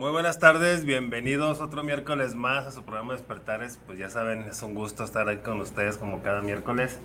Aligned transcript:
Muy 0.00 0.12
buenas 0.12 0.38
tardes, 0.38 0.86
bienvenidos 0.86 1.60
otro 1.60 1.84
miércoles 1.84 2.34
más 2.34 2.66
a 2.66 2.72
su 2.72 2.84
programa 2.84 3.12
Despertares. 3.12 3.78
Pues 3.84 3.98
ya 3.98 4.08
saben, 4.08 4.44
es 4.44 4.62
un 4.62 4.72
gusto 4.72 5.04
estar 5.04 5.28
ahí 5.28 5.36
con 5.40 5.60
ustedes 5.60 5.98
como 5.98 6.22
cada 6.22 6.40
miércoles. 6.40 6.98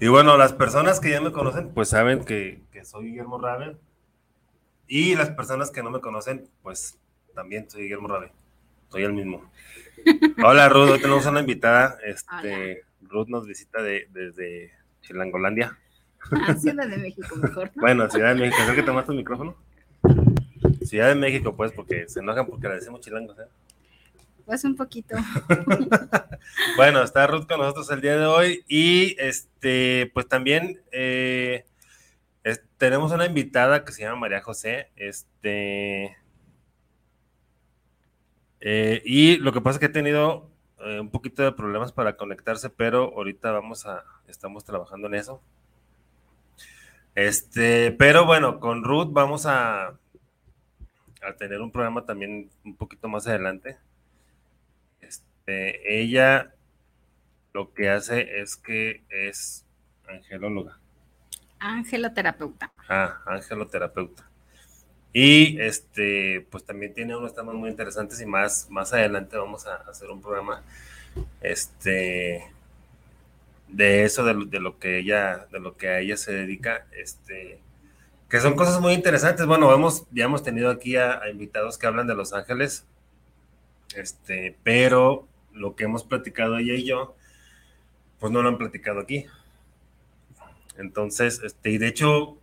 Y 0.00 0.08
bueno, 0.08 0.36
las 0.36 0.52
personas 0.52 0.98
que 0.98 1.10
ya 1.10 1.20
me 1.20 1.30
conocen, 1.30 1.68
pues 1.68 1.90
saben 1.90 2.24
que, 2.24 2.60
que 2.72 2.84
soy 2.84 3.10
Guillermo 3.10 3.40
Raven. 3.40 3.78
Y 4.88 5.14
las 5.14 5.30
personas 5.30 5.70
que 5.70 5.84
no 5.84 5.92
me 5.92 6.00
conocen, 6.00 6.48
pues 6.64 6.98
también 7.32 7.70
soy 7.70 7.82
Guillermo 7.82 8.08
Raven. 8.08 8.32
Soy 8.88 9.04
el 9.04 9.12
mismo. 9.12 9.48
Hola 10.44 10.68
Ruth, 10.68 10.90
hoy 10.90 11.00
tenemos 11.00 11.24
una 11.26 11.38
invitada. 11.38 11.96
Este, 12.04 12.82
Ruth 13.02 13.28
nos 13.28 13.46
visita 13.46 13.80
de, 13.82 14.08
desde 14.10 14.72
Chilangolandia. 15.02 15.78
Ah, 16.32 16.56
Ciudad 16.56 16.88
de 16.88 16.98
México, 16.98 17.36
mejor. 17.36 17.70
Bueno, 17.76 18.10
Ciudad 18.10 18.34
de 18.34 18.40
México. 18.40 18.56
¿Sabes 18.58 18.74
que 18.74 18.82
tomaste 18.82 19.12
el 19.12 19.18
micrófono? 19.18 19.56
Ciudad 20.92 21.08
de 21.08 21.14
México, 21.14 21.56
pues, 21.56 21.72
porque 21.72 22.06
se 22.06 22.20
enojan 22.20 22.46
porque 22.46 22.68
le 22.68 22.74
decimos 22.74 23.00
chilangos, 23.00 23.38
¿eh? 23.38 23.46
Pues 24.44 24.62
un 24.64 24.76
poquito. 24.76 25.16
bueno, 26.76 27.02
está 27.02 27.26
Ruth 27.26 27.46
con 27.48 27.60
nosotros 27.60 27.90
el 27.92 28.02
día 28.02 28.18
de 28.18 28.26
hoy 28.26 28.62
y 28.68 29.16
este, 29.18 30.10
pues 30.12 30.28
también 30.28 30.82
eh, 30.92 31.64
es- 32.44 32.62
tenemos 32.76 33.10
una 33.10 33.24
invitada 33.24 33.86
que 33.86 33.92
se 33.92 34.02
llama 34.02 34.20
María 34.20 34.42
José, 34.42 34.90
este, 34.96 36.14
eh, 38.60 39.00
y 39.06 39.38
lo 39.38 39.50
que 39.54 39.62
pasa 39.62 39.76
es 39.76 39.80
que 39.80 39.86
he 39.86 39.88
tenido 39.88 40.50
eh, 40.80 41.00
un 41.00 41.08
poquito 41.10 41.42
de 41.42 41.52
problemas 41.52 41.92
para 41.92 42.18
conectarse, 42.18 42.68
pero 42.68 43.14
ahorita 43.16 43.50
vamos 43.50 43.86
a, 43.86 44.04
estamos 44.28 44.62
trabajando 44.66 45.06
en 45.08 45.14
eso. 45.14 45.40
Este, 47.14 47.92
pero 47.92 48.26
bueno, 48.26 48.60
con 48.60 48.84
Ruth 48.84 49.08
vamos 49.10 49.46
a, 49.46 49.98
a 51.26 51.34
tener 51.36 51.60
un 51.60 51.70
programa 51.70 52.04
también 52.04 52.50
un 52.64 52.76
poquito 52.76 53.08
más 53.08 53.26
adelante. 53.26 53.76
Este, 55.00 56.00
ella 56.00 56.54
lo 57.52 57.72
que 57.74 57.90
hace 57.90 58.40
es 58.40 58.56
que 58.56 59.02
es 59.10 59.64
angelóloga, 60.08 60.78
Angeloterapeuta. 61.58 62.72
ah, 62.88 63.20
angeloterapeuta. 63.26 64.28
Y 65.12 65.60
este, 65.60 66.46
pues 66.50 66.64
también 66.64 66.94
tiene 66.94 67.14
unos 67.16 67.34
temas 67.34 67.54
muy 67.54 67.68
interesantes 67.70 68.20
y 68.20 68.26
más, 68.26 68.68
más 68.70 68.92
adelante 68.94 69.36
vamos 69.36 69.66
a 69.66 69.76
hacer 69.76 70.10
un 70.10 70.22
programa 70.22 70.62
este, 71.42 72.50
de 73.68 74.04
eso, 74.04 74.24
de, 74.24 74.34
lo- 74.34 74.44
de 74.46 74.60
lo 74.60 74.78
que 74.78 74.98
ella, 74.98 75.46
de 75.50 75.60
lo 75.60 75.76
que 75.76 75.88
a 75.88 75.98
ella 76.00 76.16
se 76.16 76.32
dedica, 76.32 76.86
este, 76.92 77.60
que 78.32 78.40
son 78.40 78.56
cosas 78.56 78.80
muy 78.80 78.94
interesantes. 78.94 79.44
Bueno, 79.44 79.70
hemos, 79.74 80.06
ya 80.10 80.24
hemos 80.24 80.42
tenido 80.42 80.70
aquí 80.70 80.96
a, 80.96 81.20
invitados 81.30 81.76
que 81.76 81.86
hablan 81.86 82.06
de 82.06 82.14
Los 82.14 82.32
Ángeles, 82.32 82.86
este, 83.94 84.56
pero 84.62 85.28
lo 85.52 85.76
que 85.76 85.84
hemos 85.84 86.02
platicado 86.04 86.56
ella 86.56 86.72
y 86.74 86.84
yo, 86.86 87.14
pues 88.18 88.32
no 88.32 88.42
lo 88.42 88.48
han 88.48 88.58
platicado 88.58 89.00
aquí. 89.00 89.26
Entonces, 90.78 91.40
este, 91.44 91.70
y 91.70 91.78
de 91.78 91.88
hecho, 91.88 92.38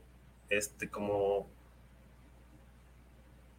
este, 0.50 0.90
como, 0.90 1.48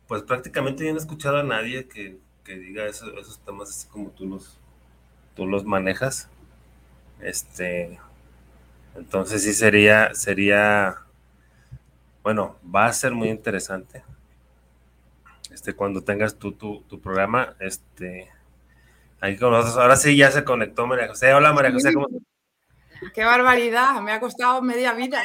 pues 0.07 0.23
prácticamente 0.23 0.85
yo 0.85 0.91
no 0.93 0.99
he 0.99 1.01
escuchado 1.01 1.39
a 1.39 1.43
nadie 1.43 1.87
que, 1.87 2.19
que 2.45 2.57
diga 2.57 2.87
eso- 2.87 3.17
esos 3.19 3.39
temas 3.45 3.71
así 3.71 3.87
como 3.89 4.11
tú 4.11 4.27
los, 4.27 4.59
tú 5.37 5.47
los 5.47 5.65
manejas. 5.65 6.29
Este, 7.21 7.99
entonces 8.97 9.43
sí 9.45 9.55
sería, 9.55 10.15
sería, 10.15 10.99
bueno, 12.22 12.58
va 12.64 12.86
a 12.86 12.92
ser 12.92 13.12
muy 13.12 13.28
interesante. 13.28 14.03
Este, 15.50 15.75
cuando 15.75 16.03
tengas 16.03 16.36
tú 16.36 16.53
tu, 16.53 16.82
tu 16.82 17.00
programa, 17.00 17.56
este, 17.58 18.28
ahí 19.20 19.36
con 19.36 19.50
nosotros. 19.50 19.78
Ahora 19.78 19.97
sí 19.97 20.16
ya 20.16 20.31
se 20.31 20.44
conectó 20.44 20.86
María 20.86 21.08
José. 21.08 21.32
Hola 21.34 21.53
María 21.53 21.72
José, 21.72 21.92
¿cómo? 21.92 22.08
¡Qué 23.14 23.25
barbaridad! 23.25 24.00
Me 24.03 24.12
ha 24.12 24.20
costado 24.20 24.62
media 24.62 24.92
vida. 24.92 25.22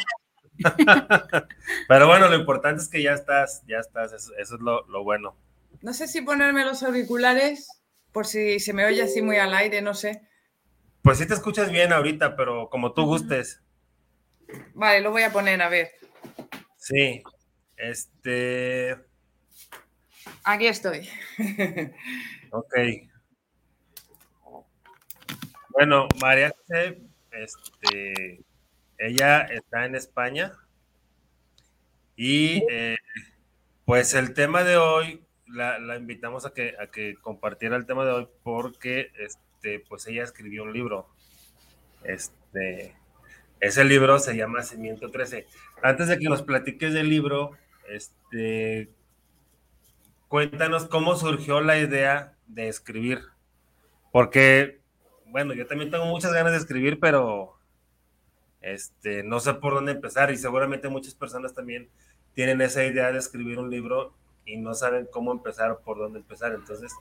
Pero 1.87 2.07
bueno, 2.07 2.29
lo 2.29 2.35
importante 2.35 2.81
es 2.81 2.87
que 2.87 3.03
ya 3.03 3.13
estás, 3.13 3.63
ya 3.67 3.79
estás, 3.79 4.13
eso, 4.13 4.31
eso 4.37 4.55
es 4.55 4.61
lo, 4.61 4.85
lo 4.87 5.03
bueno. 5.03 5.35
No 5.81 5.93
sé 5.93 6.07
si 6.07 6.21
ponerme 6.21 6.63
los 6.65 6.81
auriculares 6.83 7.67
por 8.11 8.25
si 8.25 8.59
se 8.59 8.71
me 8.71 8.85
oye 8.85 9.03
así 9.03 9.21
muy 9.21 9.37
al 9.37 9.53
aire, 9.53 9.81
no 9.81 9.93
sé. 9.93 10.21
Pues 11.01 11.17
sí 11.17 11.27
te 11.27 11.33
escuchas 11.33 11.69
bien 11.69 11.91
ahorita, 11.91 12.35
pero 12.35 12.69
como 12.69 12.93
tú 12.93 13.05
gustes. 13.05 13.61
Vale, 14.73 15.01
lo 15.01 15.11
voy 15.11 15.23
a 15.23 15.33
poner, 15.33 15.61
a 15.61 15.69
ver. 15.69 15.91
Sí. 16.85 17.23
Este, 17.77 18.95
Aquí 20.43 20.67
estoy. 20.67 21.09
ok. 22.51 22.73
Bueno, 25.69 26.07
María 26.21 26.53
José, 26.55 27.01
este, 27.31 28.43
ella 28.99 29.41
está 29.41 29.85
en 29.85 29.95
España 29.95 30.53
y 32.15 32.63
eh, 32.69 32.97
pues 33.85 34.13
el 34.13 34.35
tema 34.35 34.63
de 34.63 34.77
hoy 34.77 35.25
la, 35.47 35.79
la 35.79 35.95
invitamos 35.95 36.45
a 36.45 36.53
que, 36.53 36.75
a 36.79 36.91
que 36.91 37.15
compartiera 37.15 37.77
el 37.77 37.87
tema 37.87 38.05
de 38.05 38.11
hoy 38.11 38.27
porque 38.43 39.11
este, 39.17 39.79
pues 39.79 40.05
ella 40.05 40.23
escribió 40.23 40.61
un 40.61 40.73
libro. 40.73 41.09
Este, 42.03 42.95
ese 43.59 43.83
libro 43.83 44.19
se 44.19 44.35
llama 44.35 44.63
Cimiento 44.63 45.11
13. 45.11 45.47
Antes 45.81 46.07
de 46.07 46.19
que 46.19 46.29
nos 46.29 46.43
platiques 46.43 46.93
del 46.93 47.09
libro, 47.09 47.51
este, 47.89 48.89
cuéntanos 50.27 50.85
cómo 50.85 51.15
surgió 51.15 51.61
la 51.61 51.77
idea 51.77 52.35
de 52.47 52.67
escribir. 52.67 53.21
Porque, 54.11 54.79
bueno, 55.27 55.53
yo 55.53 55.67
también 55.67 55.91
tengo 55.91 56.05
muchas 56.05 56.33
ganas 56.33 56.53
de 56.53 56.59
escribir, 56.59 56.99
pero 56.99 57.57
este, 58.61 59.23
no 59.23 59.39
sé 59.39 59.53
por 59.55 59.73
dónde 59.73 59.91
empezar 59.91 60.31
y 60.31 60.37
seguramente 60.37 60.89
muchas 60.89 61.13
personas 61.13 61.53
también 61.53 61.89
tienen 62.33 62.61
esa 62.61 62.83
idea 62.83 63.11
de 63.11 63.19
escribir 63.19 63.59
un 63.59 63.69
libro 63.69 64.13
y 64.45 64.57
no 64.57 64.73
saben 64.73 65.07
cómo 65.11 65.31
empezar 65.31 65.71
o 65.71 65.79
por 65.81 65.97
dónde 65.97 66.19
empezar. 66.19 66.53
Entonces, 66.53 66.93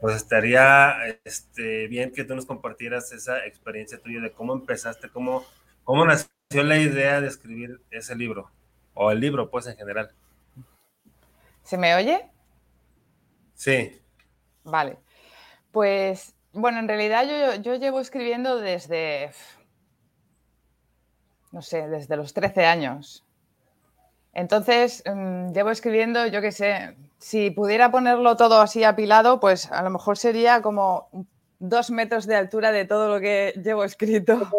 pues 0.00 0.16
estaría 0.16 0.96
este, 1.24 1.88
bien 1.88 2.12
que 2.12 2.24
tú 2.24 2.34
nos 2.34 2.46
compartieras 2.46 3.12
esa 3.12 3.44
experiencia 3.46 3.98
tuya 4.00 4.20
de 4.20 4.32
cómo 4.32 4.52
empezaste, 4.54 5.08
cómo, 5.08 5.44
cómo 5.88 6.04
nació 6.04 6.28
la 6.64 6.76
idea 6.76 7.22
de 7.22 7.28
escribir 7.28 7.80
ese 7.90 8.14
libro 8.14 8.50
o 8.92 9.10
el 9.10 9.20
libro, 9.20 9.50
pues 9.50 9.66
en 9.68 9.74
general. 9.74 10.10
¿Se 11.62 11.78
me 11.78 11.94
oye? 11.94 12.28
Sí, 13.54 13.98
Vale. 14.64 14.98
Pues, 15.72 16.34
bueno, 16.52 16.78
en 16.78 16.88
realidad 16.88 17.24
yo, 17.26 17.62
yo 17.62 17.76
llevo 17.76 18.00
escribiendo 18.00 18.58
desde, 18.58 19.30
no 21.52 21.62
sé, 21.62 21.88
desde 21.88 22.18
los 22.18 22.34
13 22.34 22.66
años. 22.66 23.24
Entonces, 24.34 25.02
mm, 25.06 25.52
llevo 25.52 25.70
escribiendo, 25.70 26.26
yo 26.26 26.42
qué 26.42 26.52
sé, 26.52 26.98
si 27.16 27.50
pudiera 27.50 27.90
ponerlo 27.90 28.36
todo 28.36 28.60
así 28.60 28.84
apilado, 28.84 29.40
pues 29.40 29.72
a 29.72 29.82
lo 29.82 29.88
mejor 29.88 30.18
sería 30.18 30.60
como 30.60 31.08
dos 31.58 31.90
metros 31.90 32.26
de 32.26 32.36
altura 32.36 32.72
de 32.72 32.84
todo 32.84 33.08
lo 33.08 33.20
que 33.20 33.54
llevo 33.64 33.84
escrito. 33.84 34.50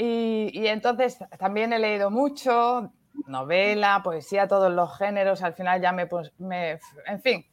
Y, 0.00 0.68
entonces 0.68 1.18
también 1.38 1.72
he 1.72 1.78
leído 1.80 2.08
mucho, 2.08 2.92
novela, 3.26 4.00
poesía, 4.04 4.46
todos 4.46 4.72
los 4.72 4.96
géneros, 4.96 5.42
al 5.42 5.54
final 5.54 5.82
ya 5.82 5.90
me, 5.90 6.06
pues, 6.06 6.32
en 6.38 7.20
fin, 7.20 7.44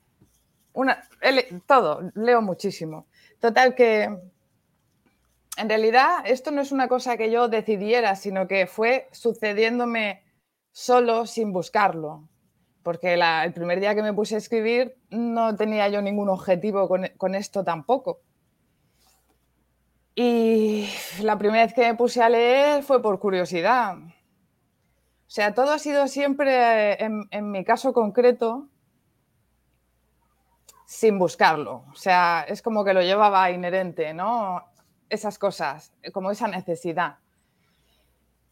todo, 1.66 2.12
leo 2.14 2.44
muchísimo. 2.44 3.08
Total 3.40 3.74
que 3.74 4.04
en 5.58 5.70
realidad 5.70 6.20
esto 6.26 6.52
no 6.52 6.62
es 6.62 6.72
una 6.72 6.88
cosa 6.88 7.18
que 7.18 7.32
yo 7.32 7.48
decidiera, 7.48 8.16
sino 8.16 8.48
que 8.48 8.68
fue 8.68 9.08
sucediéndome 9.12 10.24
solo 10.72 11.26
sin 11.26 11.52
buscarlo. 11.52 12.30
Porque 12.84 13.16
el 13.16 13.54
primer 13.54 13.80
día 13.80 13.96
que 13.96 14.04
me 14.04 14.14
puse 14.14 14.36
a 14.36 14.38
escribir 14.38 14.96
no 15.10 15.56
tenía 15.56 15.90
yo 15.90 16.00
ningún 16.04 16.30
objetivo 16.30 16.88
con 16.88 17.34
esto 17.34 17.64
tampoco. 17.64 18.22
Y 20.16 20.88
la 21.22 21.38
primera 21.38 21.66
vez 21.66 21.74
que 21.74 21.82
me 21.82 21.96
puse 21.96 22.24
a 22.24 22.30
leer 22.30 22.84
fue 22.84 23.02
por 23.02 23.20
curiosidad. 23.20 23.98
O 23.98 25.30
sea, 25.36 25.54
todo 25.54 25.74
ha 25.74 25.80
sido 25.80 26.08
siempre, 26.08 27.04
en, 27.04 27.52
mi 27.52 27.66
caso 27.66 27.92
concreto, 27.92 28.70
sin 30.86 31.20
buscarlo. 31.20 31.84
O 31.92 31.96
sea, 31.96 32.46
es 32.48 32.62
como 32.62 32.86
que 32.86 32.94
lo 32.94 33.02
llevaba 33.02 33.52
inherente, 33.52 34.14
¿no? 34.14 34.64
Esas 35.10 35.38
cosas, 35.38 35.92
como 36.14 36.32
esa 36.32 36.48
necesidad. 36.48 37.18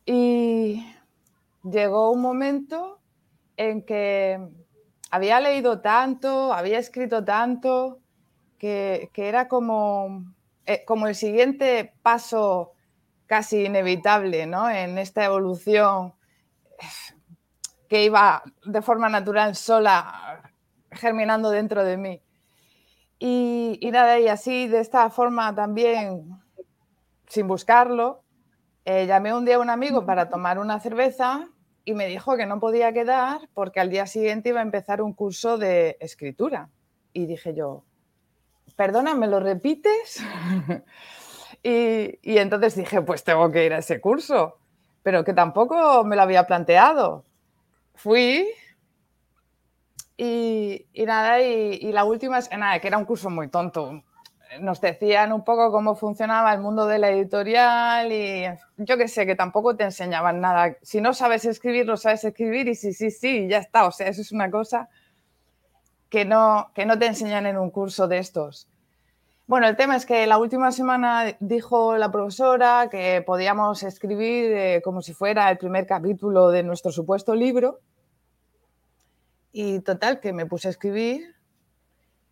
Y 0.06 0.86
llegó 1.64 2.12
un 2.12 2.22
momento 2.22 3.00
en 3.56 3.86
que 3.86 4.40
había 5.12 5.40
leído 5.40 5.80
tanto, 5.80 6.52
había 6.54 6.80
escrito 6.80 7.24
tanto, 7.24 8.00
que, 8.58 9.12
era 9.16 9.48
como, 9.48 10.33
eh, 10.66 10.84
como 10.86 11.08
el 11.08 11.16
siguiente 11.16 11.94
paso 12.02 12.74
casi 13.26 13.66
inevitable 13.66 14.46
¿no? 14.46 14.70
en 14.70 14.98
esta 14.98 15.26
evolución 15.26 16.14
que 17.90 18.04
iba 18.04 18.44
de 18.66 18.82
forma 18.82 19.10
natural 19.10 19.56
sola 19.56 20.52
germinando 20.92 21.50
dentro 21.50 21.84
de 21.84 21.98
mí. 21.98 22.22
Y, 23.20 23.78
y 23.82 23.92
nada, 23.92 24.20
y 24.20 24.28
así 24.28 24.68
de 24.68 24.80
esta 24.80 25.10
forma 25.10 25.54
también, 25.56 26.30
sin 27.28 27.48
buscarlo, 27.48 28.24
eh, 28.86 29.06
llamé 29.06 29.34
un 29.34 29.46
día 29.46 29.56
a 29.56 29.60
un 29.60 29.70
amigo 29.70 30.06
para 30.06 30.30
tomar 30.30 30.60
una 30.60 30.80
cerveza 30.80 31.48
y 31.86 31.94
me 31.94 32.08
dijo 32.08 32.36
que 32.36 32.46
no 32.46 32.60
podía 32.60 32.92
quedar 32.92 33.50
porque 33.54 33.80
al 33.80 33.90
día 33.90 34.08
siguiente 34.08 34.50
iba 34.50 34.60
a 34.60 34.64
empezar 34.64 35.02
un 35.02 35.14
curso 35.14 35.58
de 35.58 35.98
escritura. 36.00 36.70
Y 37.14 37.26
dije 37.26 37.54
yo, 37.54 37.86
perdona, 38.76 39.16
¿me 39.16 39.28
lo 39.28 39.40
repites? 39.40 40.24
y, 41.64 42.20
y, 42.22 42.38
entonces 42.38 42.76
dije, 42.76 43.02
pues 43.02 43.24
tengo 43.24 43.52
que 43.52 43.66
ir 43.66 43.74
a 43.74 43.80
ese 43.80 44.02
curso, 44.02 44.58
pero 45.04 45.24
que 45.24 45.34
tampoco 45.34 46.04
me 46.04 46.16
lo 46.16 46.22
había 46.22 46.46
planteado. 46.46 47.26
Fui 47.96 48.48
y, 50.18 50.88
y 50.94 51.06
nada, 51.06 51.42
y, 51.42 51.92
la 51.92 52.06
última 52.06 52.40
es 52.40 52.50
nada, 52.52 52.80
que 52.80 52.88
era 52.88 52.98
un 52.98 53.06
curso 53.06 53.30
muy 53.30 53.50
tonto. 53.50 54.04
Nos 54.60 54.80
decían 54.80 55.34
un 55.34 55.44
poco 55.44 55.72
cómo 55.72 55.96
funcionaba 55.96 56.54
el 56.54 56.62
mundo 56.62 56.86
de 56.86 57.00
la 57.00 57.10
editorial 57.10 58.12
y 58.12 58.46
yo 58.78 58.98
que 58.98 59.08
sé, 59.08 59.26
que 59.26 59.36
tampoco 59.36 59.76
te 59.76 59.84
enseñaban 59.84 60.40
nada. 60.42 60.78
Si 60.84 61.02
no 61.02 61.14
sabes 61.14 61.46
escribir, 61.46 61.88
no 61.88 61.98
sabes 61.98 62.24
escribir 62.24 62.68
y 62.68 62.76
sí, 62.76 62.94
sí, 62.94 63.10
sí, 63.10 63.48
ya 63.48 63.58
está. 63.58 63.86
O 63.86 63.92
sea, 63.92 64.08
eso 64.08 64.22
es 64.22 64.32
una 64.32 64.52
cosa 64.52 64.90
que 66.14 66.26
no, 66.26 66.70
que 66.76 66.86
no 66.86 67.00
te 67.00 67.08
enseñan 67.08 67.48
en 67.48 67.58
un 67.58 67.72
curso 67.72 68.08
de 68.08 68.20
estos. 68.20 68.70
Bueno, 69.48 69.68
el 69.68 69.76
tema 69.76 69.96
es 69.96 70.06
que 70.06 70.28
la 70.28 70.38
última 70.38 70.72
semana 70.72 71.36
dijo 71.40 71.98
la 71.98 72.12
profesora 72.12 72.88
que 72.92 73.24
podíamos 73.26 73.82
escribir 73.82 74.52
eh, 74.52 74.82
como 74.84 75.02
si 75.02 75.16
fuera 75.16 75.50
el 75.50 75.58
primer 75.58 75.88
capítulo 75.88 76.52
de 76.52 76.62
nuestro 76.62 76.92
supuesto 76.92 77.34
libro. 77.34 77.80
Y 79.52 79.80
total, 79.80 80.20
que 80.20 80.34
me 80.34 80.46
puse 80.46 80.68
a 80.68 80.72
escribir 80.72 81.34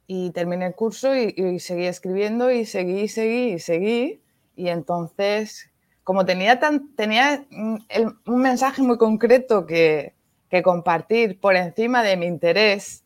y 0.06 0.30
terminé 0.30 0.68
el 0.68 0.76
curso 0.76 1.16
y, 1.16 1.60
seguí 1.60 1.88
escribiendo 1.88 2.52
y 2.52 2.68
seguí, 2.68 3.08
seguí 3.08 3.54
y 3.54 3.60
seguí. 3.60 4.22
Y 4.56 4.68
entonces, 4.68 5.72
como 6.04 6.24
tenía, 6.24 6.60
tan, 6.60 6.96
tenía 6.96 7.48
el, 7.90 8.14
un 8.28 8.42
mensaje 8.42 8.84
muy 8.84 9.00
concreto 9.00 9.66
que, 9.66 10.14
que 10.52 10.62
compartir 10.62 11.40
por 11.40 11.56
encima 11.56 12.04
de 12.04 12.16
mi 12.16 12.28
interés 12.28 13.06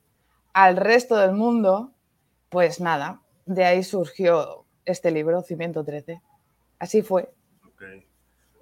al 0.55 0.77
resto 0.77 1.17
del 1.17 1.33
mundo, 1.33 1.91
pues 2.47 2.79
nada, 2.79 3.21
de 3.45 3.65
ahí 3.65 3.83
surgió 3.83 4.65
este 4.85 5.11
libro, 5.11 5.41
Cimiento 5.41 5.83
13. 5.83 6.21
Así 6.79 7.01
fue. 7.01 7.29
Okay. 7.73 8.07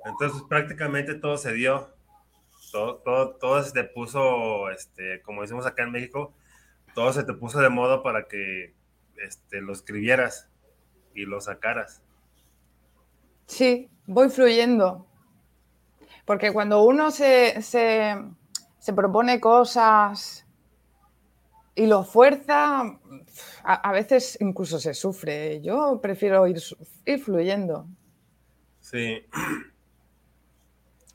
Entonces 0.04 0.42
prácticamente 0.50 1.14
todo 1.14 1.38
se 1.38 1.54
dio, 1.54 1.94
todo, 2.72 2.96
todo, 2.96 3.36
todo 3.36 3.62
se 3.62 3.74
te 3.74 3.84
puso, 3.84 4.72
este, 4.72 5.22
como 5.22 5.44
decimos 5.44 5.68
acá 5.68 5.84
en 5.84 5.92
México, 5.92 6.34
todo 6.96 7.14
se 7.14 7.24
te 7.26 7.34
puso 7.34 7.60
de 7.60 7.70
modo 7.70 8.02
para 8.02 8.28
que 8.28 8.74
este, 9.18 9.62
lo 9.62 9.72
escribieras 9.72 10.50
y 11.14 11.26
lo 11.26 11.42
sacaras. 11.42 12.02
Sí, 13.46 13.92
voy 14.08 14.30
fluyendo. 14.30 15.06
Porque 16.26 16.52
cuando 16.52 16.82
uno 16.82 17.12
se, 17.12 17.62
se, 17.62 18.16
se 18.80 18.94
propone 18.94 19.40
cosas 19.40 20.43
y 21.76 21.88
lo 21.88 22.04
fuerza, 22.04 23.00
a, 23.64 23.92
veces 23.92 24.38
incluso 24.40 24.80
se 24.80 24.94
sufre. 24.94 25.62
Yo 25.62 26.00
prefiero 26.02 26.48
ir, 26.48 26.62
ir 27.06 27.20
fluyendo. 27.20 27.88
Sí. 28.80 29.26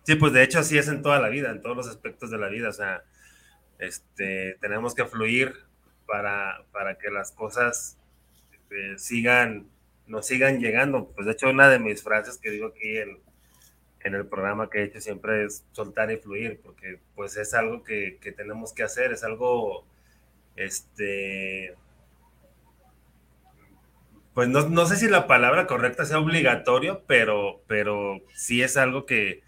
Sí, 0.05 0.15
pues 0.15 0.33
de 0.33 0.43
hecho 0.43 0.61
así 0.61 0.79
es 0.79 0.89
en 0.89 1.03
toda 1.03 1.21
la 1.21 1.29
vida, 1.29 1.51
en 1.51 1.61
todos 1.61 1.77
los 1.77 1.87
aspectos 1.87 2.31
de 2.31 2.39
la 2.39 2.49
vida. 2.49 2.71
O 2.71 2.73
sea, 2.73 3.03
este, 3.79 4.57
tenemos 4.59 4.95
que 4.95 5.05
fluir 5.05 5.53
para, 6.07 6.65
para 6.73 6.97
que 6.97 7.11
las 7.11 7.31
cosas 7.31 7.99
este, 8.51 8.97
sigan, 8.97 9.69
nos 10.07 10.27
sigan 10.27 10.61
llegando. 10.61 11.11
Pues 11.11 11.27
de 11.27 11.33
hecho 11.33 11.51
una 11.51 11.69
de 11.69 11.79
mis 11.79 12.03
frases 12.03 12.39
que 12.39 12.51
digo 12.51 12.69
aquí 12.69 12.97
en, 12.97 13.19
en 14.01 14.15
el 14.15 14.27
programa 14.27 14.71
que 14.71 14.79
he 14.79 14.85
hecho 14.85 15.03
siempre 15.03 15.45
es 15.45 15.63
soltar 15.73 16.11
y 16.11 16.17
fluir, 16.17 16.59
porque 16.63 17.01
pues 17.15 17.37
es 17.37 17.53
algo 17.53 17.85
que, 17.85 18.17
que 18.23 18.33
tenemos 18.33 18.73
que 18.73 18.85
hacer, 18.85 19.13
es 19.13 19.25
algo 19.25 19.85
este, 20.59 21.77
pues 24.35 24.49
no, 24.49 24.69
no, 24.69 24.87
sé 24.87 24.97
si 24.97 25.09
la 25.09 25.29
palabra 25.29 25.67
correcta 25.67 26.05
sea 26.05 26.19
obligatorio, 26.19 27.05
pero, 27.07 27.63
pero 27.69 28.21
sí 28.35 28.63
es 28.63 28.77
algo 28.77 29.07
que, 29.07 29.43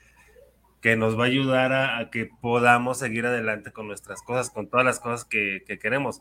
que 0.80 0.96
nos 0.96 1.18
va 1.18 1.24
a 1.24 1.26
ayudar 1.26 1.72
a, 1.72 2.10
que 2.10 2.30
podamos 2.40 2.98
seguir 2.98 3.26
adelante 3.26 3.72
con 3.72 3.88
nuestras 3.88 4.22
cosas, 4.22 4.50
con 4.50 4.68
todas 4.68 4.86
las 4.86 5.00
cosas 5.00 5.24
que, 5.24 5.64
que, 5.66 5.80
queremos. 5.80 6.20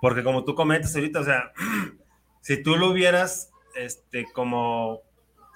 Porque 0.00 0.22
como 0.22 0.44
tú 0.44 0.54
comentas 0.54 0.94
ahorita, 0.94 1.20
o 1.20 1.24
sea, 1.24 1.52
si 2.40 2.62
tú 2.62 2.76
lo 2.76 2.90
hubieras, 2.90 3.50
este, 3.74 4.24
como 4.32 5.02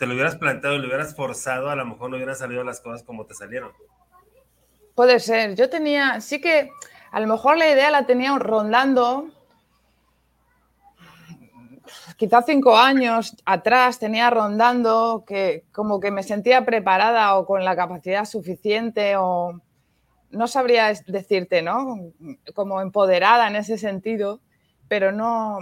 te 0.00 0.06
lo 0.06 0.14
hubieras 0.14 0.36
planteado 0.36 0.74
y 0.74 0.80
lo 0.80 0.88
hubieras 0.88 1.14
forzado, 1.14 1.70
a 1.70 1.76
lo 1.76 1.86
mejor 1.86 2.10
no 2.10 2.16
hubieran 2.16 2.34
salido 2.34 2.64
las 2.64 2.80
cosas 2.80 3.04
como 3.04 3.26
te 3.26 3.34
salieron. 3.34 3.72
Puede 4.96 5.20
ser. 5.20 5.54
Yo 5.54 5.70
tenía, 5.70 6.20
sí 6.20 6.40
que 6.40 6.70
a 7.12 7.20
lo 7.20 7.26
mejor 7.26 7.58
la 7.58 7.68
idea 7.68 7.90
la 7.90 8.06
tenía 8.06 8.36
rondando, 8.38 9.26
quizás 12.16 12.46
cinco 12.46 12.78
años 12.78 13.36
atrás 13.44 13.98
tenía 13.98 14.30
rondando 14.30 15.24
que 15.26 15.64
como 15.72 16.00
que 16.00 16.10
me 16.10 16.22
sentía 16.22 16.64
preparada 16.64 17.36
o 17.36 17.44
con 17.44 17.66
la 17.66 17.76
capacidad 17.76 18.24
suficiente 18.24 19.16
o 19.18 19.60
no 20.30 20.46
sabría 20.46 20.90
decirte, 21.06 21.60
¿no? 21.60 21.98
Como 22.54 22.80
empoderada 22.80 23.46
en 23.46 23.56
ese 23.56 23.76
sentido, 23.76 24.40
pero 24.88 25.12
no, 25.12 25.58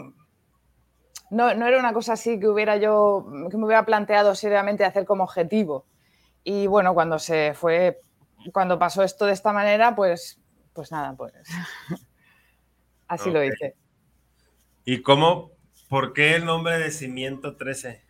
no, 1.30 1.54
no 1.56 1.66
era 1.66 1.80
una 1.80 1.92
cosa 1.92 2.12
así 2.12 2.38
que 2.38 2.46
hubiera 2.46 2.76
yo, 2.76 3.26
que 3.50 3.56
me 3.56 3.64
hubiera 3.64 3.84
planteado 3.84 4.36
seriamente 4.36 4.84
hacer 4.84 5.04
como 5.04 5.24
objetivo. 5.24 5.84
Y 6.44 6.68
bueno, 6.68 6.94
cuando 6.94 7.18
se 7.18 7.54
fue, 7.54 8.00
cuando 8.52 8.78
pasó 8.78 9.02
esto 9.02 9.26
de 9.26 9.32
esta 9.32 9.52
manera, 9.52 9.96
pues 9.96 10.40
pues 10.80 10.92
nada, 10.92 11.12
pues 11.12 11.34
así 13.06 13.28
okay. 13.28 13.32
lo 13.34 13.44
hice. 13.44 13.76
¿Y 14.86 15.02
cómo, 15.02 15.50
por 15.90 16.14
qué 16.14 16.36
el 16.36 16.46
nombre 16.46 16.78
de 16.78 16.90
Cimiento 16.90 17.54
13? 17.54 18.02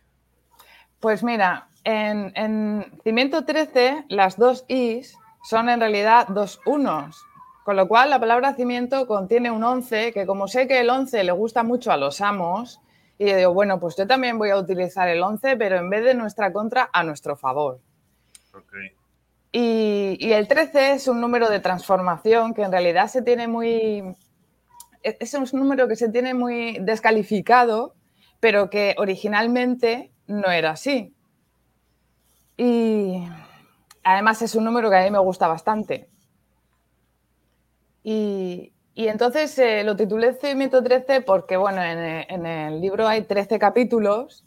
Pues 1.01 1.21
mira, 1.21 1.67
en, 1.83 2.31
en 2.33 2.97
Cimiento 3.03 3.43
13 3.43 4.05
las 4.07 4.37
dos 4.37 4.63
Is 4.69 5.17
son 5.43 5.67
en 5.67 5.81
realidad 5.81 6.29
dos 6.29 6.61
unos, 6.65 7.21
con 7.65 7.75
lo 7.75 7.89
cual 7.89 8.09
la 8.09 8.21
palabra 8.21 8.53
cimiento 8.53 9.05
contiene 9.05 9.51
un 9.51 9.65
11, 9.65 10.13
que 10.13 10.25
como 10.25 10.47
sé 10.47 10.69
que 10.69 10.79
el 10.79 10.89
11 10.89 11.25
le 11.25 11.33
gusta 11.33 11.63
mucho 11.63 11.91
a 11.91 11.97
los 11.97 12.21
amos, 12.21 12.79
y 13.17 13.27
yo 13.27 13.35
digo, 13.35 13.53
bueno, 13.53 13.81
pues 13.81 13.97
yo 13.97 14.07
también 14.07 14.37
voy 14.37 14.51
a 14.51 14.57
utilizar 14.57 15.09
el 15.09 15.21
11, 15.21 15.57
pero 15.57 15.75
en 15.75 15.89
vez 15.89 16.05
de 16.05 16.13
nuestra 16.13 16.53
contra, 16.53 16.89
a 16.93 17.03
nuestro 17.03 17.35
favor. 17.35 17.81
Okay. 18.53 18.95
Y, 19.51 20.31
el 20.31 20.47
13 20.47 20.93
es 20.93 21.07
un 21.07 21.19
número 21.19 21.49
de 21.49 21.59
transformación 21.59 22.53
que 22.53 22.63
en 22.63 22.71
realidad 22.71 23.07
se 23.07 23.21
tiene 23.21 23.47
muy... 23.47 24.15
Es 25.03 25.33
un 25.33 25.47
número 25.53 25.87
que 25.87 25.95
se 25.95 26.09
tiene 26.09 26.33
muy 26.33 26.77
descalificado, 26.79 27.95
pero 28.39 28.69
que 28.69 28.95
originalmente 28.97 30.11
no 30.27 30.49
era 30.51 30.71
así. 30.71 31.13
Y 32.55 33.23
además 34.03 34.41
es 34.41 34.55
un 34.55 34.63
número 34.63 34.89
que 34.89 34.97
a 34.97 35.03
mí 35.03 35.11
me 35.11 35.19
gusta 35.19 35.47
bastante. 35.47 36.07
Y, 38.03 38.73
y 38.93 39.07
entonces 39.07 39.57
eh, 39.57 39.83
lo 39.83 39.95
titulé 39.95 40.33
Cimiento 40.33 40.83
13 40.83 41.21
porque, 41.21 41.57
bueno, 41.57 41.83
en, 41.83 41.99
en 42.29 42.45
el 42.45 42.79
libro 42.79 43.07
hay 43.07 43.23
13 43.23 43.57
capítulos 43.59 44.45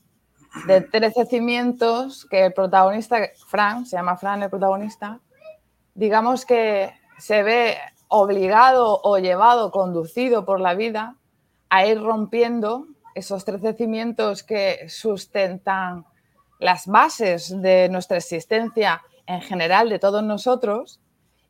de 0.66 0.80
13 0.80 1.26
cimientos 1.26 2.26
que 2.30 2.46
el 2.46 2.52
protagonista, 2.52 3.18
Fran, 3.48 3.86
se 3.86 3.96
llama 3.96 4.16
Fran 4.16 4.42
el 4.42 4.50
protagonista, 4.50 5.20
digamos 5.94 6.46
que 6.46 6.92
se 7.18 7.42
ve 7.42 7.76
obligado 8.08 9.00
o 9.02 9.18
llevado, 9.18 9.70
conducido 9.70 10.44
por 10.44 10.60
la 10.60 10.74
vida 10.74 11.16
a 11.68 11.86
ir 11.86 12.00
rompiendo 12.00 12.86
esos 13.14 13.44
13 13.44 13.74
cimientos 13.74 14.42
que 14.42 14.88
sustentan 14.88 16.04
las 16.58 16.86
bases 16.86 17.60
de 17.60 17.88
nuestra 17.88 18.18
existencia 18.18 19.02
en 19.26 19.40
general 19.40 19.88
de 19.88 19.98
todos 19.98 20.22
nosotros 20.22 21.00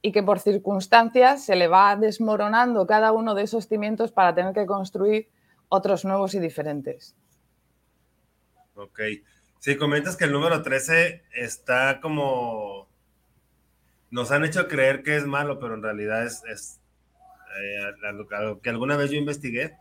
y 0.02 0.12
que 0.12 0.22
por 0.22 0.38
circunstancias 0.38 1.44
se 1.44 1.56
le 1.56 1.68
va 1.68 1.96
desmoronando 1.96 2.86
cada 2.86 3.12
uno 3.12 3.34
de 3.34 3.42
esos 3.42 3.66
cimientos 3.66 4.12
para 4.12 4.34
tener 4.34 4.54
que 4.54 4.66
construir 4.66 5.28
otros 5.68 6.04
nuevos 6.04 6.34
y 6.34 6.40
diferentes. 6.40 7.14
Ok. 8.74 9.00
Si 9.58 9.76
comentas 9.76 10.16
que 10.16 10.24
el 10.24 10.32
número 10.32 10.62
13 10.62 11.22
está 11.34 12.00
como... 12.00 12.88
Nos 14.10 14.30
han 14.30 14.44
hecho 14.44 14.68
creer 14.68 15.02
que 15.02 15.16
es 15.16 15.26
malo, 15.26 15.58
pero 15.58 15.74
en 15.74 15.82
realidad 15.82 16.24
es, 16.24 16.42
es 16.44 16.80
eh, 17.60 18.58
que 18.62 18.70
alguna 18.70 18.96
vez 18.96 19.10
yo 19.10 19.16
investigué. 19.16 19.76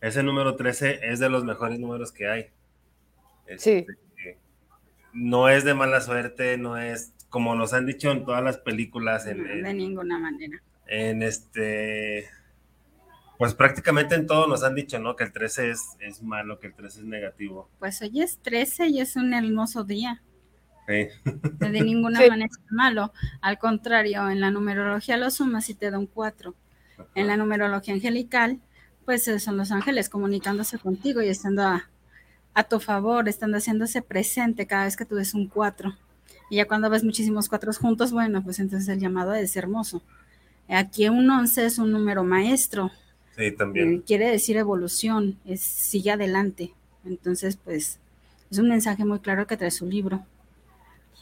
Ese 0.00 0.22
número 0.22 0.56
13 0.56 1.00
es 1.02 1.20
de 1.20 1.30
los 1.30 1.44
mejores 1.44 1.78
números 1.78 2.12
que 2.12 2.28
hay. 2.28 2.50
sí. 3.56 3.86
Este, 3.88 4.38
no 5.14 5.48
es 5.48 5.64
de 5.64 5.74
mala 5.74 6.00
suerte, 6.00 6.56
no 6.56 6.78
es 6.78 7.12
como 7.28 7.54
nos 7.54 7.72
han 7.72 7.86
dicho 7.86 8.10
en 8.10 8.24
todas 8.24 8.42
las 8.42 8.58
películas. 8.58 9.26
En, 9.26 9.62
de 9.62 9.74
ninguna 9.74 10.18
manera. 10.18 10.62
En 10.86 11.22
este 11.22 12.28
pues 13.42 13.54
prácticamente 13.54 14.14
en 14.14 14.28
todo 14.28 14.46
nos 14.46 14.62
han 14.62 14.76
dicho, 14.76 15.00
¿no? 15.00 15.16
Que 15.16 15.24
el 15.24 15.32
13 15.32 15.70
es, 15.70 15.96
es 15.98 16.22
malo, 16.22 16.60
que 16.60 16.68
el 16.68 16.74
13 16.74 17.00
es 17.00 17.04
negativo. 17.04 17.68
Pues 17.80 18.00
hoy 18.00 18.22
es 18.22 18.38
13 18.38 18.86
y 18.86 19.00
es 19.00 19.16
un 19.16 19.34
hermoso 19.34 19.82
día. 19.82 20.22
Sí. 20.86 21.08
De 21.58 21.68
ninguna 21.68 22.20
manera 22.28 22.48
es 22.48 22.60
malo. 22.70 23.12
Al 23.40 23.58
contrario, 23.58 24.30
en 24.30 24.40
la 24.40 24.52
numerología 24.52 25.16
lo 25.16 25.28
sumas 25.28 25.68
y 25.70 25.74
te 25.74 25.90
da 25.90 25.98
un 25.98 26.06
4. 26.06 26.54
En 27.16 27.26
la 27.26 27.36
numerología 27.36 27.94
angelical, 27.94 28.60
pues 29.04 29.28
son 29.42 29.56
los 29.56 29.72
ángeles 29.72 30.08
comunicándose 30.08 30.78
contigo 30.78 31.20
y 31.20 31.26
estando 31.26 31.62
a, 31.62 31.90
a 32.54 32.62
tu 32.62 32.78
favor, 32.78 33.28
estando 33.28 33.56
haciéndose 33.56 34.02
presente 34.02 34.68
cada 34.68 34.84
vez 34.84 34.96
que 34.96 35.04
tú 35.04 35.16
ves 35.16 35.34
un 35.34 35.48
4. 35.48 35.92
Y 36.48 36.58
ya 36.58 36.68
cuando 36.68 36.88
ves 36.90 37.02
muchísimos 37.02 37.48
cuatro 37.48 37.72
juntos, 37.72 38.12
bueno, 38.12 38.40
pues 38.44 38.60
entonces 38.60 38.88
el 38.88 39.00
llamado 39.00 39.34
es 39.34 39.56
hermoso. 39.56 40.00
Aquí 40.68 41.08
un 41.08 41.28
11 41.28 41.66
es 41.66 41.78
un 41.78 41.90
número 41.90 42.22
maestro, 42.22 42.92
Sí, 43.36 43.50
también. 43.52 43.94
Eh, 43.94 44.02
quiere 44.06 44.28
decir 44.28 44.56
evolución, 44.56 45.38
es 45.44 45.60
sigue 45.60 46.10
adelante. 46.10 46.72
Entonces, 47.04 47.56
pues, 47.56 47.98
es 48.50 48.58
un 48.58 48.68
mensaje 48.68 49.04
muy 49.04 49.20
claro 49.20 49.46
que 49.46 49.56
trae 49.56 49.70
su 49.70 49.86
libro. 49.86 50.24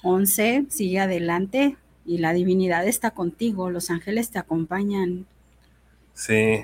11, 0.02 0.67
sigue 0.69 0.99
adelante 0.99 1.76
y 2.05 2.19
la 2.19 2.33
divinidad 2.33 2.87
está 2.87 3.12
contigo, 3.12 3.71
los 3.71 3.90
ángeles 3.90 4.31
te 4.31 4.38
acompañan. 4.38 5.26
Sí. 6.14 6.61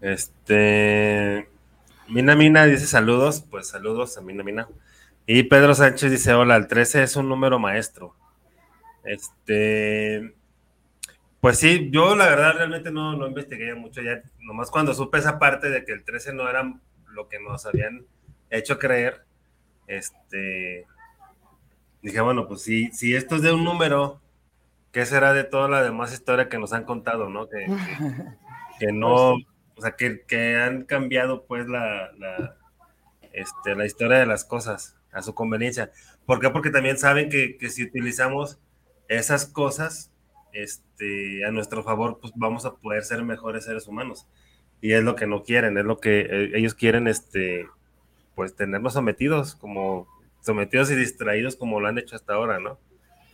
Este. 0.00 1.48
Mina 2.08 2.36
Mina 2.36 2.66
dice 2.66 2.86
saludos, 2.86 3.44
pues 3.50 3.68
saludos 3.68 4.18
a 4.18 4.20
Mina 4.20 4.42
Mina. 4.42 4.68
Y 5.26 5.44
Pedro 5.44 5.74
Sánchez 5.74 6.10
dice: 6.10 6.34
Hola, 6.34 6.56
el 6.56 6.66
13 6.66 7.02
es 7.02 7.16
un 7.16 7.28
número 7.28 7.58
maestro. 7.58 8.14
Este. 9.04 10.34
Pues 11.44 11.58
sí, 11.58 11.90
yo 11.90 12.16
la 12.16 12.24
verdad 12.24 12.54
realmente 12.54 12.90
no, 12.90 13.14
no 13.16 13.26
investigué 13.26 13.74
mucho 13.74 14.00
ya, 14.00 14.22
nomás 14.38 14.70
cuando 14.70 14.94
supe 14.94 15.18
esa 15.18 15.38
parte 15.38 15.68
de 15.68 15.84
que 15.84 15.92
el 15.92 16.02
13 16.02 16.32
no 16.32 16.48
era 16.48 16.80
lo 17.08 17.28
que 17.28 17.38
nos 17.38 17.66
habían 17.66 18.06
hecho 18.48 18.78
creer, 18.78 19.26
este, 19.86 20.86
dije, 22.00 22.22
bueno, 22.22 22.48
pues 22.48 22.62
si, 22.62 22.90
si 22.92 23.14
esto 23.14 23.36
es 23.36 23.42
de 23.42 23.52
un 23.52 23.62
número, 23.62 24.22
¿qué 24.90 25.04
será 25.04 25.34
de 25.34 25.44
toda 25.44 25.68
la 25.68 25.82
demás 25.82 26.14
historia 26.14 26.48
que 26.48 26.58
nos 26.58 26.72
han 26.72 26.84
contado, 26.84 27.28
no? 27.28 27.46
Que, 27.50 27.66
que, 28.80 28.92
no, 28.92 29.34
pues 29.74 29.76
o 29.76 29.82
sea, 29.82 29.96
que, 29.96 30.22
que, 30.22 30.56
han 30.56 30.84
cambiado 30.84 31.44
pues 31.44 31.68
la, 31.68 32.10
la, 32.16 32.56
este, 33.34 33.76
la 33.76 33.84
historia 33.84 34.16
de 34.16 34.24
las 34.24 34.46
cosas 34.46 34.96
a 35.12 35.20
su 35.20 35.34
conveniencia. 35.34 35.92
¿Por 36.24 36.40
qué? 36.40 36.48
Porque 36.48 36.70
también 36.70 36.96
saben 36.96 37.28
que, 37.28 37.58
que 37.58 37.68
si 37.68 37.82
utilizamos 37.82 38.58
esas 39.08 39.44
cosas, 39.44 40.10
este, 40.54 41.44
a 41.44 41.50
nuestro 41.50 41.82
favor, 41.82 42.18
pues 42.20 42.32
vamos 42.36 42.64
a 42.64 42.74
poder 42.74 43.04
ser 43.04 43.22
mejores 43.22 43.64
seres 43.64 43.86
humanos. 43.86 44.26
Y 44.80 44.92
es 44.92 45.02
lo 45.02 45.16
que 45.16 45.26
no 45.26 45.42
quieren, 45.42 45.76
es 45.78 45.84
lo 45.84 45.98
que 46.00 46.20
eh, 46.20 46.50
ellos 46.54 46.74
quieren, 46.74 47.08
este, 47.08 47.66
pues 48.34 48.54
tenernos 48.54 48.94
sometidos, 48.94 49.54
como 49.54 50.06
sometidos 50.40 50.90
y 50.90 50.94
distraídos 50.94 51.56
como 51.56 51.80
lo 51.80 51.88
han 51.88 51.98
hecho 51.98 52.16
hasta 52.16 52.34
ahora, 52.34 52.60
¿no? 52.60 52.78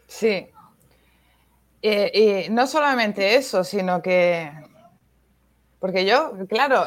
Sí. 0.07 0.49
y 1.83 2.51
no 2.51 2.67
solamente 2.67 3.37
eso, 3.37 3.65
sino 3.65 4.03
que, 4.03 4.51
porque 5.79 6.05
yo, 6.05 6.35
claro, 6.49 6.87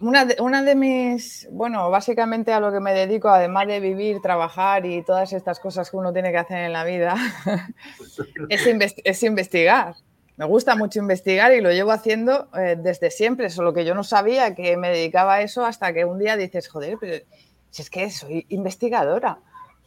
una 0.00 0.24
de, 0.24 0.36
una 0.40 0.62
de, 0.62 0.76
mis, 0.76 1.48
bueno, 1.50 1.90
básicamente 1.90 2.52
a 2.52 2.60
lo 2.60 2.70
que 2.70 2.78
me 2.78 2.94
dedico, 2.94 3.28
además 3.28 3.66
de 3.66 3.80
vivir, 3.80 4.20
trabajar 4.20 4.86
y 4.86 5.02
todas 5.02 5.32
estas 5.32 5.58
cosas 5.58 5.90
que 5.90 5.96
uno 5.96 6.12
tiene 6.12 6.30
que 6.30 6.38
hacer 6.38 6.58
en 6.58 6.72
la 6.72 6.84
vida, 6.84 7.16
es, 8.48 9.22
investigar. 9.24 9.96
Me 10.36 10.44
gusta 10.44 10.76
mucho 10.76 11.00
investigar 11.00 11.52
y 11.52 11.60
lo 11.60 11.72
llevo 11.72 11.90
haciendo 11.90 12.48
eh, 12.56 12.76
desde 12.80 13.10
siempre, 13.10 13.50
solo 13.50 13.72
que 13.72 13.84
yo 13.84 13.94
no 13.94 14.04
sabía 14.04 14.54
que 14.54 14.76
me 14.76 14.90
dedicaba 14.90 15.34
a 15.34 15.42
eso 15.42 15.64
hasta 15.64 15.92
que 15.92 16.04
un 16.04 16.20
día 16.20 16.36
dices, 16.36 16.68
joder, 16.68 16.96
pero 17.00 17.24
si 17.70 17.82
es 17.82 17.90
que 17.90 18.08
soy 18.10 18.46
investigadora. 18.50 19.40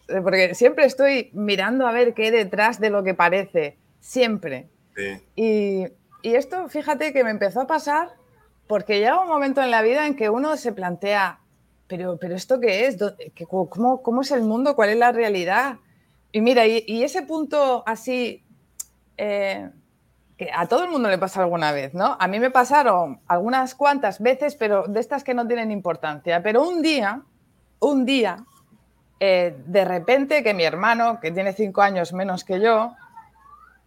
Eh, 0.10 0.20
porque 0.22 0.56
siempre 0.56 0.86
estoy 0.86 1.30
mirando 1.32 1.88
a 1.88 1.94
ver 1.94 2.14
qué 2.14 2.26
hay 2.26 2.32
detrás 2.32 2.82
de 2.82 2.90
lo 2.90 3.02
que 3.04 3.14
parece, 3.14 3.78
siempre. 4.02 4.68
Y, 5.38 5.86
y 6.22 6.36
esto, 6.36 6.68
fíjate 6.68 7.14
que 7.14 7.24
me 7.24 7.30
empezó 7.32 7.62
a 7.62 7.68
pasar 7.68 8.21
porque 8.72 9.00
llega 9.00 9.20
un 9.20 9.28
momento 9.28 9.62
en 9.62 9.70
la 9.70 9.82
vida 9.82 10.08
en 10.08 10.16
que 10.16 10.30
uno 10.30 10.56
se 10.56 10.72
plantea, 10.72 11.42
pero, 11.88 12.16
pero 12.16 12.38
¿esto 12.38 12.62
qué 12.62 12.88
es? 12.88 12.96
¿Cómo, 13.50 14.02
¿Cómo 14.02 14.22
es 14.22 14.32
el 14.32 14.44
mundo? 14.44 14.78
¿Cuál 14.78 14.92
es 14.92 14.96
la 14.96 15.12
realidad? 15.12 15.76
Y 16.32 16.40
mira, 16.40 16.66
y, 16.66 17.04
ese 17.04 17.24
punto 17.24 17.84
así, 17.86 18.46
eh, 19.18 19.70
que 20.38 20.50
a 20.56 20.68
todo 20.68 20.86
el 20.86 20.90
mundo 20.90 21.10
le 21.10 21.18
pasa 21.18 21.42
alguna 21.42 21.74
vez, 21.74 21.94
¿no? 21.94 22.16
A 22.18 22.30
mí 22.30 22.40
me 22.40 22.50
pasaron 22.50 23.20
algunas 23.28 23.76
cuantas 23.76 24.22
veces, 24.22 24.56
pero 24.56 24.86
de 24.88 25.02
estas 25.02 25.26
que 25.26 25.34
no 25.34 25.46
tienen 25.46 25.70
importancia. 25.70 26.42
Pero 26.42 26.66
un 26.66 26.82
día, 26.82 27.24
un 27.82 28.06
día, 28.06 28.46
eh, 29.20 29.54
de 29.66 29.84
repente 29.84 30.44
que 30.44 30.54
mi 30.54 30.64
hermano, 30.64 31.20
que 31.20 31.32
tiene 31.32 31.52
cinco 31.52 31.82
años 31.82 32.14
menos 32.14 32.46
que 32.46 32.62
yo, 32.62 32.94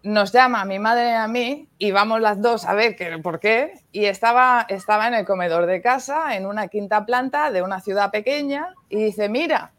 nos 0.04 0.32
llama 0.32 0.66
mi 0.66 0.78
madre 0.78 1.14
a 1.14 1.26
mí 1.26 1.66
y 1.78 1.90
vamos 1.90 2.20
las 2.20 2.40
dos 2.40 2.66
a 2.66 2.74
ver 2.74 2.94
qué, 2.94 3.18
por 3.18 3.40
qué. 3.40 3.80
Y 3.90 4.04
estaba, 4.04 4.66
estaba 4.68 5.08
en 5.08 5.14
el 5.14 5.24
comedor 5.24 5.64
de 5.64 5.80
casa, 5.80 6.36
en 6.36 6.46
una 6.46 6.68
quinta 6.68 7.06
planta 7.06 7.50
de 7.50 7.62
una 7.62 7.80
ciudad 7.80 8.10
pequeña, 8.10 8.74
y 8.90 8.96
dice, 8.96 9.30
mira, 9.30 9.72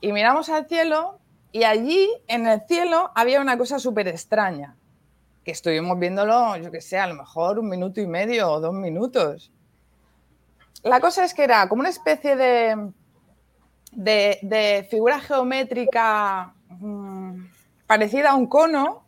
y 0.00 0.12
miramos 0.12 0.48
al 0.50 0.66
cielo 0.66 1.18
y 1.50 1.64
allí 1.64 2.08
en 2.28 2.46
el 2.46 2.60
cielo 2.68 3.10
había 3.14 3.40
una 3.40 3.58
cosa 3.58 3.80
súper 3.80 4.06
extraña, 4.06 4.76
que 5.42 5.50
estuvimos 5.50 5.98
viéndolo, 5.98 6.56
yo 6.58 6.70
que 6.70 6.80
sé, 6.80 6.98
a 6.98 7.08
lo 7.08 7.14
mejor 7.14 7.58
un 7.58 7.68
minuto 7.68 8.00
y 8.00 8.06
medio 8.06 8.48
o 8.50 8.60
dos 8.60 8.74
minutos. 8.74 9.50
La 10.84 11.00
cosa 11.00 11.24
es 11.24 11.34
que 11.34 11.42
era 11.42 11.68
como 11.68 11.80
una 11.80 11.88
especie 11.88 12.36
de, 12.36 12.92
de, 13.92 14.86
figura 14.88 15.18
geométrica 15.18 16.54
mm, 16.68 17.46
parecida 17.86 18.30
a 18.30 18.34
un 18.36 18.46
cono, 18.46 19.05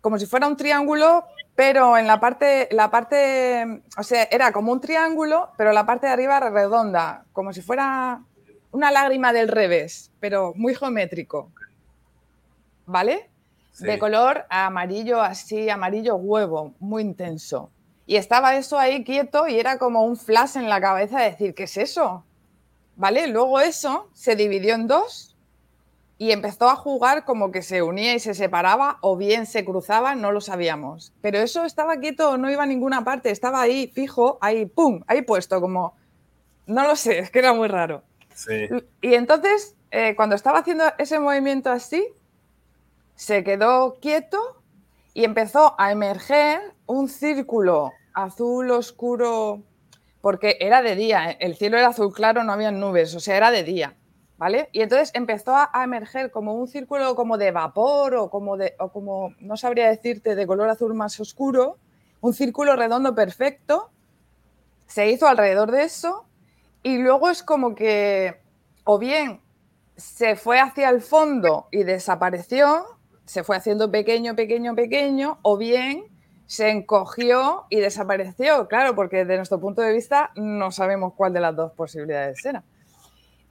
como 0.00 0.18
si 0.18 0.26
fuera 0.26 0.46
un 0.46 0.56
triángulo, 0.56 1.24
pero 1.54 1.96
en 1.98 2.06
la 2.06 2.20
parte, 2.20 2.68
la 2.72 2.90
parte, 2.90 3.82
o 3.98 4.02
sea, 4.02 4.24
era 4.30 4.52
como 4.52 4.72
un 4.72 4.80
triángulo, 4.80 5.50
pero 5.56 5.72
la 5.72 5.84
parte 5.86 6.06
de 6.06 6.12
arriba 6.12 6.38
era 6.38 6.50
redonda, 6.50 7.24
como 7.32 7.52
si 7.52 7.60
fuera 7.62 8.22
una 8.70 8.90
lágrima 8.90 9.32
del 9.32 9.48
revés, 9.48 10.10
pero 10.18 10.52
muy 10.56 10.74
geométrico. 10.74 11.50
¿Vale? 12.86 13.30
De 13.78 13.98
color 13.98 14.44
amarillo 14.50 15.20
así, 15.20 15.70
amarillo 15.70 16.16
huevo, 16.16 16.74
muy 16.78 17.02
intenso. 17.02 17.70
Y 18.06 18.16
estaba 18.16 18.56
eso 18.56 18.78
ahí 18.78 19.04
quieto 19.04 19.46
y 19.46 19.58
era 19.58 19.78
como 19.78 20.04
un 20.04 20.16
flash 20.16 20.56
en 20.56 20.68
la 20.68 20.80
cabeza 20.80 21.20
de 21.20 21.30
decir, 21.30 21.54
¿qué 21.54 21.64
es 21.64 21.76
eso? 21.76 22.24
¿Vale? 22.96 23.26
Luego 23.28 23.60
eso 23.60 24.10
se 24.12 24.36
dividió 24.36 24.74
en 24.74 24.86
dos 24.86 25.31
y 26.22 26.30
empezó 26.30 26.70
a 26.70 26.76
jugar 26.76 27.24
como 27.24 27.50
que 27.50 27.62
se 27.62 27.82
unía 27.82 28.14
y 28.14 28.20
se 28.20 28.34
separaba 28.34 28.98
o 29.00 29.16
bien 29.16 29.44
se 29.44 29.64
cruzaba, 29.64 30.14
no 30.14 30.30
lo 30.30 30.40
sabíamos. 30.40 31.12
Pero 31.20 31.38
eso 31.38 31.64
estaba 31.64 31.96
quieto, 31.96 32.38
no 32.38 32.48
iba 32.48 32.62
a 32.62 32.66
ninguna 32.66 33.02
parte, 33.02 33.32
estaba 33.32 33.60
ahí 33.60 33.90
fijo, 33.92 34.38
ahí, 34.40 34.66
¡pum!, 34.66 35.02
ahí 35.08 35.22
puesto, 35.22 35.60
como, 35.60 35.96
no 36.66 36.86
lo 36.86 36.94
sé, 36.94 37.18
es 37.18 37.30
que 37.32 37.40
era 37.40 37.52
muy 37.54 37.66
raro. 37.66 38.04
Sí. 38.36 38.68
Y 39.00 39.14
entonces, 39.14 39.74
eh, 39.90 40.14
cuando 40.14 40.36
estaba 40.36 40.60
haciendo 40.60 40.84
ese 40.96 41.18
movimiento 41.18 41.72
así, 41.72 42.06
se 43.16 43.42
quedó 43.42 43.98
quieto 44.00 44.62
y 45.14 45.24
empezó 45.24 45.74
a 45.76 45.90
emerger 45.90 46.60
un 46.86 47.08
círculo 47.08 47.90
azul 48.14 48.70
oscuro, 48.70 49.60
porque 50.20 50.56
era 50.60 50.82
de 50.82 50.94
día, 50.94 51.32
el 51.32 51.56
cielo 51.56 51.78
era 51.78 51.88
azul 51.88 52.14
claro, 52.14 52.44
no 52.44 52.52
había 52.52 52.70
nubes, 52.70 53.12
o 53.16 53.18
sea, 53.18 53.36
era 53.36 53.50
de 53.50 53.64
día 53.64 53.96
y 54.72 54.80
entonces 54.80 55.10
empezó 55.14 55.54
a, 55.54 55.70
emerger 55.84 56.30
como 56.30 56.54
un 56.54 56.66
círculo 56.66 57.14
como 57.14 57.38
de 57.38 57.52
vapor 57.52 58.16
o 58.16 58.30
como, 58.30 59.34
no 59.38 59.56
sabría 59.56 59.88
decirte, 59.88 60.34
de 60.34 60.46
color 60.46 60.68
azul 60.68 60.94
más 60.94 61.18
oscuro, 61.20 61.78
un 62.20 62.34
círculo 62.34 62.74
redondo 62.74 63.14
perfecto, 63.14 63.90
se 64.86 65.10
hizo 65.10 65.28
alrededor 65.28 65.70
de 65.70 65.84
eso 65.84 66.24
y 66.82 66.98
luego 66.98 67.30
es 67.30 67.42
como 67.42 67.74
que 67.74 68.40
o 68.84 68.98
bien 68.98 69.40
se 69.96 70.34
fue 70.34 70.58
hacia 70.58 70.88
el 70.88 71.02
fondo 71.02 71.68
y 71.70 71.84
desapareció, 71.84 72.84
se 73.24 73.44
fue 73.44 73.56
haciendo 73.56 73.90
pequeño, 73.90 74.34
pequeño, 74.34 74.74
pequeño, 74.74 75.38
o 75.42 75.56
bien 75.56 76.04
se 76.46 76.70
encogió 76.70 77.66
y 77.70 77.76
desapareció, 77.76 78.66
claro, 78.66 78.94
porque 78.94 79.18
desde 79.18 79.36
nuestro 79.36 79.60
punto 79.60 79.82
de 79.82 79.92
vista 79.92 80.32
no 80.34 80.72
sabemos 80.72 81.14
cuál 81.14 81.32
de 81.32 81.40
las 81.40 81.54
dos 81.54 81.72
posibilidades 81.72 82.44
era. 82.44 82.64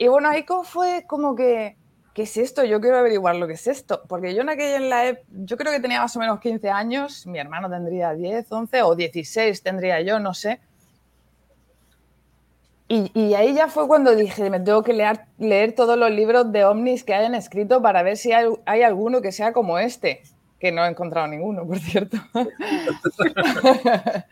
Y 0.01 0.07
bueno, 0.07 0.29
ahí 0.29 0.43
fue 0.63 1.05
como 1.05 1.35
que, 1.35 1.77
¿qué 2.15 2.23
es 2.23 2.35
esto? 2.35 2.63
Yo 2.63 2.81
quiero 2.81 2.97
averiguar 2.97 3.35
lo 3.35 3.45
que 3.45 3.53
es 3.53 3.67
esto, 3.67 4.01
porque 4.07 4.33
yo 4.33 4.41
en 4.41 4.49
aquella, 4.49 4.77
en 4.77 4.89
la 4.89 5.19
yo 5.29 5.57
creo 5.57 5.71
que 5.71 5.79
tenía 5.79 6.01
más 6.01 6.15
o 6.15 6.19
menos 6.19 6.39
15 6.39 6.71
años, 6.71 7.27
mi 7.27 7.37
hermano 7.37 7.69
tendría 7.69 8.15
10, 8.15 8.51
11 8.51 8.81
o 8.81 8.95
16 8.95 9.61
tendría 9.61 10.01
yo, 10.01 10.17
no 10.17 10.33
sé. 10.33 10.59
Y, 12.87 13.35
ahí 13.35 13.53
ya 13.53 13.67
fue 13.67 13.87
cuando 13.87 14.15
dije, 14.15 14.49
me 14.49 14.59
tengo 14.59 14.81
que 14.81 14.93
leer, 14.93 15.25
leer 15.37 15.73
todos 15.75 15.95
los 15.99 16.09
libros 16.09 16.51
de 16.51 16.65
ovnis 16.65 17.03
que 17.03 17.13
hayan 17.13 17.35
escrito 17.35 17.79
para 17.83 18.01
ver 18.01 18.17
si 18.17 18.31
hay, 18.31 18.47
hay 18.65 18.81
alguno 18.81 19.21
que 19.21 19.31
sea 19.31 19.53
como 19.53 19.77
este, 19.77 20.23
que 20.59 20.71
no 20.71 20.83
he 20.83 20.89
encontrado 20.89 21.27
ninguno, 21.27 21.63
por 21.67 21.77
cierto. 21.77 22.17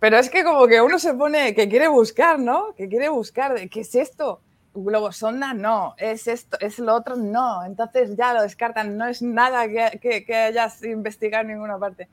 Pero 0.00 0.18
es 0.18 0.28
que 0.28 0.42
como 0.42 0.66
que 0.66 0.80
uno 0.80 0.98
se 0.98 1.14
pone, 1.14 1.54
que 1.54 1.68
quiere 1.68 1.86
buscar, 1.86 2.40
¿no? 2.40 2.74
Que 2.74 2.88
quiere 2.88 3.08
buscar, 3.08 3.68
¿qué 3.68 3.80
es 3.80 3.94
esto? 3.94 4.40
Globosonda, 4.74 5.54
no. 5.54 5.94
¿Es 5.98 6.26
esto? 6.26 6.58
¿Es 6.60 6.78
lo 6.78 6.94
otro? 6.94 7.16
No. 7.16 7.64
Entonces 7.64 8.16
ya 8.16 8.34
lo 8.34 8.42
descartan, 8.42 8.96
no 8.96 9.06
es 9.06 9.22
nada 9.22 9.66
que, 9.68 10.24
que, 10.24 10.36
hayas 10.36 10.82
investigado 10.82 11.42
en 11.42 11.48
ninguna 11.48 11.78
parte. 11.78 12.08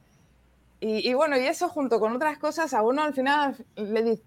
Y, 0.84 1.14
bueno, 1.14 1.38
y 1.38 1.42
eso 1.42 1.70
junto 1.70 2.00
con 2.00 2.16
otras 2.16 2.40
cosas, 2.40 2.74
a 2.74 2.82
uno 2.82 3.04
al 3.04 3.14
final 3.14 3.56
le 3.76 4.20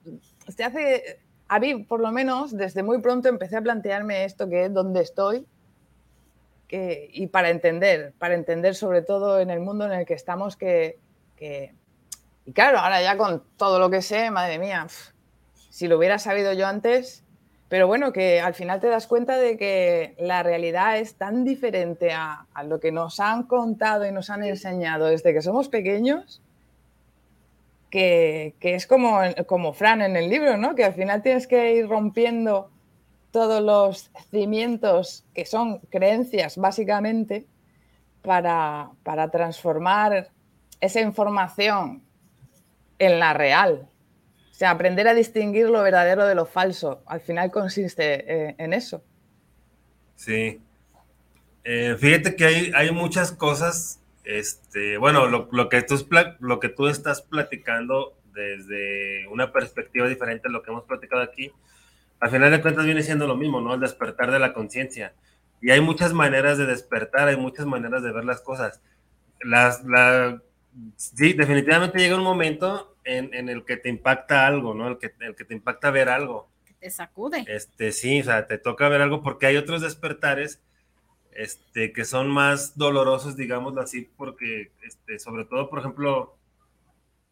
se 0.46 0.62
hace, 0.62 1.20
a 1.48 1.58
mí 1.58 1.82
por 1.82 1.98
lo 1.98 2.12
menos, 2.12 2.56
desde 2.56 2.84
muy 2.84 3.00
pronto 3.00 3.28
empecé 3.28 3.56
a 3.56 3.62
plantearme 3.62 4.24
esto 4.24 4.48
que 4.48 4.66
es 4.66 4.72
dónde 4.72 5.00
estoy 5.00 5.46
y 6.70 7.26
para 7.26 7.50
entender, 7.50 8.14
para 8.18 8.34
entender 8.34 8.76
sobre 8.76 9.02
todo 9.02 9.40
en 9.40 9.50
el 9.50 9.58
mundo 9.58 9.84
en 9.84 9.92
el 9.92 10.06
que 10.06 10.14
estamos 10.14 10.56
que 10.56 10.98
y 12.46 12.52
claro, 12.52 12.78
ahora 12.78 13.02
ya 13.02 13.16
con 13.16 13.42
todo 13.56 13.78
lo 13.78 13.90
que 13.90 14.02
sé, 14.02 14.30
madre 14.30 14.58
mía, 14.58 14.86
si 15.70 15.88
lo 15.88 15.96
hubiera 15.96 16.18
sabido 16.18 16.52
yo 16.52 16.66
antes, 16.66 17.24
pero 17.75 17.88
bueno, 17.88 18.12
que 18.12 18.40
al 18.40 18.54
final 18.54 18.78
te 18.78 18.87
das 18.87 19.09
cuenta 19.09 19.37
de 19.37 19.57
que 19.57 20.14
la 20.21 20.45
realidad 20.45 20.97
es 20.97 21.16
tan 21.16 21.43
diferente 21.43 22.12
a, 22.12 22.47
lo 22.69 22.78
que 22.78 22.93
nos 22.93 23.19
han 23.19 23.49
contado 23.49 24.07
y 24.07 24.12
nos 24.12 24.31
han 24.31 24.45
enseñado 24.45 25.07
desde 25.07 25.35
que 25.35 25.43
somos 25.43 25.69
pequeños, 25.69 26.40
que, 27.90 28.54
es 28.61 28.87
como, 28.87 29.19
como 29.49 29.73
Fran 29.73 30.02
en 30.02 30.14
el 30.14 30.31
libro, 30.31 30.57
¿no? 30.57 30.76
Que 30.76 30.85
al 30.85 30.95
final 30.95 31.21
tienes 31.21 31.49
que 31.49 31.75
ir 31.75 31.88
rompiendo 31.88 32.71
todos 33.33 33.61
los 33.61 34.09
cimientos 34.31 35.25
que 35.35 35.45
son 35.45 35.81
creencias, 35.90 36.57
básicamente, 36.57 37.45
para, 38.23 38.93
transformar 39.33 40.28
esa 40.81 41.00
información 41.00 42.04
en 43.00 43.19
la 43.19 43.33
real. 43.33 43.88
O 44.54 44.56
sea, 44.56 44.70
aprender 44.70 45.08
a 45.08 45.14
distinguir 45.14 45.68
lo 45.68 45.82
verdadero 45.82 46.26
de 46.26 46.37
lo 46.37 46.46
falso. 46.46 47.02
Al 47.06 47.20
final 47.20 47.50
consiste 47.50 48.25
eh, 48.32 48.54
en 48.56 48.73
eso. 48.73 49.02
Sí. 50.14 50.61
Eh, 51.64 51.96
fíjate 51.99 52.37
que 52.37 52.44
hay, 52.44 52.73
hay 52.73 52.92
muchas 52.92 53.32
cosas 53.32 53.99
este, 54.25 54.96
bueno, 54.96 55.26
lo, 55.26 55.69
que 55.69 55.82
tú, 55.82 56.06
lo 56.38 56.60
que 56.60 56.69
tú 56.69 56.86
estás 56.86 57.21
platicando 57.21 58.14
desde 58.32 59.26
una 59.28 59.52
perspectiva 59.52 60.08
diferente 60.08 60.49
a 60.49 60.50
lo 60.50 60.62
que 60.62 60.71
hemos 60.71 60.84
platicado 60.84 61.23
aquí, 61.23 61.52
al 62.21 62.30
final 62.30 62.50
de 62.50 62.62
cuentas 62.62 62.86
viene 62.86 63.02
siendo 63.02 63.26
lo 63.26 63.36
mismo, 63.36 63.60
¿no? 63.60 63.75
El 63.75 63.80
despertar 63.80 64.30
de 64.30 64.38
la 64.38 64.52
conciencia. 64.52 65.12
Y 65.60 65.71
hay 65.71 65.80
muchas 65.80 66.12
maneras 66.12 66.58
de 66.58 66.67
despertar, 66.67 67.28
hay 67.28 67.36
muchas 67.36 67.67
maneras 67.67 68.02
de 68.02 68.12
ver 68.12 68.25
las 68.25 68.40
cosas. 68.40 68.80
Las, 69.43 69.84
la, 69.84 70.40
sí, 70.97 71.34
definitivamente 71.34 71.99
llega 71.99 72.17
un 72.17 72.23
momento 72.23 72.94
en, 73.04 73.49
el 73.49 73.64
que 73.64 73.76
te 73.76 73.88
impacta 73.88 74.47
algo, 74.47 74.75
¿no? 74.75 74.88
El 74.88 74.99
que, 74.99 75.12
el 75.21 75.34
que 75.34 75.45
te 75.45 75.54
impacta 75.54 75.90
ver 75.90 76.08
algo. 76.08 76.49
Te 76.80 76.90
sacude. 76.90 77.45
Este, 77.47 77.93
sí, 77.93 78.21
o 78.21 78.25
sea, 78.25 78.47
te 78.47 78.58
toca 78.58 78.88
ver 78.88 79.00
algo 79.00 79.23
porque 79.23 79.47
hay 79.47 79.56
otros 79.56 79.82
despertares 79.82 80.60
este, 81.34 81.93
que 81.93 82.04
son 82.04 82.28
más 82.28 82.76
dolorosos, 82.78 83.36
digámoslo 83.36 83.80
así, 83.80 84.08
porque, 84.17 84.71
este, 84.82 85.19
sobre 85.19 85.45
todo, 85.45 85.69
por 85.69 85.80
ejemplo, 85.80 86.36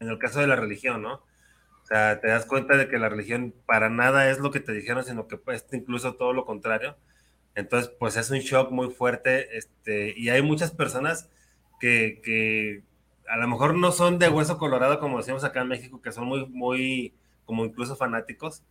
en 0.01 0.09
el 0.09 0.19
caso 0.19 0.41
de 0.41 0.47
la 0.47 0.57
religión, 0.57 1.03
¿no? 1.03 1.15
O 1.15 1.87
sea, 1.87 2.21
te 2.21 2.29
das 2.29 2.47
cuenta 2.47 2.77
de 2.77 2.89
que 2.89 2.99
la 2.99 3.09
religión 3.09 3.55
para 3.67 3.89
nada 3.89 4.31
es 4.31 4.39
lo 4.39 4.51
que 4.51 4.61
te 4.61 4.73
dijeron, 4.73 5.05
sino 5.05 5.29
que 5.29 5.37
pues 5.37 5.67
incluso 5.73 6.15
todo 6.15 6.33
lo 6.33 6.45
contrario. 6.45 6.97
Entonces, 7.55 7.93
pues 7.99 8.17
es 8.17 8.31
un 8.31 8.39
shock 8.39 8.71
muy 8.71 8.91
fuerte, 8.91 9.57
este, 9.57 10.15
y 10.17 10.31
hay 10.31 10.43
muchas 10.43 10.71
personas 10.73 11.29
que, 11.81 12.21
que 12.25 12.83
a 13.29 13.37
lo 13.37 13.49
mejor 13.49 13.75
no 13.75 13.93
son 13.93 14.19
de 14.19 14.29
hueso 14.29 14.59
colorado, 14.59 15.01
como 15.01 15.19
decimos 15.19 15.45
acá 15.45 15.63
en 15.63 15.69
México, 15.69 16.01
que 16.03 16.13
son 16.13 16.27
muy, 16.27 16.47
muy, 16.47 17.15
como 17.45 17.65
incluso 17.65 17.97
fanáticos, 17.97 18.63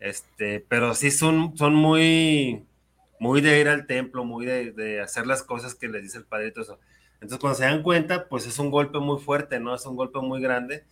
este, 0.00 0.64
pero 0.68 0.94
sí 0.94 1.10
son, 1.10 1.56
son 1.56 1.74
muy, 1.74 2.64
muy 3.20 3.40
de 3.40 3.60
ir 3.60 3.68
al 3.68 3.86
templo, 3.86 4.24
muy 4.24 4.46
de, 4.46 5.00
hacer 5.00 5.26
las 5.26 5.42
cosas 5.42 5.74
que 5.74 5.88
les 5.88 6.02
dice 6.02 6.18
el 6.18 6.24
padre 6.24 6.48
y 6.48 6.52
todo 6.52 6.64
eso. 6.64 6.78
Entonces, 7.14 7.38
cuando 7.38 7.58
se 7.58 7.64
dan 7.64 7.82
cuenta, 7.82 8.28
pues 8.28 8.46
es 8.46 8.58
un 8.58 8.70
golpe 8.70 8.98
muy 8.98 9.20
fuerte, 9.20 9.58
¿no? 9.58 9.74
Es 9.74 9.84
un 9.86 9.96
golpe 9.96 10.20
muy 10.20 10.40
grande 10.40 10.84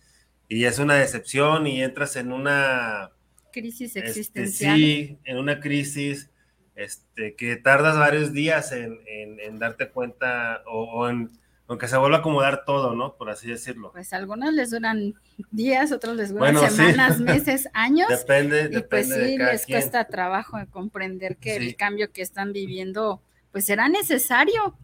y 0.49 0.65
es 0.65 0.79
una 0.79 0.95
decepción 0.95 1.67
y 1.67 1.81
entras 1.81 2.15
en 2.17 2.31
una 2.31 3.11
crisis 3.53 3.95
este, 3.95 4.09
existencial. 4.09 4.75
sí, 4.75 5.17
en 5.23 5.37
una 5.37 5.59
crisis 5.59 6.29
este, 6.75 7.35
que 7.35 7.55
tardas 7.55 7.97
varios 7.97 8.33
días 8.33 8.71
en, 8.71 9.59
darte 9.59 9.89
cuenta 9.89 10.63
o 10.65 11.09
en 11.09 11.31
aunque 11.67 11.87
se 11.87 11.97
vuelve 11.97 12.15
a 12.15 12.19
acomodar 12.19 12.63
todo, 12.65 12.95
¿no? 12.95 13.15
Por 13.15 13.29
así 13.29 13.47
decirlo. 13.47 13.91
Pues 13.91 14.13
algunos 14.13 14.53
les 14.53 14.71
duran 14.71 15.13
días, 15.51 15.91
otros 15.91 16.15
les 16.15 16.33
duran 16.33 16.55
semanas, 16.69 17.19
meses, 17.19 17.67
años. 17.73 18.07
Depende, 18.07 18.69
y 18.71 18.81
pues 18.83 19.13
sí, 19.13 19.37
les 19.37 19.65
cuesta 19.65 20.05
trabajo 20.05 20.57
comprender 20.71 21.35
que 21.37 21.57
el 21.57 21.75
cambio 21.75 22.11
que 22.11 22.21
están 22.21 22.53
viviendo, 22.53 23.21
pues 23.51 23.65
será 23.65 23.89
necesario. 23.89 24.77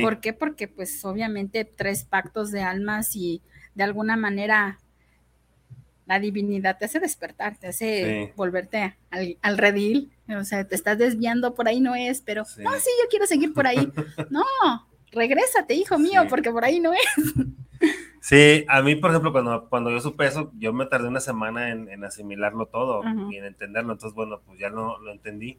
¿Por 0.00 0.20
qué? 0.20 0.32
Porque 0.32 0.68
pues 0.68 1.04
obviamente 1.04 1.66
tres 1.66 2.04
pactos 2.04 2.50
de 2.50 2.62
almas 2.62 3.14
y 3.14 3.42
de 3.74 3.84
alguna 3.84 4.16
manera 4.16 4.78
la 6.06 6.18
divinidad 6.18 6.78
te 6.78 6.86
hace 6.86 6.98
despertar, 6.98 7.58
te 7.58 7.68
hace 7.68 8.32
volverte 8.36 8.96
al, 9.10 9.36
al, 9.42 9.58
redil, 9.58 10.12
o 10.28 10.44
sea, 10.44 10.66
te 10.66 10.74
estás 10.74 10.96
desviando 10.96 11.54
por 11.54 11.68
ahí 11.68 11.80
no 11.80 11.94
es, 11.94 12.22
pero 12.22 12.44
no, 12.58 12.72
sí, 12.74 12.90
yo 13.02 13.08
quiero 13.10 13.26
seguir 13.26 13.52
por 13.52 13.66
ahí. 13.66 13.92
No, 14.30 14.44
regrésate, 15.12 15.74
hijo 15.74 15.98
mío, 15.98 16.22
porque 16.28 16.50
por 16.50 16.64
ahí 16.64 16.80
no 16.80 16.92
es. 16.92 17.00
Sí, 18.20 18.64
a 18.68 18.82
mí, 18.82 18.94
por 18.94 19.10
ejemplo, 19.10 19.32
cuando, 19.32 19.68
cuando 19.68 19.90
yo 19.90 20.00
supe 20.00 20.26
eso, 20.26 20.52
yo 20.56 20.72
me 20.72 20.86
tardé 20.86 21.08
una 21.08 21.18
semana 21.18 21.70
en, 21.70 22.04
asimilarlo 22.04 22.66
todo 22.66 23.02
y 23.30 23.36
en 23.36 23.44
entenderlo, 23.44 23.92
entonces, 23.92 24.14
bueno, 24.14 24.40
pues 24.46 24.60
ya 24.60 24.70
no 24.70 24.98
lo 24.98 25.10
entendí. 25.10 25.58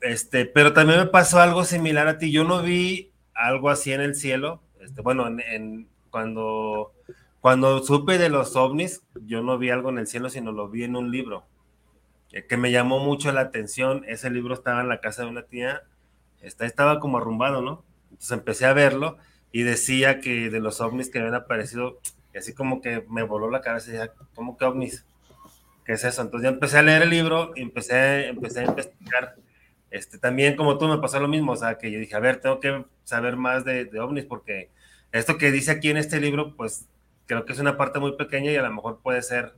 Este, 0.00 0.46
pero 0.46 0.72
también 0.72 0.98
me 0.98 1.06
pasó 1.06 1.40
algo 1.40 1.64
similar 1.64 2.08
a 2.08 2.18
ti, 2.18 2.32
yo 2.32 2.42
no 2.42 2.60
vi 2.62 3.12
algo 3.34 3.70
así 3.70 3.92
en 3.92 4.00
el 4.00 4.16
cielo, 4.16 4.62
este, 4.80 5.00
bueno, 5.00 5.28
en, 5.28 5.86
cuando, 6.10 6.92
cuando 7.40 7.84
supe 7.84 8.18
de 8.18 8.30
los 8.30 8.56
ovnis, 8.56 9.04
yo 9.26 9.40
no 9.40 9.56
vi 9.56 9.70
algo 9.70 9.90
en 9.90 9.98
el 9.98 10.08
cielo, 10.08 10.28
sino 10.28 10.50
lo 10.50 10.68
vi 10.68 10.82
en 10.82 10.96
un 10.96 11.12
libro, 11.12 11.44
eh, 12.32 12.46
que 12.46 12.56
me 12.56 12.72
llamó 12.72 12.98
mucho 12.98 13.30
la 13.30 13.42
atención, 13.42 14.04
ese 14.08 14.28
libro 14.30 14.54
estaba 14.54 14.80
en 14.80 14.88
la 14.88 15.00
casa 15.00 15.22
de 15.22 15.30
una 15.30 15.42
tía, 15.42 15.82
estaba 16.40 16.98
como 16.98 17.18
arrumbado, 17.18 17.62
¿no? 17.62 17.84
Entonces 18.20 18.38
empecé 18.38 18.66
a 18.66 18.74
verlo 18.74 19.16
y 19.50 19.62
decía 19.62 20.20
que 20.20 20.50
de 20.50 20.60
los 20.60 20.82
ovnis 20.82 21.08
que 21.08 21.20
habían 21.20 21.34
aparecido, 21.34 22.00
y 22.34 22.38
así 22.38 22.52
como 22.52 22.82
que 22.82 23.02
me 23.08 23.22
voló 23.22 23.50
la 23.50 23.62
cabeza 23.62 23.88
y 23.88 23.92
decía, 23.94 24.12
¿cómo 24.34 24.58
que 24.58 24.66
ovnis? 24.66 25.06
¿Qué 25.86 25.94
es 25.94 26.04
eso? 26.04 26.20
Entonces 26.20 26.44
ya 26.44 26.54
empecé 26.54 26.76
a 26.76 26.82
leer 26.82 27.02
el 27.02 27.10
libro 27.10 27.52
y 27.56 27.62
empecé, 27.62 28.28
empecé 28.28 28.60
a 28.60 28.64
investigar. 28.64 29.36
Este, 29.90 30.18
también 30.18 30.54
como 30.54 30.76
tú 30.76 30.86
me 30.86 30.98
pasó 30.98 31.18
lo 31.18 31.28
mismo, 31.28 31.52
o 31.52 31.56
sea, 31.56 31.78
que 31.78 31.90
yo 31.90 31.98
dije, 31.98 32.14
a 32.14 32.20
ver, 32.20 32.42
tengo 32.42 32.60
que 32.60 32.84
saber 33.04 33.36
más 33.36 33.64
de, 33.64 33.86
de 33.86 34.00
ovnis 34.00 34.26
porque 34.26 34.68
esto 35.12 35.38
que 35.38 35.50
dice 35.50 35.70
aquí 35.70 35.88
en 35.88 35.96
este 35.96 36.20
libro, 36.20 36.54
pues 36.56 36.86
creo 37.24 37.46
que 37.46 37.54
es 37.54 37.58
una 37.58 37.78
parte 37.78 38.00
muy 38.00 38.16
pequeña 38.16 38.52
y 38.52 38.56
a 38.56 38.62
lo 38.62 38.72
mejor 38.72 39.00
puede 39.02 39.22
ser 39.22 39.54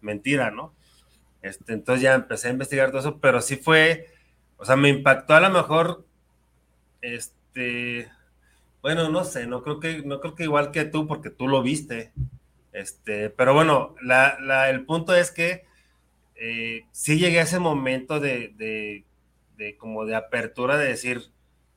mentira, 0.00 0.50
¿no? 0.50 0.72
Este, 1.42 1.74
entonces 1.74 2.02
ya 2.02 2.14
empecé 2.14 2.48
a 2.48 2.52
investigar 2.52 2.88
todo 2.88 3.00
eso, 3.00 3.18
pero 3.20 3.42
sí 3.42 3.56
fue, 3.56 4.06
o 4.56 4.64
sea, 4.64 4.76
me 4.76 4.88
impactó 4.88 5.34
a 5.34 5.40
lo 5.40 5.50
mejor, 5.50 6.06
este, 7.02 7.35
este, 7.56 8.10
bueno, 8.82 9.08
no 9.08 9.24
sé, 9.24 9.46
no 9.46 9.62
creo 9.62 9.80
que, 9.80 10.02
no 10.02 10.20
creo 10.20 10.34
que 10.34 10.44
igual 10.44 10.70
que 10.72 10.84
tú, 10.84 11.06
porque 11.06 11.30
tú 11.30 11.48
lo 11.48 11.62
viste. 11.62 12.12
Este, 12.72 13.30
pero 13.30 13.54
bueno, 13.54 13.94
la, 14.02 14.68
el 14.68 14.84
punto 14.84 15.14
es 15.14 15.30
que 15.30 15.64
eh, 16.34 16.84
sí 16.92 17.18
llegué 17.18 17.40
a 17.40 17.44
ese 17.44 17.58
momento 17.58 18.20
de, 18.20 18.52
de, 19.56 19.76
como 19.78 20.04
de 20.04 20.14
apertura 20.14 20.76
de 20.76 20.88
decir, 20.88 21.30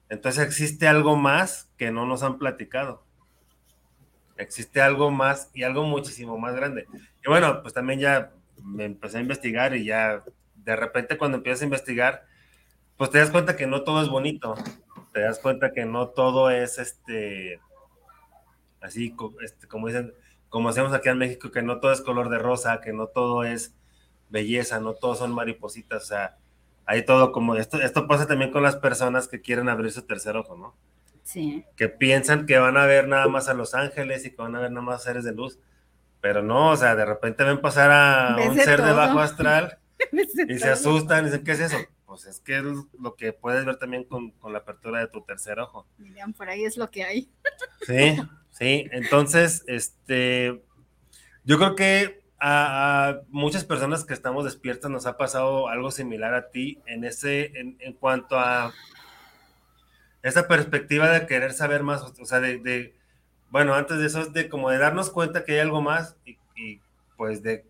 entonces 0.10 0.46
existe 0.46 0.88
algo 0.88 1.16
más 1.16 1.70
que 1.78 1.92
no 1.92 2.06
nos 2.06 2.24
han 2.24 2.38
platicado. 2.38 3.04
Existe 4.36 4.82
algo 4.82 5.12
más 5.12 5.50
y 5.54 5.64
algo 5.64 5.84
muchísimo 5.84 6.38
más 6.38 6.56
grande. 6.56 6.88
Y 7.26 7.30
bueno, 7.30 7.62
pues 7.62 7.74
también 7.74 8.00
ya 8.00 8.34
me 8.64 8.86
empecé 8.86 9.18
a 9.18 9.22
investigar 9.22 9.76
y 9.76 9.86
ya 9.86 10.24
de 10.56 10.76
repente 10.76 11.18
cuando 11.18 11.38
empiezas 11.38 11.62
a 11.62 11.66
investigar, 11.66 12.26
pues 12.98 13.12
te 13.12 13.20
das 13.20 13.32
cuenta 13.32 13.56
que 13.56 13.68
no 13.68 13.84
todo 13.84 14.02
es 14.02 14.10
bonito, 14.10 14.56
te 15.14 15.22
das 15.22 15.40
cuenta 15.40 15.72
que 15.72 15.86
no 15.86 16.10
todo 16.10 16.50
es 16.50 16.78
este, 16.78 17.60
así 18.82 19.16
este, 19.42 19.68
como 19.68 19.88
dicen, 19.88 20.14
como 20.50 20.70
hacemos 20.70 20.94
aquí 20.94 21.10
en 21.10 21.18
México, 21.18 21.52
que 21.52 21.62
no 21.62 21.80
todo 21.80 21.92
es 21.92 22.02
color 22.02 22.30
de 22.30 22.40
rosa, 22.40 22.82
que 22.82 22.94
no 22.94 23.08
todo 23.08 23.44
es 23.44 23.76
belleza, 24.30 24.80
no 24.80 24.94
todo 24.94 25.16
son 25.16 25.34
maripositas, 25.34 26.04
o 26.04 26.06
sea, 26.06 26.38
hay 26.86 27.06
todo 27.06 27.32
como 27.32 27.56
esto, 27.56 27.80
esto 27.82 28.08
pasa 28.08 28.28
también 28.28 28.52
con 28.52 28.64
las 28.64 28.76
personas 28.76 29.28
que 29.28 29.42
quieren 29.42 29.70
abrir 29.70 29.92
su 29.92 30.04
tercer 30.04 30.36
ojo, 30.38 30.56
¿no? 30.56 30.76
Sí. 31.24 31.64
Que 31.76 31.90
piensan 31.90 32.48
que 32.48 32.58
van 32.58 32.78
a 32.78 32.86
ver 32.86 33.08
nada 33.08 33.28
más 33.28 33.50
a 33.50 33.54
los 33.54 33.76
ángeles 33.76 34.26
y 34.26 34.32
que 34.32 34.42
van 34.42 34.56
a 34.56 34.60
ver 34.60 34.72
nada 34.72 34.86
más 34.86 35.04
seres 35.04 35.24
de 35.24 35.34
luz, 35.34 35.60
pero 36.22 36.42
no, 36.42 36.72
o 36.72 36.76
sea, 36.76 36.96
de 36.96 37.06
repente 37.06 37.44
ven 37.44 37.62
pasar 37.62 37.92
a 37.92 38.38
un 38.50 38.56
ser 38.58 38.82
de 38.82 38.92
bajo 38.92 39.20
astral 39.20 39.78
y 40.48 40.58
se 40.58 40.70
asustan 40.70 41.24
y 41.24 41.26
dicen, 41.30 41.44
¿qué 41.44 41.52
es 41.52 41.60
eso? 41.60 41.78
Pues 42.10 42.26
es 42.26 42.40
que 42.40 42.58
es 42.58 42.64
lo 42.64 43.16
que 43.16 43.34
puedes 43.34 43.64
ver 43.66 43.78
también 43.78 44.04
con, 44.04 44.32
con 44.32 44.52
la 44.52 44.60
apertura 44.60 45.00
de 45.00 45.08
tu 45.10 45.22
tercer 45.22 45.60
ojo. 45.60 45.86
Miren, 46.00 46.34
por 46.34 46.50
ahí 46.50 46.66
es 46.66 46.76
lo 46.76 46.90
que 46.90 47.04
hay. 47.04 47.30
Sí, 47.86 48.18
sí, 48.50 48.90
entonces, 48.92 49.64
este, 49.68 50.60
yo 51.44 51.58
creo 51.60 51.76
que 51.76 52.24
a, 52.40 53.20
muchas 53.28 53.64
personas 53.64 54.06
que 54.06 54.16
estamos 54.16 54.44
despiertas 54.44 54.90
nos 54.90 55.06
ha 55.06 55.18
pasado 55.18 55.68
algo 55.68 55.92
similar 55.92 56.34
a 56.34 56.50
ti 56.50 56.82
en 56.88 57.04
ese, 57.04 57.52
en, 57.60 57.78
en 57.80 57.94
cuanto 57.94 58.40
a 58.40 58.74
esa 60.24 60.48
perspectiva 60.48 61.12
de 61.12 61.28
querer 61.28 61.54
saber 61.54 61.84
más, 61.84 62.02
o 62.02 62.26
sea, 62.26 62.40
de, 62.40 62.58
de, 62.58 62.96
bueno, 63.52 63.76
antes 63.76 64.00
de 64.00 64.08
eso 64.08 64.22
es 64.22 64.34
de 64.34 64.50
como 64.50 64.72
de 64.72 64.80
darnos 64.80 65.12
cuenta 65.12 65.46
que 65.46 65.54
hay 65.54 65.60
algo 65.60 65.84
más 65.84 66.16
y, 66.26 66.40
y 66.56 66.82
pues 67.18 67.44
de, 67.44 67.69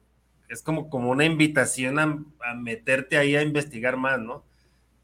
es 0.50 0.62
como, 0.62 0.90
como 0.90 1.10
una 1.12 1.26
invitación 1.26 2.00
a, 2.00 2.04
a, 2.04 2.54
meterte 2.56 3.18
ahí 3.18 3.36
a 3.36 3.42
investigar 3.42 3.96
más, 3.96 4.20
¿no? 4.20 4.44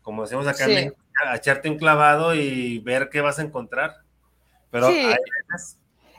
Como 0.01 0.23
decimos 0.23 0.47
acá, 0.47 0.65
sí. 0.65 0.91
a 1.25 1.35
echarte 1.35 1.69
un 1.69 1.77
clavado 1.77 2.35
y 2.35 2.79
ver 2.79 3.09
qué 3.09 3.21
vas 3.21 3.39
a 3.39 3.43
encontrar. 3.43 3.97
Pero 4.71 4.89
sí. 4.89 4.97
hay 4.97 5.15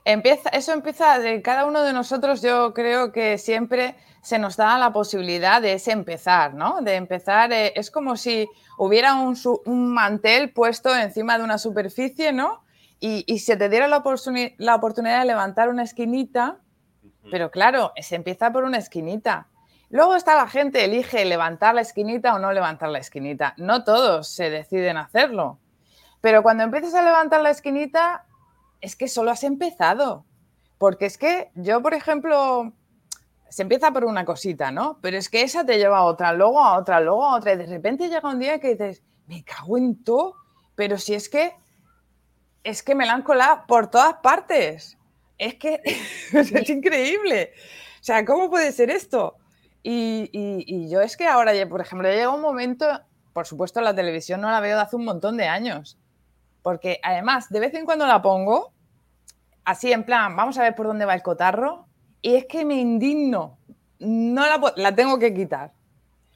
Empieza, 0.07 0.51
eso 0.51 0.73
empieza 0.73 1.19
de 1.19 1.43
cada 1.43 1.67
uno 1.67 1.83
de 1.83 1.93
nosotros, 1.93 2.41
yo 2.41 2.73
creo 2.75 3.11
que 3.11 3.39
siempre 3.39 3.97
se 4.23 4.39
nos 4.39 4.57
da 4.57 4.79
la 4.79 4.93
posibilidad 4.93 5.61
de 5.61 5.73
ese 5.73 5.91
empezar, 5.91 6.55
¿no? 6.55 6.81
De 6.81 6.95
empezar, 6.95 7.53
eh, 7.53 7.73
es 7.75 7.91
como 7.91 8.17
si 8.17 8.49
hubiera 8.79 9.17
un, 9.17 9.37
un, 9.65 9.93
mantel 9.93 10.53
puesto 10.53 10.95
encima 10.95 11.37
de 11.37 11.43
una 11.43 11.59
superficie, 11.59 12.33
¿no? 12.33 12.63
Y, 13.01 13.25
y 13.27 13.41
se 13.41 13.57
te 13.57 13.69
diera 13.69 13.89
la, 13.89 13.97
oportuni 13.97 14.55
la, 14.59 14.77
oportunidad 14.77 15.19
de 15.19 15.27
levantar 15.27 15.69
una 15.71 15.83
esquinita. 15.83 16.61
Pero 17.31 17.51
claro, 17.51 17.93
se 18.01 18.17
empieza 18.17 18.53
por 18.53 18.65
una 18.65 18.79
esquinita. 18.79 19.49
Luego 19.89 20.17
está 20.17 20.35
la 20.35 20.49
gente, 20.49 20.85
elige 20.85 21.25
levantar 21.25 21.75
la 21.75 21.81
esquinita 21.81 22.35
o 22.35 22.39
no 22.39 22.53
levantar 22.53 22.89
la 22.89 22.99
esquinita. 22.99 23.55
No 23.57 23.85
todos 23.85 24.29
se 24.29 24.51
deciden 24.51 24.97
hacerlo. 24.97 25.59
Pero 26.21 26.43
cuando 26.43 26.65
empiezas 26.65 26.95
a 26.95 27.03
levantar 27.03 27.41
la 27.43 27.51
esquinita, 27.51 28.25
es 28.81 28.97
que 28.97 29.09
solo 29.09 29.31
has 29.31 29.45
empezado. 29.45 30.25
Porque 30.79 31.07
es 31.07 31.19
que 31.19 31.51
yo, 31.55 31.83
por 31.83 31.95
ejemplo, 31.95 32.73
se 33.49 33.63
empieza 33.63 33.93
por 33.93 34.05
una 34.05 34.25
cosita, 34.25 34.71
¿no? 34.71 34.99
Pero 35.01 35.17
es 35.17 35.29
que 35.29 35.43
esa 35.43 35.65
te 35.65 35.79
lleva 35.79 35.99
a 35.99 36.05
otra, 36.05 36.33
luego 36.33 36.61
a 36.61 36.77
otra, 36.77 37.01
luego 37.01 37.25
a 37.25 37.37
otra. 37.37 37.53
Y 37.53 37.57
de 37.57 37.67
repente 37.67 38.09
llega 38.09 38.29
un 38.29 38.41
día 38.41 38.59
que 38.59 38.75
dices, 38.75 39.03
me 39.27 39.45
cago 39.45 39.79
en 39.79 40.03
todo, 40.03 40.35
pero 40.75 40.99
si 40.99 41.15
es 41.15 41.29
que 41.29 41.55
es 42.65 42.83
que 42.83 42.97
me 42.97 43.07
la 43.07 43.13
han 43.13 43.23
colado 43.23 43.63
por 43.69 43.87
todas 43.87 44.15
partes. 44.15 44.96
Es 45.39 45.55
que 45.55 45.81
es 46.33 46.71
increíble. 46.71 47.53
O 48.01 48.05
sea, 48.05 48.25
¿cómo 48.25 48.51
puede 48.51 48.73
ser 48.73 48.91
esto? 48.91 49.37
Y, 49.83 50.31
y, 50.33 50.65
y, 50.67 50.91
yo 50.91 51.01
es 51.01 51.17
que 51.17 51.27
ahora, 51.27 51.53
por 51.69 51.81
ejemplo, 51.81 52.09
llega 52.09 52.31
un 52.31 52.41
momento, 52.41 52.87
por 53.33 53.47
supuesto, 53.47 53.81
la 53.81 53.95
televisión 53.95 54.41
no 54.41 54.51
la 54.51 54.61
veo 54.61 54.77
de 54.77 54.83
hace 54.83 54.97
un 54.97 55.05
montón 55.05 55.37
de 55.37 55.47
años. 55.47 55.99
Porque 56.63 56.99
además, 57.03 57.49
de 57.51 57.61
vez 57.61 57.75
en 57.75 57.85
cuando 57.85 58.07
la 58.07 58.21
pongo, 58.21 58.73
así 59.65 59.93
en 59.93 60.05
plan, 60.05 60.35
vamos 60.35 60.59
a 60.59 60.63
ver 60.63 60.75
por 60.75 60.87
dónde 60.87 61.05
va 61.05 61.15
el 61.15 61.23
cotarro, 61.23 61.87
y 62.21 62.35
es 62.35 62.47
que 62.47 62.65
me 62.65 62.75
indigno, 62.75 63.59
no 64.01 64.47
la, 64.47 64.73
la 64.75 64.95
tengo 64.95 65.19
que 65.19 65.33
quitar. 65.33 65.73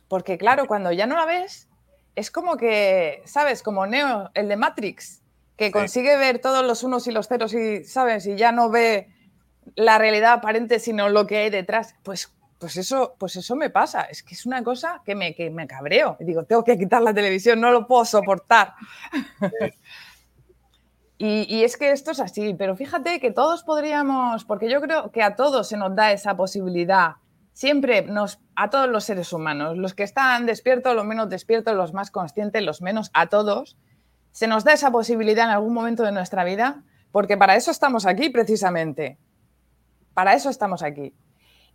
Porque 0.06 0.38
claro, 0.38 0.66
cuando 0.66 0.92
ya 0.92 1.06
no 1.06 1.16
la 1.16 1.24
ves, 1.24 1.68
es 2.14 2.30
como 2.30 2.56
que, 2.56 3.22
¿sabes? 3.24 3.62
Como 3.62 3.86
Neo, 3.86 4.30
el 4.34 4.48
de 4.48 4.56
Matrix, 4.56 5.19
que 5.60 5.66
sí. 5.66 5.72
consigue 5.72 6.16
ver 6.16 6.38
todos 6.38 6.64
los 6.64 6.82
unos 6.82 7.06
y 7.06 7.12
los 7.12 7.28
ceros 7.28 7.52
y, 7.52 7.84
¿sabes? 7.84 8.26
Y 8.26 8.34
ya 8.36 8.50
no 8.50 8.70
ve 8.70 9.10
la 9.76 9.98
realidad 9.98 10.32
aparente, 10.32 10.78
sino 10.78 11.10
lo 11.10 11.26
que 11.26 11.36
hay 11.36 11.50
detrás. 11.50 11.94
Pues, 12.02 12.32
pues, 12.58 12.78
eso, 12.78 13.14
pues 13.18 13.36
eso 13.36 13.56
me 13.56 13.68
pasa. 13.68 14.04
Es 14.04 14.22
que 14.22 14.34
es 14.34 14.46
una 14.46 14.64
cosa 14.64 15.02
que 15.04 15.14
me, 15.14 15.34
que 15.34 15.50
me 15.50 15.66
cabreo. 15.66 16.16
Y 16.18 16.24
digo, 16.24 16.44
tengo 16.44 16.64
que 16.64 16.78
quitar 16.78 17.02
la 17.02 17.12
televisión, 17.12 17.60
no 17.60 17.72
lo 17.72 17.86
puedo 17.86 18.06
soportar. 18.06 18.74
Sí. 19.12 19.74
Y, 21.22 21.44
y, 21.54 21.64
es 21.64 21.76
que 21.76 21.90
esto 21.90 22.12
es 22.12 22.18
así, 22.18 22.54
pero 22.54 22.74
fíjate 22.76 23.20
que 23.20 23.30
todos 23.30 23.62
podríamos, 23.62 24.46
porque 24.46 24.70
yo 24.70 24.80
creo 24.80 25.12
que 25.12 25.22
a 25.22 25.36
todos 25.36 25.68
se 25.68 25.76
nos 25.76 25.94
da 25.94 26.12
esa 26.12 26.34
posibilidad, 26.34 27.16
siempre 27.52 28.00
nos, 28.00 28.40
a 28.56 28.70
todos 28.70 28.88
los 28.88 29.04
seres 29.04 29.30
humanos, 29.34 29.76
los 29.76 29.92
que 29.92 30.02
están 30.02 30.46
despiertos, 30.46 30.94
los 30.96 31.04
menos 31.04 31.28
despiertos, 31.28 31.76
los 31.76 31.92
más 31.92 32.10
conscientes, 32.10 32.62
los 32.62 32.80
menos, 32.80 33.10
a 33.12 33.26
todos, 33.26 33.76
se 34.32 34.46
nos 34.46 34.64
da 34.64 34.72
esa 34.72 34.90
posibilidad 34.90 35.46
en 35.46 35.50
algún 35.50 35.74
momento 35.74 36.02
de 36.02 36.12
nuestra 36.12 36.44
vida, 36.44 36.82
porque 37.12 37.36
para 37.36 37.56
eso 37.56 37.70
estamos 37.70 38.06
aquí 38.06 38.30
precisamente, 38.30 39.18
para 40.14 40.34
eso 40.34 40.50
estamos 40.50 40.82
aquí. 40.82 41.14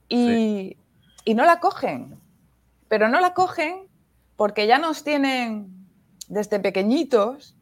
Y, 0.08 0.28
sí. 0.28 0.78
y 1.26 1.34
no 1.34 1.46
la 1.46 1.60
cogen, 1.60 2.20
pero 2.88 3.10
no 3.10 3.20
la 3.20 3.34
cogen 3.34 3.88
porque 4.36 4.68
ya 4.68 4.78
nos 4.78 5.04
tienen 5.04 5.88
desde 6.28 6.60
pequeñitos. 6.60 7.56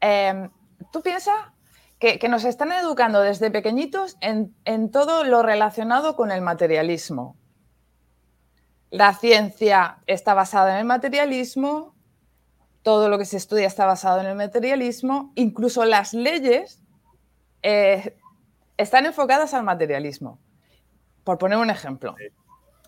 Eh, 0.00 0.48
tú 0.92 1.02
piensas 1.02 1.34
que, 1.98 2.18
que, 2.18 2.28
nos 2.28 2.44
están 2.44 2.72
educando 2.72 3.20
desde 3.20 3.50
pequeñitos 3.50 4.16
en, 4.20 4.54
en, 4.64 4.90
todo 4.90 5.24
lo 5.24 5.42
relacionado 5.42 6.16
con 6.16 6.30
el 6.30 6.42
materialismo. 6.42 7.36
La 8.90 9.14
ciencia 9.14 9.98
está 10.06 10.34
basada 10.34 10.72
en 10.74 10.78
el 10.78 10.84
materialismo, 10.84 11.95
todo 12.86 13.08
lo 13.08 13.18
que 13.18 13.24
se 13.24 13.36
estudia 13.36 13.66
está 13.66 13.84
basado 13.84 14.20
en 14.20 14.26
el 14.26 14.36
materialismo, 14.36 15.32
incluso 15.34 15.84
las 15.84 16.14
leyes 16.14 16.80
eh, 17.64 18.16
están 18.76 19.06
enfocadas 19.06 19.54
al 19.54 19.64
materialismo. 19.64 20.38
Por 21.24 21.36
poner 21.36 21.58
un 21.58 21.68
ejemplo. 21.68 22.14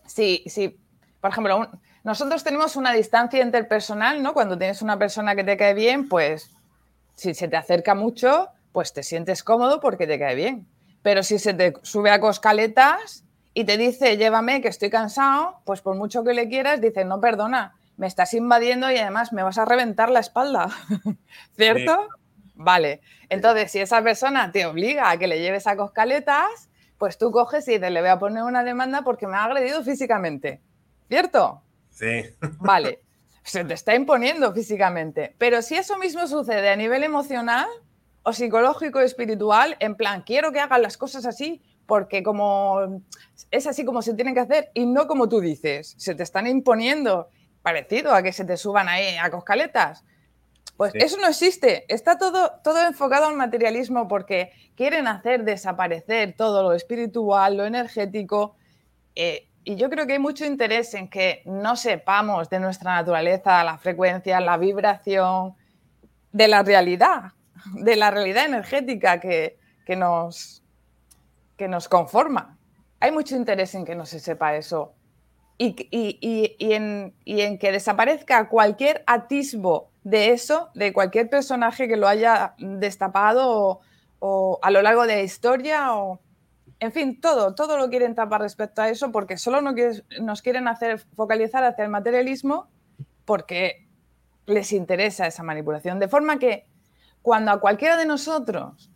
Sí, 0.07 0.45
sí. 0.47 0.79
Por 1.21 1.33
ejemplo, 1.33 1.57
un, 1.57 1.69
nosotros 2.05 2.45
tenemos 2.45 2.77
una 2.77 2.93
distancia 2.93 3.43
interpersonal, 3.43 4.23
¿no? 4.23 4.35
Cuando 4.35 4.57
tienes 4.57 4.83
una 4.83 5.01
persona 5.01 5.35
que 5.35 5.43
te 5.43 5.57
cae 5.57 5.75
bien, 5.75 6.09
pues 6.09 6.53
si 7.17 7.35
se 7.35 7.49
te 7.49 7.57
acerca 7.57 7.97
mucho, 7.97 8.51
pues 8.71 8.93
te 8.93 9.03
sientes 9.03 9.43
cómodo 9.43 9.81
porque 9.81 10.07
te 10.07 10.17
cae 10.17 10.37
bien. 10.37 10.69
Pero 11.03 11.25
si 11.25 11.41
se 11.41 11.55
te 11.55 11.75
sube 11.83 12.13
a 12.13 12.21
coscaletas 12.21 13.25
y 13.53 13.65
te 13.65 13.77
dice, 13.77 14.17
llévame, 14.17 14.63
que 14.63 14.69
estoy 14.69 14.91
cansado, 14.91 15.61
pues 15.65 15.81
por 15.81 15.97
mucho 15.97 16.23
que 16.23 16.35
le 16.35 16.49
quieras, 16.49 16.81
dice, 16.81 17.05
no, 17.05 17.21
perdona, 17.21 17.75
me 17.99 18.07
estás 18.07 18.33
invadiendo 18.33 18.91
y 18.91 18.97
además 18.97 19.35
me 19.35 19.43
vas 19.43 19.59
a 19.59 19.67
reventar 19.67 20.09
la 20.09 20.21
espalda. 20.21 20.71
¿Cierto? 21.57 22.09
Sí. 22.09 22.53
Vale. 22.55 23.03
Entonces, 23.29 23.71
si 23.71 23.81
esa 23.81 24.03
persona 24.03 24.51
te 24.51 24.65
obliga 24.65 25.11
a 25.11 25.19
que 25.19 25.27
le 25.27 25.41
lleves 25.41 25.67
a 25.67 25.77
coscaletas, 25.77 26.71
pues 26.97 27.19
tú 27.19 27.31
coges 27.31 27.69
y 27.69 27.79
te 27.79 27.91
le 27.91 28.01
voy 28.01 28.09
a 28.09 28.19
poner 28.19 28.43
una 28.45 28.65
demanda 28.65 29.03
porque 29.03 29.27
me 29.27 29.37
ha 29.37 29.45
agredido 29.45 29.85
físicamente. 29.85 30.63
¿Cierto? 31.09 31.63
Sí. 31.91 32.23
Vale 32.59 33.03
se 33.49 33.65
te 33.65 33.75
está 33.75 33.95
imponiendo 33.95 34.53
físicamente. 34.53 35.35
Pero 35.39 35.63
si 35.63 35.75
eso 35.75 35.97
mismo 35.99 36.27
sucede 36.27 36.69
a 36.69 36.77
nivel 36.77 37.03
emocional 37.03 37.67
o 38.23 38.33
psicológico, 38.33 39.01
espiritual, 39.01 39.77
en 39.81 39.95
plan, 39.95 40.23
quiero 40.23 40.53
que 40.53 40.61
hagan 40.61 40.83
las 40.83 40.97
cosas 40.99 41.25
así 41.25 41.63
porque 41.87 42.23
como 42.23 43.03
es 43.51 43.67
así 43.67 43.87
como 43.87 44.03
se 44.03 44.13
tienen 44.13 44.35
que 44.35 44.41
hacer 44.41 44.71
y 44.75 44.85
no 44.85 45.07
como 45.07 45.31
tú 45.31 45.41
dices, 45.41 45.95
se 45.97 46.15
te 46.15 46.23
están 46.23 46.47
imponiendo 46.47 47.31
parecido 47.63 48.15
a 48.15 48.23
que 48.23 48.33
se 48.33 48.45
te 48.45 48.57
suban 48.57 48.89
ahí 48.89 49.17
a 49.17 49.31
coscaletas. 49.31 50.05
Pues 50.77 50.93
sí. 50.93 50.99
eso 51.01 51.17
no 51.19 51.27
existe. 51.27 51.93
Está 51.93 52.19
todo, 52.19 52.53
todo 52.63 52.87
enfocado 52.87 53.27
al 53.27 53.37
materialismo 53.37 54.07
porque 54.07 54.53
quieren 54.77 55.09
hacer 55.09 55.45
desaparecer 55.45 56.35
todo 56.37 56.63
lo 56.63 56.73
espiritual, 56.73 57.57
lo 57.57 57.65
energético. 57.65 58.57
Eh, 59.15 59.49
y 59.65 59.77
yo 59.77 59.91
creo 59.91 60.07
que 60.07 60.15
hay 60.15 60.19
mucho 60.19 60.45
interés 60.45 60.95
en 60.95 61.09
que 61.09 61.43
no 61.45 61.77
sepamos 61.77 62.49
de 62.49 62.61
nuestra 62.61 62.95
naturaleza 62.95 63.65
la 63.65 63.77
frecuencia, 63.77 64.41
la 64.41 64.57
vibración, 64.57 65.57
de 66.33 66.49
la 66.49 66.63
realidad, 66.63 67.33
de 67.75 67.97
la 67.97 68.11
realidad 68.11 68.47
energética 68.47 69.19
que, 69.19 69.59
que, 69.85 69.97
nos, 69.97 70.63
que 71.57 71.69
nos 71.69 71.89
conforma. 71.89 72.57
Hay 73.01 73.11
mucho 73.11 73.37
interés 73.37 73.75
en 73.75 73.85
que 73.85 73.95
no 73.95 74.07
se 74.07 74.21
sepa 74.21 74.57
eso 74.57 74.95
y, 75.59 75.75
y, 75.91 76.57
y, 76.59 76.73
en, 76.73 77.15
y 77.25 77.41
en 77.41 77.59
que 77.59 77.73
desaparezca 77.73 78.49
cualquier 78.49 79.03
atisbo 79.07 79.91
de 80.05 80.31
eso, 80.31 80.71
de 80.75 80.93
cualquier 80.93 81.29
personaje 81.29 81.89
que 81.89 81.97
lo 81.97 82.07
haya 82.07 82.55
destapado 82.59 83.51
o, 83.51 83.81
o 84.21 84.59
a 84.63 84.71
lo 84.71 84.83
largo 84.83 85.03
de 85.07 85.17
la 85.17 85.23
historia 85.23 85.95
o, 85.95 86.21
en 86.81 86.93
fin, 86.93 87.21
todo, 87.21 87.55
todo 87.55 87.77
lo 87.77 87.91
quieren 87.91 88.15
tapar 88.15 88.41
respecto 88.41 88.83
a 88.83 88.89
eso 88.89 89.11
porque 89.11 89.37
solo 89.37 89.61
nos 89.61 90.43
quieren 90.43 90.69
hacer 90.69 91.01
focalizar 91.17 91.65
hacia 91.65 91.85
el 91.85 91.91
materialismo 91.91 92.69
porque 93.25 93.89
les 94.47 94.73
interesa 94.73 95.27
esa 95.27 95.43
manipulación. 95.43 95.99
De 95.99 96.09
forma 96.09 96.39
que 96.39 96.67
cuando 97.21 97.51
a 97.51 97.61
cualquiera 97.61 97.97
de 97.97 98.07
nosotros 98.07 98.91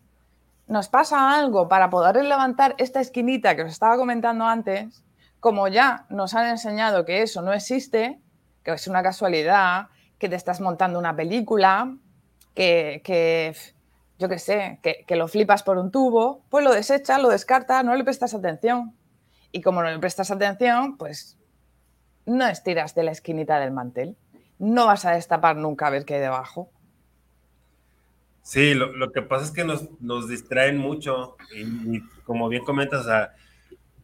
nos 0.68 0.88
pasa 0.88 1.34
algo 1.34 1.68
para 1.68 1.90
poder 1.90 2.24
levantar 2.24 2.76
esta 2.78 3.00
esquinita 3.00 3.56
que 3.56 3.62
os 3.62 3.72
estaba 3.72 3.96
comentando 3.96 4.44
antes, 4.44 5.02
como 5.42 5.66
ya 5.66 6.06
nos 6.08 6.34
han 6.34 6.46
enseñado 6.46 7.04
que 7.04 7.22
eso 7.22 7.42
no 7.42 7.52
existe, 7.52 8.20
que 8.62 8.70
es 8.70 8.86
una 8.86 9.02
casualidad, 9.02 9.88
que 10.16 10.28
te 10.28 10.36
estás 10.36 10.60
montando 10.60 11.00
una 11.00 11.16
película, 11.16 11.96
que, 12.54 13.52
yo 14.20 14.28
qué 14.28 14.38
sé, 14.38 14.78
que, 14.80 15.16
lo 15.16 15.26
flipas 15.26 15.64
por 15.64 15.78
un 15.78 15.90
tubo, 15.90 16.44
pues 16.48 16.64
lo 16.64 16.72
desechas, 16.72 17.20
lo 17.20 17.28
descartas, 17.28 17.84
no 17.84 17.96
le 17.96 18.04
prestas 18.04 18.34
atención. 18.34 18.94
Y 19.50 19.62
como 19.62 19.82
no 19.82 19.90
le 19.90 19.98
prestas 19.98 20.30
atención, 20.30 20.96
pues 20.96 21.36
no 22.24 22.46
estiras 22.46 22.94
de 22.94 23.02
la 23.02 23.10
esquinita 23.10 23.58
del 23.58 23.72
mantel. 23.72 24.16
No 24.60 24.86
vas 24.86 25.04
a 25.06 25.10
destapar 25.10 25.56
nunca 25.56 25.88
a 25.88 25.90
ver 25.90 26.04
qué 26.04 26.14
hay 26.14 26.20
debajo. 26.20 26.70
Sí, 28.42 28.74
lo, 28.74 29.10
que 29.10 29.22
pasa 29.22 29.46
es 29.46 29.50
que 29.50 29.64
nos, 29.64 29.88
nos 30.00 30.28
distraen 30.28 30.78
mucho 30.78 31.36
y, 31.52 32.00
como 32.22 32.48
bien 32.48 32.64
comentas, 32.64 33.08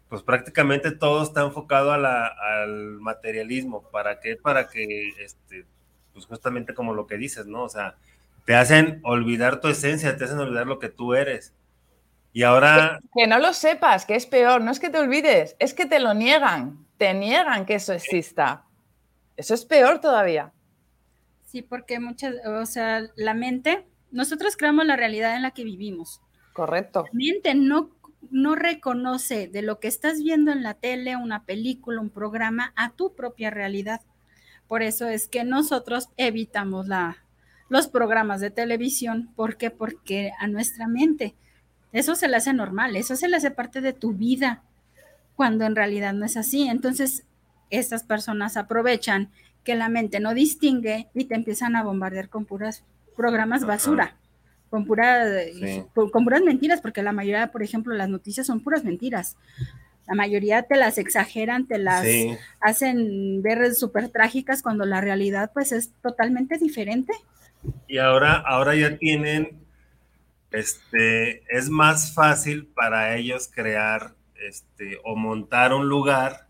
pues 0.09 0.23
prácticamente 0.23 0.91
todo 0.91 1.23
está 1.23 1.43
enfocado 1.43 1.93
al 1.93 3.01
materialismo. 3.01 3.83
¿Para 3.91 4.21
qué? 4.21 4.37
Para 4.37 4.69
que, 4.69 5.11
este, 5.21 5.67
pues 6.13 6.27
justamente 6.27 6.75
como 6.75 6.95
lo 6.95 7.07
que 7.07 7.17
dices, 7.17 7.47
¿no? 7.47 7.65
O 7.65 7.69
sea, 7.69 7.97
te 8.45 8.55
hacen 8.55 9.01
olvidar 9.05 9.61
tu 9.61 9.69
esencia, 9.69 10.17
te 10.17 10.25
hacen 10.25 10.39
olvidar 10.39 10.67
lo 10.67 10.79
que 10.79 10.89
tú 10.89 11.15
eres. 11.15 11.55
Y 12.33 12.43
ahora... 12.43 13.01
Que, 13.15 13.23
que 13.23 13.27
no 13.27 13.39
lo 13.39 13.53
sepas, 13.53 14.07
que 14.07 14.15
es 14.15 14.27
peor, 14.27 14.63
no 14.63 14.71
es 14.71 14.81
que 14.81 14.91
te 14.91 14.99
olvides, 14.99 15.57
es 15.59 15.75
que 15.75 15.87
te 15.87 16.01
lo 16.01 16.15
niegan, 16.15 16.87
te 16.97 17.13
niegan 17.15 17.67
que 17.67 17.75
eso 17.75 17.93
exista. 17.93 18.65
Eso 19.37 19.55
es 19.55 19.65
peor 19.65 20.01
todavía. 20.01 20.53
Sí, 21.45 21.63
porque 21.63 22.01
muchas, 22.01 22.35
o 22.47 22.67
sea, 22.67 23.03
la 23.17 23.35
mente 23.35 23.87
nosotros 24.11 24.57
creamos 24.57 24.87
la 24.87 24.97
realidad 24.97 25.37
en 25.37 25.43
la 25.43 25.51
que 25.51 25.65
vivimos. 25.65 26.21
Correcto. 26.53 27.05
La 27.05 27.11
mente 27.13 27.55
no, 27.55 27.91
no 28.31 28.55
reconoce 28.55 29.49
de 29.49 29.63
lo 29.63 29.81
que 29.81 29.89
estás 29.89 30.19
viendo 30.23 30.53
en 30.53 30.63
la 30.63 30.75
tele, 30.75 31.17
una 31.17 31.45
película, 31.45 32.01
un 32.01 32.11
programa, 32.11 32.73
a 32.77 32.91
tu 32.91 33.15
propia 33.15 33.51
realidad. 33.51 34.01
Por 34.67 34.83
eso 34.83 35.09
es 35.09 35.29
que 35.29 35.45
nosotros 35.45 36.11
evitamos 36.17 36.89
la, 36.89 37.17
los 37.69 37.89
programas 37.89 38.41
de 38.41 38.51
televisión. 38.51 39.31
¿Por 39.35 39.57
qué? 39.57 39.71
Porque 39.71 40.33
a 40.39 40.47
nuestra 40.47 40.89
mente 40.89 41.35
eso 41.93 42.15
se 42.15 42.29
le 42.29 42.37
hace 42.37 42.53
normal, 42.53 42.97
eso 42.97 43.17
se 43.17 43.29
le 43.29 43.37
hace 43.37 43.51
parte 43.51 43.81
de 43.81 43.93
tu 43.93 44.13
vida, 44.13 44.63
cuando 45.37 45.65
en 45.65 45.77
realidad 45.77 46.13
no 46.13 46.27
es 46.27 46.37
así. 46.37 46.69
Entonces, 46.69 47.25
estas 47.71 48.03
personas 48.03 48.57
aprovechan 48.57 49.31
que 49.65 49.75
la 49.75 49.89
mente 49.89 50.21
no 50.21 50.35
distingue 50.35 51.09
y 51.15 51.27
te 51.27 51.35
empiezan 51.35 51.77
a 51.77 51.83
bombardear 51.83 52.29
con 52.29 52.45
puras 52.45 52.85
programas 53.17 53.65
basura, 53.65 54.17
con, 54.71 54.85
pura, 54.85 55.27
con, 55.95 56.25
puras 56.25 56.43
mentiras, 56.43 56.81
porque 56.81 57.03
la 57.03 57.13
mayoría, 57.13 57.51
por 57.51 57.63
ejemplo, 57.63 57.95
las 57.95 58.09
noticias 58.09 58.47
son 58.47 58.61
puras 58.61 58.85
mentiras. 58.85 59.37
La 60.07 60.15
mayoría 60.15 60.63
te 60.63 60.77
las 60.77 60.97
exageran, 60.97 61.67
te 61.67 61.79
las 61.79 62.07
hacen 62.61 63.43
ver 63.43 63.75
súper 63.75 64.09
trágicas 64.09 64.63
cuando 64.63 64.87
la 64.87 65.01
realidad 65.01 65.51
pues 65.53 65.73
es 65.73 65.93
totalmente 66.03 66.57
diferente. 66.57 67.13
Y 67.87 67.99
ahora, 67.99 68.35
ahora 68.35 68.75
ya 68.75 68.97
tienen, 68.97 69.59
este, 70.51 71.43
es 71.55 71.69
más 71.69 72.15
fácil 72.15 72.67
para 72.67 73.17
ellos 73.17 73.51
crear 73.55 74.15
este, 74.47 74.99
o 75.05 75.17
montar 75.17 75.75
un 75.75 75.89
lugar 75.89 76.47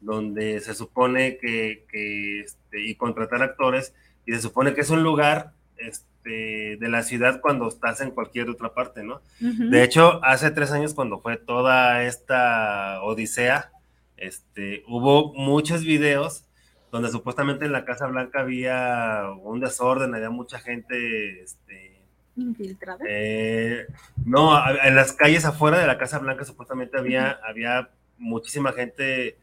donde 0.00 0.60
se 0.60 0.74
supone 0.74 1.38
que, 1.38 1.84
que 1.90 2.40
este, 2.40 2.82
y 2.82 2.94
contratar 2.94 3.42
actores, 3.42 3.94
y 4.26 4.32
se 4.32 4.40
supone 4.40 4.74
que 4.74 4.80
es 4.80 4.90
un 4.90 5.02
lugar 5.02 5.52
este, 5.76 6.07
de 6.24 6.88
la 6.88 7.02
ciudad 7.02 7.40
cuando 7.40 7.68
estás 7.68 8.00
en 8.00 8.10
cualquier 8.10 8.50
otra 8.50 8.74
parte, 8.74 9.02
¿no? 9.02 9.20
De 9.40 9.82
hecho, 9.82 10.22
hace 10.24 10.50
tres 10.50 10.72
años 10.72 10.94
cuando 10.94 11.20
fue 11.20 11.36
toda 11.36 12.04
esta 12.04 13.02
odisea, 13.02 13.70
este, 14.16 14.82
hubo 14.88 15.32
muchos 15.34 15.84
videos 15.84 16.44
donde 16.90 17.10
supuestamente 17.10 17.64
en 17.64 17.72
la 17.72 17.84
Casa 17.84 18.06
Blanca 18.06 18.40
había 18.40 19.26
un 19.42 19.60
desorden, 19.60 20.14
había 20.14 20.30
mucha 20.30 20.58
gente, 20.58 21.42
este, 21.42 22.00
infiltrada. 22.36 22.98
Eh, 23.06 23.86
no, 24.24 24.58
en 24.82 24.94
las 24.94 25.12
calles 25.12 25.44
afuera 25.44 25.78
de 25.78 25.86
la 25.86 25.98
Casa 25.98 26.18
Blanca 26.18 26.44
supuestamente 26.44 26.98
había, 26.98 27.38
había 27.46 27.90
muchísima 28.16 28.72
gente, 28.72 29.36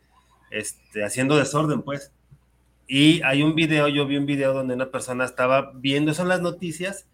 este, 0.49 1.03
haciendo 1.03 1.37
desorden, 1.37 1.81
pues. 1.81 2.11
Y 2.87 3.21
hay 3.23 3.41
un 3.41 3.55
video, 3.55 3.87
yo 3.87 4.05
vi 4.05 4.17
un 4.17 4.25
video 4.25 4.53
donde 4.53 4.75
una 4.75 4.91
persona 4.91 5.25
estaba 5.25 5.71
viendo 5.73 6.11
eso 6.11 6.21
en 6.21 6.29
las 6.29 6.41
noticias 6.41 7.07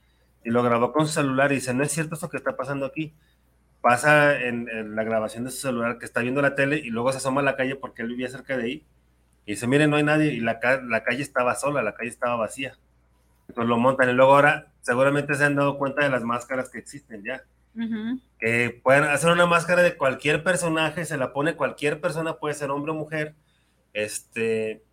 y 0.43 0.49
lo 0.49 0.63
grabó 0.63 0.91
con 0.91 1.07
su 1.07 1.13
celular 1.13 1.51
y 1.51 1.55
dice, 1.55 1.73
no 1.73 1.83
es 1.83 1.91
cierto 1.91 2.15
eso 2.15 2.29
que 2.29 2.37
está 2.37 2.55
pasando 2.55 2.85
aquí. 2.85 3.13
Pasa 3.79 4.39
en, 4.39 4.95
la 4.95 5.03
grabación 5.03 5.45
de 5.45 5.51
su 5.51 5.57
celular 5.57 5.97
que 5.97 6.05
está 6.05 6.21
viendo 6.21 6.41
la 6.41 6.55
tele 6.55 6.77
y 6.77 6.89
luego 6.89 7.11
se 7.11 7.17
asoma 7.17 7.41
a 7.41 7.43
la 7.43 7.55
calle 7.55 7.75
porque 7.75 8.01
él 8.01 8.09
vivía 8.09 8.29
cerca 8.29 8.57
de 8.57 8.63
ahí. 8.63 8.85
Y 9.45 9.53
dice, 9.53 9.65
miren, 9.65 9.89
no 9.89 9.95
hay 9.95 10.03
nadie 10.03 10.33
y 10.33 10.39
la, 10.39 10.59
la 10.83 11.03
calle 11.03 11.23
estaba 11.23 11.55
sola, 11.55 11.81
la 11.81 11.95
calle 11.95 12.09
estaba 12.09 12.35
vacía. 12.35 12.77
Entonces 13.47 13.69
lo 13.69 13.77
montan 13.77 14.09
y 14.09 14.13
luego 14.13 14.35
ahora 14.35 14.67
seguramente 14.81 15.35
se 15.35 15.45
han 15.45 15.55
dado 15.55 15.77
cuenta 15.77 16.03
de 16.03 16.09
las 16.09 16.23
máscaras 16.23 16.69
que 16.69 16.79
existen 16.79 17.23
ya. 17.23 17.43
Que 18.39 18.81
pueden 18.83 19.05
hacer 19.05 19.31
una 19.31 19.45
máscara 19.45 19.81
de 19.81 19.95
cualquier 19.95 20.43
personaje, 20.43 21.05
se 21.05 21.17
la 21.17 21.31
pone 21.31 21.55
cualquier 21.55 22.01
persona, 22.01 22.33
puede 22.33 22.53
ser 22.53 22.69
hombre 22.69 22.91
o 22.91 22.95
mujer. 22.95 23.33
Este, 23.93 24.83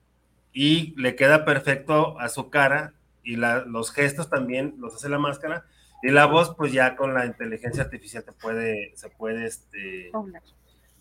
y 0.60 0.92
le 1.00 1.14
queda 1.14 1.44
perfecto 1.44 2.18
a 2.18 2.28
su 2.28 2.50
cara 2.50 2.92
y 3.22 3.36
los 3.36 3.92
gestos 3.92 4.28
también 4.28 4.74
los 4.78 4.92
hace 4.92 5.08
la 5.08 5.20
máscara 5.20 5.64
y 6.02 6.10
la 6.10 6.26
voz 6.26 6.56
pues 6.56 6.72
ya 6.72 6.96
con 6.96 7.14
la 7.14 7.26
inteligencia 7.26 7.84
artificial 7.84 8.24
te 8.24 8.32
puede, 8.32 8.90
se 8.96 9.08
puede, 9.08 9.46
este, 9.46 10.10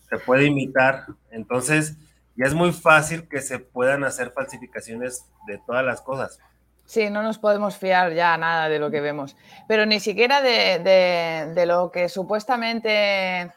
se 0.08 0.18
puede 0.24 0.44
imitar. 0.44 1.06
Entonces 1.32 1.96
ya 2.36 2.46
es 2.46 2.54
muy 2.54 2.70
fácil 2.70 3.26
que 3.28 3.40
se 3.40 3.58
puedan 3.58 4.04
hacer 4.04 4.30
falsificaciones 4.30 5.24
de 5.48 5.58
todas 5.66 5.84
las 5.84 6.02
cosas. 6.02 6.38
Sí, 6.84 7.10
no 7.10 7.24
nos 7.24 7.40
podemos 7.40 7.76
fiar 7.76 8.14
ya 8.14 8.38
nada 8.38 8.68
de 8.68 8.78
lo 8.78 8.92
que 8.92 9.00
vemos, 9.00 9.36
pero 9.66 9.86
ni 9.86 9.98
siquiera 9.98 10.40
de, 10.40 11.64
lo 11.66 11.90
que 11.90 12.08
supuestamente 12.08 13.52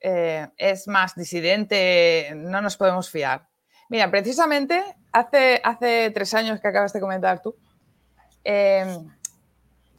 eh, 0.00 0.48
es 0.56 0.88
más 0.88 1.14
disidente, 1.14 2.32
no 2.34 2.62
nos 2.62 2.78
podemos 2.78 3.10
fiar. 3.10 3.46
Mira, 3.88 4.10
precisamente 4.10 4.82
hace, 5.12 5.60
hace 5.62 6.10
tres 6.10 6.34
años 6.34 6.60
que 6.60 6.68
acabas 6.68 6.92
de 6.92 7.00
comentar 7.00 7.40
tú, 7.40 7.56
em, 8.44 9.08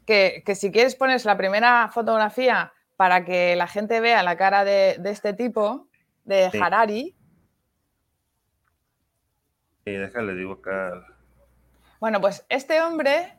que, 0.05 0.43
si 0.55 0.71
quieres 0.71 0.95
pones 0.95 1.25
la 1.25 1.37
primera 1.37 1.89
fotografía 1.89 2.73
para 2.95 3.23
que 3.25 3.55
la 3.55 3.67
gente 3.67 3.99
vea 3.99 4.23
la 4.23 4.37
cara 4.37 4.63
de, 4.63 4.99
este 5.05 5.33
tipo, 5.33 5.87
de 6.23 6.49
Harari. 6.61 7.15
Sí, 9.85 9.91
déjale, 9.91 10.33
digo 10.35 10.53
acá. 10.53 11.05
Bueno, 11.99 12.19
pues 12.19 12.45
este 12.49 12.81
hombre, 12.81 13.37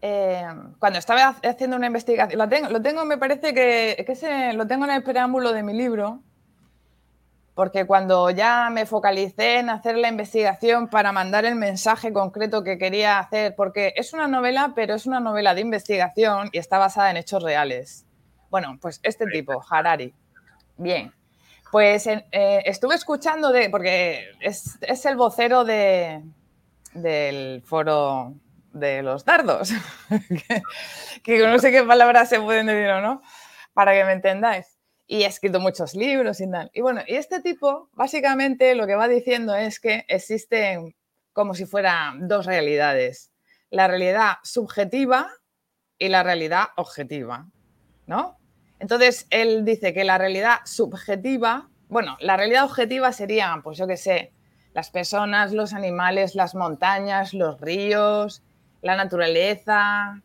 em, 0.00 0.74
cuando 0.78 0.98
estaba 0.98 1.36
haciendo 1.42 1.76
una 1.76 1.86
investigación, 1.88 2.38
lo 2.38 2.48
tengo, 2.48 2.70
lo 2.70 2.80
tengo 2.80 3.04
me 3.04 3.18
parece 3.18 3.52
que, 3.52 4.04
que 4.06 4.52
lo 4.54 4.66
tengo 4.66 4.84
en 4.84 4.92
el 4.92 5.02
preámbulo 5.02 5.52
de 5.52 5.62
mi 5.62 5.74
libro, 5.74 6.22
porque 7.58 7.86
cuando 7.86 8.30
ya 8.30 8.70
me 8.70 8.86
focalicé 8.86 9.58
en 9.58 9.68
hacer 9.68 9.96
la 9.96 10.06
investigación 10.06 10.86
para 10.86 11.10
mandar 11.10 11.44
el 11.44 11.56
mensaje 11.56 12.12
concreto 12.12 12.62
que 12.62 12.78
quería 12.78 13.18
hacer, 13.18 13.56
porque 13.56 13.94
es 13.96 14.12
una 14.12 14.28
novela, 14.28 14.74
pero 14.76 14.94
es 14.94 15.06
una 15.06 15.18
novela 15.18 15.56
de 15.56 15.62
investigación 15.62 16.50
y 16.52 16.58
está 16.58 16.78
basada 16.78 17.10
en 17.10 17.16
hechos 17.16 17.42
reales. 17.42 18.06
Bueno, 18.48 18.78
pues 18.80 19.00
este 19.02 19.26
tipo, 19.26 19.60
Harari. 19.68 20.14
Bien, 20.76 21.12
pues 21.72 22.06
eh, 22.06 22.22
estuve 22.30 22.94
escuchando 22.94 23.50
de, 23.50 23.70
porque 23.70 24.26
es, 24.38 24.78
el 25.04 25.16
vocero 25.16 25.64
de, 25.64 26.22
del 26.94 27.60
foro 27.66 28.34
de 28.72 29.02
los 29.02 29.24
dardos, 29.24 29.72
que, 30.46 30.62
que 31.24 31.38
no 31.44 31.58
sé 31.58 31.72
qué 31.72 31.82
palabras 31.82 32.28
se 32.28 32.38
pueden 32.38 32.66
decir 32.66 32.88
o 32.88 33.00
no, 33.00 33.20
para 33.74 33.94
que 33.94 34.04
me 34.04 34.12
entendáis 34.12 34.77
y 35.10 35.24
ha 35.24 35.28
escrito 35.28 35.58
muchos 35.58 35.94
libros 35.94 36.40
y 36.40 36.50
tal. 36.50 36.70
Y 36.74 36.82
bueno, 36.82 37.00
y 37.06 37.16
este 37.16 37.40
tipo 37.40 37.88
básicamente 37.94 38.74
lo 38.74 38.86
que 38.86 38.94
va 38.94 39.08
diciendo 39.08 39.56
es 39.56 39.80
que 39.80 40.04
existen 40.06 40.94
como 41.32 41.54
si 41.54 41.64
fueran 41.64 42.28
dos 42.28 42.46
realidades, 42.46 43.32
la 43.70 43.88
realidad 43.88 44.34
subjetiva 44.44 45.30
y 45.98 46.08
la 46.08 46.22
realidad 46.22 46.66
objetiva, 46.76 47.48
¿no? 48.06 48.38
Entonces, 48.80 49.26
él 49.30 49.64
dice 49.64 49.92
que 49.92 50.04
la 50.04 50.18
realidad 50.18 50.58
subjetiva, 50.64 51.68
bueno, 51.88 52.16
la 52.20 52.36
realidad 52.36 52.64
objetiva 52.64 53.10
sería, 53.12 53.58
pues 53.64 53.78
yo 53.78 53.86
qué 53.86 53.96
sé, 53.96 54.32
las 54.74 54.90
personas, 54.90 55.52
los 55.52 55.72
animales, 55.72 56.34
las 56.34 56.54
montañas, 56.54 57.34
los 57.34 57.60
ríos, 57.60 58.42
la 58.82 58.94
naturaleza, 58.94 60.22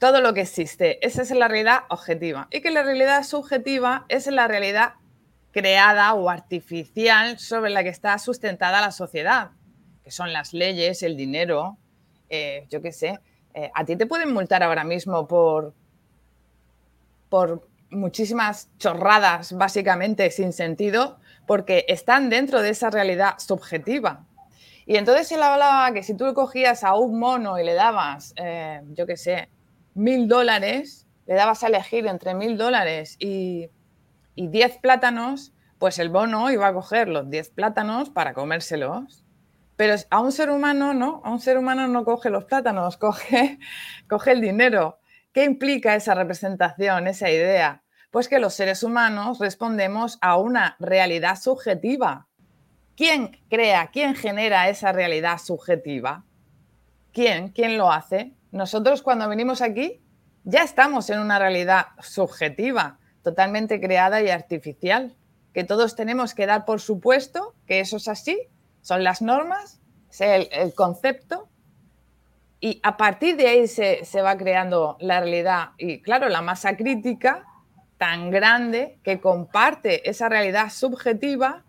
todo 0.00 0.22
lo 0.22 0.32
que 0.32 0.40
existe. 0.40 1.06
Esa 1.06 1.22
es 1.22 1.30
la 1.30 1.46
realidad 1.46 1.80
objetiva. 1.90 2.48
Y 2.50 2.62
que 2.62 2.70
la 2.70 2.82
realidad 2.82 3.22
subjetiva 3.22 4.06
es 4.08 4.26
la 4.26 4.48
realidad 4.48 4.94
creada 5.52 6.14
o 6.14 6.30
artificial 6.30 7.38
sobre 7.38 7.70
la 7.70 7.82
que 7.82 7.90
está 7.90 8.18
sustentada 8.18 8.80
la 8.80 8.92
sociedad, 8.92 9.50
que 10.02 10.10
son 10.10 10.32
las 10.32 10.54
leyes, 10.54 11.02
el 11.02 11.18
dinero, 11.18 11.76
eh, 12.30 12.66
yo 12.70 12.80
qué 12.80 12.92
sé. 12.92 13.20
Eh, 13.52 13.70
a 13.74 13.84
ti 13.84 13.94
te 13.94 14.06
pueden 14.06 14.32
multar 14.32 14.62
ahora 14.62 14.84
mismo 14.84 15.28
por, 15.28 15.74
por 17.28 17.68
muchísimas 17.90 18.70
chorradas, 18.78 19.52
básicamente 19.52 20.30
sin 20.30 20.54
sentido, 20.54 21.18
porque 21.46 21.84
están 21.88 22.30
dentro 22.30 22.62
de 22.62 22.70
esa 22.70 22.88
realidad 22.88 23.34
subjetiva. 23.38 24.24
Y 24.86 24.96
entonces 24.96 25.30
él 25.32 25.42
hablaba 25.42 25.92
que 25.92 26.02
si 26.02 26.14
tú 26.14 26.32
cogías 26.32 26.84
a 26.84 26.94
un 26.94 27.18
mono 27.18 27.58
y 27.58 27.64
le 27.64 27.74
dabas, 27.74 28.32
eh, 28.36 28.80
yo 28.94 29.06
qué 29.06 29.18
sé, 29.18 29.50
mil 29.94 30.28
dólares, 30.28 31.06
le 31.26 31.34
dabas 31.34 31.62
a 31.62 31.68
elegir 31.68 32.06
entre 32.06 32.34
mil 32.34 32.56
dólares 32.56 33.16
y, 33.18 33.70
y 34.34 34.48
diez 34.48 34.78
plátanos, 34.78 35.52
pues 35.78 35.98
el 35.98 36.10
mono 36.10 36.50
iba 36.50 36.66
a 36.66 36.72
coger 36.72 37.08
los 37.08 37.30
diez 37.30 37.50
plátanos 37.50 38.10
para 38.10 38.34
comérselos. 38.34 39.24
Pero 39.76 39.94
a 40.10 40.20
un 40.20 40.30
ser 40.30 40.50
humano 40.50 40.92
no, 40.92 41.22
a 41.24 41.30
un 41.30 41.40
ser 41.40 41.56
humano 41.56 41.88
no 41.88 42.04
coge 42.04 42.28
los 42.28 42.44
plátanos, 42.44 42.96
coge, 42.98 43.58
coge 44.08 44.32
el 44.32 44.40
dinero. 44.40 44.98
¿Qué 45.32 45.44
implica 45.44 45.94
esa 45.94 46.14
representación, 46.14 47.06
esa 47.06 47.30
idea? 47.30 47.82
Pues 48.10 48.28
que 48.28 48.40
los 48.40 48.52
seres 48.54 48.82
humanos 48.82 49.38
respondemos 49.38 50.18
a 50.20 50.36
una 50.36 50.76
realidad 50.80 51.40
subjetiva. 51.40 52.26
¿Quién 52.96 53.40
crea, 53.48 53.88
quién 53.92 54.14
genera 54.14 54.68
esa 54.68 54.92
realidad 54.92 55.38
subjetiva? 55.38 56.24
¿Quién? 57.12 57.48
¿Quién 57.48 57.78
lo 57.78 57.90
hace? 57.90 58.34
Nosotros 58.52 59.02
cuando 59.02 59.28
venimos 59.28 59.62
aquí 59.62 60.02
ya 60.44 60.62
estamos 60.62 61.10
en 61.10 61.20
una 61.20 61.38
realidad 61.38 61.88
subjetiva, 62.00 62.98
totalmente 63.22 63.80
creada 63.80 64.22
y 64.22 64.30
artificial, 64.30 65.16
que 65.52 65.64
todos 65.64 65.96
tenemos 65.96 66.34
que 66.34 66.46
dar 66.46 66.64
por 66.64 66.80
supuesto 66.80 67.54
que 67.66 67.80
eso 67.80 67.98
es 67.98 68.08
así, 68.08 68.38
son 68.80 69.04
las 69.04 69.20
normas, 69.20 69.80
es 70.10 70.20
el, 70.20 70.74
concepto, 70.74 71.48
y 72.60 72.80
a 72.82 72.96
partir 72.96 73.36
de 73.36 73.48
ahí 73.48 73.66
se, 73.68 74.22
va 74.22 74.36
creando 74.36 74.96
la 75.00 75.20
realidad. 75.20 75.70
Y 75.78 76.02
claro, 76.02 76.28
la 76.28 76.42
masa 76.42 76.76
crítica 76.76 77.44
tan 77.98 78.30
grande 78.30 78.98
que 79.02 79.20
comparte 79.20 80.08
esa 80.08 80.28
realidad 80.28 80.70
subjetiva, 80.70 81.64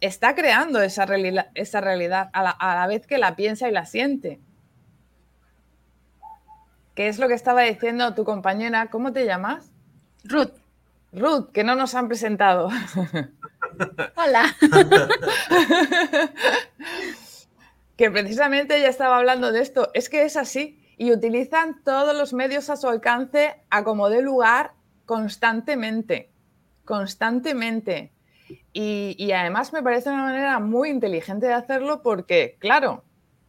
está 0.00 0.34
creando 0.34 0.80
esa, 0.82 1.06
realidad 1.06 2.30
a 2.32 2.74
la 2.76 2.86
vez 2.86 3.06
que 3.06 3.18
la 3.18 3.36
piensa 3.36 3.68
y 3.68 3.72
la 3.72 3.86
siente. 3.86 4.40
¿Qué 7.00 7.08
es 7.08 7.18
lo 7.18 7.28
que 7.28 7.34
estaba 7.34 7.62
diciendo 7.62 8.12
tu 8.12 8.24
compañera? 8.24 8.88
¿Cómo 8.88 9.10
te 9.10 9.24
llamas? 9.24 9.72
Ruth. 10.22 10.52
Ruth, 11.14 11.50
que 11.50 11.64
no 11.64 11.74
nos 11.74 11.94
han 11.94 12.08
presentado. 12.08 12.68
Hola. 14.16 14.54
que 17.96 18.10
precisamente 18.10 18.76
ella 18.76 18.90
estaba 18.90 19.16
hablando 19.16 19.50
de 19.50 19.62
esto. 19.62 19.88
Es 19.94 20.10
que 20.10 20.24
es 20.24 20.36
así. 20.36 20.78
Y 20.98 21.10
utilizan 21.10 21.82
todos 21.84 22.14
los 22.14 22.34
medios 22.34 22.68
a 22.68 22.76
su 22.76 22.86
alcance 22.86 23.62
a 23.70 23.82
como 23.82 24.10
de 24.10 24.20
lugar 24.20 24.72
constantemente, 25.06 26.28
constantemente. 26.84 28.12
Y, 28.74 29.32
además 29.32 29.72
me 29.72 29.82
parece 29.82 30.10
una 30.10 30.24
manera 30.24 30.58
muy 30.58 30.90
inteligente 30.90 31.46
de 31.46 31.54
hacerlo 31.54 32.02
porque, 32.02 32.58
claro, 32.58 33.04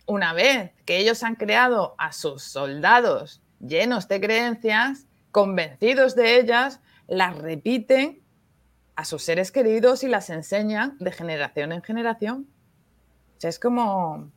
una 0.06 0.32
vez 0.32 0.72
que 0.86 1.00
ellos 1.00 1.22
han 1.24 1.36
creado 1.36 1.96
a 1.98 2.14
sus 2.14 2.44
soldados 2.44 3.41
llenos 3.66 4.08
de 4.08 4.20
creencias, 4.20 5.08
convencidos 5.32 6.16
de 6.16 6.40
ellas, 6.40 6.82
las 7.08 7.38
repiten 7.38 8.22
a 8.96 9.06
sus 9.06 9.24
seres 9.24 9.52
queridos 9.52 10.04
y 10.04 10.08
las 10.08 10.30
enseñan 10.30 10.98
de 11.00 11.12
generación 11.12 11.72
en 11.72 11.82
generación. 11.82 12.48
O 13.38 13.42
sea, 13.42 13.50
es 13.50 13.60
como... 13.60 14.32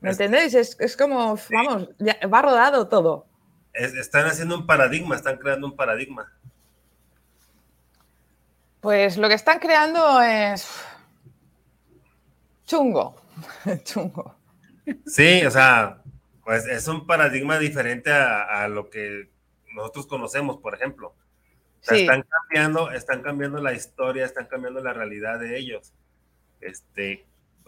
¿Me 0.00 0.10
entendéis? 0.10 0.54
Es, 0.54 0.76
es 0.80 0.96
como, 0.96 1.38
vamos, 1.50 1.88
ya 1.98 2.18
va 2.26 2.42
rodado 2.42 2.88
todo 2.88 3.26
están 3.74 4.26
haciendo 4.26 4.56
un 4.56 4.66
paradigma, 4.66 5.16
están 5.16 5.36
creando 5.36 5.66
un 5.66 5.76
paradigma. 5.76 6.32
Pues 8.80 9.16
lo 9.16 9.28
que 9.28 9.34
están 9.34 9.58
creando 9.58 10.20
es 10.20 10.68
chungo, 12.66 13.20
chungo. 13.84 14.36
Sí, 15.06 15.44
o 15.44 15.50
sea, 15.50 16.02
pues 16.44 16.66
es 16.66 16.88
un 16.88 17.06
paradigma 17.06 17.58
diferente 17.58 18.12
a, 18.12 18.68
lo 18.68 18.90
que 18.90 19.30
nosotros 19.74 20.06
conocemos, 20.06 20.58
por 20.58 20.74
ejemplo. 20.74 21.14
Están 21.82 22.22
cambiando, 22.22 22.90
están 22.90 23.22
cambiando 23.22 23.60
la 23.60 23.72
historia, 23.72 24.24
están 24.24 24.46
cambiando 24.46 24.80
la 24.80 24.92
realidad 24.92 25.38
de 25.38 25.58
ellos. 25.58 25.92
Este, 26.60 27.26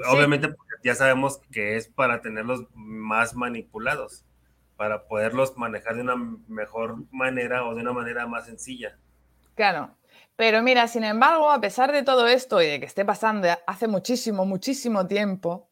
obviamente 0.08 0.54
ya 0.82 0.94
sabemos 0.94 1.40
que 1.52 1.76
es 1.76 1.88
para 1.88 2.22
tenerlos 2.22 2.66
más 2.74 3.34
manipulados 3.34 4.24
para 4.76 5.06
poderlos 5.06 5.56
manejar 5.56 5.96
de 5.96 6.02
una 6.02 6.16
mejor 6.48 6.96
manera 7.10 7.64
o 7.66 7.74
de 7.74 7.80
una 7.80 7.92
manera 7.92 8.26
más 8.26 8.46
sencilla. 8.46 8.96
Claro. 9.54 9.90
Pero 10.36 10.62
mira, 10.62 10.86
sin 10.86 11.02
embargo, 11.02 11.50
a 11.50 11.60
pesar 11.60 11.92
de 11.92 12.02
todo 12.02 12.26
esto 12.26 12.60
y 12.60 12.66
de 12.66 12.78
que 12.78 12.86
esté 12.86 13.04
pasando 13.04 13.48
hace 13.66 13.88
muchísimo, 13.88 14.44
muchísimo 14.44 15.06
tiempo, 15.06 15.70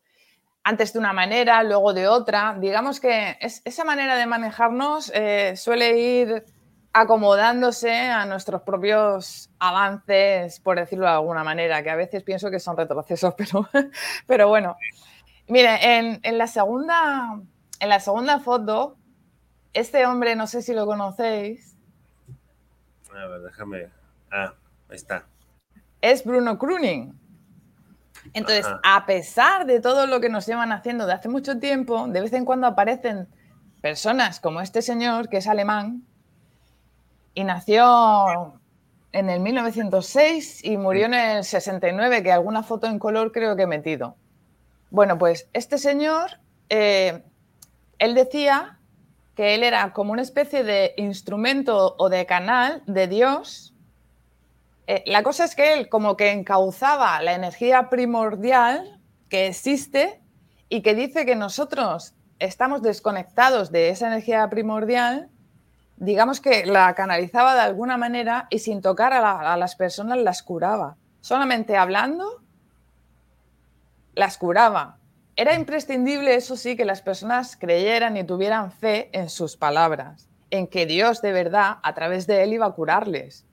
antes 0.65 0.93
de 0.93 0.99
una 0.99 1.13
manera, 1.13 1.63
luego 1.63 1.93
de 1.93 2.09
otra, 2.09 2.57
digamos 2.59 2.99
que 2.99 3.37
esa 3.41 3.85
manera 3.85 4.17
de 4.17 4.27
manejarnos 4.27 5.13
eh, 5.15 5.55
suele 5.57 5.99
ir 5.99 6.45
acomodándose 6.93 7.93
a 7.93 8.25
nuestros 8.25 8.63
propios 8.63 9.51
avances, 9.59 10.61
por 10.61 10.79
decirlo 10.79 11.07
de 11.07 11.13
alguna 11.13 11.45
manera, 11.45 11.83
que 11.83 11.91
a 11.91 11.97
veces 11.97 12.23
pienso 12.23 12.51
que 12.51 12.61
son 12.61 12.77
retrocesos, 12.77 13.35
pero, 13.39 13.69
pero 14.27 14.49
bueno. 14.49 14.77
Mire, 15.47 15.99
en, 15.99 16.21
en 16.23 16.39
la 16.39 16.47
segunda 16.47 17.39
en 17.81 17.89
la 17.89 18.01
segunda 18.01 18.41
foto, 18.41 18.97
este 19.73 20.07
hombre, 20.07 20.37
no 20.37 20.47
sé 20.47 20.63
si 20.63 20.73
lo 20.73 20.87
conocéis. 20.87 21.77
A 23.15 23.27
ver, 23.27 23.43
déjame. 23.43 23.91
Ah, 24.31 24.55
ahí 24.89 24.97
está. 24.97 25.27
Es 26.01 26.25
Bruno 26.25 26.59
Kruning. 26.59 27.13
Entonces, 28.33 28.67
a 28.83 29.07
pesar 29.07 29.67
de 29.67 29.81
todo 29.81 30.07
lo 30.07 30.21
que 30.21 30.29
nos 30.29 30.47
llevan 30.47 30.73
haciendo 30.73 31.07
de 31.07 31.13
hace 31.13 31.29
mucho 31.29 31.59
tiempo, 31.59 32.07
de 32.09 32.21
vez 32.21 32.33
en 32.33 32.45
cuando 32.45 32.67
aparecen 32.67 33.29
personas 33.81 34.41
como 34.41 34.61
este 34.61 34.83
señor, 34.83 35.29
que 35.29 35.37
es 35.37 35.47
alemán, 35.47 36.03
y 37.35 37.45
nació 37.45 38.61
en 39.13 39.31
el 39.31 39.41
1906 39.41 40.65
y 40.65 40.77
murió 40.77 41.07
en 41.07 41.15
el 41.15 41.45
69, 41.45 42.23
que 42.23 42.33
alguna 42.33 42.63
foto 42.63 42.87
en 42.87 42.99
color 42.99 43.31
creo 43.31 43.57
que 43.57 43.63
he 43.63 43.67
metido. 43.67 44.17
Bueno, 44.91 45.19
pues 45.19 45.49
este 45.53 45.79
señor 45.79 46.39
eh, 46.69 47.23
él 47.99 48.15
decía 48.15 48.79
que 49.35 49.55
él 49.55 49.63
era 49.63 49.93
como 49.93 50.13
una 50.13 50.23
especie 50.23 50.65
de 50.65 50.95
instrumento 50.97 51.97
o 51.99 52.09
de 52.09 52.27
canal 52.27 52.83
de 52.87 53.09
Dios. 53.09 53.74
Eh, 54.87 55.03
la 55.07 55.23
cosa 55.23 55.45
es 55.45 55.55
que 55.55 55.75
él 55.75 55.89
como 55.89 56.17
que 56.17 56.31
encauzaba 56.31 57.21
la 57.23 57.33
energía 57.33 57.89
primordial 57.89 59.01
que 59.29 59.47
existe 59.47 60.21
y 60.69 60.83
que 60.83 60.95
dice 60.95 61.25
que 61.25 61.37
nosotros 61.37 62.15
estamos 62.39 62.83
desconectados 62.83 63.73
de 63.73 63.89
esa 63.89 64.09
energía 64.09 64.49
primordial, 64.51 65.31
digamos 65.97 66.41
que 66.41 66.67
la 66.67 66.95
canalizaba 66.95 67.55
de 67.55 67.61
alguna 67.61 67.97
manera 67.97 68.47
y 68.51 68.59
sin 68.59 68.83
tocar 68.83 69.13
a, 69.15 69.53
a 69.53 69.57
las 69.57 69.77
personas 69.77 70.19
las 70.19 70.43
curaba. 70.43 70.97
Solamente 71.21 71.77
hablando, 71.77 72.43
las 74.15 74.37
curaba. 74.37 74.99
Era 75.37 75.55
imprescindible, 75.55 76.35
eso 76.35 76.57
sí, 76.57 76.77
que 76.77 76.85
las 76.85 77.01
personas 77.01 77.57
creyeran 77.57 78.17
y 78.17 78.25
tuvieran 78.25 78.71
fe 78.71 79.09
en 79.13 79.31
sus 79.31 79.57
palabras, 79.57 80.29
en 80.51 80.67
que 80.67 80.87
Dios 80.87 81.23
de 81.23 81.33
verdad, 81.33 81.79
a 81.83 81.95
través 81.95 82.27
de 82.27 82.43
él, 82.43 82.53
iba 82.53 82.67
a 82.67 82.73
curarles. 82.73 83.45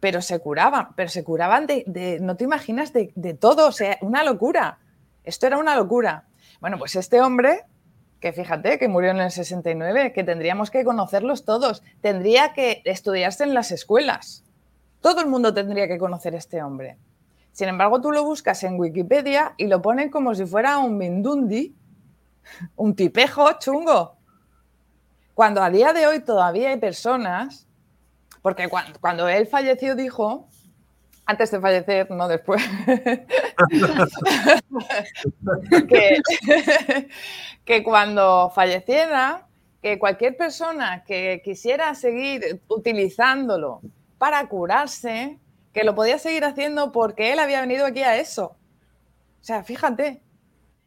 Pero 0.00 0.22
se 0.22 0.38
curaban, 0.40 0.88
pero 0.96 1.10
se 1.10 1.22
curaban 1.22 1.66
de, 1.66 2.18
no 2.20 2.36
te 2.36 2.44
imaginas, 2.44 2.92
de, 2.92 3.36
todo, 3.38 3.68
o 3.68 3.72
sea, 3.72 3.98
una 4.00 4.24
locura. 4.24 4.78
Esto 5.24 5.46
era 5.46 5.58
una 5.58 5.76
locura. 5.76 6.26
Bueno, 6.60 6.78
pues 6.78 6.96
este 6.96 7.20
hombre, 7.20 7.64
que 8.18 8.32
fíjate, 8.32 8.78
que 8.78 8.88
murió 8.88 9.10
en 9.10 9.20
el 9.20 9.30
69, 9.30 10.12
que 10.12 10.24
tendríamos 10.24 10.70
que 10.70 10.84
conocerlos 10.84 11.44
todos, 11.44 11.82
tendría 12.00 12.54
que 12.54 12.82
estudiarse 12.84 13.44
en 13.44 13.54
las 13.54 13.70
escuelas. 13.72 14.44
Todo 15.00 15.20
el 15.20 15.26
mundo 15.26 15.52
tendría 15.54 15.86
que 15.86 15.98
conocer 15.98 16.34
a 16.34 16.38
este 16.38 16.62
hombre. 16.62 16.98
Sin 17.52 17.68
embargo, 17.68 18.00
tú 18.00 18.12
lo 18.12 18.24
buscas 18.24 18.62
en 18.64 18.78
Wikipedia 18.78 19.54
y 19.56 19.66
lo 19.66 19.82
ponen 19.82 20.10
como 20.10 20.34
si 20.34 20.46
fuera 20.46 20.78
un 20.78 20.96
mindundi, 20.96 21.74
un 22.76 22.94
tipejo 22.94 23.50
chungo. 23.58 24.16
Cuando 25.34 25.62
a 25.62 25.70
día 25.70 25.92
de 25.92 26.06
hoy 26.06 26.20
todavía 26.20 26.70
hay 26.70 26.76
personas, 26.76 27.66
porque 28.42 28.68
cuando, 29.00 29.28
él 29.28 29.46
falleció 29.46 29.94
dijo, 29.94 30.48
antes 31.26 31.50
de 31.50 31.60
fallecer, 31.60 32.10
no 32.10 32.28
después, 32.28 32.62
que, 37.64 37.82
cuando 37.82 38.50
falleciera, 38.54 39.46
que 39.82 39.98
cualquier 39.98 40.36
persona 40.36 41.04
que 41.04 41.40
quisiera 41.44 41.94
seguir 41.94 42.62
utilizándolo 42.68 43.80
para 44.18 44.46
curarse, 44.48 45.38
que 45.72 45.84
lo 45.84 45.94
podía 45.94 46.18
seguir 46.18 46.44
haciendo 46.44 46.92
porque 46.92 47.32
él 47.32 47.38
había 47.38 47.60
venido 47.60 47.86
aquí 47.86 48.02
a 48.02 48.16
eso. 48.16 48.56
O 49.40 49.44
sea, 49.44 49.62
fíjate. 49.62 50.22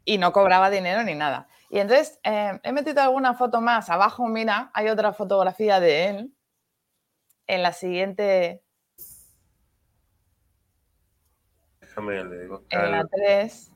Y 0.05 0.17
no 0.17 0.33
cobraba 0.33 0.69
dinero 0.69 1.01
ni 1.03 1.15
nada. 1.15 1.47
Y 1.69 1.79
entonces 1.79 2.19
eh, 2.23 2.59
he 2.61 2.71
metido 2.71 3.01
alguna 3.01 3.33
foto 3.33 3.61
más. 3.61 3.89
Abajo, 3.89 4.27
mira, 4.27 4.69
hay 4.73 4.89
otra 4.89 5.13
fotografía 5.13 5.79
de 5.79 6.05
él. 6.07 6.33
En 7.47 7.61
la 7.63 7.73
siguiente. 7.73 8.63
Déjame, 11.81 12.23
le 12.23 12.41
digo. 12.43 12.63
En 12.69 12.91
la 12.91 12.97
Cal- 12.99 13.09
3. 13.11 13.69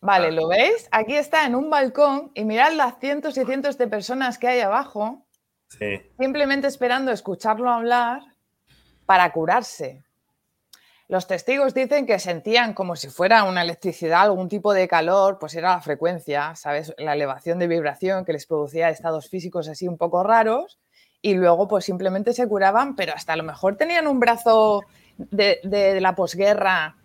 Vale, 0.00 0.28
Ah. 0.28 0.30
¿lo 0.30 0.48
veis? 0.48 0.88
Aquí 0.92 1.16
está 1.16 1.44
en 1.46 1.54
un 1.56 1.70
balcón 1.70 2.30
y 2.34 2.44
mirad 2.44 2.72
las 2.72 2.98
cientos 3.00 3.36
y 3.36 3.44
cientos 3.44 3.78
de 3.78 3.88
personas 3.88 4.38
que 4.38 4.48
hay 4.48 4.60
abajo, 4.60 5.24
Sí, 5.70 6.00
simplemente 6.18 6.66
esperando 6.66 7.10
escucharlo 7.12 7.68
hablar 7.70 8.22
para 9.04 9.30
curarse. 9.32 10.02
Los 11.08 11.26
testigos 11.26 11.74
dicen 11.74 12.06
que 12.06 12.18
sentían 12.18 12.72
como 12.74 12.96
si 12.96 13.08
fuera 13.08 13.44
una 13.44 13.62
electricidad, 13.62 14.22
algún 14.22 14.48
tipo 14.48 14.72
de 14.72 14.88
calor, 14.88 15.38
pues 15.38 15.54
era 15.54 15.70
la 15.74 15.80
frecuencia, 15.82 16.54
¿sabes? 16.54 16.94
La 16.96 17.12
elevación 17.14 17.58
de 17.58 17.66
vibración 17.66 18.24
que 18.24 18.32
les 18.32 18.46
producía 18.46 18.88
estados 18.88 19.28
físicos 19.28 19.68
así 19.68 19.86
un 19.88 19.98
poco 19.98 20.22
raros 20.22 20.78
y 21.22 21.34
luego 21.34 21.68
pues 21.68 21.84
simplemente 21.84 22.32
se 22.32 22.46
curaban, 22.46 22.96
pero 22.96 23.12
hasta 23.14 23.32
a 23.32 23.36
lo 23.36 23.42
mejor 23.42 23.76
tenían 23.76 24.06
un 24.06 24.20
brazo 24.20 24.82
de, 25.16 25.60
de 25.64 26.00
la 26.00 26.14
posguerra 26.14 26.96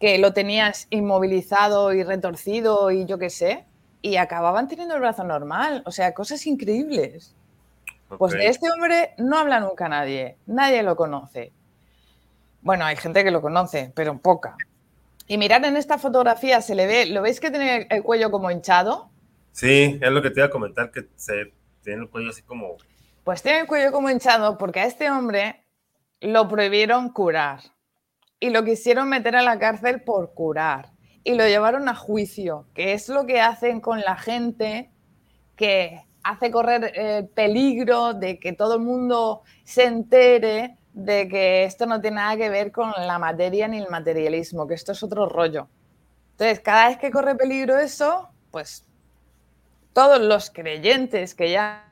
que 0.00 0.18
lo 0.18 0.32
tenías 0.32 0.86
inmovilizado 0.90 1.92
y 1.92 2.02
retorcido 2.02 2.90
y 2.90 3.04
yo 3.04 3.18
qué 3.18 3.30
sé, 3.30 3.66
y 4.02 4.16
acababan 4.16 4.66
teniendo 4.66 4.94
el 4.94 5.00
brazo 5.00 5.24
normal, 5.24 5.82
o 5.84 5.92
sea, 5.92 6.14
cosas 6.14 6.46
increíbles. 6.46 7.34
Pues 8.08 8.32
ok. 8.32 8.38
de 8.38 8.48
este 8.48 8.70
hombre 8.70 9.14
no 9.18 9.38
habla 9.38 9.60
nunca 9.60 9.88
nadie, 9.88 10.36
nadie 10.46 10.82
lo 10.82 10.96
conoce. 10.96 11.52
Bueno, 12.62 12.84
hay 12.84 12.96
gente 12.96 13.22
que 13.22 13.30
lo 13.30 13.40
conoce, 13.40 13.92
pero 13.94 14.18
poca. 14.18 14.56
Y 15.26 15.38
mirad 15.38 15.64
en 15.64 15.76
esta 15.76 15.98
fotografía, 15.98 16.60
se 16.60 16.74
le 16.74 16.86
ve, 16.86 17.06
¿lo 17.06 17.22
veis 17.22 17.38
que 17.38 17.50
tiene 17.50 17.86
el 17.88 18.02
cuello 18.02 18.30
como 18.30 18.50
hinchado? 18.50 19.10
Sí, 19.52 19.98
es 20.00 20.10
lo 20.10 20.22
que 20.22 20.30
te 20.30 20.40
iba 20.40 20.46
a 20.46 20.50
comentar, 20.50 20.90
que 20.90 21.06
se 21.14 21.52
tiene 21.84 22.02
el 22.02 22.08
cuello 22.08 22.30
así 22.30 22.42
como... 22.42 22.76
Pues 23.30 23.44
tiene 23.44 23.60
el 23.60 23.68
cuello 23.68 23.92
como 23.92 24.10
hinchado 24.10 24.58
porque 24.58 24.80
a 24.80 24.86
este 24.86 25.08
hombre 25.08 25.64
lo 26.20 26.48
prohibieron 26.48 27.10
curar 27.10 27.60
y 28.40 28.50
lo 28.50 28.64
quisieron 28.64 29.08
meter 29.08 29.36
a 29.36 29.42
la 29.42 29.56
cárcel 29.56 30.02
por 30.02 30.34
curar 30.34 30.90
y 31.22 31.34
lo 31.34 31.46
llevaron 31.46 31.88
a 31.88 31.94
juicio, 31.94 32.66
que 32.74 32.92
es 32.92 33.08
lo 33.08 33.26
que 33.26 33.40
hacen 33.40 33.80
con 33.80 34.00
la 34.00 34.16
gente 34.16 34.90
que 35.54 36.04
hace 36.24 36.50
correr 36.50 36.90
el 36.92 37.28
peligro 37.28 38.14
de 38.14 38.40
que 38.40 38.52
todo 38.52 38.74
el 38.74 38.80
mundo 38.80 39.42
se 39.62 39.84
entere 39.84 40.78
de 40.92 41.28
que 41.28 41.62
esto 41.62 41.86
no 41.86 42.00
tiene 42.00 42.16
nada 42.16 42.36
que 42.36 42.50
ver 42.50 42.72
con 42.72 42.90
la 42.96 43.20
materia 43.20 43.68
ni 43.68 43.78
el 43.78 43.88
materialismo, 43.90 44.66
que 44.66 44.74
esto 44.74 44.90
es 44.90 45.04
otro 45.04 45.28
rollo. 45.28 45.68
Entonces, 46.32 46.58
cada 46.58 46.88
vez 46.88 46.98
que 46.98 47.12
corre 47.12 47.36
peligro 47.36 47.78
eso, 47.78 48.28
pues 48.50 48.84
todos 49.92 50.20
los 50.20 50.50
creyentes 50.50 51.36
que 51.36 51.52
ya 51.52 51.86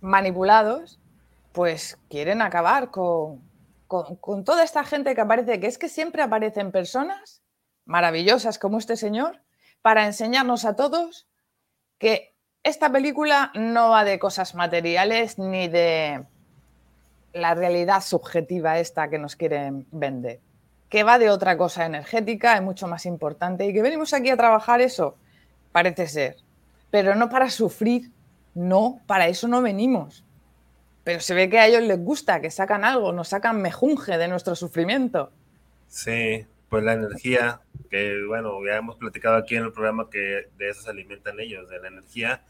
manipulados, 0.00 0.98
pues 1.52 1.98
quieren 2.08 2.42
acabar 2.42 2.90
con, 2.90 3.40
con, 3.88 4.44
toda 4.44 4.62
esta 4.62 4.84
gente 4.84 5.14
que 5.14 5.20
aparece, 5.20 5.60
que 5.60 5.66
es 5.66 5.78
que 5.78 5.88
siempre 5.88 6.22
aparecen 6.22 6.70
personas 6.70 7.42
maravillosas 7.84 8.58
como 8.58 8.78
este 8.78 8.96
señor, 8.96 9.40
para 9.82 10.06
enseñarnos 10.06 10.64
a 10.64 10.76
todos 10.76 11.26
que 11.98 12.34
esta 12.62 12.92
película 12.92 13.50
no 13.54 13.90
va 13.90 14.04
de 14.04 14.18
cosas 14.18 14.54
materiales 14.54 15.38
ni 15.38 15.68
de 15.68 16.24
la 17.32 17.54
realidad 17.54 18.02
subjetiva 18.02 18.78
esta 18.78 19.08
que 19.08 19.18
nos 19.18 19.36
quieren 19.36 19.86
vender, 19.90 20.40
que 20.88 21.02
va 21.02 21.18
de 21.18 21.30
otra 21.30 21.56
cosa 21.56 21.86
energética, 21.86 22.56
es 22.56 22.62
mucho 22.62 22.88
más 22.88 23.06
importante 23.06 23.66
y 23.66 23.72
que 23.72 23.82
venimos 23.82 24.12
aquí 24.12 24.30
a 24.30 24.36
trabajar 24.36 24.80
eso, 24.80 25.16
parece 25.72 26.08
ser, 26.08 26.36
pero 26.90 27.14
no 27.14 27.28
para 27.30 27.48
sufrir, 27.48 28.10
no, 28.54 29.00
para 29.06 29.28
eso 29.28 29.48
no 29.48 29.62
venimos. 29.62 30.24
Pero 31.04 31.20
se 31.20 31.34
ve 31.34 31.48
que 31.48 31.58
a 31.58 31.66
ellos 31.66 31.82
les 31.82 31.98
gusta, 31.98 32.40
que 32.40 32.50
sacan 32.50 32.84
algo, 32.84 33.12
nos 33.12 33.28
sacan 33.28 33.62
mejunje 33.62 34.18
de 34.18 34.28
nuestro 34.28 34.54
sufrimiento. 34.54 35.30
Sí, 35.88 36.44
pues 36.68 36.84
la 36.84 36.92
energía, 36.92 37.60
que 37.90 38.24
bueno, 38.26 38.58
ya 38.66 38.76
hemos 38.76 38.96
platicado 38.96 39.36
aquí 39.36 39.56
en 39.56 39.64
el 39.64 39.72
programa 39.72 40.10
que 40.10 40.48
de 40.58 40.68
eso 40.68 40.82
se 40.82 40.90
alimentan 40.90 41.40
ellos, 41.40 41.68
de 41.70 41.78
la 41.80 41.88
energía, 41.88 42.42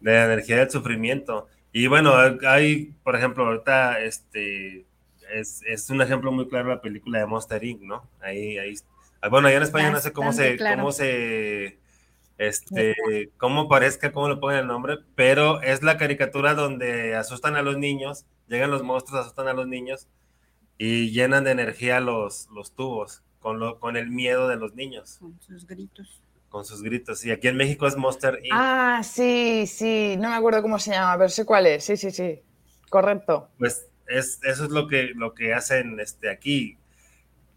de 0.00 0.12
la 0.12 0.24
energía 0.24 0.56
del 0.56 0.70
sufrimiento. 0.70 1.48
Y 1.72 1.86
bueno, 1.86 2.14
hay, 2.46 2.94
por 3.02 3.16
ejemplo, 3.16 3.46
ahorita 3.46 4.00
este 4.00 4.86
es, 5.32 5.62
es 5.66 5.90
un 5.90 6.02
ejemplo 6.02 6.32
muy 6.32 6.48
claro 6.48 6.68
la 6.68 6.80
película 6.80 7.18
de 7.18 7.26
Monster 7.26 7.62
Inc., 7.64 7.82
¿no? 7.82 8.08
Ahí, 8.20 8.58
ahí, 8.58 8.74
bueno, 9.30 9.48
allá 9.48 9.58
en 9.58 9.62
España 9.62 9.90
no 9.90 10.00
sé 10.00 10.12
cómo 10.12 10.32
se, 10.32 10.56
claro. 10.56 10.78
cómo 10.78 10.92
se, 10.92 11.78
este, 12.48 12.94
cómo 13.38 13.68
parezca, 13.68 14.12
cómo 14.12 14.28
le 14.28 14.36
ponen 14.36 14.60
el 14.60 14.66
nombre, 14.66 14.98
pero 15.14 15.60
es 15.62 15.82
la 15.82 15.96
caricatura 15.96 16.54
donde 16.54 17.14
asustan 17.14 17.56
a 17.56 17.62
los 17.62 17.76
niños, 17.78 18.26
llegan 18.48 18.70
los 18.70 18.82
monstruos, 18.82 19.22
asustan 19.22 19.48
a 19.48 19.52
los 19.52 19.66
niños 19.66 20.08
y 20.78 21.10
llenan 21.10 21.44
de 21.44 21.52
energía 21.52 22.00
los, 22.00 22.48
los 22.50 22.72
tubos 22.74 23.22
con, 23.40 23.58
lo, 23.58 23.78
con 23.80 23.96
el 23.96 24.10
miedo 24.10 24.48
de 24.48 24.56
los 24.56 24.74
niños, 24.74 25.18
Con 25.18 25.40
sus 25.40 25.66
gritos. 25.66 26.22
con 26.48 26.64
sus 26.64 26.82
gritos. 26.82 27.24
Y 27.24 27.30
aquí 27.30 27.48
en 27.48 27.56
México 27.56 27.86
es 27.86 27.96
Monster 27.96 28.38
Inc. 28.42 28.52
Ah, 28.52 29.00
sí, 29.04 29.66
sí, 29.66 30.16
no 30.18 30.28
me 30.30 30.34
acuerdo 30.36 30.62
cómo 30.62 30.78
se 30.78 30.92
llama, 30.92 31.16
pero 31.18 31.28
sé 31.28 31.44
cuál 31.44 31.66
es, 31.66 31.84
sí, 31.84 31.96
sí, 31.96 32.10
sí, 32.10 32.40
correcto. 32.90 33.48
Pues 33.58 33.86
es, 34.06 34.40
eso 34.42 34.64
es 34.64 34.70
lo 34.70 34.86
que, 34.88 35.12
lo 35.14 35.34
que 35.34 35.54
hacen 35.54 35.98
este, 36.00 36.30
aquí. 36.30 36.78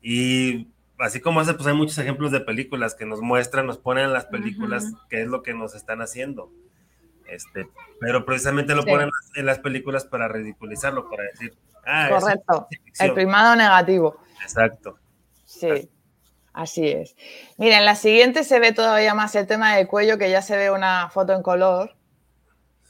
Y 0.01 0.67
así 0.99 1.19
como 1.21 1.39
hace, 1.39 1.53
pues 1.53 1.67
hay 1.67 1.73
muchos 1.73 1.97
ejemplos 1.97 2.31
de 2.31 2.39
películas 2.41 2.95
que 2.95 3.05
nos 3.05 3.21
muestran, 3.21 3.65
nos 3.67 3.77
ponen 3.77 4.05
en 4.05 4.13
las 4.13 4.25
películas 4.25 4.85
Ujú. 4.85 4.97
qué 5.09 5.21
es 5.21 5.27
lo 5.27 5.43
que 5.43 5.53
nos 5.53 5.75
están 5.75 6.01
haciendo. 6.01 6.51
Este, 7.27 7.67
pero 7.99 8.25
precisamente 8.25 8.75
lo 8.75 8.83
Sí. 8.83 8.89
ponen 8.89 9.09
en 9.35 9.45
las 9.45 9.59
películas 9.59 10.05
para 10.05 10.27
ridiculizarlo, 10.27 11.09
para 11.09 11.23
decir, 11.23 11.55
ah, 11.85 12.09
es 12.09 12.23
Correcto, 12.23 12.67
el 12.99 13.13
primado 13.13 13.55
negativo. 13.55 14.17
Exacto. 14.43 14.99
Sí, 15.45 15.89
así 16.53 16.87
es. 16.87 17.15
Mira, 17.57 17.79
en 17.79 17.85
la 17.85 17.95
siguiente 17.95 18.43
se 18.43 18.59
ve 18.59 18.71
todavía 18.73 19.13
más 19.15 19.33
el 19.35 19.47
tema 19.47 19.75
del 19.75 19.87
cuello, 19.87 20.17
que 20.17 20.29
ya 20.29 20.41
se 20.41 20.55
ve 20.55 20.69
una 20.69 21.09
foto 21.09 21.33
en 21.33 21.41
color. 21.41 21.95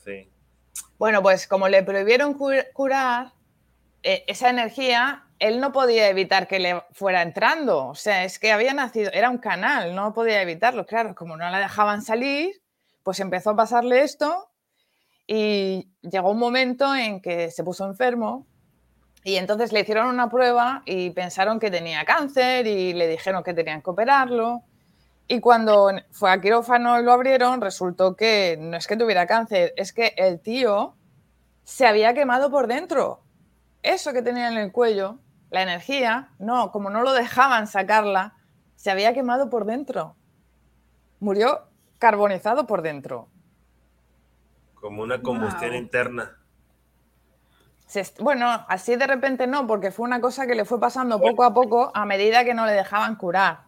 Sí. 0.03 0.29
Bueno, 0.97 1.21
pues 1.21 1.47
como 1.47 1.67
le 1.69 1.83
prohibieron 1.83 2.33
cu- 2.33 2.51
curar 2.73 3.31
esa 4.05 4.49
energía, 4.49 5.25
él 5.39 5.59
no 5.59 5.71
podía 5.71 6.09
evitar 6.09 6.47
que 6.47 6.59
le 6.59 6.83
fuera 6.91 7.21
entrando. 7.21 7.87
O 7.87 7.95
sea, 7.95 8.23
es 8.23 8.39
que 8.39 8.51
había 8.51 8.73
nacido, 8.73 9.11
era 9.13 9.29
un 9.29 9.39
canal, 9.39 9.95
no 9.95 10.13
podía 10.13 10.41
evitarlo. 10.41 10.85
Claro, 10.85 11.15
como 11.15 11.35
no 11.37 11.49
la 11.49 11.59
dejaban 11.59 12.01
salir, 12.01 12.61
pues 13.03 13.19
empezó 13.19 13.51
a 13.51 13.55
pasarle 13.55 14.03
esto 14.03 14.51
y 15.27 15.89
llegó 16.01 16.31
un 16.31 16.39
momento 16.39 16.95
en 16.95 17.21
que 17.21 17.49
se 17.51 17.63
puso 17.63 17.85
enfermo 17.85 18.45
y 19.23 19.37
entonces 19.37 19.73
le 19.73 19.79
hicieron 19.79 20.07
una 20.07 20.29
prueba 20.29 20.83
y 20.85 21.09
pensaron 21.09 21.59
que 21.59 21.71
tenía 21.71 22.05
cáncer 22.05 22.67
y 22.67 22.93
le 22.93 23.07
dijeron 23.07 23.43
que 23.43 23.55
tenían 23.55 23.81
que 23.81 23.89
operarlo. 23.89 24.63
Y 25.27 25.39
cuando 25.39 25.91
fue 26.11 26.31
a 26.31 26.39
quirófano 26.39 26.99
y 26.99 27.03
lo 27.03 27.11
abrieron, 27.11 27.59
resultó 27.59 28.15
que 28.15 28.55
no 28.59 28.77
es 28.77 28.85
que 28.85 28.95
tuviera 28.97 29.25
cáncer, 29.25 29.73
es 29.77 29.93
que 29.93 30.13
el 30.17 30.39
tío 30.41 30.95
se 31.63 31.87
había 31.87 32.13
quemado 32.13 32.51
por 32.51 32.67
dentro. 32.67 33.24
Eso 33.85 34.13
que 34.13 34.23
tenía 34.23 34.47
en 34.47 34.57
el 34.57 34.71
cuello, 34.71 35.19
la 35.51 35.61
energía, 35.61 36.29
no, 36.39 36.71
como 36.71 36.89
no 36.89 37.03
lo 37.03 37.13
dejaban 37.13 37.67
sacarla, 37.67 38.33
se 38.75 38.89
había 38.89 39.13
quemado 39.13 39.51
por 39.51 39.65
dentro. 39.65 40.15
Murió 41.19 41.69
carbonizado 41.99 42.65
por 42.65 42.81
dentro. 42.81 43.29
Como 44.73 45.03
una 45.03 45.21
combustión 45.21 45.71
Wow. 45.71 45.79
interna. 45.79 46.35
Se 47.85 48.03
bueno, 48.19 48.65
así 48.67 48.95
de 48.95 49.05
repente 49.05 49.45
no, 49.45 49.67
porque 49.67 49.91
fue 49.91 50.05
una 50.07 50.19
cosa 50.19 50.47
que 50.47 50.55
le 50.55 50.65
fue 50.65 50.79
pasando 50.79 51.21
poco 51.21 51.43
a 51.43 51.53
poco 51.53 51.91
a 51.93 52.05
medida 52.05 52.43
que 52.43 52.55
no 52.55 52.65
le 52.65 52.71
dejaban 52.71 53.15
curar. 53.15 53.65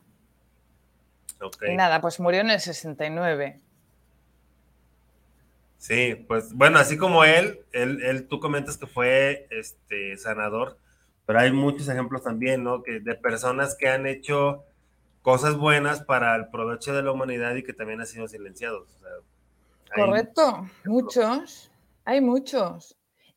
Y 1.68 1.76
nada, 1.76 2.02
pues 2.02 2.20
murió 2.20 2.42
en 2.42 2.50
el 2.50 2.60
69. 2.60 3.62
Sí, 5.78 6.16
pues 6.28 6.54
bueno, 6.54 6.80
así 6.80 6.98
como 6.98 7.24
él, 7.24 7.60
él, 7.72 8.02
él, 8.04 8.28
tú 8.28 8.40
comentas 8.40 8.78
que 8.78 8.88
fue 8.88 9.48
este 9.52 10.18
sanador, 10.18 10.78
pero 11.26 11.40
hay 11.40 11.52
muchos 11.52 11.88
ejemplos 11.88 12.24
también, 12.24 12.64
¿no? 12.64 12.82
Que 12.84 13.00
de 13.00 13.16
personas 13.16 13.76
que 13.76 13.88
han 13.88 14.08
hecho 14.08 14.64
cosas 15.22 15.56
buenas 15.58 16.02
para 16.02 16.36
el 16.36 16.48
provecho 16.50 16.94
de 16.96 17.04
la 17.04 17.12
humanidad 17.12 17.56
y 17.56 17.64
que 17.64 17.74
también 17.74 18.00
han 18.00 18.08
sido 18.08 18.28
silenciados. 18.28 18.88
O 18.96 19.00
sea, 19.00 19.10
hay- 19.92 20.06
Correcto, 20.06 20.68
muchos, 20.86 21.70
hay 22.06 22.22
muchos. 22.22 22.96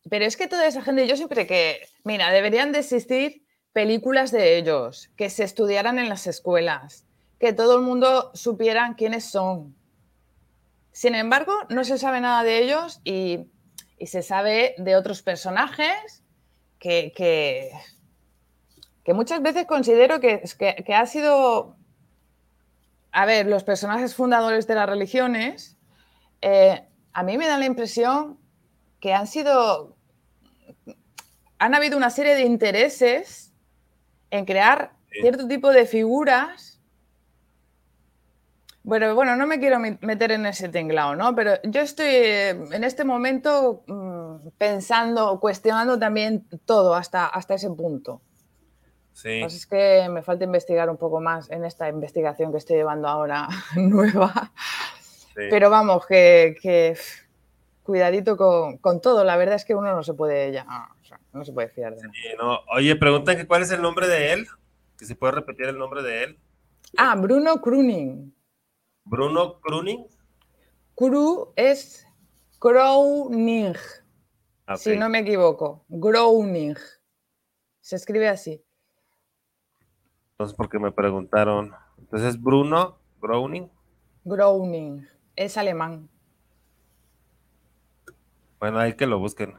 Pero 0.09 0.25
es 0.25 0.37
que 0.37 0.49
toda 0.49 0.67
esa 0.67 0.83
gente, 0.83 1.07
yo 1.07 1.17
siempre 1.17 1.47
que, 1.47 1.81
mira, 2.05 2.31
deberían 2.31 2.73
de 2.73 2.79
existir 2.79 3.43
películas 3.73 4.31
de 4.31 4.57
ellos, 4.57 5.11
que 5.17 5.29
se 5.29 5.45
estudiaran 5.45 5.99
en 5.99 6.09
las 6.09 6.27
escuelas, 6.27 7.05
que 7.39 7.53
todo 7.53 7.77
el 7.77 7.83
mundo 7.83 8.31
supieran 8.35 8.95
quiénes 8.95 9.31
son. 9.31 9.77
Sin 10.93 11.15
embargo, 11.15 11.53
no 11.69 11.85
se 11.85 11.99
sabe 11.99 12.21
nada 12.21 12.43
de 12.43 12.59
ellos 12.63 13.01
y, 13.05 13.47
se 14.05 14.23
sabe 14.23 14.75
de 14.79 14.97
otros 14.97 15.21
personajes 15.21 16.23
que, 16.79 17.13
que, 17.15 17.71
muchas 19.13 19.43
veces 19.43 19.67
considero 19.67 20.21
que, 20.21 20.43
que, 20.59 20.95
ha 20.95 21.05
sido, 21.05 21.77
a 23.13 23.27
ver, 23.27 23.47
los 23.47 23.65
personajes 23.65 24.15
fundadores 24.15 24.67
de 24.67 24.75
las 24.77 24.89
religiones, 24.89 25.77
eh, 26.41 26.83
a 27.13 27.23
mí 27.23 27.37
me 27.37 27.47
da 27.47 27.59
la 27.59 27.67
impresión 27.67 28.39
que 29.01 29.13
han 29.13 29.27
sido, 29.27 29.97
han 31.59 31.75
habido 31.75 31.97
una 31.97 32.11
serie 32.11 32.35
de 32.35 32.43
intereses 32.43 33.53
en 34.31 34.45
crear 34.45 34.93
cierto 35.11 35.49
tipo 35.49 35.71
de 35.71 35.87
figuras 35.87 36.70
bueno, 38.91 39.15
bueno, 39.15 39.37
no 39.37 39.47
me 39.47 39.61
quiero 39.61 39.79
meter 39.79 40.33
en 40.33 40.47
ese 40.47 40.69
tinglado, 40.69 41.15
¿no? 41.15 41.33
Pero 41.37 41.63
yo 41.63 41.81
estoy 41.81 42.09
eh, 42.09 42.49
en 42.73 42.83
este 42.83 43.05
momento 43.05 43.85
mm, 43.87 44.49
pensando, 44.59 45.39
cuestionando 45.39 45.97
también 45.97 46.45
todo 46.65 46.97
hasta, 46.97 47.29
hasta 47.29 47.55
ese 47.55 47.71
punto. 47.71 48.21
Sí. 49.13 49.39
Pues 49.43 49.55
es 49.55 49.67
que 49.67 50.09
me 50.11 50.23
falta 50.23 50.43
investigar 50.43 50.91
un 50.91 50.97
poco 50.97 51.21
más 51.21 51.49
en 51.53 51.65
esta 51.65 51.89
investigación 51.89 52.51
que 52.51 52.59
estoy 52.59 52.79
llevando 52.79 53.07
ahora 53.07 53.47
nueva. 53.77 54.51
Pero 55.37 55.71
vamos, 55.71 56.05
que, 56.09 56.97
cuidadito 57.85 58.37
con, 58.37 59.01
todo. 59.01 59.23
La 59.23 59.37
verdad 59.37 59.55
es 59.55 59.65
que 59.65 59.77
uno 59.77 59.95
no 59.95 60.03
se 60.03 60.15
puede 60.15 60.51
ya, 60.51 60.67
no 61.33 61.45
se 61.45 61.53
puede 61.53 61.69
fiar 61.69 61.95
de 61.95 62.09
Oye, 62.75 62.97
preguntan 62.97 63.37
que 63.37 63.47
cuál 63.47 63.63
es 63.63 63.71
el 63.71 63.83
nombre 63.83 64.09
de 64.09 64.33
él. 64.33 64.49
Que 64.99 65.05
si 65.05 65.15
puede 65.15 65.35
repetir 65.35 65.67
el 65.67 65.79
nombre 65.79 66.03
de 66.03 66.25
él. 66.25 66.39
Ah, 66.97 67.15
Bruno 67.15 67.61
Kruning. 67.61 68.35
Bruno 69.11 69.61
Kruning. 69.61 70.07
Kru 70.95 71.53
es 71.57 72.07
Groening, 72.61 73.75
si 74.77 74.97
no 74.97 75.09
me 75.09 75.19
equivoco. 75.19 75.85
Groening. 75.89 76.77
Se 77.81 77.97
escribe 77.97 78.29
así. 78.29 78.63
Entonces, 80.31 80.57
porque 80.57 80.79
me 80.79 80.93
preguntaron. 80.93 81.73
Entonces, 81.99 82.41
Bruno 82.41 82.99
Groening. 83.21 83.69
Groening. 84.25 85.09
Es 85.35 85.59
alemán. 85.59 86.09
Bueno, 88.61 88.79
hay 88.79 88.95
que 88.95 89.07
lo 89.07 89.19
busquen. 89.19 89.57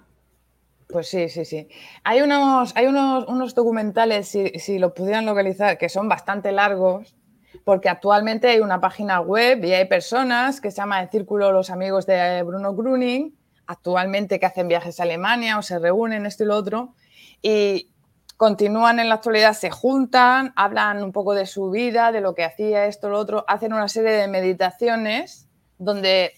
Pues 0.88 1.10
sí, 1.10 1.28
sí, 1.28 1.44
sí. 1.44 1.68
Hay 2.06 2.22
unos, 2.22 2.74
hay 2.78 2.86
unos, 2.86 3.28
unos 3.28 3.54
documentales, 3.54 4.30
si, 4.30 4.48
si 4.60 4.80
lo 4.80 4.94
pudieran 4.94 5.26
localizar, 5.26 5.78
que 5.78 5.90
son 5.90 6.08
bastante 6.08 6.54
largos, 6.54 7.18
porque 7.64 7.90
actualmente 7.90 8.50
hay 8.50 8.60
una 8.60 8.80
página 8.80 9.20
web 9.20 9.64
y 9.64 9.74
hay 9.74 9.86
personas 9.86 10.62
que 10.62 10.72
se 10.72 10.78
llama 10.78 11.02
el 11.02 11.10
Círculo 11.10 11.52
Los 11.52 11.70
Amigos 11.70 12.06
de 12.06 12.44
Bruno 12.44 12.74
Gruning, 12.74 13.36
actualmente 13.68 14.40
que 14.40 14.46
hacen 14.46 14.68
viajes 14.68 15.00
a 15.00 15.04
Alemania 15.04 15.58
o 15.58 15.62
se 15.62 15.80
reúnen, 15.80 16.26
esto 16.26 16.44
y 16.44 16.48
lo 16.48 16.56
otro, 16.56 16.96
y 17.42 17.92
continúan 18.38 19.00
en 19.00 19.10
la 19.10 19.16
actualidad, 19.16 19.54
se 19.54 19.70
juntan, 19.70 20.54
hablan 20.56 21.04
un 21.04 21.12
poco 21.12 21.34
de 21.34 21.46
su 21.46 21.70
vida, 21.70 22.12
de 22.12 22.22
lo 22.22 22.34
que 22.34 22.44
hacía 22.44 22.86
esto, 22.86 23.10
lo 23.10 23.20
otro, 23.20 23.46
hacen 23.48 23.74
una 23.74 23.88
serie 23.88 24.12
de 24.14 24.28
meditaciones 24.28 25.48
donde 25.78 26.34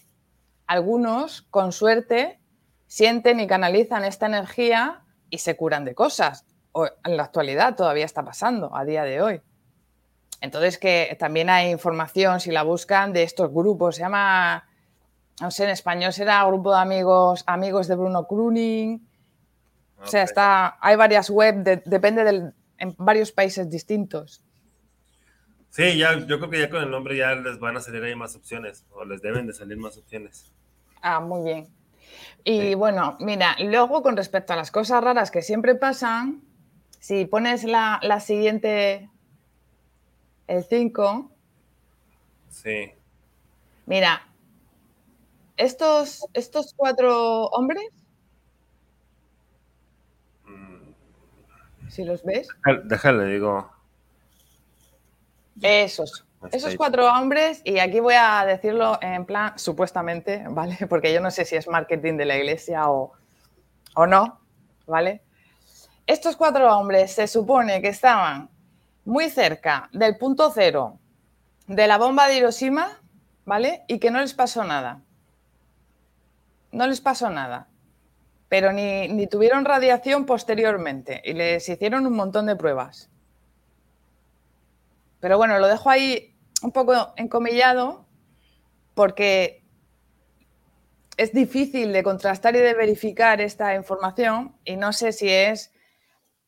algunos, 0.66 1.42
con 1.42 1.72
suerte, 1.72 2.40
sienten 2.86 3.40
y 3.40 3.46
canalizan 3.46 4.04
esta 4.04 4.26
energía 4.26 5.02
y 5.30 5.38
se 5.38 5.56
curan 5.56 5.84
de 5.84 5.94
cosas. 5.94 6.46
en 7.04 7.16
la 7.16 7.22
actualidad 7.22 7.76
todavía 7.76 8.04
está 8.04 8.24
pasando, 8.24 8.76
a 8.76 8.84
día 8.84 9.04
de 9.04 9.22
hoy. 9.22 9.42
Entonces, 10.44 10.76
que 10.76 11.16
también 11.18 11.48
hay 11.48 11.70
información, 11.70 12.38
si 12.38 12.50
la 12.50 12.62
buscan, 12.62 13.14
de 13.14 13.22
estos 13.22 13.50
grupos. 13.50 13.96
Se 13.96 14.02
llama, 14.02 14.68
no 15.40 15.50
sé, 15.50 15.64
en 15.64 15.70
español 15.70 16.12
será 16.12 16.44
Grupo 16.44 16.70
de 16.70 16.80
Amigos, 16.82 17.44
Amigos 17.46 17.88
de 17.88 17.96
Bruno 17.96 18.26
Kruning. 18.26 19.08
O 20.02 20.06
sea, 20.06 20.22
está, 20.22 20.76
hay 20.82 20.96
varias 20.96 21.30
webs, 21.30 21.80
depende 21.86 22.24
del, 22.24 22.52
en 22.76 22.94
varios 22.98 23.32
países 23.32 23.70
distintos. 23.70 24.44
Sí, 25.70 25.96
ya, 25.96 26.18
yo 26.26 26.38
creo 26.38 26.50
que 26.50 26.60
ya 26.60 26.68
con 26.68 26.82
el 26.82 26.90
nombre 26.90 27.16
ya 27.16 27.34
les 27.36 27.58
van 27.58 27.78
a 27.78 27.80
salir 27.80 28.04
ahí 28.04 28.14
más 28.14 28.36
opciones, 28.36 28.84
o 28.90 29.06
les 29.06 29.22
deben 29.22 29.46
de 29.46 29.54
salir 29.54 29.78
más 29.78 29.96
opciones. 29.96 30.52
Ah, 31.00 31.20
muy 31.20 31.42
bien. 31.42 31.68
Y 32.44 32.74
bueno, 32.74 33.16
mira, 33.18 33.56
luego 33.60 34.02
con 34.02 34.14
respecto 34.14 34.52
a 34.52 34.56
las 34.56 34.70
cosas 34.70 35.02
raras 35.02 35.30
que 35.30 35.40
siempre 35.40 35.74
pasan, 35.74 36.42
si 37.00 37.24
pones 37.24 37.64
la, 37.64 37.98
la 38.02 38.20
siguiente 38.20 39.08
el 40.46 40.64
5. 40.64 41.30
Sí. 42.48 42.92
Mira, 43.86 44.26
estos, 45.56 46.26
estos 46.32 46.74
cuatro 46.74 47.46
hombres, 47.46 47.84
mm. 50.44 51.88
si 51.88 52.04
los 52.04 52.24
ves. 52.24 52.48
Déjale, 52.84 53.26
digo. 53.26 53.70
Esos. 55.60 56.26
Esos 56.52 56.76
cuatro 56.76 57.06
hombres, 57.10 57.62
y 57.64 57.78
aquí 57.78 58.00
voy 58.00 58.14
a 58.18 58.44
decirlo 58.44 58.98
en 59.00 59.24
plan 59.24 59.58
supuestamente, 59.58 60.44
¿vale? 60.50 60.76
Porque 60.88 61.12
yo 61.12 61.20
no 61.20 61.30
sé 61.30 61.44
si 61.44 61.56
es 61.56 61.66
marketing 61.68 62.16
de 62.16 62.26
la 62.26 62.36
iglesia 62.36 62.90
o, 62.90 63.12
o 63.94 64.06
no, 64.06 64.40
¿vale? 64.86 65.22
Estos 66.06 66.36
cuatro 66.36 66.76
hombres 66.76 67.12
se 67.12 67.26
supone 67.26 67.80
que 67.80 67.88
estaban 67.88 68.50
muy 69.04 69.28
cerca 69.30 69.88
del 69.92 70.16
punto 70.16 70.50
cero 70.50 70.98
de 71.66 71.86
la 71.86 71.98
bomba 71.98 72.26
de 72.26 72.36
Hiroshima, 72.36 73.00
¿vale? 73.44 73.84
Y 73.88 73.98
que 73.98 74.10
no 74.10 74.20
les 74.20 74.34
pasó 74.34 74.64
nada. 74.64 75.02
No 76.72 76.86
les 76.86 77.00
pasó 77.00 77.30
nada. 77.30 77.68
Pero 78.48 78.72
ni, 78.72 79.26
tuvieron 79.26 79.64
radiación 79.64 80.26
posteriormente 80.26 81.22
y 81.24 81.32
les 81.32 81.68
hicieron 81.68 82.06
un 82.06 82.14
montón 82.14 82.46
de 82.46 82.56
pruebas. 82.56 83.10
Pero 85.20 85.38
bueno, 85.38 85.58
lo 85.58 85.66
dejo 85.68 85.88
ahí 85.90 86.36
un 86.62 86.70
poco 86.70 87.14
encomillado 87.16 88.06
porque 88.94 89.64
es 91.16 91.32
difícil 91.32 91.92
de 91.92 92.02
contrastar 92.02 92.54
y 92.56 92.60
de 92.60 92.74
verificar 92.74 93.40
esta 93.40 93.74
información 93.74 94.56
y 94.64 94.76
no 94.76 94.92
sé 94.92 95.12
si 95.12 95.28
es 95.28 95.73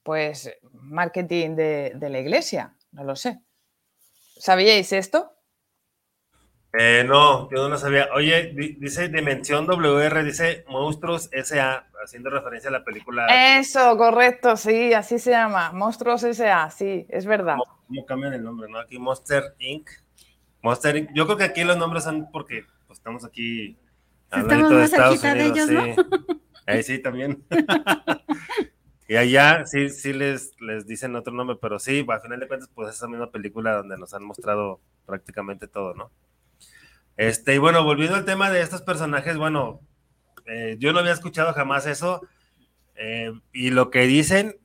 pues 0.07 0.57
marketing 0.73 1.57
de, 1.57 1.99
la 2.01 2.21
iglesia, 2.21 2.77
no 2.93 3.03
lo 3.03 3.17
sé. 3.17 3.41
¿Sabíais 4.39 4.93
esto? 4.93 5.33
Eh, 6.79 7.05
no, 7.05 7.51
yo 7.51 7.65
no 7.65 7.71
lo 7.71 7.79
sabía. 7.79 8.09
Oye, 8.15 8.55
dice 8.79 9.09
Dimensión 9.09 9.67
WR, 9.67 10.23
dice 10.23 10.65
Monstruos 10.69 11.29
S.A., 11.33 11.89
haciendo 12.05 12.31
referencia 12.31 12.69
a 12.69 12.73
la 12.73 12.85
película. 12.85 13.27
Eso, 13.59 13.97
correcto, 13.97 14.57
sí, 14.57 14.95
así 14.95 15.19
se 15.19 15.33
llama. 15.33 15.73
Monstruos 15.73 16.23
S.A., 16.23 16.71
sí, 16.71 17.05
es 17.09 17.27
verdad. 17.27 17.57
¿Cómo, 17.89 18.07
cambian 18.07 18.35
el 18.35 18.45
nombre, 18.45 18.71
no? 18.71 18.79
Aquí 18.79 19.01
Monster 19.01 19.57
Inc. 19.59 19.91
Monster 20.63 20.97
Inc. 20.99 21.11
Yo 21.15 21.25
creo 21.25 21.37
que 21.37 21.45
aquí 21.45 21.65
los 21.65 21.77
nombres 21.77 22.05
son 22.05 22.31
porque 22.31 22.65
pues, 22.87 23.01
estamos 23.01 23.25
aquí 23.25 23.77
hablando 24.31 24.71
de 24.71 24.85
Estados 24.85 25.21
Unidos. 25.25 25.67
De 25.67 25.75
ellos, 25.75 25.97
sí. 25.97 26.03
Ahí 26.65 26.83
sí, 26.85 26.99
también. 27.01 27.45
Y 29.09 29.17
allá 29.17 29.65
sí, 29.67 29.89
sí 29.89 30.13
les, 30.13 30.61
les 30.61 30.87
dicen 30.87 31.15
otro 31.15 31.33
nombre, 31.33 31.57
pero 31.61 31.79
sí, 31.79 32.05
a 32.09 32.21
final 32.21 32.41
de 32.41 32.49
cuentas, 32.49 32.71
pues 32.75 32.89
es 32.89 32.97
esa 32.97 33.09
misma 33.09 33.31
película 33.31 33.77
donde 33.77 33.97
nos 33.97 34.13
han 34.15 34.25
mostrado 34.25 34.81
prácticamente 35.07 35.69
todo, 35.69 35.95
¿no? 35.95 36.11
Este, 37.17 37.55
y 37.55 37.59
bueno, 37.59 37.85
volviendo 37.85 38.17
al 38.17 38.25
tema 38.25 38.51
de 38.51 38.61
estos 38.61 38.83
personajes, 38.83 39.39
bueno, 39.39 39.81
eh, 40.47 40.77
yo 40.79 40.93
no 40.93 40.99
había 40.99 41.13
escuchado 41.13 41.53
jamás 41.55 41.87
eso, 41.87 42.27
eh, 42.97 43.33
y 43.53 43.71
lo 43.71 43.91
que 43.91 44.07
dicen, 44.07 44.59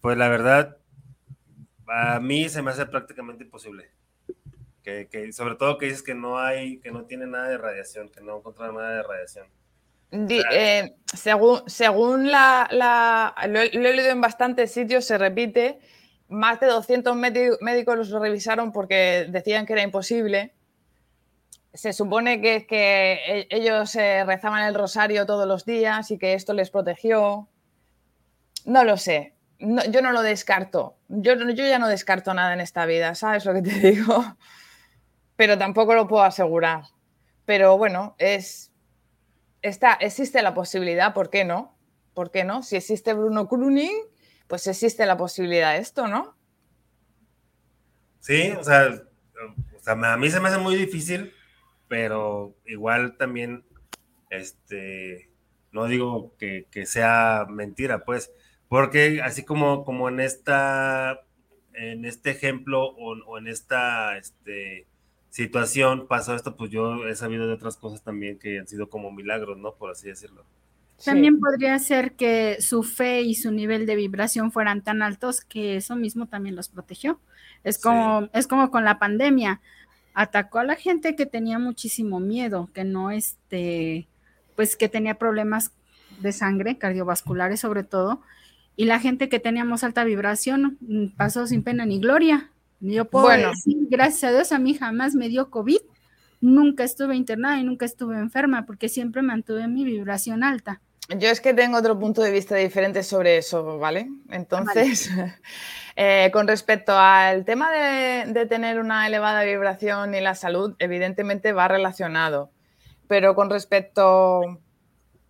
pues 0.00 0.16
la 0.16 0.28
verdad, 0.28 0.78
a 1.86 2.18
mí 2.20 2.48
se 2.48 2.62
me 2.62 2.70
hace 2.70 2.86
prácticamente 2.86 3.44
imposible. 3.44 3.90
Que, 4.82 5.06
que, 5.08 5.32
sobre 5.32 5.54
todo 5.54 5.78
que 5.78 5.86
dices 5.86 6.02
que 6.02 6.14
no 6.14 6.38
hay, 6.38 6.78
que 6.78 6.90
no 6.90 7.04
tiene 7.04 7.26
nada 7.26 7.48
de 7.48 7.58
radiación, 7.58 8.08
que 8.08 8.20
no 8.20 8.38
encuentran 8.38 8.74
nada 8.74 8.96
de 8.96 9.02
radiación. 9.02 9.46
Eh, 10.12 10.94
según 11.14 11.62
según 11.66 12.30
la, 12.30 12.68
lo, 13.48 13.60
he 13.60 13.70
leído 13.70 14.10
en 14.10 14.20
bastantes 14.20 14.72
sitios, 14.72 15.06
se 15.06 15.16
repite, 15.16 15.80
más 16.28 16.60
de 16.60 16.66
200 16.66 17.16
médicos 17.16 17.96
los 17.96 18.10
revisaron 18.10 18.72
porque 18.72 19.26
decían 19.30 19.64
que 19.64 19.72
era 19.72 19.82
imposible. 19.82 20.54
Se 21.72 21.94
supone 21.94 22.42
que, 22.42 22.66
que 22.66 23.20
e, 23.26 23.46
ellos 23.50 23.94
eh, 23.96 24.24
rezaban 24.24 24.64
el 24.64 24.74
rosario 24.74 25.24
todos 25.24 25.48
los 25.48 25.64
días 25.64 26.10
y 26.10 26.18
que 26.18 26.34
esto 26.34 26.52
les 26.52 26.68
protegió. 26.68 27.48
No 28.66 28.84
lo 28.84 28.98
sé, 28.98 29.34
yo 29.58 30.02
no 30.02 30.12
lo 30.12 30.20
descarto. 30.20 30.96
Yo, 31.08 31.34
yo 31.34 31.66
ya 31.66 31.78
no 31.78 31.88
descarto 31.88 32.34
nada 32.34 32.52
en 32.52 32.60
esta 32.60 32.84
vida, 32.84 33.14
¿sabes 33.14 33.46
lo 33.46 33.54
que 33.54 33.62
te 33.62 33.70
digo? 33.92 34.36
Pero 35.36 35.56
tampoco 35.56 35.94
lo 35.94 36.06
puedo 36.06 36.24
asegurar. 36.24 36.84
Pero 37.46 37.78
bueno, 37.78 38.14
es, 38.18 38.71
existe 39.62 40.42
la 40.42 40.54
posibilidad, 40.54 41.14
¿por 41.14 41.30
qué 41.30 41.44
no? 41.44 41.78
¿Por 42.14 42.30
qué 42.30 42.44
no? 42.44 42.62
Si 42.62 42.76
existe 42.76 43.14
Bruno 43.14 43.48
Kruning, 43.48 43.96
pues 44.48 44.66
existe 44.66 45.06
la 45.06 45.16
posibilidad 45.16 45.72
de 45.72 45.78
esto, 45.78 46.08
¿no? 46.08 46.36
Sí, 48.20 48.52
o 48.52 48.62
sea, 48.62 49.02
a 49.86 50.16
mí 50.16 50.30
se 50.30 50.40
me 50.40 50.48
hace 50.48 50.58
muy 50.58 50.76
difícil, 50.76 51.32
pero 51.88 52.54
igual 52.66 53.16
también, 53.16 53.64
este, 54.30 55.30
no 55.72 55.86
digo 55.86 56.36
que, 56.38 56.66
sea 56.86 57.46
mentira, 57.48 58.04
pues, 58.04 58.32
porque 58.68 59.20
así 59.22 59.44
como, 59.44 59.84
como 59.84 60.08
en 60.08 60.20
esta, 60.20 61.22
en 61.74 62.04
este 62.04 62.30
ejemplo 62.30 62.84
o, 62.84 63.38
en 63.38 63.48
esta, 63.48 64.16
este, 64.18 64.86
situación 65.32 66.06
pasó 66.06 66.34
esto, 66.34 66.56
pues 66.56 66.70
yo 66.70 67.08
he 67.08 67.16
sabido 67.16 67.46
de 67.46 67.54
otras 67.54 67.78
cosas 67.78 68.02
también 68.02 68.38
que 68.38 68.58
han 68.58 68.68
sido 68.68 68.90
como 68.90 69.10
milagros, 69.10 69.56
¿no? 69.56 69.74
Por 69.74 69.90
así 69.90 70.08
decirlo. 70.08 70.44
También 71.02 71.40
podría 71.40 71.76
ser 71.78 72.12
que 72.12 72.58
su 72.60 72.82
fe 72.82 73.22
y 73.22 73.34
su 73.34 73.50
nivel 73.50 73.86
de 73.86 73.96
vibración 73.96 74.52
fueran 74.52 74.82
tan 74.82 75.00
altos 75.00 75.40
que 75.40 75.76
eso 75.76 75.96
mismo 75.96 76.26
también 76.26 76.54
los 76.54 76.68
protegió. 76.68 77.18
Es 77.64 77.80
como, 77.80 78.28
es 78.34 78.46
como 78.46 78.70
con 78.70 78.84
la 78.84 78.98
pandemia. 78.98 79.62
Atacó 80.12 80.58
a 80.58 80.64
la 80.64 80.76
gente 80.76 81.16
que 81.16 81.24
tenía 81.24 81.58
muchísimo 81.58 82.20
miedo, 82.20 82.68
que 82.74 82.84
no 82.84 83.10
este, 83.10 84.06
pues 84.54 84.76
que 84.76 84.90
tenía 84.90 85.14
problemas 85.14 85.72
de 86.20 86.32
sangre, 86.32 86.76
cardiovasculares 86.76 87.58
sobre 87.58 87.84
todo, 87.84 88.20
y 88.76 88.84
la 88.84 89.00
gente 89.00 89.30
que 89.30 89.40
teníamos 89.40 89.82
alta 89.82 90.04
vibración 90.04 90.76
mm, 90.82 91.06
pasó 91.16 91.46
sin 91.46 91.62
pena 91.62 91.86
ni 91.86 92.00
gloria. 92.00 92.51
Yo 92.84 93.04
puedo 93.04 93.28
decir, 93.28 93.86
gracias 93.88 94.24
a 94.24 94.34
Dios, 94.34 94.50
a 94.50 94.58
mí 94.58 94.74
jamás 94.74 95.14
me 95.14 95.28
dio 95.28 95.50
COVID, 95.50 95.78
nunca 96.40 96.82
estuve 96.82 97.14
internada 97.14 97.60
y 97.60 97.62
nunca 97.62 97.86
estuve 97.86 98.18
enferma 98.18 98.66
porque 98.66 98.88
siempre 98.88 99.22
mantuve 99.22 99.68
mi 99.68 99.84
vibración 99.84 100.42
alta. 100.42 100.80
Yo 101.08 101.28
es 101.28 101.40
que 101.40 101.54
tengo 101.54 101.78
otro 101.78 101.96
punto 101.96 102.22
de 102.22 102.32
vista 102.32 102.56
diferente 102.56 103.04
sobre 103.04 103.38
eso, 103.38 103.78
¿vale? 103.78 104.08
Entonces, 104.30 105.10
eh, 105.96 106.30
con 106.32 106.48
respecto 106.48 106.92
al 106.96 107.44
tema 107.44 107.70
de, 107.70 108.46
tener 108.46 108.80
una 108.80 109.06
elevada 109.06 109.44
vibración 109.44 110.16
y 110.16 110.20
la 110.20 110.34
salud, 110.34 110.74
evidentemente 110.80 111.52
va 111.52 111.68
relacionado. 111.68 112.50
Pero 113.06 113.36
con 113.36 113.48
respecto 113.48 114.60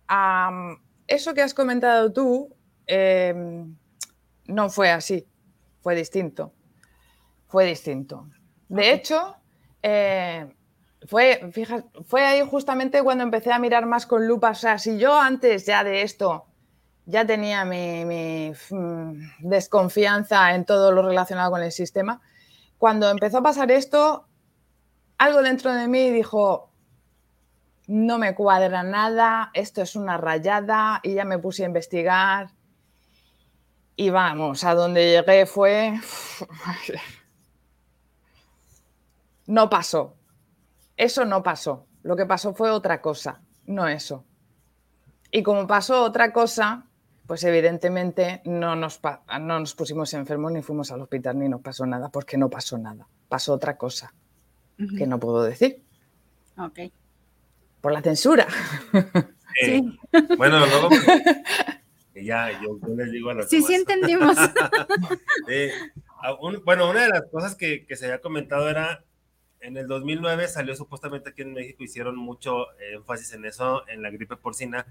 a 0.07 0.49
mm, 0.51 0.81
eso 1.05 1.35
que 1.35 1.43
has 1.43 1.53
comentado 1.53 2.11
tú, 2.11 2.55
em, 2.87 3.75
no 4.47 4.71
fue 4.71 4.89
así, 4.89 5.27
fue 5.81 5.95
distinto 5.95 6.51
fue 7.53 7.65
distinto. 7.65 8.25
De 8.67 8.93
hecho, 8.93 9.35
eh, 9.83 10.51
fue, 11.07 11.51
fue 12.03 12.25
ahí 12.25 12.41
justamente 12.49 13.03
cuando 13.03 13.23
empecé 13.23 13.51
a 13.51 13.59
mirar 13.59 13.85
más 13.85 14.07
con 14.07 14.27
lupa. 14.27 14.49
O 14.49 14.55
sea, 14.55 14.79
si 14.79 14.97
yo 14.97 15.19
antes 15.19 15.67
ya 15.67 15.83
de 15.83 16.01
esto 16.01 16.47
ya 17.05 17.27
tenía 17.27 17.63
mi, 17.63 18.51
mm, 18.71 19.11
desconfianza 19.41 20.55
en 20.55 20.65
todo 20.65 20.91
lo 20.91 21.03
relacionado 21.03 21.51
con 21.51 21.61
el 21.61 21.71
sistema, 21.71 22.21
cuando 22.79 23.07
empezó 23.11 23.37
a 23.37 23.43
pasar 23.43 23.69
esto, 23.69 24.25
algo 25.19 25.43
dentro 25.43 25.71
de 25.75 25.87
mí 25.87 26.09
dijo, 26.09 26.71
no 27.85 28.17
me 28.17 28.33
cuadra 28.33 28.81
nada, 28.81 29.51
esto 29.53 29.83
es 29.83 29.95
una 29.95 30.17
rayada 30.17 31.01
y 31.03 31.13
ya 31.13 31.23
me 31.23 31.37
puse 31.37 31.61
a 31.61 31.67
investigar. 31.67 32.49
Y 33.95 34.09
vamos, 34.09 34.63
a 34.63 34.73
donde 34.73 35.11
llegué 35.11 35.45
fue... 35.45 35.99
No 39.47 39.69
pasó. 39.69 40.15
Eso 40.97 41.25
no 41.25 41.43
pasó. 41.43 41.87
Lo 42.03 42.15
que 42.15 42.25
pasó 42.25 42.53
fue 42.53 42.69
otra 42.69 43.01
cosa, 43.01 43.41
no 43.65 43.87
eso. 43.87 44.25
Y 45.31 45.41
como 45.41 45.65
pasó 45.65 46.03
otra 46.03 46.31
cosa, 46.31 46.85
pues 47.25 47.43
evidentemente 47.43 48.41
no 48.45 48.75
nos, 48.75 48.99
no 49.39 49.59
nos 49.59 49.73
pusimos 49.73 50.13
enfermos 50.13 50.51
ni 50.51 50.61
fuimos 50.61 50.91
al 50.91 51.01
hospital 51.01 51.39
ni 51.39 51.49
nos 51.49 51.61
pasó 51.61 51.85
nada, 51.85 52.09
porque 52.09 52.37
no 52.37 52.49
pasó 52.49 52.77
nada. 52.77 53.07
Pasó 53.29 53.53
otra 53.53 53.77
cosa 53.77 54.13
que 54.97 55.07
no 55.07 55.19
puedo 55.19 55.43
decir. 55.43 55.81
Ok. 56.57 56.79
Por 57.81 57.93
la 57.93 58.01
censura. 58.01 58.47
sí. 59.61 59.97
Bueno, 60.37 60.59
luego 60.59 60.89
ya 62.15 62.49
yo, 62.61 62.79
les 62.95 63.11
digo 63.11 63.29
a 63.29 63.33
los 63.33 63.49
Sí, 63.49 63.61
sí 63.61 63.73
entendimos. 63.73 64.37
bueno, 66.65 66.89
una 66.89 67.03
de 67.03 67.09
las 67.09 67.23
cosas 67.31 67.55
que, 67.55 67.85
que 67.85 67.95
se 67.95 68.05
había 68.05 68.21
comentado 68.21 68.69
era 68.69 69.03
en 69.63 69.77
el 69.77 69.87
2009 69.87 70.47
salió 70.49 70.75
supuestamente 70.75 71.29
aquí 71.29 71.41
en 71.41 71.53
México, 71.53 71.83
hicieron 71.83 72.17
mucho 72.17 72.67
énfasis 72.93 73.33
en 73.33 73.45
eso, 73.45 73.87
en 73.87 74.01
la 74.01 74.11
gripe 74.11 74.35
porcina, 74.35 74.85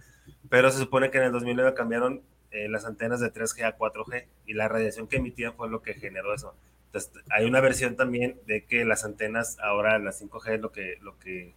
pero 0.49 0.71
se 0.71 0.79
supone 0.79 1.11
que 1.11 1.19
en 1.19 1.25
el 1.25 1.33
2009 1.33 1.75
cambiaron 1.75 2.23
eh, 2.51 2.69
las 2.69 2.87
antenas 2.87 3.21
de 3.21 3.33
3G 3.33 3.65
a 3.65 3.77
4G 3.77 4.27
y 4.47 4.55
la 4.55 4.69
radiación 4.69 5.09
que 5.09 5.17
emitían 5.17 5.55
fue 5.55 5.69
lo 5.69 5.83
que 5.83 5.95
generó 5.95 6.35
eso. 6.35 6.55
Entonces, 6.87 7.13
hay 7.31 7.45
una 7.45 7.61
versión 7.61 7.97
también 7.97 8.41
de 8.47 8.65
que 8.65 8.85
las 8.85 9.05
antenas, 9.05 9.59
ahora 9.63 9.99
las 9.99 10.23
5G 10.23 10.55
es 10.55 10.61
lo 10.61 10.73
que, 10.73 10.97
lo 11.03 11.19
que, 11.19 11.55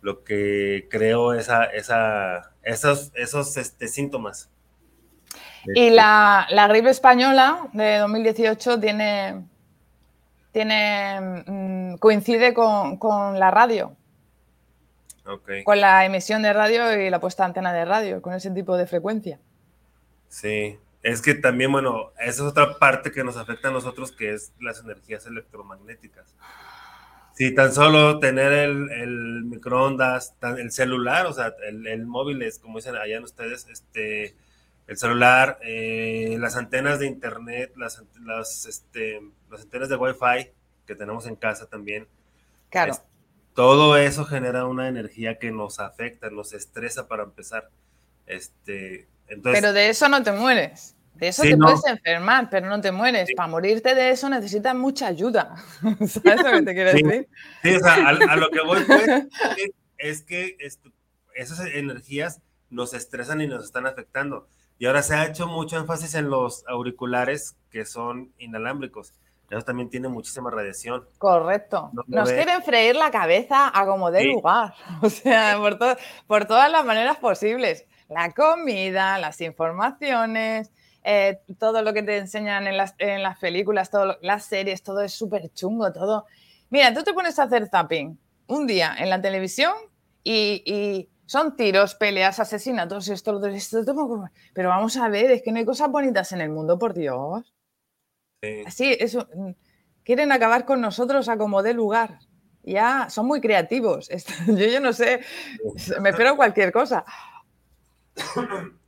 lo 0.00 0.24
que 0.24 0.88
creó 0.90 1.34
esa, 1.34 1.64
esa, 1.64 2.52
esos, 2.62 3.12
esos 3.14 3.56
este, 3.56 3.86
síntomas. 3.86 4.50
Y 5.74 5.90
la, 5.90 6.48
la 6.50 6.66
gripe 6.66 6.90
española 6.90 7.68
de 7.72 7.98
2018 7.98 8.80
tiene 8.80 9.44
tiene, 10.52 11.44
mm, 11.46 11.96
coincide 11.96 12.54
con, 12.54 13.38
la 13.38 13.50
radio. 13.50 13.96
Con 15.64 15.80
la 15.80 16.04
emisión 16.04 16.42
de 16.42 16.52
radio 16.52 17.00
y 17.00 17.08
la 17.08 17.20
puesta 17.20 17.44
de 17.44 17.48
antena 17.48 17.72
de 17.72 17.84
radio, 17.84 18.20
con 18.22 18.34
ese 18.34 18.50
tipo 18.50 18.76
de 18.76 18.86
frecuencia. 18.86 19.38
Sí, 20.28 20.78
es 21.02 21.22
que 21.22 21.34
también, 21.34 21.72
bueno, 21.72 22.12
esa 22.18 22.30
es 22.30 22.40
otra 22.40 22.78
parte 22.78 23.12
que 23.12 23.24
nos 23.24 23.36
afecta 23.36 23.68
a 23.68 23.72
nosotros, 23.72 24.12
que 24.12 24.32
es 24.32 24.52
las 24.60 24.80
energías 24.80 25.26
electromagnéticas. 25.26 26.34
Si 27.34 27.54
tan 27.54 27.72
solo 27.72 28.18
tener 28.18 28.52
el, 28.52 29.44
microondas, 29.44 30.34
el 30.58 30.70
celular, 30.70 31.26
o 31.26 31.32
sea, 31.32 31.54
el, 31.66 32.06
móvil 32.06 32.42
es, 32.42 32.58
como 32.58 32.78
dicen 32.78 32.96
allá 32.96 33.16
en 33.16 33.24
ustedes, 33.24 33.66
este, 33.68 34.34
el 34.86 34.98
celular, 34.98 35.58
eh, 35.62 36.36
las 36.38 36.56
antenas 36.56 36.98
de 36.98 37.06
internet, 37.06 37.72
las, 37.76 38.02
las, 38.20 38.66
este, 38.66 39.20
las 39.52 39.62
antenas 39.62 39.88
de 39.88 39.96
Wi-Fi 39.96 40.50
que 40.86 40.94
tenemos 40.94 41.26
en 41.26 41.36
casa 41.36 41.66
también. 41.66 42.08
Claro. 42.70 42.94
todo 43.54 43.98
eso 43.98 44.24
genera 44.24 44.64
una 44.66 44.88
energía 44.88 45.38
que 45.38 45.52
nos 45.52 45.78
afecta, 45.78 46.30
nos 46.30 46.54
estresa 46.54 47.06
para 47.06 47.24
empezar. 47.24 47.68
Este, 48.26 49.08
entonces, 49.28 49.60
pero 49.60 49.74
de 49.74 49.90
eso 49.90 50.08
no 50.08 50.22
te 50.22 50.32
mueres. 50.32 50.96
De 51.14 51.28
eso 51.28 51.42
te 51.42 51.56
puedes 51.56 51.84
enfermar, 51.86 52.48
pero 52.50 52.68
no 52.68 52.80
te 52.80 52.90
mueres. 52.90 53.28
Para 53.36 53.48
morirte 53.48 53.94
de 53.94 54.10
eso 54.10 54.28
necesitas 54.30 54.74
mucha 54.74 55.06
ayuda. 55.06 55.54
¿Sabes 56.08 56.42
lo 56.42 56.50
que 56.50 56.62
te 56.62 56.74
quiero 56.74 56.92
decir? 56.92 57.28
Sí, 57.62 57.74
o 57.76 57.80
sea, 57.80 58.08
a, 58.08 58.36
lo 58.36 58.48
que 58.48 58.60
voy 58.62 58.82
pues, 58.84 59.26
es 59.98 60.22
que 60.22 60.56
esas 61.34 61.60
energías 61.66 62.40
nos 62.70 62.94
estresan 62.94 63.42
y 63.42 63.46
nos 63.46 63.64
están 63.64 63.86
afectando. 63.86 64.48
Y 64.78 64.86
ahora 64.86 65.02
se 65.02 65.14
ha 65.14 65.26
hecho 65.26 65.46
mucho 65.46 65.76
énfasis 65.76 66.14
en 66.14 66.30
los 66.30 66.64
auriculares 66.66 67.56
que 67.70 67.84
son 67.84 68.32
inalámbricos. 68.38 69.12
Eso 69.52 69.62
también 69.62 69.90
tiene 69.90 70.08
muchísima 70.08 70.50
radiación. 70.50 71.06
Correcto. 71.18 71.90
Nos 72.06 72.32
quieren 72.32 72.62
freír 72.62 72.96
la 72.96 73.10
cabeza 73.10 73.70
a 73.72 73.86
como 73.86 74.10
de 74.10 74.24
lugar. 74.24 74.74
O 75.02 75.10
sea, 75.10 75.58
por, 75.58 75.78
por 76.26 76.44
todas 76.46 76.70
las 76.70 76.84
maneras 76.84 77.18
posibles. 77.18 77.86
La 78.08 78.30
comida, 78.32 79.18
las 79.18 79.40
informaciones, 79.40 80.70
eh, 81.04 81.40
todo 81.58 81.82
lo 81.82 81.92
que 81.92 82.02
te 82.02 82.18
enseñan 82.18 82.66
en 82.66 82.76
las, 82.76 82.94
en 82.98 83.22
las 83.22 83.38
películas, 83.38 83.90
todo 83.90 84.18
las 84.22 84.44
series, 84.44 84.82
todo 84.82 85.00
es 85.00 85.12
súper 85.12 85.52
chungo, 85.52 85.92
todo. 85.92 86.26
Mira, 86.70 86.92
tú 86.94 87.02
te 87.02 87.12
pones 87.12 87.38
a 87.38 87.44
hacer 87.44 87.68
zapping 87.68 88.18
un 88.46 88.66
día 88.66 88.94
en 88.98 89.10
la 89.10 89.20
televisión 89.20 89.74
y 90.24 91.08
son 91.32 91.56
tiros, 91.56 91.94
peleas, 91.94 92.40
asesinatos, 92.40 93.08
esto, 93.08 93.42
esto, 93.48 93.78
esto, 93.80 94.30
pero 94.52 94.68
vamos 94.68 94.98
a 94.98 95.08
ver, 95.08 95.30
es 95.30 95.42
que 95.42 95.50
no 95.50 95.58
hay 95.58 95.64
cosas 95.64 95.90
bonitas 95.90 96.30
en 96.32 96.42
el 96.42 96.50
mundo, 96.50 96.78
por 96.78 96.92
Dios. 96.92 97.54
Sí. 98.42 98.96
eso. 98.98 99.28
Mm, 99.34 99.50
quieren 100.04 100.32
acabar 100.32 100.64
con 100.64 100.80
nosotros 100.80 101.28
a 101.28 101.38
como 101.38 101.62
dé 101.62 101.74
lugar. 101.74 102.18
Ya, 102.64 103.08
son 103.10 103.26
muy 103.26 103.40
creativos. 103.40 104.08
Yo, 104.46 104.54
yo 104.54 104.80
no 104.80 104.92
sé, 104.92 105.20
me 106.00 106.10
espero 106.10 106.36
cualquier 106.36 106.72
cosa. 106.72 107.04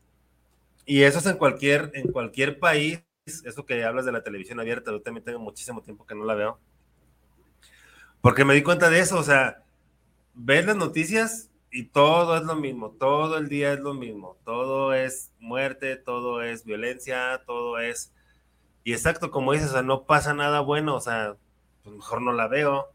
Y 0.87 1.03
eso 1.03 1.19
es 1.19 1.27
en 1.27 1.39
cualquier, 1.39 1.91
en 1.95 2.13
cualquier 2.13 2.59
país, 2.59 3.01
eso 3.25 3.65
que 3.65 3.85
hablas 3.85 4.05
de 4.05 4.13
la 4.13 4.23
televisión 4.23 4.61
abierta, 4.61 4.91
yo 4.91 5.01
también 5.01 5.25
tengo 5.25 5.39
muchísimo 5.39 5.83
tiempo 5.83 6.05
que 6.05 6.15
no 6.15 6.25
la 6.25 6.35
veo. 6.35 6.59
Porque 8.21 8.45
me 8.45 8.55
di 8.55 8.63
cuenta 8.63 8.91
de 8.91 9.01
eso, 9.01 9.19
o 9.19 9.23
sea, 9.23 9.63
ves 10.35 10.67
las 10.67 10.77
noticias 10.77 11.51
y 11.71 11.85
todo 11.87 12.37
es 12.37 12.43
lo 12.43 12.55
mismo, 12.55 12.91
todo 12.91 13.39
el 13.39 13.49
día 13.49 13.73
es 13.73 13.81
lo 13.81 13.95
mismo, 13.95 14.37
todo 14.45 14.93
es 14.93 15.33
muerte, 15.39 15.97
todo 15.97 16.43
es 16.43 16.65
violencia, 16.65 17.43
todo 17.47 17.79
es... 17.79 18.13
Y 18.85 18.93
exacto, 18.93 19.31
como 19.31 19.53
dices, 19.53 19.71
o 19.71 19.73
sea, 19.73 19.83
no 19.83 20.05
pasa 20.05 20.35
nada 20.35 20.61
bueno, 20.61 20.95
o 20.95 21.01
sea, 21.01 21.37
pues 21.83 21.97
mejor 21.97 22.21
no 22.21 22.33
la 22.33 22.49
veo. 22.49 22.93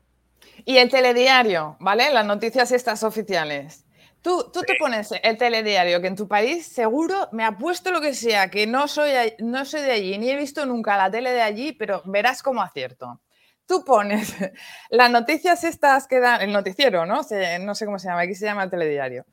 Y 0.64 0.78
el 0.78 0.90
telediario, 0.90 1.78
¿vale? 1.80 2.14
Las 2.14 2.28
noticias 2.28 2.72
estas 2.72 3.04
oficiales. 3.04 3.86
Tú, 4.22 4.52
tú 4.54 4.62
te 4.62 4.76
pones 4.78 5.12
el 5.24 5.38
telediario, 5.38 6.00
que 6.02 6.08
en 6.08 6.16
tu 6.16 6.28
país 6.28 6.68
seguro 6.68 7.30
me 7.32 7.44
apuesto 7.44 7.92
lo 7.92 8.02
que 8.02 8.14
sea, 8.14 8.52
que 8.52 8.68
no 8.68 8.88
soy, 8.88 9.12
no 9.40 9.66
soy 9.66 9.82
de 9.82 9.92
allí, 9.92 10.18
ni 10.18 10.30
he 10.30 10.36
visto 10.36 10.66
nunca 10.66 10.96
la 10.96 11.10
tele 11.10 11.32
de 11.32 11.42
allí, 11.42 11.72
pero 11.72 12.04
verás 12.06 12.44
como 12.44 12.62
acierto. 12.62 13.22
tú 13.66 13.84
pones 13.86 14.36
las 14.90 15.10
noticias 15.10 15.64
estas 15.64 16.08
que 16.08 16.20
dan, 16.20 16.42
el 16.42 16.52
noticiero, 16.52 17.06
¿no? 17.06 17.22
no 17.62 17.76
sé 17.76 17.86
cómo 17.86 17.98
se 17.98 18.10
llama, 18.10 18.22
aquí 18.22 18.36
se 18.36 18.46
llama 18.46 18.64
el 18.64 18.70
telediario. 18.70 19.26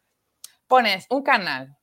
Pones 0.68 1.07
un 1.11 1.22
canal, 1.22 1.76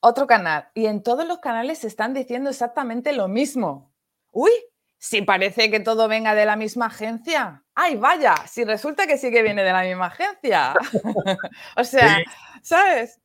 otro 0.00 0.26
canal, 0.26 0.70
y 0.74 0.86
en 0.86 1.02
todos 1.02 1.26
los 1.26 1.38
canales 1.38 1.78
se 1.78 1.86
están 1.86 2.14
diciendo 2.14 2.50
exactamente 2.50 3.12
lo 3.12 3.28
mismo. 3.28 3.92
Uy, 4.32 4.50
si 4.98 5.22
parece 5.22 5.70
que 5.70 5.80
todo 5.80 6.08
venga 6.08 6.34
de 6.34 6.44
la 6.44 6.56
misma 6.56 6.86
agencia. 6.86 7.64
Ay, 7.74 7.96
vaya, 7.96 8.34
si 8.46 8.64
resulta 8.64 9.06
que 9.06 9.16
sí 9.16 9.30
que 9.30 9.42
viene 9.42 9.62
de 9.62 9.72
la 9.72 9.82
misma 9.82 10.06
agencia. 10.06 10.74
o 11.76 11.84
sea, 11.84 12.18
¿sabes? 12.62 13.20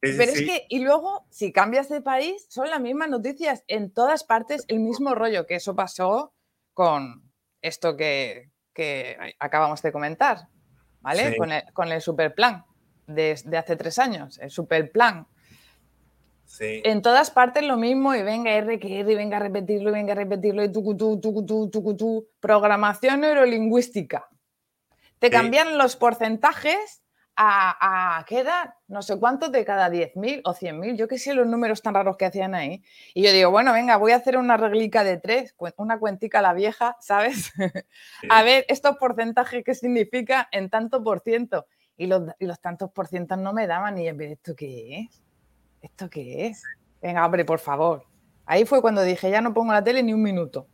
Pero 0.00 0.22
es 0.22 0.42
que, 0.42 0.66
y 0.68 0.80
luego, 0.80 1.26
si 1.30 1.52
cambias 1.52 1.88
de 1.88 2.02
país, 2.02 2.46
son 2.50 2.68
las 2.68 2.80
mismas 2.80 3.08
noticias 3.08 3.64
en 3.66 3.90
todas 3.90 4.24
partes, 4.24 4.64
el 4.68 4.80
mismo 4.80 5.14
rollo, 5.14 5.46
que 5.46 5.56
eso 5.56 5.74
pasó 5.74 6.34
con 6.74 7.32
esto 7.62 7.96
que, 7.96 8.50
acabamos 9.38 9.80
de 9.80 9.92
comentar, 9.92 10.48
¿vale? 11.00 11.36
Con, 11.38 11.50
el, 11.50 11.64
con 11.72 11.90
el 11.90 12.02
superplan 12.02 12.64
de, 13.06 13.40
de 13.42 13.56
hace 13.56 13.76
tres 13.76 13.98
años, 13.98 14.38
el 14.38 14.50
superplan. 14.50 15.26
Sí. 16.46 16.80
En 16.84 17.02
todas 17.02 17.30
partes 17.30 17.64
lo 17.64 17.76
mismo 17.76 18.14
y 18.14 18.22
venga 18.22 18.52
R 18.52 18.78
que 18.78 19.00
R 19.00 19.12
y 19.12 19.14
venga 19.16 19.36
a 19.36 19.40
repetirlo 19.40 19.90
y 19.90 19.92
venga 19.92 20.12
a 20.12 20.16
repetirlo 20.16 20.64
y 20.64 20.72
tucutú, 20.72 21.20
tucutú, 21.20 21.68
tucutú. 21.70 22.28
Programación 22.40 23.20
neurolingüística. 23.20 24.28
Te 25.18 25.30
cambian 25.30 25.76
los 25.76 25.96
porcentajes 25.96 27.02
a, 27.36 28.18
a 28.18 28.24
¿qué 28.24 28.40
edad? 28.40 28.74
No 28.88 29.02
sé 29.02 29.18
cuántos 29.18 29.52
de 29.52 29.64
cada 29.64 29.90
10.000 29.90 30.42
o 30.44 30.54
100.000. 30.54 30.96
Yo 30.96 31.08
qué 31.08 31.18
sé 31.18 31.34
los 31.34 31.46
números 31.46 31.82
tan 31.82 31.94
raros 31.94 32.16
que 32.16 32.24
hacían 32.24 32.54
ahí. 32.54 32.82
Y 33.14 33.22
yo 33.22 33.32
digo, 33.32 33.50
bueno, 33.50 33.72
venga, 33.72 33.96
voy 33.96 34.12
a 34.12 34.16
hacer 34.16 34.36
una 34.36 34.56
reglica 34.56 35.04
de 35.04 35.18
tres, 35.18 35.54
una 35.76 35.98
cuentica 35.98 36.38
a 36.38 36.42
la 36.42 36.54
vieja, 36.54 36.96
¿sabes? 37.00 37.52
a 38.30 38.42
ver, 38.42 38.64
estos 38.68 38.96
porcentajes, 38.96 39.64
¿qué 39.64 39.74
significa 39.74 40.48
en 40.50 40.70
tanto 40.70 41.02
por 41.02 41.20
ciento? 41.20 41.66
Y 41.96 42.06
los, 42.06 42.22
y 42.38 42.46
los 42.46 42.60
tantos 42.60 42.90
por 42.90 43.06
cientos 43.06 43.38
no 43.38 43.52
me 43.52 43.66
daban. 43.66 43.98
Y 43.98 44.06
yo, 44.06 44.12
¿esto 44.18 44.54
qué 44.54 45.00
es? 45.00 45.25
¿Esto 45.86 46.10
qué 46.10 46.48
es? 46.48 46.64
Venga, 47.00 47.24
hombre, 47.24 47.44
por 47.44 47.60
favor. 47.60 48.04
Ahí 48.44 48.64
fue 48.64 48.82
cuando 48.82 49.02
dije, 49.02 49.30
ya 49.30 49.40
no 49.40 49.54
pongo 49.54 49.72
la 49.72 49.84
tele 49.84 50.02
ni 50.02 50.12
un 50.12 50.22
minuto. 50.22 50.66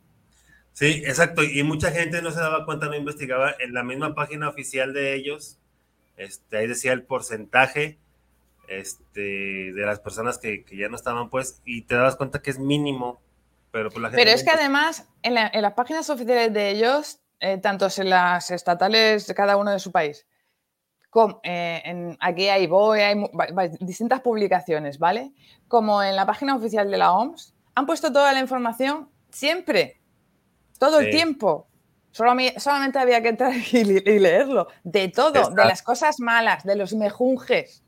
Sí, 0.73 1.03
exacto. 1.05 1.43
Y 1.43 1.61
mucha 1.63 1.91
gente 1.91 2.21
no 2.23 2.31
se 2.31 2.39
daba 2.39 2.65
cuenta, 2.65 2.87
no 2.87 2.95
investigaba. 2.95 3.53
En 3.59 3.73
la 3.73 3.83
misma 3.83 4.15
página 4.15 4.49
oficial 4.49 4.91
de 4.93 5.13
ellos 5.13 5.59
este, 6.17 6.57
ahí 6.57 6.67
decía 6.67 6.93
el 6.93 7.03
porcentaje 7.03 7.99
este, 8.67 9.21
de 9.21 9.85
las 9.85 9.99
personas 9.99 10.39
que, 10.39 10.65
ya 10.71 10.89
no 10.89 10.95
estaban, 10.95 11.29
pues, 11.29 11.61
y 11.63 11.83
te 11.83 11.95
dabas 11.95 12.15
cuenta 12.15 12.41
que 12.41 12.49
es 12.49 12.59
mínimo. 12.59 13.21
Pero, 13.71 13.89
pues, 13.89 14.01
la 14.01 14.09
pero 14.09 14.31
es 14.31 14.43
que 14.43 14.51
además, 14.51 15.07
en, 15.21 15.35
las 15.35 15.73
páginas 15.73 16.09
oficiales 16.09 16.53
de 16.53 16.69
ellos, 16.69 17.19
eh, 17.39 17.59
tanto 17.59 17.87
en 17.97 18.09
las 18.09 18.49
estatales 18.49 19.27
de 19.27 19.35
cada 19.35 19.57
uno 19.57 19.71
de 19.71 19.79
su 19.79 19.91
país, 19.91 20.25
como, 21.13 21.39
eh, 21.43 21.81
en, 21.85 22.17
aquí 22.19 22.49
hay 22.49 22.65
BOE, 22.65 23.03
hay, 23.03 23.23
distintas 23.79 24.21
publicaciones, 24.21 24.97
¿vale? 24.97 25.31
Como 25.67 26.01
en 26.01 26.15
la 26.15 26.25
página 26.25 26.55
oficial 26.55 26.89
de 26.89 26.97
la 26.97 27.13
OMS, 27.13 27.53
han 27.75 27.85
puesto 27.85 28.11
toda 28.11 28.33
la 28.33 28.39
información 28.39 29.09
siempre, 29.29 30.01
todo 30.79 30.99
el 30.99 31.11
tiempo 31.11 31.67
solamente 32.11 32.99
había 32.99 33.21
que 33.21 33.29
entrar 33.29 33.53
y, 33.71 33.83
leerlo. 33.83 34.67
De 34.83 35.07
todo, 35.07 35.49
de 35.49 35.65
las 35.65 35.81
cosas 35.81 36.19
malas, 36.19 36.63
de 36.63 36.75
los 36.75 36.93
mejunjes, 36.93 37.83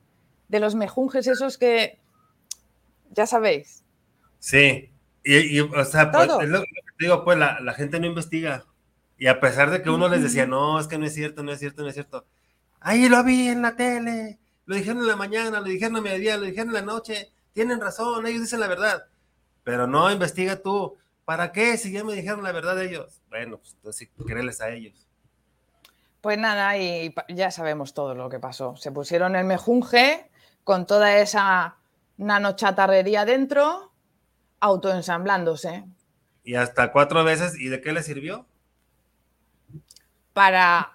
de 0.48 0.60
los 0.60 0.76
mejunjes 0.76 1.28
esos 1.28 1.58
que 1.58 2.00
ya 3.12 3.26
sabéis. 3.26 3.84
Sí, 4.40 4.92
y, 5.24 5.60
o 5.60 5.86
sea, 5.86 6.12
pues, 6.12 6.30
es 6.42 6.50
lo 6.50 6.62
que 6.62 6.68
digo, 7.00 7.24
pues 7.24 7.38
la, 7.38 7.74
gente 7.74 8.00
no 8.00 8.06
investiga. 8.06 8.66
Y 9.18 9.28
a 9.28 9.40
pesar 9.40 9.72
de 9.72 9.82
que 9.82 9.90
uno 9.90 10.10
les 10.10 10.22
decía, 10.22 10.46
no, 10.46 10.80
es 10.80 10.88
que 10.88 10.98
no 10.98 11.06
es 11.06 11.14
cierto, 11.14 11.42
no 11.42 11.52
es 11.52 11.60
cierto, 11.60 11.82
no 11.82 11.88
es 11.88 11.96
cierto. 11.96 12.26
Ahí 12.88 13.10
lo 13.10 13.24
vi 13.24 13.48
en 13.48 13.64
la 13.64 13.76
tele, 13.76 14.38
lo 14.68 14.76
dijeron 14.76 15.00
en 15.00 15.08
la 15.08 15.16
mañana, 15.16 15.60
lo 15.60 15.66
dijeron 15.66 15.96
a 15.98 16.02
mediodía, 16.02 16.38
lo 16.38 16.44
dijeron 16.44 16.68
en 16.68 16.76
la 16.76 16.82
noche. 16.84 17.32
Tienen 17.52 17.82
razón, 17.82 18.28
ellos 18.28 18.42
dicen 18.42 18.60
la 18.60 18.68
verdad. 18.68 19.08
Pero 19.64 19.88
no, 19.88 20.12
investiga 20.12 20.62
tú. 20.62 20.96
¿Para 21.26 21.52
qué? 21.52 21.78
Si 21.78 21.92
ya 21.92 22.04
me 22.04 22.14
dijeron 22.14 22.44
la 22.44 22.52
verdad 22.52 22.80
ellos. 22.80 23.24
Bueno, 23.30 23.58
pues 23.58 23.74
entonces 23.74 24.10
créeles 24.28 24.62
a 24.62 24.70
ellos. 24.70 25.08
Pues 26.22 26.38
nada, 26.38 26.78
y 26.78 27.16
ya 27.30 27.50
sabemos 27.50 27.96
todo 27.96 28.14
lo 28.14 28.30
que 28.30 28.40
pasó. 28.40 28.76
Se 28.76 28.92
pusieron 28.92 29.36
el 29.36 29.46
mejunje 29.46 30.30
con 30.64 30.86
toda 30.86 31.18
esa 31.18 31.78
nanochatarrería 32.18 33.26
dentro, 33.26 33.94
autoensamblándose. 34.60 35.86
Y 36.44 36.54
hasta 36.54 36.92
cuatro 36.92 37.24
veces, 37.24 37.60
¿y 37.60 37.70
de 37.70 37.82
qué 37.82 37.94
le 37.94 38.04
sirvió? 38.04 38.46
Para 40.34 40.95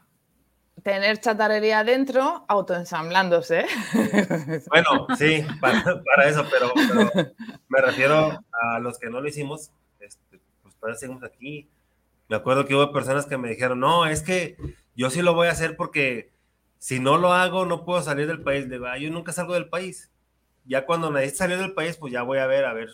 tener 0.82 1.18
chatarrería 1.20 1.84
dentro, 1.84 2.44
autoensamblándose. 2.48 3.66
Bueno, 4.68 5.06
sí, 5.16 5.44
para, 5.60 6.28
eso, 6.28 6.44
pero, 6.50 6.72
me 7.68 7.80
refiero 7.80 8.38
a 8.52 8.78
los 8.78 8.98
que 8.98 9.10
no 9.10 9.20
lo 9.20 9.28
hicimos, 9.28 9.72
todavía 10.78 10.98
seguimos 10.98 11.22
aquí. 11.24 11.68
Me 12.28 12.36
acuerdo 12.36 12.66
que 12.66 12.74
hubo 12.74 12.92
personas 12.92 13.26
que 13.26 13.36
me 13.36 13.48
dijeron, 13.48 13.80
no, 13.80 14.06
es 14.06 14.22
que 14.22 14.56
yo 14.94 15.10
sí 15.10 15.22
lo 15.22 15.34
voy 15.34 15.48
a 15.48 15.52
hacer 15.52 15.76
porque 15.76 16.30
si 16.78 16.98
no 16.98 17.18
lo 17.18 17.32
hago 17.32 17.66
no 17.66 17.84
puedo 17.84 18.02
salir 18.02 18.26
del 18.26 18.42
país. 18.42 18.68
De 18.68 18.80
yo 19.00 19.10
nunca 19.10 19.32
salgo 19.32 19.54
del 19.54 19.68
país. 19.68 20.10
Ya 20.64 20.86
cuando 20.86 21.10
nadie 21.10 21.30
salió 21.30 21.58
del 21.58 21.74
país, 21.74 21.96
pues 21.96 22.12
ya 22.12 22.22
voy 22.22 22.38
a 22.38 22.46
ver, 22.46 22.64
a 22.64 22.72
ver, 22.72 22.90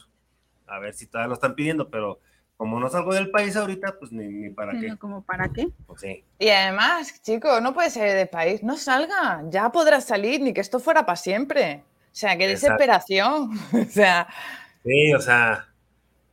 a 0.66 0.78
ver 0.78 0.94
si 0.94 1.06
todavía 1.06 1.28
lo 1.28 1.34
están 1.34 1.54
pidiendo, 1.54 1.90
pero 1.90 2.20
como 2.56 2.80
no 2.80 2.88
salgo 2.88 3.12
del 3.12 3.30
país 3.30 3.54
ahorita, 3.56 3.98
pues 3.98 4.12
ni, 4.12 4.48
para 4.50 4.72
qué. 4.78 4.96
¿Como 4.96 5.22
para 5.22 5.50
qué? 5.50 5.68
Pues 5.86 6.00
sí. 6.00 6.24
Y 6.38 6.48
además, 6.48 7.20
chico, 7.22 7.60
no 7.60 7.74
puede 7.74 7.90
salir 7.90 8.14
del 8.14 8.28
país, 8.28 8.62
no 8.62 8.76
salga, 8.78 9.42
ya 9.50 9.70
podrás 9.70 10.04
salir, 10.04 10.40
ni 10.40 10.54
que 10.54 10.62
esto 10.62 10.80
fuera 10.80 11.04
para 11.04 11.16
siempre. 11.16 11.84
O 12.06 12.18
sea, 12.18 12.36
qué 12.38 12.48
desesperación. 12.48 13.50
o 13.72 13.90
sea. 13.90 14.26
Sí, 14.84 15.12
o 15.12 15.20
sea, 15.20 15.68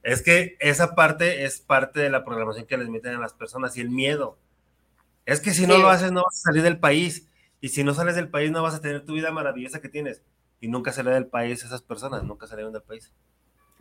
es 0.02 0.22
que 0.22 0.56
esa 0.60 0.96
parte 0.96 1.44
es 1.44 1.60
parte 1.60 2.00
de 2.00 2.10
la 2.10 2.24
programación 2.24 2.66
que 2.68 2.78
les 2.78 2.88
meten 2.88 3.16
a 3.16 3.20
las 3.20 3.34
personas 3.34 3.76
y 3.76 3.82
el 3.82 3.90
miedo. 3.90 4.38
Es 5.26 5.42
que 5.42 5.52
si 5.52 5.68
no 5.68 5.78
lo 5.78 5.90
haces 5.90 6.12
no 6.12 6.24
vas 6.24 6.40
a 6.40 6.52
salir 6.52 6.64
del 6.64 6.80
país 6.80 7.28
y 7.62 7.70
si 7.70 7.84
no 7.84 7.94
sales 7.94 8.16
del 8.16 8.30
país 8.30 8.52
no 8.52 8.62
vas 8.62 8.76
a 8.76 8.82
tener 8.82 9.06
tu 9.06 9.14
vida 9.14 9.32
maravillosa 9.32 9.82
que 9.82 9.90
tienes. 9.90 10.22
Y 10.62 10.70
nunca 10.70 10.94
sale 10.94 11.12
del 11.12 11.28
país 11.28 11.64
esas 11.64 11.82
personas, 11.82 12.24
nunca 12.24 12.48
salieron 12.48 12.72
del 12.72 12.82
país. 12.82 13.12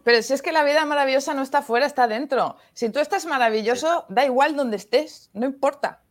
Pero 0.05 0.23
si 0.23 0.33
es 0.33 0.43
que 0.43 0.53
la 0.53 0.65
vida 0.65 0.85
maravillosa 0.85 1.35
no 1.35 1.43
está 1.43 1.59
afuera, 1.59 1.87
está 1.87 2.09
dentro. 2.09 2.57
Si 2.73 2.91
tú 2.91 2.99
estás 2.99 3.27
maravilloso, 3.27 4.05
da 4.09 4.25
igual 4.25 4.57
donde 4.57 4.77
estés, 4.77 5.31
no 5.33 5.47
importa. 5.47 6.03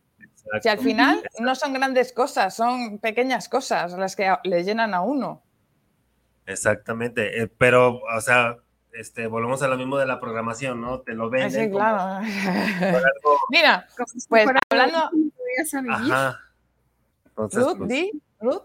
Si 0.60 0.68
al 0.68 0.78
final 0.78 1.22
no 1.38 1.54
son 1.54 1.72
grandes 1.72 2.12
cosas, 2.12 2.54
son 2.54 2.98
pequeñas 2.98 3.48
cosas 3.48 3.92
las 3.92 4.16
que 4.16 4.34
le 4.44 4.64
llenan 4.64 4.92
a 4.94 5.02
uno. 5.02 5.42
Exactamente, 6.46 7.42
eh, 7.42 7.46
pero, 7.46 8.00
o 8.00 8.20
sea, 8.20 8.56
este, 8.92 9.26
volvemos 9.26 9.62
a 9.62 9.68
lo 9.68 9.76
mismo 9.76 9.96
de 9.98 10.06
la 10.06 10.20
programación, 10.20 10.80
¿no? 10.80 11.00
Te 11.00 11.14
lo 11.14 11.30
venden. 11.30 11.64
Sí, 11.66 11.70
claro. 11.70 12.26
Mira, 13.50 13.86
pues 14.28 14.48
hablando. 14.68 15.10
Ajá. 15.90 16.40
Ruth, 17.36 17.78
pues, 17.78 18.10
Ruth. 18.40 18.62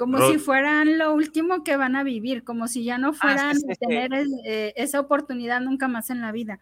Como 0.00 0.16
si 0.30 0.38
fueran 0.38 0.96
lo 0.96 1.12
último 1.12 1.62
que 1.62 1.76
van 1.76 1.94
a 1.94 2.02
vivir, 2.02 2.42
como 2.42 2.68
si 2.68 2.84
ya 2.84 2.96
no 2.96 3.10
ah, 3.10 3.12
fueran 3.12 3.56
a 3.58 3.74
tener 3.74 4.10
eh, 4.46 4.72
esa 4.76 4.98
oportunidad 4.98 5.60
nunca 5.60 5.88
más 5.88 6.08
en 6.08 6.22
la 6.22 6.32
vida. 6.32 6.58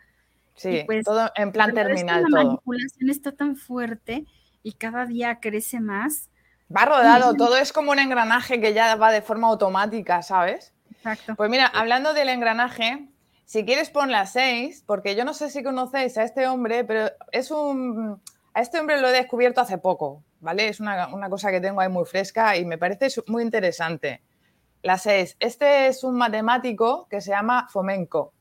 Sí, 0.57 0.83
pues, 0.87 1.05
todo 1.05 1.31
en 1.37 1.53
plan 1.53 1.73
terminal. 1.73 2.25
la 2.29 2.43
manipulación 2.43 3.11
está 3.11 3.31
tan 3.31 3.55
fuerte 3.55 4.25
y 4.65 4.73
cada 4.73 5.07
día 5.07 5.39
crece 5.39 5.79
más. 5.79 6.31
Va 6.77 6.85
rodado, 6.85 7.35
todo 7.35 7.57
es 7.57 7.73
como 7.73 7.93
un 7.93 8.01
engranaje 8.01 8.61
que 8.61 8.75
ya 8.75 8.97
va 8.97 9.13
de 9.13 9.23
forma 9.23 9.47
automática, 9.47 10.21
¿sabes? 10.23 10.73
Pues 11.37 11.49
mira, 11.49 11.69
hablando 11.69 12.15
del 12.15 12.31
engranaje, 12.31 13.07
si 13.45 13.65
quieres 13.65 13.91
pon 13.91 14.11
las 14.11 14.33
6, 14.33 14.83
porque 14.85 15.15
yo 15.15 15.25
no 15.25 15.33
sé 15.33 15.49
si 15.49 15.63
conocéis 15.63 16.19
a 16.19 16.25
este 16.25 16.49
hombre, 16.49 16.83
pero 16.83 17.13
es 17.31 17.53
un... 17.53 18.21
A 18.53 18.63
este 18.63 18.81
hombre 18.81 19.01
lo 19.01 19.07
he 19.07 19.13
descubierto 19.13 19.61
hace 19.61 19.79
poco, 19.79 20.25
¿vale? 20.41 20.69
Es 20.69 20.81
una, 20.81 21.29
cosa 21.29 21.51
que 21.51 21.61
tengo 21.61 21.81
ahí 21.81 21.89
muy 21.89 22.05
fresca 22.05 22.57
y 22.57 22.65
me 22.65 22.79
parece 22.79 23.09
muy 23.27 23.43
interesante. 23.43 24.23
La 24.83 24.97
6. 24.99 25.37
Este 25.41 25.89
es 25.89 26.05
un 26.05 26.17
matemático 26.17 27.07
que 27.09 27.21
se 27.21 27.31
llama 27.31 27.69
Fomenko. 27.69 28.33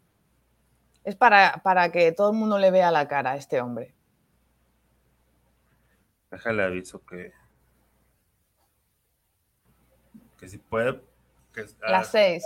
Es 1.03 1.15
para, 1.15 1.61
para 1.63 1.91
que 1.91 2.11
todo 2.11 2.31
el 2.31 2.37
mundo 2.37 2.59
le 2.59 2.69
vea 2.69 2.91
la 2.91 3.07
cara 3.07 3.31
a 3.31 3.35
este 3.37 3.61
hombre. 3.61 3.95
Déjale 6.29 6.63
aviso 6.63 7.03
que. 7.05 7.31
Que 10.37 10.47
si 10.47 10.57
puede 10.57 11.01
las 11.87 12.09
seis. 12.09 12.43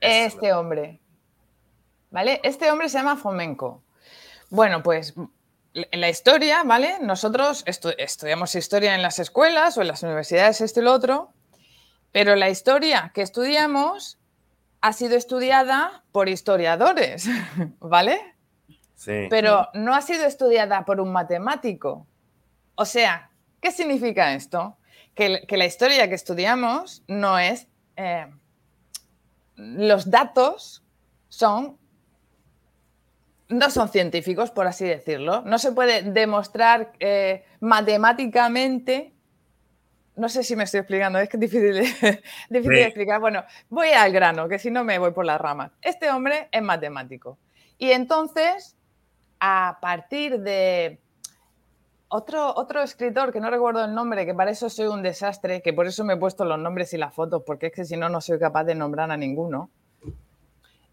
Este 0.00 0.52
hombre. 0.52 1.00
¿Vale? 2.10 2.40
Este 2.44 2.70
hombre 2.70 2.88
se 2.88 2.98
llama 2.98 3.16
Fomenko. 3.16 3.82
Bueno, 4.50 4.82
pues 4.82 5.14
en 5.74 6.00
la 6.00 6.08
historia, 6.08 6.62
¿vale? 6.64 6.98
Nosotros 7.00 7.64
estudiamos 7.66 8.54
historia 8.54 8.94
en 8.94 9.02
las 9.02 9.18
escuelas 9.18 9.76
o 9.76 9.82
en 9.82 9.88
las 9.88 10.02
universidades, 10.02 10.60
este 10.60 10.80
y 10.80 10.84
lo 10.84 10.92
otro, 10.92 11.32
pero 12.12 12.36
la 12.36 12.48
historia 12.48 13.10
que 13.12 13.22
estudiamos 13.22 14.18
ha 14.80 14.92
sido 14.92 15.16
estudiada 15.16 16.04
por 16.12 16.28
historiadores, 16.28 17.28
¿vale? 17.80 18.20
pero 19.28 19.68
no 19.74 19.94
ha 19.94 20.00
sido 20.00 20.24
estudiada 20.24 20.84
por 20.84 21.00
un 21.00 21.12
matemático. 21.12 22.06
O 22.74 22.84
sea, 22.84 23.30
¿qué 23.60 23.70
significa 23.70 24.32
esto? 24.34 24.78
Que, 25.14 25.44
la 25.46 25.66
historia 25.66 26.08
que 26.08 26.14
estudiamos 26.14 27.02
no 27.06 27.38
es... 27.38 27.66
Eh, 27.96 28.26
los 29.56 30.10
datos 30.10 30.82
son 31.28 31.78
no 33.48 33.70
son 33.70 33.88
científicos, 33.88 34.50
por 34.50 34.66
así 34.66 34.84
decirlo. 34.86 35.42
No 35.42 35.58
se 35.58 35.72
puede 35.72 36.02
demostrar 36.02 36.92
eh, 36.98 37.44
matemáticamente. 37.60 39.14
No 40.16 40.28
sé 40.28 40.44
si 40.44 40.54
me 40.56 40.64
estoy 40.64 40.80
explicando, 40.80 41.18
es 41.18 41.28
que 41.28 41.36
es 41.36 41.40
difícil, 41.40 41.74
de, 42.48 42.82
explicar. 42.82 43.20
Bueno, 43.20 43.44
voy 43.68 43.88
al 43.88 44.12
grano, 44.12 44.48
que 44.48 44.58
si 44.58 44.70
no 44.70 44.84
me 44.84 44.98
voy 44.98 45.10
por 45.10 45.26
las 45.26 45.40
ramas. 45.40 45.72
Este 45.82 46.10
hombre 46.10 46.48
es 46.52 46.62
matemático. 46.62 47.38
Y 47.78 47.90
entonces, 47.90 48.76
a 49.40 49.78
partir 49.80 50.40
de 50.40 51.00
otro, 52.08 52.54
otro 52.54 52.80
escritor, 52.80 53.32
que 53.32 53.40
no 53.40 53.50
recuerdo 53.50 53.84
el 53.84 53.92
nombre, 53.92 54.24
que 54.24 54.34
para 54.34 54.52
eso 54.52 54.70
soy 54.70 54.86
un 54.86 55.02
desastre, 55.02 55.62
que 55.62 55.72
por 55.72 55.86
eso 55.86 56.04
me 56.04 56.14
he 56.14 56.16
puesto 56.16 56.44
los 56.44 56.60
nombres 56.60 56.92
y 56.94 56.96
las 56.96 57.12
fotos, 57.12 57.42
porque 57.44 57.66
es 57.66 57.72
que 57.72 57.84
si 57.84 57.96
no, 57.96 58.08
no 58.08 58.20
soy 58.20 58.38
capaz 58.38 58.64
de 58.64 58.76
nombrar 58.76 59.10
a 59.10 59.16
ninguno 59.16 59.70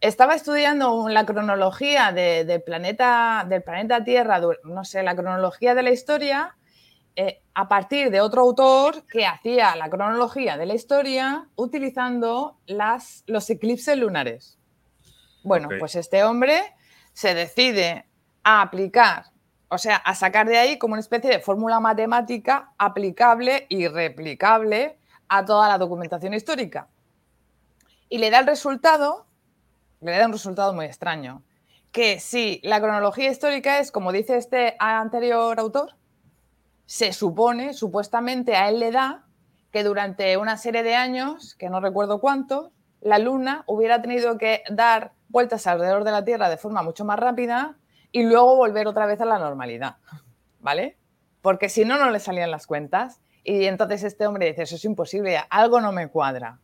estaba 0.01 0.33
estudiando 0.33 1.07
la 1.09 1.25
cronología 1.25 2.11
del, 2.11 2.61
planeta, 2.63 3.45
del 3.47 3.61
planeta 3.61 4.03
Tierra, 4.03 4.41
no 4.63 4.83
sé, 4.83 5.03
la 5.03 5.15
cronología 5.15 5.75
de 5.75 5.83
la 5.83 5.91
historia, 5.91 6.57
eh, 7.15 7.43
a 7.53 7.67
partir 7.67 8.09
de 8.09 8.19
otro 8.19 8.41
autor 8.41 9.05
que 9.05 9.27
hacía 9.27 9.75
la 9.75 9.89
cronología 9.89 10.57
de 10.57 10.65
la 10.65 10.73
historia 10.73 11.47
utilizando 11.55 12.57
las, 12.65 13.23
los 13.27 13.47
eclipses 13.49 13.95
lunares. 13.97 14.57
Bueno, 15.43 15.69
pues 15.79 15.95
este 15.95 16.23
hombre 16.23 16.61
se 17.13 17.35
decide 17.35 18.05
a 18.43 18.61
aplicar, 18.61 19.25
o 19.69 19.77
sea, 19.77 19.97
a 19.97 20.15
sacar 20.15 20.47
de 20.47 20.57
ahí 20.57 20.77
como 20.79 20.93
una 20.93 21.01
especie 21.01 21.29
de 21.29 21.39
fórmula 21.39 21.79
matemática 21.79 22.73
aplicable 22.77 23.67
y 23.69 23.87
replicable 23.87 24.97
a 25.27 25.45
toda 25.45 25.67
la 25.67 25.77
documentación 25.77 26.33
histórica. 26.33 26.87
Y 28.09 28.17
le 28.17 28.29
da 28.29 28.39
el 28.39 28.47
resultado 28.47 29.27
le 30.01 30.17
da 30.17 30.25
un 30.25 30.33
resultado 30.33 30.73
muy 30.73 30.85
extraño. 30.85 31.43
Que 31.91 32.19
si 32.19 32.59
la 32.63 32.79
cronología 32.79 33.29
histórica 33.29 33.79
es, 33.79 33.91
como 33.91 34.11
dice 34.11 34.37
este 34.37 34.75
anterior 34.79 35.59
autor, 35.59 35.95
se 36.85 37.13
supone, 37.13 37.73
supuestamente 37.73 38.55
a 38.55 38.69
él 38.69 38.79
le 38.79 38.91
da 38.91 39.25
que 39.71 39.83
durante 39.83 40.35
una 40.37 40.57
serie 40.57 40.83
de 40.83 40.95
años, 40.95 41.55
que 41.55 41.69
no 41.69 41.79
recuerdo 41.79 42.19
cuánto, 42.19 42.71
la 42.99 43.19
Luna 43.19 43.63
hubiera 43.67 44.01
tenido 44.01 44.37
que 44.37 44.63
dar 44.69 45.13
vueltas 45.29 45.67
alrededor 45.67 46.03
de 46.03 46.11
la 46.11 46.25
Tierra 46.25 46.49
de 46.49 46.57
forma 46.57 46.83
mucho 46.83 47.05
más 47.05 47.19
rápida 47.19 47.77
y 48.11 48.23
luego 48.23 48.57
volver 48.57 48.87
otra 48.87 49.05
vez 49.05 49.21
a 49.21 49.25
la 49.25 49.39
normalidad. 49.39 49.97
¿Vale? 50.59 50.97
Porque 51.41 51.69
si 51.69 51.85
no, 51.85 51.97
no 51.97 52.09
le 52.09 52.19
salían 52.19 52.51
las 52.51 52.67
cuentas. 52.67 53.21
Y 53.43 53.65
entonces 53.65 54.03
este 54.03 54.27
hombre 54.27 54.47
dice, 54.47 54.63
eso 54.63 54.75
es 54.75 54.85
imposible, 54.85 55.39
algo 55.49 55.81
no 55.81 55.91
me 55.91 56.09
cuadra. 56.09 56.59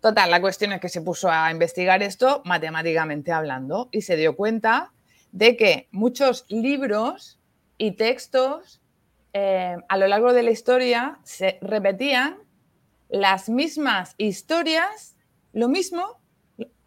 Total, 0.00 0.30
la 0.30 0.40
cuestión 0.40 0.72
es 0.72 0.80
que 0.80 0.88
se 0.88 1.02
puso 1.02 1.30
a 1.30 1.50
investigar 1.50 2.02
esto 2.02 2.40
matemáticamente 2.44 3.32
hablando 3.32 3.88
y 3.92 4.02
se 4.02 4.16
dio 4.16 4.34
cuenta 4.34 4.92
de 5.32 5.56
que 5.56 5.88
muchos 5.90 6.46
libros 6.48 7.38
y 7.76 7.92
textos 7.92 8.80
eh, 9.32 9.76
a 9.88 9.96
lo 9.98 10.08
largo 10.08 10.32
de 10.32 10.42
la 10.42 10.50
historia 10.50 11.18
se 11.22 11.58
repetían 11.60 12.38
las 13.10 13.48
mismas 13.48 14.14
historias, 14.16 15.16
lo 15.52 15.68
mismo, 15.68 16.20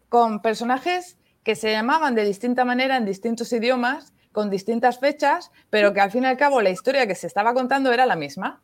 con 0.08 0.42
personajes 0.42 1.16
que 1.44 1.54
se 1.54 1.70
llamaban 1.70 2.14
de 2.14 2.24
distinta 2.24 2.64
manera 2.64 2.96
en 2.96 3.04
distintos 3.04 3.52
idiomas, 3.52 4.12
con 4.32 4.50
distintas 4.50 4.98
fechas, 4.98 5.52
pero 5.70 5.92
que 5.92 6.00
al 6.00 6.10
fin 6.10 6.24
y 6.24 6.26
al 6.26 6.36
cabo 6.36 6.60
la 6.60 6.70
historia 6.70 7.06
que 7.06 7.14
se 7.14 7.26
estaba 7.26 7.54
contando 7.54 7.92
era 7.92 8.06
la 8.06 8.16
misma. 8.16 8.62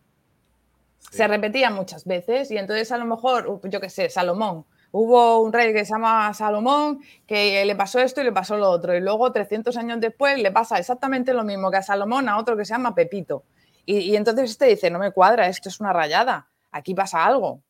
Se 1.10 1.26
repetía 1.26 1.70
muchas 1.70 2.04
veces 2.04 2.50
y 2.50 2.58
entonces 2.58 2.92
a 2.92 2.98
lo 2.98 3.04
mejor, 3.04 3.60
yo 3.64 3.80
qué 3.80 3.90
sé, 3.90 4.10
Salomón. 4.10 4.66
Hubo 4.92 5.40
un 5.40 5.52
rey 5.52 5.72
que 5.72 5.84
se 5.84 5.92
llama 5.92 6.32
Salomón 6.34 7.00
que 7.26 7.64
le 7.64 7.76
pasó 7.76 8.00
esto 8.00 8.20
y 8.20 8.24
le 8.24 8.32
pasó 8.32 8.56
lo 8.56 8.68
otro. 8.68 8.94
Y 8.94 9.00
luego, 9.00 9.32
300 9.32 9.76
años 9.76 10.00
después, 10.00 10.38
le 10.38 10.50
pasa 10.50 10.78
exactamente 10.78 11.32
lo 11.32 11.44
mismo 11.44 11.70
que 11.70 11.78
a 11.78 11.82
Salomón 11.82 12.28
a 12.28 12.38
otro 12.38 12.56
que 12.56 12.64
se 12.64 12.74
llama 12.74 12.94
Pepito. 12.94 13.44
Y, 13.86 14.14
entonces 14.14 14.50
este 14.50 14.66
dice, 14.66 14.90
no 14.90 14.98
me 14.98 15.12
cuadra, 15.12 15.48
esto 15.48 15.68
es 15.68 15.80
una 15.80 15.92
rayada, 15.92 16.48
aquí 16.70 16.94
pasa 16.94 17.24
algo. 17.24 17.62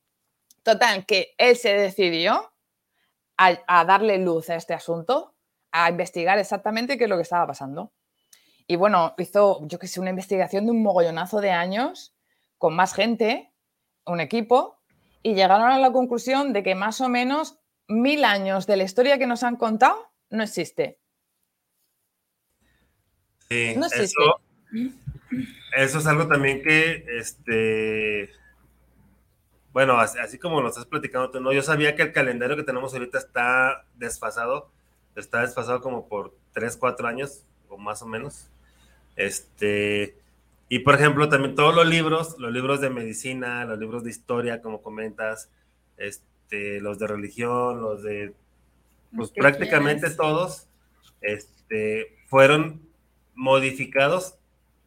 Total, 0.63 1.07
que 1.07 1.35
él 1.39 1.57
se 1.57 1.73
decidió 1.75 2.53
a, 3.39 3.59
a, 3.67 3.85
darle 3.85 4.19
luz 4.19 4.51
a 4.51 4.57
este 4.57 4.75
asunto, 4.75 5.35
a 5.73 5.89
investigar 5.89 6.39
exactamente 6.39 6.99
qué 6.99 7.05
es 7.05 7.11
lo 7.11 7.17
que 7.17 7.23
estaba 7.23 7.47
pasando. 7.47 7.93
Y 8.67 8.77
bueno, 8.77 9.15
hizo, 9.19 9.67
yo 9.67 9.79
que 9.79 9.87
sé, 9.87 10.01
una 10.01 10.11
investigación 10.11 10.67
de 10.67 10.73
un 10.73 10.83
mogollonazo 10.83 11.41
de 11.41 11.51
años 11.51 12.15
con 12.61 12.77
más 12.77 12.93
gente, 12.93 13.51
un 14.05 14.21
equipo, 14.21 14.79
y 15.23 15.35
llegaron 15.35 15.71
a 15.71 15.79
la 15.79 15.93
conclusión 15.93 16.53
de 16.53 16.63
que 16.63 16.75
más 16.75 17.01
o 17.01 17.09
menos 17.09 17.59
mil 17.89 18.23
años 18.23 18.67
de 18.67 18.77
la 18.77 18.85
historia 18.85 19.19
que 19.19 19.27
nos 19.27 19.43
han 19.43 19.57
contado 19.57 20.13
no 20.29 20.43
existe. 20.43 20.99
Sí, 23.49 23.75
no 23.77 23.87
existe. 23.87 24.15
Eso, 25.75 25.99
es 26.01 26.07
algo 26.07 26.29
también 26.29 26.63
que, 26.63 27.07
este, 27.19 28.29
bueno, 29.73 29.99
así, 29.99 30.39
como 30.39 30.61
nos 30.61 30.73
estás 30.73 30.85
platicando 30.85 31.31
tú, 31.31 31.41
¿no? 31.41 31.55
Yo 31.55 31.63
sabía 31.63 31.97
que 31.97 32.03
el 32.03 32.13
calendario 32.13 32.57
que 32.57 32.63
tenemos 32.63 32.93
ahorita 32.93 33.17
está 33.17 33.87
desfasado, 33.95 34.71
está 35.17 35.41
desfasado 35.41 35.81
como 35.81 36.09
por 36.09 36.37
3, 36.53 36.77
4 36.77 37.09
años, 37.09 37.47
o 37.71 37.79
más 37.79 38.03
o 38.03 38.07
menos. 38.07 38.51
Este, 39.17 40.20
y 40.73 40.79
por 40.79 40.95
ejemplo, 40.95 41.29
también 41.29 41.57
todos 41.57 41.75
los 41.75 41.85
libros, 41.85 42.37
los 42.39 42.53
libros 42.53 42.81
de 42.81 42.91
medicina, 42.91 43.65
los 43.65 43.77
libros 43.77 44.05
de 44.05 44.11
historia, 44.11 44.63
como 44.63 44.83
comentas, 44.83 45.51
este, 45.97 46.81
los 46.81 46.97
de 47.01 47.09
religión, 47.09 47.83
los 47.83 48.05
de, 48.05 48.35
pues 49.15 49.33
prácticamente 49.33 50.11
todos, 50.11 50.69
este, 51.23 52.17
fueron 52.29 52.89
modificados. 53.35 54.37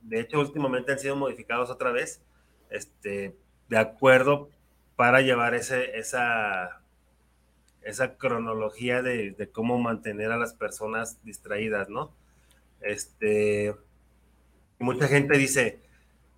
De 0.01 0.21
hecho, 0.21 0.39
últimamente 0.39 0.93
han 0.93 0.99
sido 0.99 1.17
modificados 1.17 1.69
otra 1.69 1.91
vez, 1.91 2.21
este, 2.69 3.35
de 3.67 3.77
acuerdo 3.77 4.49
para 4.95 5.19
llevar 5.19 5.53
ese, 5.53 5.97
esa, 5.97 6.81
esa 7.81 8.15
cronología 8.15 9.01
de, 9.01 9.31
de 9.31 9.49
cómo 9.49 9.77
mantener 9.79 10.31
a 10.31 10.37
las 10.37 10.53
personas 10.53 11.21
distraídas, 11.25 11.89
¿no? 11.89 12.13
Este, 12.79 13.75
mucha 14.83 15.07
gente 15.07 15.37
dice, 15.37 15.79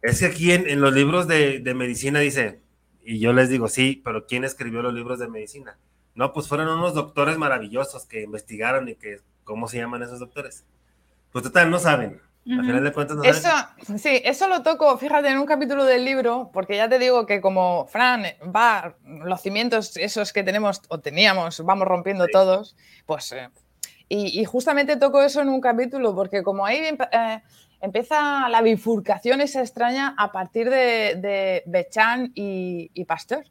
es 0.02 0.20
que 0.20 0.26
aquí 0.26 0.52
en, 0.52 0.80
los 0.82 0.94
libros 0.94 1.28
de, 1.28 1.62
medicina 1.76 2.20
dice, 2.20 2.60
y 3.04 3.20
yo 3.20 3.34
les 3.34 3.50
digo, 3.50 3.68
sí, 3.68 4.02
pero 4.04 4.26
¿quién 4.26 4.44
escribió 4.44 4.82
los 4.82 4.94
libros 4.94 5.20
de 5.20 5.28
medicina? 5.28 5.78
No, 6.14 6.32
pues 6.32 6.48
fueron 6.48 6.70
unos 6.70 6.94
doctores 6.94 7.38
maravillosos 7.38 8.06
que 8.06 8.22
investigaron 8.22 8.88
y 8.88 8.96
que, 8.96 9.20
¿cómo 9.44 9.68
se 9.68 9.78
llaman 9.78 10.04
esos 10.04 10.20
doctores? 10.20 10.64
Pues 11.32 11.44
total, 11.44 11.70
no 11.70 11.80
saben. 11.80 12.22
Al 12.48 12.64
final 12.64 12.84
de 12.84 12.94
cuentas 12.94 13.18
no 13.18 13.24
eso, 13.24 13.50
Sí, 13.98 14.22
eso 14.24 14.48
lo 14.48 14.62
toco, 14.62 14.96
fíjate, 15.00 15.30
en 15.30 15.40
un 15.40 15.48
capítulo 15.48 15.84
del 15.84 16.06
libro, 16.06 16.52
porque 16.54 16.76
ya 16.76 16.88
te 16.88 17.00
digo 17.00 17.26
que 17.26 17.42
como 17.42 17.88
Fran 17.88 18.24
va, 18.56 18.96
los 19.04 19.42
cimientos 19.42 19.98
esos 19.98 20.32
que 20.32 20.44
tenemos 20.44 20.84
o 20.90 21.00
teníamos, 21.00 21.62
vamos 21.66 21.88
rompiendo 21.88 22.28
todos, 22.28 22.76
pues... 23.06 23.32
Eh, 23.32 23.50
y, 24.08 24.46
justamente 24.46 24.98
toco 24.98 25.24
eso 25.24 25.42
en 25.42 25.50
un 25.50 25.60
capítulo, 25.60 26.14
porque 26.14 26.44
como 26.44 26.64
ahí 26.64 26.78
eh, 27.12 27.42
empieza 27.82 28.50
la 28.50 28.62
bifurcación 28.62 29.42
esa 29.42 29.62
extraña 29.62 30.16
a 30.18 30.32
partir 30.32 30.70
de, 30.70 31.16
de 31.18 31.64
Bechan 31.66 32.32
y, 32.36 33.06
Pasteur. 33.06 33.46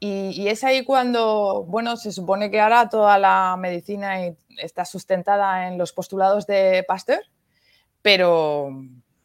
Y, 0.00 0.48
es 0.48 0.64
ahí 0.64 0.84
cuando, 0.84 1.64
bueno, 1.68 1.96
se 1.96 2.10
supone 2.10 2.50
que 2.50 2.60
ahora 2.60 2.88
toda 2.88 3.18
la 3.18 3.56
medicina 3.56 4.18
está 4.58 4.84
sustentada 4.84 5.68
en 5.68 5.78
los 5.78 5.92
postulados 5.92 6.46
de 6.46 6.84
Pasteur, 6.88 7.22
pero 8.02 8.70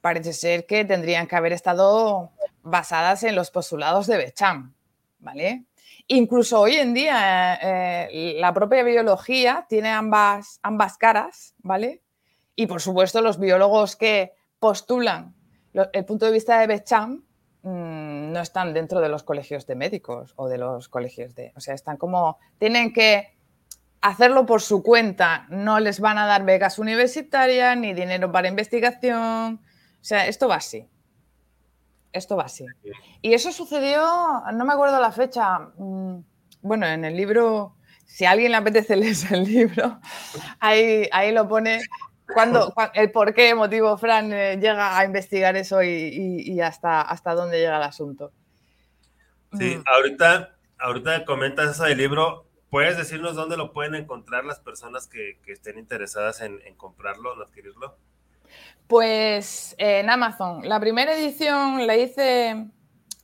parece 0.02 0.34
ser 0.34 0.68
que 0.68 0.86
tendrían 0.86 1.28
que 1.28 1.36
haber 1.36 1.52
estado 1.52 2.32
basadas 2.62 3.24
en 3.24 3.36
los 3.36 3.50
postulados 3.50 4.06
de 4.06 4.18
Bechan, 4.18 4.76
¿vale? 5.20 5.66
Incluso 6.10 6.62
hoy 6.62 6.76
en 6.76 6.94
día 6.94 7.56
eh, 7.62 8.36
la 8.40 8.54
propia 8.54 8.84
biología 8.84 9.66
tiene 9.68 9.90
ambas, 9.90 10.60
ambas 10.62 10.98
caras, 10.98 11.56
¿vale? 11.58 12.02
Y 12.60 12.66
por 12.66 12.82
supuesto, 12.82 13.22
los 13.22 13.40
biólogos 13.40 13.96
que 13.96 14.34
postulan 14.60 15.36
el 15.94 16.06
punto 16.06 16.26
de 16.26 16.32
vista 16.32 16.60
de 16.60 16.66
Becham 16.66 17.24
mm, 17.62 18.32
no 18.32 18.40
están 18.40 18.74
dentro 18.74 19.00
de 19.00 19.10
los 19.10 19.22
colegios 19.22 19.68
de 19.68 19.76
médicos 19.76 20.34
o 20.38 20.50
de 20.50 20.58
los 20.58 20.90
colegios 20.90 21.36
de. 21.36 21.54
O 21.56 21.62
sea, 21.62 21.76
están 21.76 21.98
como. 21.98 22.40
Tienen 22.58 22.94
que 22.94 23.38
hacerlo 24.02 24.48
por 24.48 24.64
su 24.64 24.82
cuenta. 24.82 25.46
No 25.50 25.80
les 25.80 26.00
van 26.00 26.18
a 26.18 26.26
dar 26.26 26.46
becas 26.46 26.80
universitarias 26.80 27.78
ni 27.78 27.94
dinero 27.94 28.32
para 28.32 28.48
investigación. 28.48 29.62
O 30.02 30.04
sea, 30.04 30.28
esto 30.28 30.48
va 30.48 30.56
así. 30.56 30.90
Esto 32.12 32.38
va 32.38 32.46
así. 32.46 32.66
Y 33.22 33.36
eso 33.36 33.52
sucedió, 33.52 34.02
no 34.52 34.66
me 34.66 34.74
acuerdo 34.74 35.00
la 35.00 35.12
fecha. 35.12 35.60
Mm, 35.78 36.22
bueno, 36.64 36.88
en 36.88 37.06
el 37.06 37.16
libro, 37.16 37.76
si 38.08 38.26
a 38.26 38.32
alguien 38.32 38.50
le 38.50 38.58
apetece 38.58 38.96
leer 38.96 39.16
el 39.30 39.44
libro, 39.44 40.00
ahí, 40.60 41.08
ahí 41.12 41.32
lo 41.32 41.48
pone 41.48 41.82
cuando, 42.34 42.74
el 42.94 43.12
por 43.12 43.34
qué 43.34 43.56
motivo 43.56 43.98
Fran 43.98 44.32
eh, 44.34 44.58
llega 44.58 44.98
a 44.98 45.06
investigar 45.06 45.56
eso 45.56 45.82
y, 45.82 46.60
hasta, 46.62 47.02
hasta 47.02 47.34
dónde 47.34 47.60
llega 47.60 47.78
el 47.78 47.84
asunto. 47.84 48.32
Sí, 49.58 49.78
mm. 49.78 49.84
ahorita, 49.86 50.56
ahorita 50.78 51.26
comentas 51.26 51.72
eso 51.72 51.86
del 51.86 51.98
libro. 51.98 52.46
¿Puedes 52.70 52.98
decirnos 52.98 53.36
dónde 53.36 53.56
lo 53.56 53.72
pueden 53.72 53.96
encontrar 53.96 54.44
las 54.44 54.60
personas 54.60 55.08
que, 55.08 55.40
estén 55.48 55.78
interesadas 55.80 56.42
en, 56.42 56.60
comprarlo, 56.76 57.34
en 57.34 57.42
adquirirlo? 57.42 57.96
Pues 58.88 59.74
en 59.78 60.10
Amazon. 60.10 60.68
La 60.68 60.80
primera 60.80 61.18
edición 61.18 61.88
la 61.88 61.96
hice, 61.96 62.68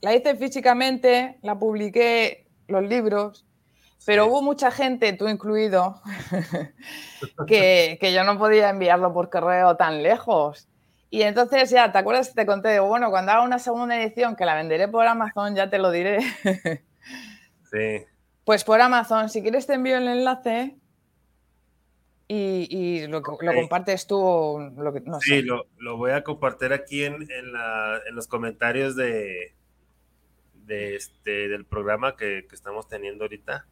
la 0.00 0.14
hice 0.14 0.34
físicamente, 0.36 1.38
la 1.42 1.58
publiqué 1.58 2.46
los 2.68 2.82
libros 2.82 3.44
pero 4.06 4.26
hubo 4.26 4.42
mucha 4.42 4.70
gente, 4.70 5.12
tú 5.14 5.28
incluido, 5.28 6.00
que, 7.46 7.98
yo 8.12 8.24
no 8.24 8.38
podía 8.38 8.70
enviarlo 8.70 9.12
por 9.12 9.30
correo 9.30 9.76
tan 9.76 10.02
lejos. 10.02 10.68
Y 11.10 11.22
entonces 11.22 11.70
ya, 11.70 11.90
¿te 11.92 11.98
acuerdas? 11.98 12.34
Te 12.34 12.44
conté, 12.44 12.80
bueno, 12.80 13.10
cuando 13.10 13.32
haga 13.32 13.42
una 13.42 13.58
segunda 13.58 14.00
edición 14.00 14.36
que 14.36 14.44
la 14.44 14.56
venderé 14.56 14.88
por 14.88 15.06
Amazon, 15.06 15.54
ya 15.54 15.70
te 15.70 15.78
lo 15.78 15.90
diré. 15.90 16.18
sí. 17.70 18.04
Pues 18.44 18.64
por 18.64 18.80
Amazon, 18.80 19.30
si 19.30 19.40
quieres 19.40 19.66
te 19.66 19.74
envío 19.74 19.96
el 19.96 20.08
enlace 20.08 20.76
y, 22.28 23.06
lo, 23.06 23.22
compartes 23.22 24.06
tú. 24.06 24.72
Lo 24.76 24.92
que, 24.92 25.02
sí, 25.20 25.42
Lo, 25.42 25.96
voy 25.96 26.10
a 26.10 26.24
compartir 26.24 26.72
aquí 26.72 27.04
en, 27.04 27.26
los 28.10 28.26
comentarios 28.26 28.96
de, 28.96 29.54
de 30.54 30.96
este, 30.96 31.48
del 31.48 31.64
programa 31.64 32.16
que, 32.16 32.46
que 32.48 32.54
estamos 32.54 32.88
teniendo 32.88 33.24
ahorita 33.24 33.66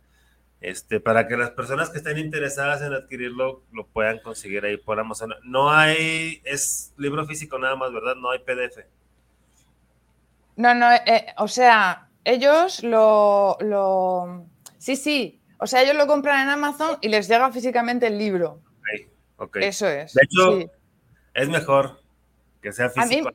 este, 0.62 1.00
para 1.00 1.26
que 1.26 1.36
las 1.36 1.50
personas 1.50 1.90
que 1.90 1.98
estén 1.98 2.18
interesadas 2.18 2.80
en 2.82 2.94
adquirirlo 2.94 3.62
lo 3.72 3.86
puedan 3.86 4.20
conseguir 4.20 4.64
ahí 4.64 4.76
por 4.76 4.98
Amazon. 4.98 5.34
No 5.44 5.70
hay, 5.70 6.40
es 6.44 6.94
libro 6.96 7.26
físico 7.26 7.58
nada 7.58 7.76
más, 7.76 7.92
¿verdad? 7.92 8.14
No 8.16 8.30
hay 8.30 8.38
PDF. 8.38 8.78
No, 10.56 10.74
no, 10.74 10.90
eh, 10.92 11.26
o 11.38 11.48
sea, 11.48 12.08
ellos 12.24 12.82
lo, 12.82 13.56
lo, 13.60 14.46
sí, 14.78 14.96
sí, 14.96 15.40
o 15.58 15.66
sea, 15.66 15.82
ellos 15.82 15.96
lo 15.96 16.06
compran 16.06 16.42
en 16.42 16.50
Amazon 16.50 16.98
y 17.00 17.08
les 17.08 17.28
llega 17.28 17.50
físicamente 17.50 18.06
el 18.06 18.18
libro. 18.18 18.60
Okay, 19.36 19.64
Eso 19.64 19.88
es. 19.88 20.14
De 20.14 20.22
hecho, 20.22 20.70
es 21.34 21.48
mejor 21.48 22.00
que 22.62 22.70
sea 22.72 22.88
físico. 22.90 23.30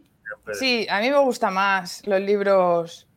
sí, 0.53 0.87
a 0.89 1.01
mí 1.01 1.09
me 1.09 1.17
gusta 1.17 1.51
más 1.51 2.07
los 2.07 2.21
libros 2.21 3.07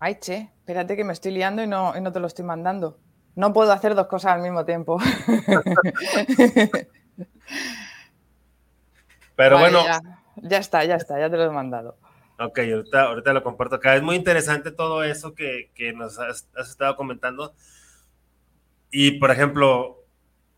Ay, 0.00 0.14
che, 0.20 0.48
espérate 0.68 0.96
que 0.96 1.04
me 1.04 1.14
estoy 1.14 1.32
liando 1.32 1.62
y 1.62 1.66
no, 1.66 1.94
te 2.12 2.20
lo 2.20 2.26
estoy 2.26 2.44
mandando. 2.44 2.98
No 3.34 3.54
puedo 3.54 3.72
hacer 3.72 3.94
dos 3.94 4.06
cosas 4.06 4.32
al 4.32 4.42
mismo 4.42 4.66
tiempo. 4.66 4.98
Pero 9.34 9.58
bueno. 9.58 9.82
Ya, 10.42 10.58
está, 10.58 10.84
ya 10.84 10.96
está, 10.96 11.18
ya 11.18 11.30
te 11.30 11.38
lo 11.38 11.44
he 11.44 11.50
mandado. 11.50 11.96
Ok, 12.38 12.58
ahorita, 12.58 13.32
lo 13.32 13.42
comparto 13.42 13.76
acá. 13.76 13.96
Es 13.96 14.02
muy 14.02 14.14
interesante 14.14 14.70
todo 14.70 15.02
eso 15.02 15.34
que, 15.34 15.70
nos 15.96 16.18
has, 16.18 16.46
estado 16.54 16.96
comentando. 16.96 17.54
Y, 18.90 19.12
por 19.12 19.30
ejemplo, 19.30 20.04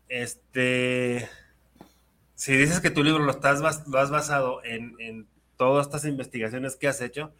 este, 0.09 1.29
si 2.35 2.57
dices 2.57 2.81
que 2.81 2.89
tu 2.89 3.01
libro 3.01 3.23
lo, 3.23 3.31
estás, 3.31 3.61
lo 3.87 3.97
has 3.97 4.09
basado 4.11 4.61
en, 4.65 4.93
en 4.99 5.25
todas 5.55 5.85
estas 5.85 6.03
investigaciones 6.03 6.75
que 6.75 6.89
has 6.89 6.99
hecho, 6.99 7.33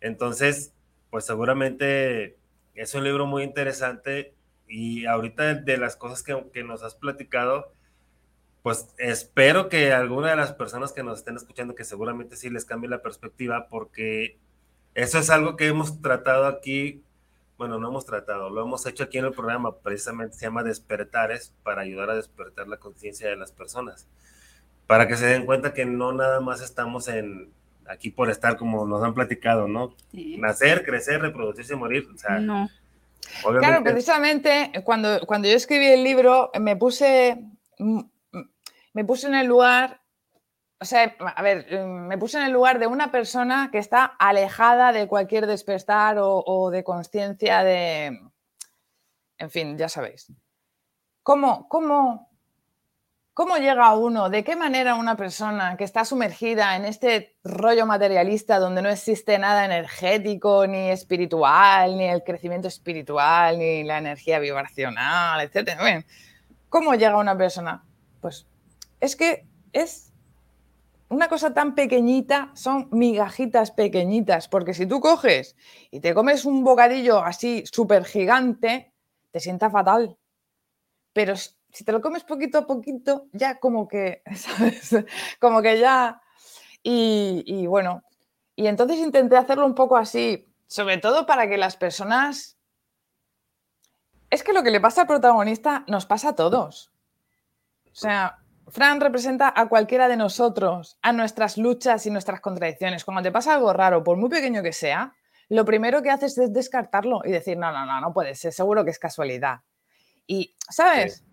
entonces 0.00 0.72
pues 1.10 1.24
seguramente 1.24 2.36
es 2.74 2.94
un 2.94 3.04
libro 3.04 3.26
muy 3.26 3.42
interesante 3.42 4.34
y 4.68 5.06
ahorita 5.06 5.54
de 5.54 5.78
las 5.78 5.96
cosas 5.96 6.22
que, 6.22 6.64
nos 6.64 6.82
has 6.82 6.94
platicado, 6.94 7.72
pues 8.62 8.88
espero 8.98 9.68
que 9.68 9.92
alguna 9.92 10.30
de 10.30 10.36
las 10.36 10.52
personas 10.52 10.92
que 10.92 11.02
nos 11.02 11.18
estén 11.18 11.36
escuchando, 11.36 11.74
que 11.74 11.84
seguramente 11.84 12.36
sí 12.36 12.50
les 12.50 12.64
cambie 12.64 12.90
la 12.90 13.02
perspectiva, 13.02 13.68
porque 13.68 14.38
eso 14.94 15.18
es 15.18 15.30
algo 15.30 15.56
que 15.56 15.68
hemos 15.68 16.00
tratado 16.02 16.46
aquí, 16.46 17.02
bueno, 17.58 17.78
no 17.78 17.88
hemos 17.88 18.04
tratado, 18.04 18.50
lo 18.50 18.62
hemos 18.62 18.84
hecho 18.86 19.04
aquí 19.04 19.18
en 19.18 19.26
el 19.26 19.32
programa, 19.32 19.78
precisamente 19.78 20.36
se 20.36 20.46
llama 20.46 20.62
Despertares, 20.62 21.54
para 21.62 21.82
ayudar 21.82 22.10
a 22.10 22.16
despertar 22.16 22.68
la 22.68 22.78
conciencia 22.78 23.28
de 23.28 23.36
las 23.36 23.52
personas, 23.52 24.08
para 24.86 25.06
que 25.08 25.16
se 25.16 25.26
den 25.26 25.46
cuenta 25.46 25.72
que 25.72 25.86
no 25.86 26.12
nada 26.12 26.40
más 26.40 26.60
estamos 26.60 27.08
en, 27.08 27.52
aquí 27.88 28.10
por 28.10 28.30
estar 28.30 28.56
como 28.56 28.86
nos 28.86 29.02
han 29.02 29.14
platicado, 29.14 29.68
¿no? 29.68 29.94
Nacer, 30.12 30.84
crecer, 30.84 31.20
reproducirse 31.20 31.74
y 31.74 31.76
morir. 31.76 32.06
O 32.14 32.18
sea, 32.18 32.38
no. 32.38 32.68
Claro, 33.42 33.82
precisamente 33.82 34.70
cuando, 34.84 35.20
cuando 35.26 35.48
yo 35.48 35.56
escribí 35.56 35.86
el 35.86 36.04
libro 36.04 36.50
me 36.60 36.76
puse, 36.76 37.44
me 38.92 39.04
puse 39.04 39.26
en 39.26 39.34
el 39.34 39.46
lugar, 39.46 40.00
o 40.80 40.84
sea, 40.84 41.16
a 41.18 41.42
ver, 41.42 41.66
me 41.86 42.18
puse 42.18 42.38
en 42.38 42.44
el 42.44 42.52
lugar 42.52 42.78
de 42.78 42.86
una 42.86 43.10
persona 43.10 43.70
que 43.72 43.78
está 43.78 44.04
alejada 44.04 44.92
de 44.92 45.08
cualquier 45.08 45.46
despertar 45.46 46.18
o, 46.18 46.42
o 46.46 46.70
de 46.70 46.84
conciencia 46.84 47.64
de, 47.64 48.20
en 49.38 49.50
fin, 49.50 49.76
ya 49.76 49.88
sabéis. 49.88 50.32
¿Cómo, 51.22 51.68
cómo, 51.68 52.25
¿Cómo 53.36 53.58
llega 53.58 53.94
uno? 53.94 54.30
¿De 54.30 54.42
qué 54.42 54.56
manera 54.56 54.94
una 54.94 55.14
persona 55.14 55.76
que 55.76 55.84
está 55.84 56.06
sumergida 56.06 56.74
en 56.74 56.86
este 56.86 57.36
rollo 57.44 57.84
materialista 57.84 58.58
donde 58.58 58.80
no 58.80 58.88
existe 58.88 59.38
nada 59.38 59.66
energético, 59.66 60.66
ni 60.66 60.88
espiritual, 60.88 61.98
ni 61.98 62.04
el 62.04 62.24
crecimiento 62.24 62.68
espiritual, 62.68 63.58
ni 63.58 63.84
la 63.84 63.98
energía 63.98 64.38
vibracional, 64.38 65.42
etcétera? 65.42 66.02
¿Cómo 66.70 66.94
llega 66.94 67.18
una 67.18 67.36
persona? 67.36 67.84
Pues 68.22 68.46
es 69.00 69.16
que 69.16 69.44
es 69.74 70.14
una 71.10 71.28
cosa 71.28 71.52
tan 71.52 71.74
pequeñita, 71.74 72.52
son 72.54 72.88
migajitas 72.90 73.70
pequeñitas, 73.70 74.48
porque 74.48 74.72
si 74.72 74.86
tú 74.86 74.98
coges 74.98 75.56
y 75.90 76.00
te 76.00 76.14
comes 76.14 76.46
un 76.46 76.64
bocadillo 76.64 77.22
así 77.22 77.64
súper 77.70 78.06
gigante, 78.06 78.94
te 79.30 79.40
sienta 79.40 79.68
fatal. 79.68 80.16
Pero 81.12 81.34
si 81.76 81.84
te 81.84 81.92
lo 81.92 82.00
comes 82.00 82.24
poquito 82.24 82.56
a 82.56 82.66
poquito, 82.66 83.26
ya 83.32 83.58
como 83.58 83.86
que, 83.86 84.22
¿sabes? 84.34 84.96
Como 85.38 85.60
que 85.60 85.78
ya... 85.78 86.22
Y, 86.82 87.66
bueno, 87.66 88.02
y 88.54 88.66
entonces 88.66 88.96
intenté 88.96 89.36
hacerlo 89.36 89.66
un 89.66 89.74
poco 89.74 89.98
así, 89.98 90.48
sobre 90.66 90.96
todo 90.96 91.26
para 91.26 91.46
que 91.48 91.58
las 91.58 91.76
personas... 91.76 92.56
Es 94.30 94.42
que 94.42 94.54
lo 94.54 94.62
que 94.62 94.70
le 94.70 94.80
pasa 94.80 95.02
al 95.02 95.06
protagonista 95.06 95.84
nos 95.86 96.06
pasa 96.06 96.30
a 96.30 96.34
todos. 96.34 96.92
O 97.84 97.94
sea, 97.94 98.38
Fran 98.68 98.98
representa 98.98 99.52
a 99.54 99.68
cualquiera 99.68 100.08
de 100.08 100.16
nosotros, 100.16 100.98
a 101.02 101.12
nuestras 101.12 101.58
luchas 101.58 102.06
y 102.06 102.10
nuestras 102.10 102.40
contradicciones. 102.40 103.04
Cuando 103.04 103.22
te 103.22 103.32
pasa 103.32 103.52
algo 103.52 103.74
raro, 103.74 104.02
por 104.02 104.16
muy 104.16 104.30
pequeño 104.30 104.62
que 104.62 104.72
sea, 104.72 105.14
lo 105.50 105.66
primero 105.66 106.00
que 106.00 106.10
haces 106.10 106.38
es 106.38 106.54
descartarlo 106.54 107.20
y 107.22 107.32
decir, 107.32 107.58
no, 107.58 107.70
no, 107.70 107.84
no, 107.84 108.00
no 108.00 108.14
puede 108.14 108.34
ser, 108.34 108.54
seguro 108.54 108.82
que 108.82 108.92
es 108.92 108.98
casualidad. 108.98 109.60
Y, 110.26 110.56
¿sabes? 110.70 111.25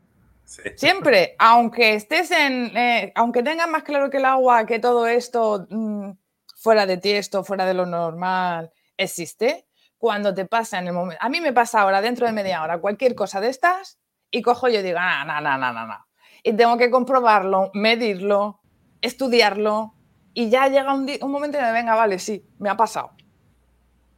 Siempre, 0.76 1.36
aunque 1.40 1.96
estés 1.96 2.32
en, 2.32 2.76
eh, 2.78 3.12
aunque 3.16 3.44
tengas 3.44 3.68
más 3.68 3.84
claro 3.84 4.10
que 4.10 4.18
el 4.18 4.26
agua 4.26 4.66
que 4.66 4.80
todo 4.80 5.08
esto 5.08 5.66
mm, 5.70 6.12
fuera 6.56 6.86
de 6.86 6.98
ti, 6.98 7.12
esto 7.12 7.44
fuera 7.44 7.66
de 7.66 7.74
lo 7.74 7.86
normal 7.86 8.72
existe, 8.98 9.68
cuando 9.98 10.34
te 10.34 10.46
pasa 10.46 10.80
en 10.80 10.88
el 10.88 10.94
momento, 10.94 11.24
a 11.24 11.30
mí 11.30 11.42
me 11.42 11.54
pasa 11.54 11.82
ahora 11.82 12.02
dentro 12.02 12.28
de 12.28 12.34
media 12.34 12.62
hora 12.62 12.80
cualquier 12.80 13.16
cosa 13.16 13.40
de 13.40 13.50
estas 13.50 14.00
y 14.30 14.42
cojo 14.42 14.68
yo 14.68 14.80
y 14.80 14.84
digo, 14.84 14.98
ah, 15.00 15.24
no, 15.26 15.42
no, 15.42 15.58
no, 15.58 15.74
no, 15.74 15.88
no. 15.88 16.06
Y 16.44 16.54
tengo 16.54 16.78
que 16.78 16.92
comprobarlo, 16.92 17.72
medirlo, 17.74 18.62
estudiarlo 19.02 19.94
y 20.34 20.50
ya 20.50 20.68
llega 20.68 20.94
un, 20.94 21.08
momento 21.32 21.58
en 21.58 21.74
venga, 21.74 21.96
vale, 21.96 22.20
sí, 22.20 22.46
me 22.60 22.70
ha 22.70 22.76
pasado. 22.76 23.12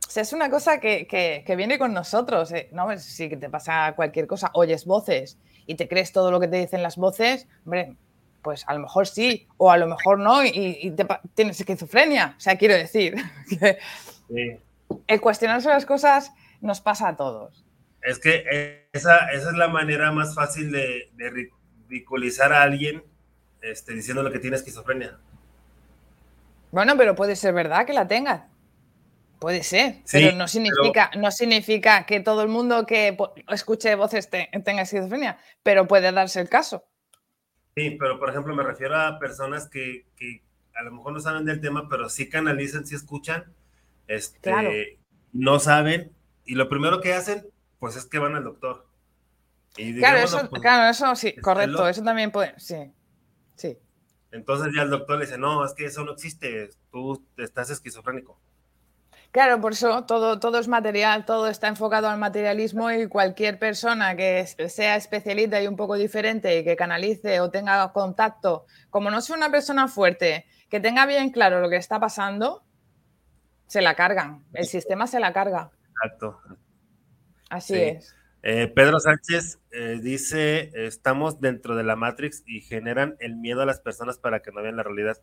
O 0.08 0.10
sea, 0.10 0.24
es 0.24 0.34
una 0.34 0.50
cosa 0.50 0.80
que, 0.80 1.08
que, 1.08 1.56
viene 1.56 1.78
con 1.78 1.94
nosotros, 1.94 2.52
eh, 2.52 2.70
¿no? 2.72 2.98
Si 2.98 3.30
te 3.30 3.50
pasa 3.50 3.94
cualquier 3.96 4.28
cosa, 4.28 4.50
oyes 4.54 4.86
voces 4.86 5.38
y 5.66 5.76
te 5.76 5.88
crees 5.88 6.12
todo 6.12 6.32
lo 6.32 6.40
que 6.40 6.48
te 6.48 6.58
dicen 6.58 6.84
las 6.84 6.98
voces, 6.98 7.48
hombre, 7.66 7.96
pues 8.42 8.64
a 8.68 8.74
lo 8.76 8.80
mejor 8.82 9.08
sí, 9.08 9.48
o 9.58 9.72
a 9.72 9.78
lo 9.78 9.88
mejor 9.88 10.20
no, 10.20 10.44
y, 10.46 10.96
tienes 11.34 11.60
esquizofrenia. 11.60 12.36
O 12.38 12.40
sea, 12.40 12.58
quiero 12.58 12.76
decir 12.76 13.16
que 13.50 14.60
el 15.08 15.22
cuestionarse 15.22 15.68
las 15.68 15.86
cosas 15.86 16.32
nos 16.62 16.80
pasa 16.80 17.08
a 17.08 17.18
todos. 17.18 17.66
Es 18.02 18.20
que 18.20 18.88
esa, 18.94 19.32
esa 19.32 19.50
es 19.50 19.56
la 19.56 19.68
manera 19.68 20.12
más 20.12 20.36
fácil 20.36 20.72
de, 20.72 21.10
ridiculizar 21.90 22.54
a 22.54 22.62
alguien 22.62 23.04
este, 23.62 23.94
diciendo 23.94 24.22
lo 24.22 24.32
que 24.32 24.40
tiene 24.40 24.58
esquizofrenia. 24.58 25.18
Bueno, 26.72 26.96
pero 26.98 27.16
puede 27.16 27.36
ser 27.36 27.54
verdad 27.54 27.86
que 27.86 27.94
la 27.94 28.08
tengas. 28.08 28.44
Puede 29.40 29.64
ser, 29.64 29.98
pero, 30.12 30.36
no 30.36 30.48
significa, 30.48 31.12
no 31.18 31.30
significa 31.30 32.06
que 32.06 32.20
todo 32.22 32.42
el 32.42 32.48
mundo 32.48 32.86
que 32.86 33.18
escuche 33.50 33.94
voces 33.96 34.30
tenga 34.30 34.82
esquizofrenia, 34.82 35.38
pero 35.62 35.88
puede 35.88 36.12
darse 36.12 36.40
el 36.40 36.50
caso. 36.50 36.86
Sí, 37.76 37.92
pero 38.00 38.18
por 38.18 38.30
ejemplo 38.30 38.56
me 38.56 38.64
refiero 38.64 38.96
a 38.96 39.20
personas 39.20 39.68
que, 39.68 40.06
a 40.74 40.84
lo 40.84 40.92
mejor 40.94 41.14
no 41.14 41.20
saben 41.20 41.46
del 41.46 41.60
tema, 41.60 41.90
pero 41.90 42.10
sí 42.10 42.30
canalizan, 42.30 42.86
sí 42.86 42.96
escuchan, 42.96 43.54
este, 44.08 45.00
no 45.34 45.60
saben, 45.60 46.14
y 46.46 46.56
lo 46.56 46.70
primero 46.70 47.02
que 47.02 47.14
hacen, 47.14 47.46
pues 47.80 47.98
es 47.98 48.06
que 48.06 48.20
van 48.20 48.36
al 48.36 48.46
doctor. 48.46 48.88
claro, 49.76 50.20
eso, 50.20 50.50
pues, 50.50 50.62
claro, 50.62 50.90
eso 50.90 51.14
sí, 51.16 51.36
correcto, 51.36 51.88
eso 51.90 52.04
también 52.04 52.32
puede, 52.32 52.58
sí. 52.58 52.94
Sí. 53.56 53.78
Entonces 54.32 54.74
ya 54.76 54.84
el 54.84 54.90
doctor 54.90 55.18
le 55.18 55.26
dice, 55.26 55.38
no, 55.38 55.66
es 55.66 55.74
que 55.74 55.86
eso 55.86 56.06
no 56.06 56.14
existe, 56.14 56.70
tú 56.92 57.26
estás 57.38 57.70
esquizofrénico. 57.70 58.40
Claro, 59.36 59.60
por 59.60 59.74
eso 59.74 60.06
todo, 60.06 60.40
todo 60.40 60.60
es 60.60 60.70
material, 60.70 61.26
todo 61.26 61.50
está 61.50 61.68
enfocado 61.68 62.08
al 62.08 62.18
materialismo 62.18 62.90
y 62.90 63.10
cualquier 63.10 63.60
persona 63.60 64.16
que 64.16 64.48
sea 64.48 64.96
especialista 64.96 65.62
y 65.62 65.68
un 65.68 65.76
poco 65.76 65.96
diferente 65.96 66.58
y 66.58 66.64
que 66.64 66.78
canalice 66.78 67.42
o 67.42 67.52
tenga 67.52 67.92
contacto, 67.92 68.66
como 68.90 69.12
no 69.12 69.20
sea 69.20 69.36
una 69.36 69.52
persona 69.52 69.90
fuerte, 69.90 70.46
que 70.70 70.80
tenga 70.80 71.06
bien 71.06 71.32
claro 71.32 71.60
lo 71.60 71.70
que 71.70 71.76
está 71.76 72.00
pasando, 72.00 72.64
se 73.68 73.82
la 73.82 73.94
cargan. 73.96 74.46
El 74.54 74.68
sistema 74.68 75.06
se 75.06 75.20
la 75.20 75.34
carga. 75.34 75.70
Exacto. 75.90 76.40
Así 77.50 77.76
es. 77.76 78.16
Eh, 78.42 78.72
Pedro 78.74 79.02
Sánchez 79.02 79.60
eh, 79.72 80.00
dice, 80.02 80.72
estamos 80.76 81.42
dentro 81.42 81.76
de 81.76 81.84
la 81.84 81.98
Matrix 81.98 82.42
y 82.46 82.62
generan 82.62 83.18
el 83.20 83.36
miedo 83.36 83.64
a 83.64 83.66
las 83.66 83.82
personas 83.82 84.18
para 84.18 84.40
que 84.40 84.54
no 84.54 84.62
vean 84.62 84.78
la 84.78 84.84
realidad. 84.84 85.18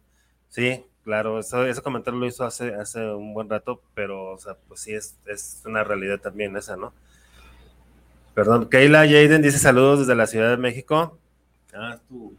Sí, 0.53 0.85
claro, 1.03 1.39
eso, 1.39 1.65
ese 1.65 1.81
comentario 1.81 2.21
lo 2.21 2.27
hizo 2.27 2.45
hace, 2.45 2.75
hace 2.75 3.01
un 3.11 3.33
buen 3.33 3.49
rato, 3.49 3.81
pero, 3.95 4.33
o 4.33 4.39
sea, 4.39 4.55
pues 4.69 4.81
sí, 4.81 4.93
es, 4.93 5.17
es 5.25 5.63
una 5.65 5.83
realidad 5.83 6.21
también 6.21 6.55
esa, 6.59 6.77
¿no? 6.77 6.93
Perdón, 8.35 8.69
Keila 8.69 9.07
Jaden 9.07 9.41
dice 9.41 9.59
saludos 9.59 10.01
desde 10.01 10.15
la 10.15 10.27
Ciudad 10.27 10.51
de 10.51 10.59
México. 10.59 11.19
Ah, 11.73 11.99
tu, 12.07 12.37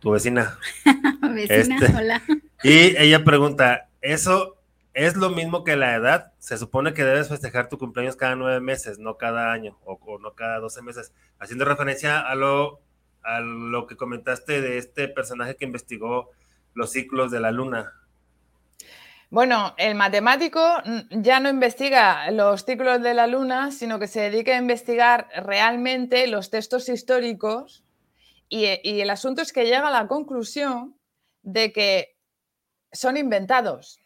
tu 0.00 0.10
vecina. 0.10 0.58
vecina, 1.34 1.78
este, 1.78 1.96
hola. 1.96 2.22
Y 2.62 2.94
ella 2.98 3.24
pregunta, 3.24 3.88
¿eso 4.02 4.58
es 4.92 5.16
lo 5.16 5.30
mismo 5.30 5.64
que 5.64 5.76
la 5.76 5.94
edad? 5.94 6.34
Se 6.38 6.58
supone 6.58 6.92
que 6.92 7.04
debes 7.04 7.30
festejar 7.30 7.70
tu 7.70 7.78
cumpleaños 7.78 8.16
cada 8.16 8.36
nueve 8.36 8.60
meses, 8.60 8.98
no 8.98 9.16
cada 9.16 9.50
año, 9.50 9.78
o, 9.86 9.98
o 10.04 10.18
no 10.18 10.34
cada 10.34 10.58
doce 10.58 10.82
meses. 10.82 11.10
Haciendo 11.38 11.64
referencia 11.64 12.20
a 12.20 12.34
lo, 12.34 12.80
a 13.22 13.40
lo 13.40 13.86
que 13.86 13.96
comentaste 13.96 14.60
de 14.60 14.76
este 14.76 15.08
personaje 15.08 15.56
que 15.56 15.64
investigó 15.64 16.32
los 16.76 16.92
ciclos 16.92 17.32
de 17.32 17.40
la 17.40 17.50
luna? 17.50 17.92
Bueno, 19.28 19.74
el 19.76 19.96
matemático 19.96 20.60
ya 21.10 21.40
no 21.40 21.48
investiga 21.48 22.30
los 22.30 22.64
ciclos 22.64 23.02
de 23.02 23.12
la 23.12 23.26
luna, 23.26 23.72
sino 23.72 23.98
que 23.98 24.06
se 24.06 24.20
dedica 24.20 24.52
a 24.52 24.58
investigar 24.58 25.28
realmente 25.44 26.28
los 26.28 26.50
textos 26.50 26.88
históricos 26.88 27.82
y, 28.48 28.66
el 29.00 29.10
asunto 29.10 29.42
es 29.42 29.52
que 29.52 29.64
llega 29.64 29.88
a 29.88 29.90
la 29.90 30.06
conclusión 30.06 30.96
de 31.42 31.72
que 31.72 32.16
son 32.92 33.16
inventados. 33.16 33.98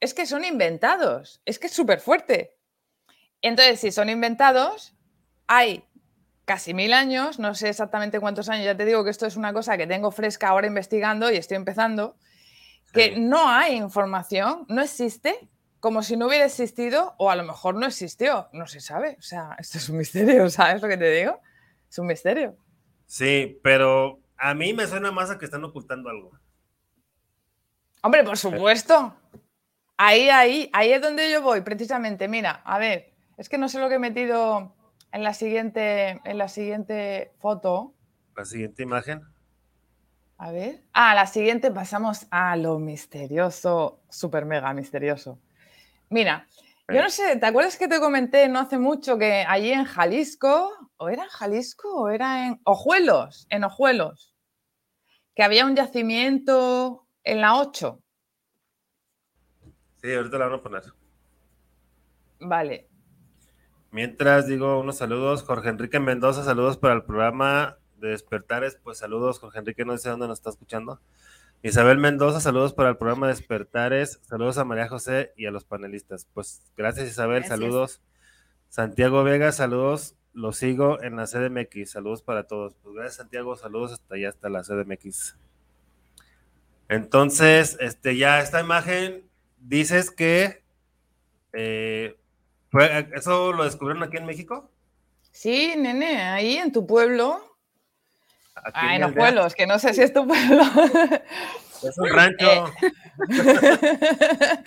Es 0.00 0.12
que 0.12 0.26
son 0.26 0.44
inventados, 0.44 1.40
es 1.44 1.60
que 1.60 1.68
es 1.68 1.72
súper 1.72 2.00
fuerte. 2.00 2.58
Entonces, 3.40 3.78
si 3.80 3.92
son 3.92 4.08
inventados, 4.08 4.94
hay 5.46 5.84
casi 6.44 6.74
mil 6.74 6.92
años, 6.92 7.38
no 7.38 7.54
sé 7.54 7.70
exactamente 7.70 8.20
cuántos 8.20 8.48
años, 8.48 8.64
ya 8.64 8.76
te 8.76 8.84
digo 8.84 9.04
que 9.04 9.10
esto 9.10 9.26
es 9.26 9.36
una 9.36 9.52
cosa 9.52 9.76
que 9.76 9.86
tengo 9.86 10.10
fresca 10.10 10.48
ahora 10.48 10.66
investigando 10.66 11.30
y 11.30 11.36
estoy 11.36 11.56
empezando, 11.56 12.16
que 12.92 13.18
no 13.18 13.48
hay 13.48 13.76
información, 13.76 14.66
no 14.68 14.82
existe, 14.82 15.48
como 15.80 16.02
si 16.02 16.16
no 16.16 16.28
hubiera 16.28 16.44
existido 16.44 17.14
o 17.18 17.30
a 17.30 17.36
lo 17.36 17.44
mejor 17.44 17.74
no 17.74 17.86
existió, 17.86 18.48
no 18.52 18.66
se 18.66 18.80
sabe, 18.80 19.16
o 19.18 19.22
sea, 19.22 19.56
esto 19.58 19.78
es 19.78 19.88
un 19.88 19.98
misterio, 19.98 20.48
¿sabes 20.50 20.82
lo 20.82 20.88
que 20.88 20.96
te 20.96 21.10
digo? 21.10 21.40
Es 21.88 21.98
un 21.98 22.06
misterio. 22.06 22.56
Sí, 23.06 23.58
pero 23.62 24.20
a 24.36 24.54
mí 24.54 24.72
me 24.72 24.86
suena 24.86 25.12
más 25.12 25.30
a 25.30 25.38
que 25.38 25.44
están 25.44 25.64
ocultando 25.64 26.10
algo. 26.10 26.32
Hombre, 28.02 28.24
por 28.24 28.36
supuesto. 28.36 29.14
Ahí, 29.96 30.28
ahí, 30.28 30.68
ahí 30.72 30.92
es 30.92 31.00
donde 31.00 31.30
yo 31.30 31.40
voy, 31.40 31.60
precisamente. 31.60 32.28
Mira, 32.28 32.60
a 32.64 32.78
ver, 32.78 33.14
es 33.36 33.48
que 33.48 33.58
no 33.58 33.68
sé 33.68 33.78
lo 33.78 33.88
que 33.88 33.94
he 33.94 33.98
metido 33.98 34.74
en 35.14 35.22
la 35.22 35.32
siguiente, 35.32 36.20
en 36.24 36.38
la 36.38 36.48
siguiente 36.48 37.32
foto. 37.38 37.94
La 38.36 38.44
siguiente 38.44 38.82
imagen. 38.82 39.22
A 40.38 40.50
ver. 40.50 40.82
Ah, 40.92 41.14
la 41.14 41.28
siguiente 41.28 41.70
pasamos 41.70 42.26
a 42.32 42.56
lo 42.56 42.80
misterioso, 42.80 44.00
súper 44.10 44.44
mega 44.44 44.74
misterioso. 44.74 45.38
Mira, 46.10 46.48
yo 46.88 47.00
no 47.00 47.08
sé, 47.10 47.36
¿te 47.36 47.46
acuerdas 47.46 47.78
que 47.78 47.86
te 47.86 48.00
comenté 48.00 48.48
no 48.48 48.58
hace 48.58 48.76
mucho 48.76 49.16
que 49.16 49.44
allí 49.46 49.70
en 49.70 49.84
Jalisco, 49.84 50.90
o 50.96 51.08
era 51.08 51.22
en 51.22 51.28
Jalisco 51.28 51.94
o 51.94 52.08
era 52.10 52.48
en 52.48 52.60
Ojuelos, 52.64 53.46
en 53.50 53.62
Ojuelos, 53.62 54.34
que 55.36 55.44
había 55.44 55.64
un 55.64 55.76
yacimiento 55.76 57.06
en 57.22 57.40
la 57.40 57.56
8? 57.56 58.02
Sí, 60.02 60.12
ahorita 60.12 60.38
la 60.38 60.46
vamos 60.46 60.60
a 60.60 60.62
poner. 60.64 60.82
Vale, 62.40 62.88
Mientras 63.94 64.48
digo 64.48 64.80
unos 64.80 64.96
saludos, 64.96 65.44
Jorge 65.44 65.68
Enrique 65.68 66.00
Mendoza, 66.00 66.42
saludos 66.42 66.76
para 66.76 66.94
el 66.94 67.04
programa 67.04 67.78
de 67.98 68.08
Despertares, 68.08 68.76
pues 68.82 68.98
saludos, 68.98 69.38
Jorge 69.38 69.60
Enrique, 69.60 69.84
no 69.84 69.96
sé 69.96 70.08
dónde 70.08 70.26
nos 70.26 70.40
está 70.40 70.50
escuchando. 70.50 71.00
Isabel 71.62 71.98
Mendoza, 71.98 72.40
saludos 72.40 72.72
para 72.72 72.88
el 72.88 72.96
programa 72.96 73.28
de 73.28 73.34
Despertares, 73.34 74.18
saludos 74.22 74.58
a 74.58 74.64
María 74.64 74.88
José 74.88 75.32
y 75.36 75.46
a 75.46 75.52
los 75.52 75.64
panelistas. 75.64 76.26
Pues 76.34 76.64
gracias 76.76 77.08
Isabel, 77.08 77.44
saludos. 77.44 78.02
Santiago 78.68 79.22
Vega, 79.22 79.52
saludos, 79.52 80.16
lo 80.32 80.52
sigo 80.52 81.00
en 81.00 81.14
la 81.14 81.26
CDMX, 81.26 81.92
saludos 81.92 82.20
para 82.20 82.48
todos. 82.48 82.74
Pues 82.82 82.96
gracias 82.96 83.14
Santiago, 83.14 83.54
saludos 83.54 83.92
hasta 83.92 84.16
allá, 84.16 84.30
hasta 84.30 84.48
la 84.48 84.64
CDMX. 84.64 85.36
Entonces, 86.88 87.76
este, 87.78 88.16
ya 88.16 88.40
esta 88.40 88.58
imagen, 88.58 89.22
dices 89.60 90.10
que 90.10 90.64
eh, 91.52 92.16
¿Eso 93.14 93.52
lo 93.52 93.64
descubrieron 93.64 94.02
aquí 94.02 94.16
en 94.16 94.26
México? 94.26 94.70
Sí, 95.30 95.74
nene, 95.76 96.22
ahí 96.22 96.56
en 96.56 96.72
tu 96.72 96.86
pueblo. 96.86 97.40
Ah, 98.54 98.94
en 98.94 99.02
los 99.02 99.12
pueblos, 99.12 99.54
que 99.54 99.66
no 99.66 99.78
sé 99.78 99.94
si 99.94 100.02
es 100.02 100.12
tu 100.12 100.26
pueblo. 100.26 100.62
Es 101.82 101.98
un 101.98 102.08
rancho. 102.08 102.46
Eh. 102.48 102.64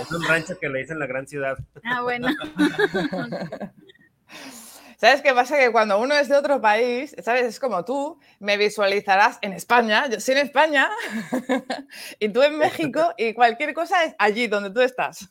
es 0.00 0.12
un 0.12 0.24
rancho 0.24 0.58
que 0.58 0.68
le 0.68 0.80
dicen 0.80 0.98
la 0.98 1.06
gran 1.06 1.26
ciudad. 1.26 1.56
Ah, 1.84 2.02
bueno. 2.02 2.28
¿Sabes 4.96 5.22
qué 5.22 5.34
pasa? 5.34 5.58
Que 5.58 5.72
cuando 5.72 5.98
uno 5.98 6.14
es 6.14 6.28
de 6.28 6.36
otro 6.36 6.60
país, 6.60 7.14
¿sabes? 7.22 7.44
Es 7.44 7.60
como 7.60 7.84
tú, 7.84 8.18
me 8.38 8.56
visualizarás 8.56 9.38
en 9.42 9.52
España, 9.52 10.08
yo 10.08 10.20
soy 10.20 10.36
en 10.36 10.46
España, 10.46 10.88
y 12.18 12.28
tú 12.28 12.42
en 12.42 12.56
México, 12.56 13.12
y 13.18 13.34
cualquier 13.34 13.74
cosa 13.74 14.04
es 14.04 14.14
allí 14.18 14.46
donde 14.46 14.70
tú 14.70 14.80
estás. 14.80 15.28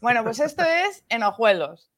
Bueno, 0.00 0.24
pues 0.24 0.40
esto 0.40 0.62
es 0.88 1.04
en 1.08 1.22
Ojuelos. 1.22 1.90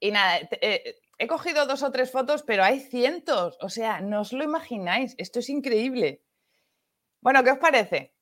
Y 0.00 0.10
nada, 0.12 0.38
eh, 0.60 0.98
he 1.18 1.26
cogido 1.26 1.66
dos 1.66 1.82
o 1.82 1.90
tres 1.90 2.10
fotos, 2.10 2.42
pero 2.42 2.64
hay 2.64 2.80
cientos. 2.80 3.58
O 3.60 3.68
sea, 3.68 4.00
no 4.00 4.22
os 4.22 4.32
lo 4.32 4.42
imagináis. 4.42 5.14
Esto 5.18 5.40
es 5.40 5.50
increíble. 5.50 6.22
Bueno, 7.20 7.44
¿qué 7.44 7.50
os 7.50 7.58
parece? 7.58 8.14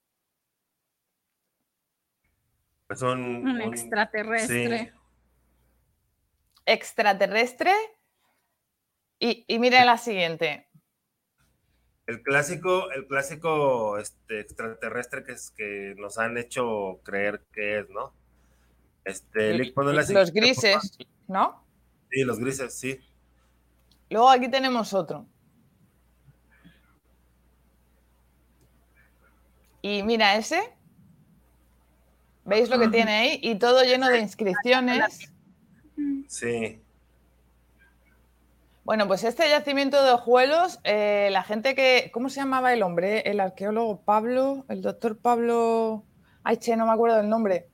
Es 2.88 3.02
un, 3.02 3.60
extraterrestre. 3.60 4.92
Extraterrestre. 6.64 7.72
Y, 9.20 9.44
y 9.46 9.58
mira 9.58 9.84
la 9.84 9.98
siguiente 9.98 10.67
el 12.08 12.22
clásico, 12.22 12.90
el 12.90 13.06
clásico 13.06 13.98
este, 13.98 14.40
extraterrestre 14.40 15.24
que, 15.24 15.32
es, 15.32 15.50
que 15.50 15.94
nos 15.98 16.16
han 16.16 16.38
hecho 16.38 17.00
creer 17.02 17.42
que 17.52 17.80
es, 17.80 17.90
¿no? 17.90 18.14
Este, 19.04 19.58
los 19.58 20.32
grises, 20.32 20.98
¿no? 21.26 21.62
Sí, 22.10 22.24
los 22.24 22.38
grises, 22.38 22.78
sí. 22.78 22.98
Luego 24.08 24.30
aquí 24.30 24.50
tenemos 24.50 24.94
otro. 24.94 25.26
Y 29.82 30.02
mira 30.02 30.36
ese. 30.36 30.62
¿Veis 32.46 32.70
lo 32.70 32.78
que 32.78 32.88
tiene 32.88 33.12
ahí? 33.12 33.40
Y 33.42 33.56
todo 33.56 33.82
lleno 33.82 34.08
de 34.08 34.20
inscripciones. 34.20 35.30
Sí. 36.26 36.80
Bueno, 38.88 39.06
pues 39.06 39.22
este 39.22 39.46
yacimiento 39.50 40.02
de 40.02 40.12
Ojuelos, 40.12 40.80
eh, 40.82 41.28
la 41.30 41.42
gente 41.42 41.74
que. 41.74 42.10
¿Cómo 42.10 42.30
se 42.30 42.40
llamaba 42.40 42.72
el 42.72 42.82
hombre? 42.82 43.20
El 43.30 43.38
arqueólogo 43.38 44.00
Pablo, 44.00 44.64
el 44.70 44.80
doctor 44.80 45.18
Pablo. 45.18 46.06
Ay, 46.42 46.56
che, 46.56 46.74
no 46.74 46.86
me 46.86 46.92
acuerdo 46.92 47.18
del 47.18 47.28
nombre. 47.28 47.68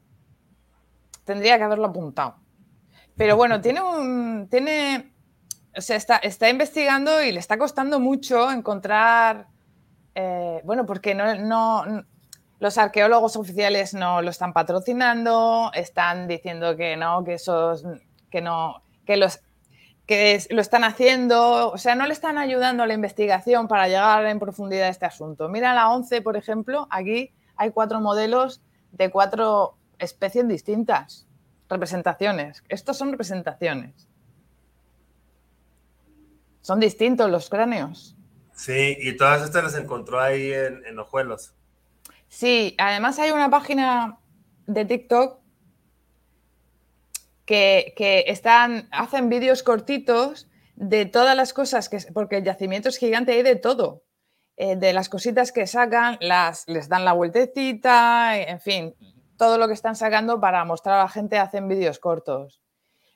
Tendría 1.22 1.56
que 1.56 1.62
haberlo 1.62 1.86
apuntado. 1.86 2.34
Pero 3.16 3.36
bueno, 3.36 3.60
tiene 3.60 3.80
un. 3.80 4.48
Tiene. 4.50 5.14
O 5.76 5.80
sea, 5.80 5.94
está, 5.94 6.16
está 6.16 6.50
investigando 6.50 7.22
y 7.22 7.30
le 7.30 7.38
está 7.38 7.58
costando 7.58 8.00
mucho 8.00 8.50
encontrar. 8.50 9.46
Eh, 10.16 10.62
bueno, 10.64 10.84
porque 10.84 11.14
no, 11.14 11.32
no, 11.36 12.04
los 12.58 12.76
arqueólogos 12.76 13.36
oficiales 13.36 13.94
no 13.94 14.20
lo 14.20 14.30
están 14.30 14.52
patrocinando, 14.52 15.70
están 15.74 16.26
diciendo 16.26 16.74
que 16.76 16.96
no, 16.96 17.22
que 17.22 17.34
esos. 17.34 17.84
que 18.32 18.40
no. 18.40 18.82
que 19.06 19.16
los 19.16 19.43
que 20.06 20.44
lo 20.50 20.60
están 20.60 20.84
haciendo, 20.84 21.70
o 21.70 21.78
sea, 21.78 21.94
no 21.94 22.06
le 22.06 22.12
están 22.12 22.36
ayudando 22.36 22.82
a 22.82 22.86
la 22.86 22.94
investigación 22.94 23.68
para 23.68 23.88
llegar 23.88 24.26
en 24.26 24.38
profundidad 24.38 24.88
a 24.88 24.90
este 24.90 25.06
asunto. 25.06 25.48
Mira 25.48 25.72
la 25.74 25.90
11, 25.90 26.20
por 26.20 26.36
ejemplo, 26.36 26.86
aquí 26.90 27.32
hay 27.56 27.70
cuatro 27.70 28.00
modelos 28.00 28.62
de 28.92 29.10
cuatro 29.10 29.76
especies 29.98 30.46
distintas, 30.46 31.26
representaciones. 31.68 32.62
Estos 32.68 32.98
son 32.98 33.12
representaciones. 33.12 34.08
Son 36.60 36.80
distintos 36.80 37.30
los 37.30 37.48
cráneos. 37.48 38.16
Sí, 38.54 38.96
y 39.00 39.16
todas 39.16 39.42
estas 39.42 39.64
las 39.64 39.74
encontró 39.74 40.20
ahí 40.20 40.52
en, 40.52 40.84
en 40.86 40.98
Ojuelos. 40.98 41.54
Sí, 42.28 42.74
además 42.78 43.18
hay 43.18 43.30
una 43.30 43.50
página 43.50 44.18
de 44.66 44.84
TikTok 44.84 45.43
que, 47.44 47.94
que 47.96 48.24
están, 48.28 48.88
hacen 48.90 49.28
vídeos 49.28 49.62
cortitos 49.62 50.48
de 50.76 51.06
todas 51.06 51.36
las 51.36 51.52
cosas 51.52 51.88
que, 51.88 51.98
porque 52.12 52.38
el 52.38 52.44
yacimiento 52.44 52.88
es 52.88 52.98
gigante, 52.98 53.32
hay 53.32 53.42
de 53.42 53.56
todo. 53.56 54.02
Eh, 54.56 54.76
de 54.76 54.92
las 54.92 55.08
cositas 55.08 55.50
que 55.50 55.66
sacan, 55.66 56.16
las, 56.20 56.68
les 56.68 56.88
dan 56.88 57.04
la 57.04 57.12
vueltecita, 57.12 58.38
en 58.38 58.60
fin, 58.60 58.94
todo 59.36 59.58
lo 59.58 59.66
que 59.66 59.74
están 59.74 59.96
sacando 59.96 60.40
para 60.40 60.64
mostrar 60.64 61.00
a 61.00 61.02
la 61.02 61.08
gente 61.08 61.38
hacen 61.38 61.66
vídeos 61.66 61.98
cortos. 61.98 62.62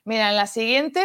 Mira, 0.03 0.29
en 0.29 0.35
la 0.35 0.47
siguiente, 0.47 1.01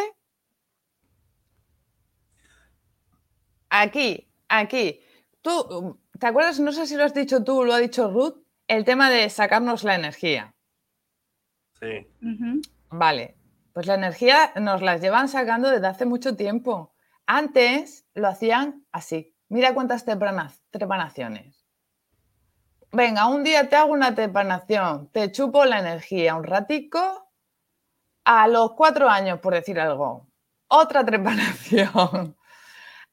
aquí, 3.68 4.28
aquí, 4.48 5.00
tú, 5.40 6.00
¿te 6.18 6.26
acuerdas? 6.26 6.58
No 6.58 6.72
sé 6.72 6.88
si 6.88 6.96
lo 6.96 7.04
has 7.04 7.14
dicho 7.14 7.44
tú 7.44 7.60
o 7.60 7.64
lo 7.64 7.74
ha 7.74 7.78
dicho 7.78 8.10
Ruth, 8.10 8.42
el 8.66 8.84
tema 8.84 9.10
de 9.10 9.30
sacarnos 9.30 9.84
la 9.84 9.94
energía. 9.94 10.52
Sí. 11.78 12.08
Vale, 12.96 13.36
pues 13.72 13.86
la 13.88 13.94
energía 13.94 14.52
nos 14.54 14.80
la 14.80 14.96
llevan 14.98 15.28
sacando 15.28 15.68
desde 15.68 15.88
hace 15.88 16.06
mucho 16.06 16.36
tiempo. 16.36 16.94
Antes 17.26 18.06
lo 18.14 18.28
hacían 18.28 18.86
así. 18.92 19.36
Mira 19.48 19.74
cuántas 19.74 20.04
trepanaciones. 20.04 21.66
Venga, 22.92 23.26
un 23.26 23.42
día 23.42 23.68
te 23.68 23.74
hago 23.74 23.92
una 23.92 24.14
trepanación, 24.14 25.10
te 25.10 25.32
chupo 25.32 25.64
la 25.64 25.80
energía 25.80 26.36
un 26.36 26.44
ratico. 26.44 27.32
A 28.24 28.46
los 28.46 28.74
cuatro 28.74 29.10
años, 29.10 29.40
por 29.40 29.54
decir 29.54 29.80
algo, 29.80 30.28
otra 30.68 31.04
trepanación. 31.04 32.36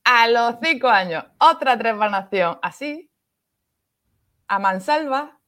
A 0.03 0.27
los 0.27 0.57
cinco 0.61 0.89
años, 0.89 1.25
otra 1.39 1.75
trepanación. 1.75 2.59
Así, 2.61 3.11
a 4.47 4.59
mansalva. 4.59 5.40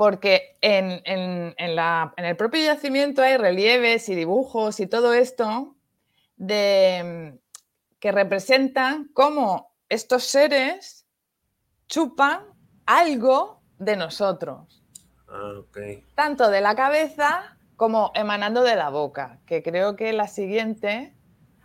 Porque 0.00 0.56
en, 0.62 1.02
en 1.04 2.24
el 2.24 2.36
propio 2.38 2.64
yacimiento 2.64 3.20
hay 3.20 3.36
relieves 3.36 4.08
y 4.08 4.14
dibujos 4.14 4.80
y 4.80 4.86
todo 4.86 5.12
esto 5.12 5.76
de, 6.38 7.38
que 7.98 8.10
representan 8.10 9.10
cómo 9.12 9.74
estos 9.90 10.24
seres 10.24 11.06
chupan 11.86 12.46
algo 12.86 13.60
de 13.78 13.96
nosotros. 13.96 14.82
Ah, 15.28 15.60
Tanto 16.14 16.48
de 16.48 16.62
la 16.62 16.74
cabeza 16.74 17.58
como 17.76 18.10
emanando 18.14 18.62
de 18.62 18.76
la 18.76 18.88
boca, 18.88 19.40
que 19.44 19.62
creo 19.62 19.96
que 19.96 20.14
la 20.14 20.28
siguiente... 20.28 21.14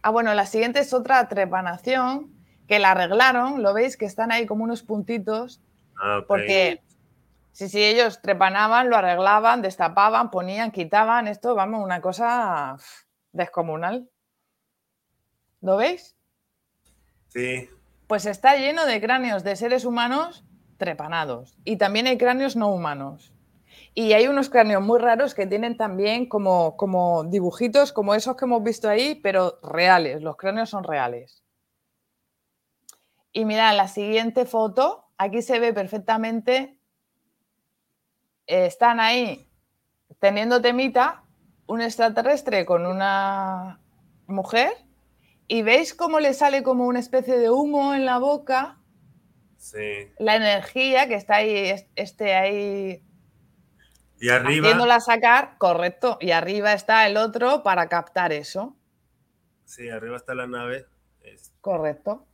Ah, 0.02 0.10
bueno, 0.10 0.34
la 0.34 0.46
siguiente 0.46 0.80
es 0.80 0.94
otra 0.94 1.30
trepanación 1.30 2.36
que 2.68 2.80
la 2.80 2.92
arreglaron, 2.92 3.64
lo 3.64 3.74
veis 3.74 3.96
que 3.96 4.04
están 4.04 4.34
ahí 4.34 4.46
como 4.46 4.66
unos 4.66 4.84
puntitos, 4.84 5.62
ah, 6.02 6.26
porque 6.28 6.84
si, 7.56 7.70
si 7.70 7.82
ellos 7.82 8.22
trepanaban, 8.22 8.90
lo 8.90 8.98
arreglaban, 8.98 9.62
destapaban, 9.62 10.30
ponían, 10.30 10.72
quitaban, 10.72 11.30
esto, 11.30 11.56
vamos, 11.56 11.82
una 11.86 12.02
cosa 12.02 12.76
descomunal. 13.32 14.10
¿Lo 15.62 15.78
veis? 15.78 16.18
Pues 18.08 18.26
está 18.26 18.58
lleno 18.58 18.86
de 18.86 19.00
cráneos 19.00 19.46
de 19.46 19.56
seres 19.56 19.86
humanos 19.86 20.44
trepanados 20.76 21.58
y 21.64 21.78
también 21.78 22.08
hay 22.08 22.18
cráneos 22.18 22.58
no 22.58 22.68
humanos. 22.68 23.32
Y 23.94 24.12
hay 24.12 24.28
unos 24.28 24.50
cráneos 24.50 24.84
muy 24.84 25.00
raros 25.00 25.34
que 25.34 25.48
tienen 25.48 25.78
también 25.78 26.28
como, 26.28 26.76
como 26.76 27.24
dibujitos 27.24 27.94
como 27.94 28.16
esos 28.16 28.36
que 28.36 28.44
hemos 28.44 28.64
visto 28.64 28.90
ahí, 28.90 29.16
pero 29.16 29.60
reales, 29.64 30.22
los 30.22 30.36
cráneos 30.36 30.72
son 30.72 30.84
reales. 30.84 31.42
Y 33.32 33.46
mira, 33.46 33.72
la 33.72 33.88
siguiente 33.88 34.46
foto, 34.46 35.06
aquí 35.18 35.42
se 35.42 35.60
ve 35.60 35.72
perfectamente, 35.72 36.75
eh, 38.48 38.66
están 38.66 39.00
ahí 39.00 39.50
teniendo 40.20 40.62
temita 40.62 41.24
un 41.68 41.82
extraterrestre 41.82 42.66
con 42.66 42.86
una 42.86 43.80
mujer 44.28 44.74
y 45.48 45.62
veis 45.62 45.94
cómo 45.94 46.20
le 46.20 46.34
sale 46.34 46.64
como 46.64 46.86
una 46.88 47.00
especie 47.00 47.38
de 47.38 47.50
humo 47.50 47.94
en 47.94 48.06
la 48.06 48.18
boca. 48.18 48.78
Sí. 49.58 50.12
La 50.20 50.36
energía 50.36 51.08
que 51.08 51.16
está 51.16 51.36
ahí, 51.36 51.74
este 51.96 52.34
ahí. 52.34 53.04
Y 54.20 54.30
arriba. 54.30 54.68
Haciéndola 54.68 55.00
sacar, 55.00 55.58
correcto. 55.58 56.18
Y 56.22 56.32
arriba 56.32 56.74
está 56.74 57.08
el 57.08 57.18
otro 57.18 57.64
para 57.64 57.90
captar 57.90 58.32
eso. 58.32 58.76
Sí, 59.66 59.90
arriba 59.90 60.18
está 60.18 60.34
la 60.34 60.48
nave. 60.48 60.86
Correcto. 61.62 62.28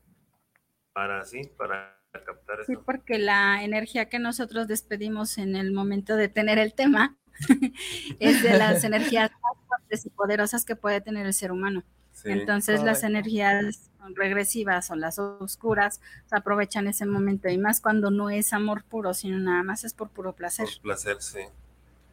Para 0.93 1.25
sí, 1.25 1.43
para 1.57 2.00
captar 2.19 2.61
eso. 2.61 2.71
Sí, 2.73 2.77
porque 2.85 3.17
la 3.17 3.63
energía 3.63 4.09
que 4.09 4.19
nosotros 4.19 4.67
despedimos 4.67 5.38
en 5.38 5.55
el 5.55 5.71
momento 5.71 6.15
de 6.15 6.27
tener 6.27 6.57
el 6.57 6.73
tema 6.73 7.17
es 8.19 8.43
de 8.43 8.57
las 8.57 8.83
energías 8.83 9.31
más 9.31 9.67
fuertes 9.67 10.05
y 10.05 10.09
poderosas 10.09 10.65
que 10.65 10.75
puede 10.75 11.01
tener 11.01 11.25
el 11.25 11.33
ser 11.33 11.51
humano. 11.51 11.83
Entonces 12.23 12.83
las 12.83 13.03
energías 13.03 13.89
regresivas 14.15 14.91
o 14.91 14.95
las 14.95 15.17
oscuras 15.17 16.01
se 16.25 16.35
aprovechan 16.35 16.88
ese 16.88 17.05
momento 17.05 17.49
y 17.49 17.57
más 17.57 17.81
cuando 17.81 18.11
no 18.11 18.29
es 18.29 18.53
amor 18.53 18.83
puro, 18.83 19.13
sino 19.13 19.39
nada 19.39 19.63
más 19.63 19.83
es 19.83 19.93
por 19.93 20.09
puro 20.09 20.33
placer. 20.33 20.67
Por 20.67 20.81
placer, 20.81 21.21
sí. 21.21 21.39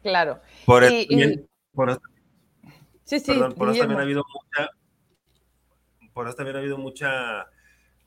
Claro. 0.01 0.39
Por, 0.65 0.83
eso, 0.83 0.95
por 1.73 2.01
sí, 3.03 3.19
sí, 3.19 3.33
por 3.55 3.69
eso 3.69 3.79
también 3.79 3.99
ha 3.99 4.03
habido 4.03 4.23
mucha, 4.33 4.69
por 6.13 6.27
eso 6.27 6.35
también 6.35 6.55
ha 6.55 6.59
habido 6.59 6.77
mucha, 6.77 7.47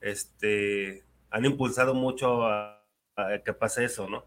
este, 0.01 1.05
han 1.33 1.45
impulsado 1.45 1.95
mucho 1.95 2.47
a 2.47 2.79
que 3.45 3.53
pase 3.53 3.85
eso, 3.85 4.09
¿no? 4.09 4.27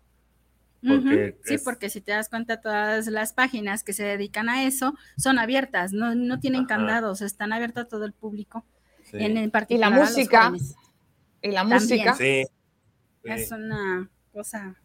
sí, 1.43 1.57
porque 1.63 1.89
si 1.89 2.01
te 2.01 2.11
das 2.11 2.29
cuenta, 2.29 2.61
todas 2.61 3.07
las 3.07 3.33
páginas 3.33 3.83
que 3.83 3.93
se 3.93 4.03
dedican 4.03 4.49
a 4.49 4.65
eso 4.65 4.93
son 5.17 5.39
abiertas, 5.39 5.93
no, 5.93 6.39
tienen 6.39 6.65
candados, 6.65 7.21
están 7.21 7.53
abiertas 7.53 7.85
a 7.85 7.87
todo 7.87 8.05
el 8.05 8.13
público. 8.13 8.65
En, 9.13 9.37
en 9.37 9.51
y 9.69 9.77
la 9.77 9.89
música. 9.89 10.51
Y 11.41 11.51
la 11.51 11.63
música. 11.63 12.15
Sí. 12.15 12.45
Es 13.23 13.51
una 13.51 14.09
cosa 14.33 14.75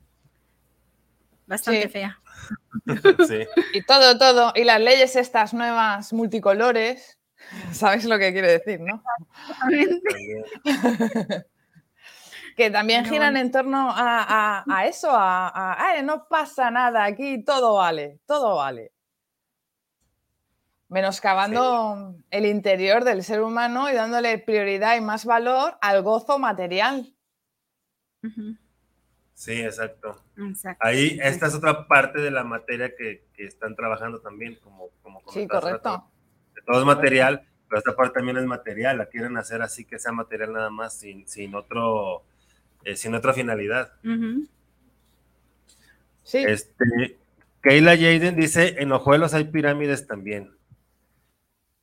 bastante 1.47 1.89
fea. 1.89 2.21
Sí. 3.29 3.47
Y 3.75 3.83
todo, 3.83 4.19
todo. 4.19 4.53
Y 4.57 4.65
las 4.65 4.81
leyes 4.81 5.15
estas 5.15 5.53
nuevas 5.55 6.13
multicolores, 6.13 7.19
¿sabes 7.73 8.05
lo 8.05 8.19
que 8.19 8.33
quiere 8.33 8.59
decir, 8.59 8.81
no? 8.81 9.03
que 12.61 12.71
también 12.71 13.07
giran 13.07 13.39
en 13.39 13.51
torno 13.51 13.91
a, 13.91 14.85
eso, 14.85 15.09
a, 15.11 15.95
no 16.05 16.29
pasa 16.29 16.71
nada 16.71 17.05
aquí, 17.05 17.43
todo 17.43 17.77
vale, 17.77 18.21
todo 18.27 18.57
vale. 18.57 18.93
Menoscabando 20.91 22.17
el 22.31 22.45
interior 22.45 23.03
del 23.05 23.25
ser 23.25 23.41
humano 23.41 23.89
y 23.89 23.95
dándole 23.95 24.37
prioridad 24.37 24.95
y 24.99 25.01
más 25.01 25.25
valor 25.25 25.79
al 25.81 26.03
gozo 26.03 26.39
material. 26.39 27.15
Sí, 29.33 29.63
exacto. 29.63 30.23
Ahí, 30.81 31.19
esta 31.23 31.47
es 31.47 31.55
otra 31.55 31.87
parte 31.87 32.21
de 32.21 32.31
la 32.31 32.45
materia 32.45 32.95
que, 32.95 33.25
están 33.39 33.75
trabajando 33.75 34.21
también, 34.21 34.57
como, 34.57 34.91
como 35.03 35.23
Sí, 35.33 35.49
correcto. 35.49 36.11
Todo 36.67 36.81
es 36.81 36.85
material, 36.85 37.49
pero 37.71 37.79
esta 37.79 37.97
parte 37.97 38.19
también 38.19 38.37
es 38.37 38.45
material, 38.45 38.99
la 38.99 39.07
quieren 39.07 39.39
hacer 39.39 39.63
así 39.63 39.87
que 39.87 39.99
sea 39.99 40.13
material 40.13 40.53
nada 40.53 40.69
más, 40.69 40.99
sin, 40.99 41.27
sin 41.27 41.55
otro 41.55 42.27
eh, 42.85 42.97
sin 42.97 43.15
otra 43.15 43.33
finalidad. 43.33 43.93
Sí. 46.23 46.39
Este, 46.39 47.19
Keila 47.63 47.97
Jaden 47.97 48.37
dice, 48.37 48.77
en 48.79 48.93
Ojuelos 48.93 49.35
hay 49.35 49.45
pirámides 49.45 50.07
también. 50.07 50.57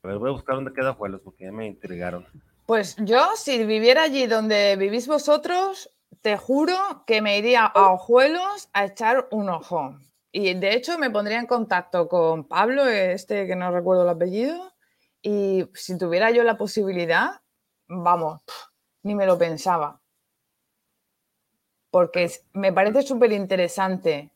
A 0.03 0.07
ver, 0.07 0.17
voy 0.17 0.29
a 0.29 0.33
buscar 0.33 0.55
dónde 0.55 0.73
queda 0.73 0.91
Ojuelos 0.91 1.21
porque 1.21 1.45
ya 1.45 1.51
me 1.51 1.67
intrigaron. 1.67 2.25
Pues 2.65 2.95
yo, 2.99 3.29
si 3.35 3.63
viviera 3.65 4.03
allí 4.03 4.27
donde 4.27 4.75
vivís 4.75 5.07
vosotros, 5.07 5.89
te 6.21 6.37
juro 6.37 6.75
que 7.05 7.21
me 7.21 7.37
iría 7.37 7.65
a 7.65 7.91
Ojuelos 7.91 8.69
a 8.73 8.85
echar 8.85 9.27
un 9.31 9.49
ojo. 9.49 9.97
Y 10.31 10.53
de 10.53 10.73
hecho 10.73 10.97
me 10.97 11.09
pondría 11.09 11.39
en 11.39 11.47
contacto 11.47 12.07
con 12.07 12.47
Pablo, 12.47 12.85
este 12.85 13.47
que 13.47 13.55
no 13.55 13.71
recuerdo 13.71 14.03
el 14.03 14.09
apellido, 14.09 14.73
y 15.21 15.67
si 15.73 15.97
tuviera 15.97 16.31
yo 16.31 16.43
la 16.43 16.57
posibilidad, 16.57 17.41
vamos, 17.87 18.41
ni 19.03 19.15
me 19.15 19.25
lo 19.25 19.37
pensaba 19.37 19.99
porque 21.91 22.29
me 22.53 22.73
parece 22.73 23.01
súper 23.03 23.31
interesante. 23.31 24.31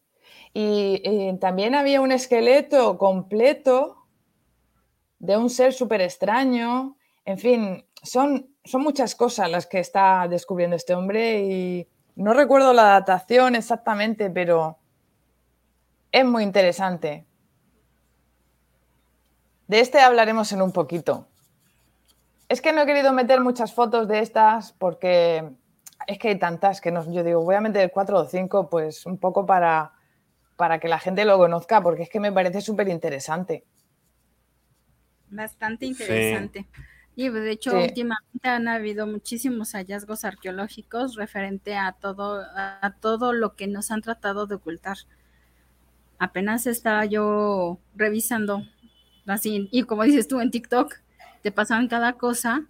Y, 0.54 1.38
también 1.40 1.76
había 1.76 2.02
un 2.02 2.12
esqueleto 2.12 2.98
completo 2.98 3.98
de 5.20 5.38
un 5.38 5.50
ser 5.50 5.74
súper 5.74 6.02
extraño. 6.02 6.98
En 7.26 7.38
fin, 7.38 7.86
son, 8.04 8.50
son 8.64 8.82
muchas 8.82 9.16
cosas 9.16 9.50
las 9.50 9.68
que 9.68 9.80
está 9.80 10.28
descubriendo 10.30 10.76
este 10.76 10.94
hombre 10.94 11.42
y 11.42 11.88
no 12.16 12.34
recuerdo 12.34 12.74
la 12.74 12.84
datación 12.84 13.56
exactamente, 13.56 14.30
pero 14.30 14.78
es 16.12 16.26
muy 16.26 16.44
interesante. 16.44 17.26
De 19.68 19.80
este 19.80 20.02
hablaremos 20.02 20.52
en 20.52 20.62
un 20.62 20.74
poquito. 20.74 21.28
Es 22.50 22.62
que 22.62 22.74
no 22.74 22.82
he 22.82 22.86
querido 22.86 23.14
meter 23.14 23.40
muchas 23.40 23.74
fotos 23.74 24.10
de 24.10 24.20
estas 24.20 24.74
porque 24.74 25.50
es 26.08 26.18
que 26.20 26.30
hay 26.30 26.40
tantas 26.40 26.82
que 26.82 26.92
no, 26.92 27.12
yo 27.12 27.24
digo, 27.24 27.44
voy 27.44 27.56
a 27.56 27.62
meter 27.62 27.92
cuatro 27.92 28.20
o 28.20 28.26
cinco, 28.26 28.70
pues 28.70 29.06
un 29.06 29.18
poco 29.18 29.46
para, 29.46 29.94
para 30.56 30.80
que 30.80 30.88
la 30.88 31.00
gente 31.00 31.26
lo 31.26 31.38
conozca, 31.38 31.82
porque 31.82 32.04
es 32.04 32.10
que 32.10 32.20
me 32.20 32.32
parece 32.32 32.62
súper 32.62 32.88
interesante. 32.88 33.66
Bastante 35.30 35.86
interesante. 35.86 36.68
Y 37.16 37.30
de 37.30 37.52
hecho, 37.52 37.78
últimamente 37.78 38.50
han 38.50 38.68
habido 38.68 39.06
muchísimos 39.06 39.74
hallazgos 39.74 40.24
arqueológicos 40.24 41.16
referente 41.16 41.76
a 41.76 41.92
todo, 41.94 42.44
a 42.56 42.96
todo 43.00 43.34
lo 43.34 43.56
que 43.56 43.68
nos 43.68 43.92
han 43.92 44.02
tratado 44.02 44.48
de 44.48 44.56
ocultar. 44.56 44.98
Apenas 46.20 46.68
estaba 46.68 47.06
yo 47.06 47.80
revisando 47.96 48.64
así, 49.26 49.70
y 49.72 49.84
como 49.84 50.04
dices 50.04 50.28
tú 50.28 50.40
en 50.40 50.52
TikTok, 50.52 50.96
te 51.42 51.52
pasan 51.52 51.88
cada 51.88 52.14
cosa 52.14 52.68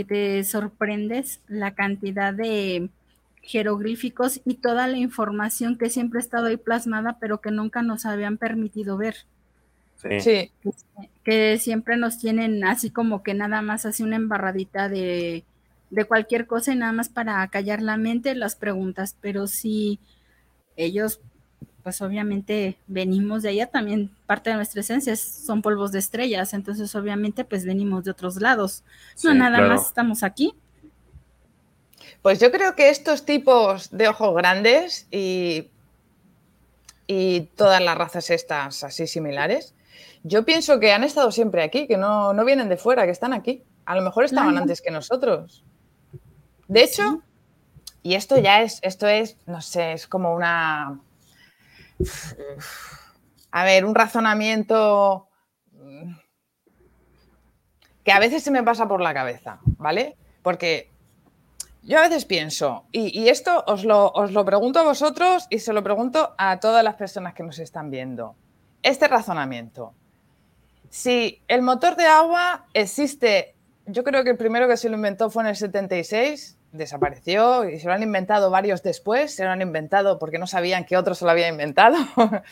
que 0.00 0.04
te 0.04 0.44
sorprendes 0.44 1.40
la 1.48 1.74
cantidad 1.74 2.32
de 2.32 2.88
jeroglíficos 3.42 4.40
y 4.44 4.54
toda 4.54 4.86
la 4.86 4.96
información 4.96 5.76
que 5.76 5.90
siempre 5.90 6.18
ha 6.18 6.22
estado 6.22 6.46
ahí 6.46 6.56
plasmada, 6.56 7.18
pero 7.20 7.40
que 7.40 7.50
nunca 7.50 7.82
nos 7.82 8.06
habían 8.06 8.38
permitido 8.38 8.96
ver. 8.96 9.16
Sí. 9.96 10.50
Que, 11.24 11.58
siempre 11.58 11.96
nos 11.96 12.18
tienen 12.18 12.64
así 12.64 12.90
como 12.90 13.22
que 13.22 13.34
nada 13.34 13.60
más 13.60 13.84
así 13.84 14.02
una 14.02 14.16
embarradita 14.16 14.88
de, 14.88 15.44
de 15.90 16.04
cualquier 16.04 16.46
cosa 16.46 16.72
y 16.72 16.76
nada 16.76 16.92
más 16.92 17.10
para 17.10 17.46
callar 17.48 17.82
la 17.82 17.98
mente 17.98 18.34
las 18.34 18.56
preguntas, 18.56 19.16
pero 19.20 19.46
si 19.46 19.98
ellos 20.76 21.20
pues 21.82 22.00
obviamente 22.02 22.76
venimos 22.86 23.42
de 23.42 23.50
allá, 23.50 23.66
también 23.66 24.10
parte 24.26 24.50
de 24.50 24.56
nuestra 24.56 24.80
esencia 24.80 25.16
son 25.16 25.62
polvos 25.62 25.92
de 25.92 25.98
estrellas, 25.98 26.54
entonces 26.54 26.94
obviamente 26.94 27.44
pues 27.44 27.64
venimos 27.64 28.04
de 28.04 28.10
otros 28.10 28.36
lados, 28.40 28.82
no 29.24 29.34
nada 29.34 29.60
más 29.60 29.86
estamos 29.86 30.22
aquí. 30.22 30.54
Pues 32.22 32.38
yo 32.38 32.50
creo 32.50 32.74
que 32.74 32.90
estos 32.90 33.24
tipos 33.24 33.90
de 33.90 34.08
ojos 34.08 34.34
grandes 34.34 35.06
y, 35.10 35.68
y 37.06 37.42
todas 37.56 37.82
las 37.82 37.96
razas 37.96 38.28
estas 38.30 38.84
así 38.84 39.06
similares, 39.06 39.74
yo 40.22 40.44
pienso 40.44 40.78
que 40.80 40.92
han 40.92 41.04
estado 41.04 41.32
siempre 41.32 41.62
aquí, 41.62 41.86
que 41.86 41.96
no, 41.96 42.34
vienen 42.44 42.68
de 42.68 42.76
fuera, 42.76 43.04
que 43.04 43.10
están 43.10 43.32
aquí. 43.32 43.62
A 43.86 43.94
lo 43.94 44.02
mejor 44.02 44.24
estaban 44.24 44.56
antes 44.58 44.82
que 44.82 44.90
nosotros. 44.90 45.64
De 46.68 46.84
hecho, 46.84 47.22
y 48.02 48.14
esto 48.14 48.38
ya 48.38 48.62
es, 48.62 48.78
esto 48.82 49.08
es, 49.08 49.36
no 49.46 49.60
sé, 49.62 49.92
es 49.92 50.06
como 50.06 50.34
una 50.34 51.00
a 53.50 53.64
ver, 53.64 53.84
un 53.84 53.94
razonamiento 53.94 55.28
que 58.04 58.12
a 58.12 58.18
veces 58.18 58.42
se 58.42 58.50
me 58.50 58.62
pasa 58.62 58.88
por 58.88 59.00
la 59.00 59.14
cabeza, 59.14 59.60
¿vale? 59.78 60.16
Porque 60.42 60.90
yo 61.82 61.98
a 61.98 62.02
veces 62.02 62.24
pienso, 62.24 62.86
y, 62.92 63.28
esto 63.28 63.64
os 63.66 63.84
lo, 63.84 64.10
os 64.12 64.32
lo 64.32 64.44
pregunto 64.44 64.80
a 64.80 64.84
vosotros 64.84 65.46
y 65.50 65.58
se 65.60 65.72
lo 65.72 65.82
pregunto 65.82 66.34
a 66.38 66.60
todas 66.60 66.84
las 66.84 66.94
personas 66.94 67.34
que 67.34 67.42
nos 67.42 67.58
están 67.58 67.90
viendo. 67.90 68.36
Este 68.82 69.08
razonamiento. 69.08 69.94
Si 70.90 71.42
el 71.48 71.62
motor 71.62 71.96
de 71.96 72.06
agua 72.06 72.66
existe, 72.74 73.54
yo 73.86 74.04
creo 74.04 74.24
que 74.24 74.30
el 74.30 74.36
primero 74.36 74.68
que 74.68 74.76
se 74.76 74.88
lo 74.88 74.96
inventó 74.96 75.30
fue 75.30 75.42
en 75.42 75.50
el 75.50 75.56
76, 75.56 76.58
desapareció 76.72 77.68
y 77.68 77.78
se 77.78 77.86
lo 77.86 77.94
han 77.94 78.02
inventado 78.02 78.50
varios 78.50 78.82
después, 78.82 79.34
se 79.34 79.44
lo 79.44 79.50
han 79.50 79.62
inventado 79.62 80.18
porque 80.18 80.38
no 80.38 80.46
sabían 80.46 80.84
que 80.84 80.96
otro 80.96 81.14
se 81.14 81.24
lo 81.24 81.30
había 81.30 81.48
inventado. 81.48 81.96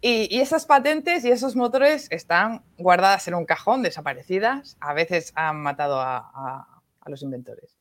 y, 0.00 0.40
esas 0.40 0.66
patentes 0.66 1.24
y 1.24 1.30
esos 1.30 1.56
motores 1.56 2.06
están 2.10 2.62
guardadas 2.78 3.26
en 3.28 3.34
un 3.34 3.44
cajón, 3.44 3.82
desaparecidas. 3.82 4.76
A 4.80 4.92
veces 4.92 5.32
han 5.34 5.60
matado 5.60 6.00
a, 6.00 6.80
los 7.06 7.22
inventores. 7.22 7.76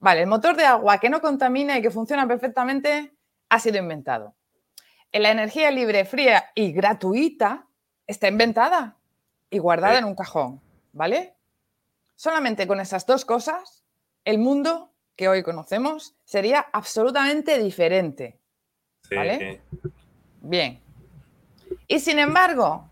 Vale, 0.00 0.20
el 0.20 0.26
motor 0.26 0.56
de 0.56 0.64
agua 0.64 0.98
que 0.98 1.10
no 1.10 1.20
contamina 1.20 1.78
y 1.78 1.82
que 1.82 1.90
funciona 1.90 2.26
perfectamente 2.26 3.12
ha 3.48 3.58
sido 3.58 3.78
inventado. 3.78 4.34
La 5.12 5.30
energía 5.30 5.70
libre, 5.70 6.04
fría 6.04 6.50
y 6.54 6.72
gratuita 6.72 7.66
está 8.06 8.28
inventada 8.28 8.96
y 9.50 9.58
guardada 9.58 9.98
en 9.98 10.04
un 10.04 10.14
cajón, 10.14 10.60
¿vale? 10.92 11.34
Solamente 12.16 12.66
con 12.66 12.80
esas 12.80 13.06
dos 13.06 13.24
cosas, 13.24 13.82
el 14.24 14.38
mundo 14.38 14.89
que 15.20 15.28
hoy 15.28 15.42
conocemos 15.42 16.14
sería 16.24 16.60
absolutamente 16.72 17.58
diferente. 17.58 18.40
¿Vale? 19.14 19.60
Bien. 20.40 20.80
Y 21.86 22.00
sin 22.00 22.18
embargo, 22.18 22.88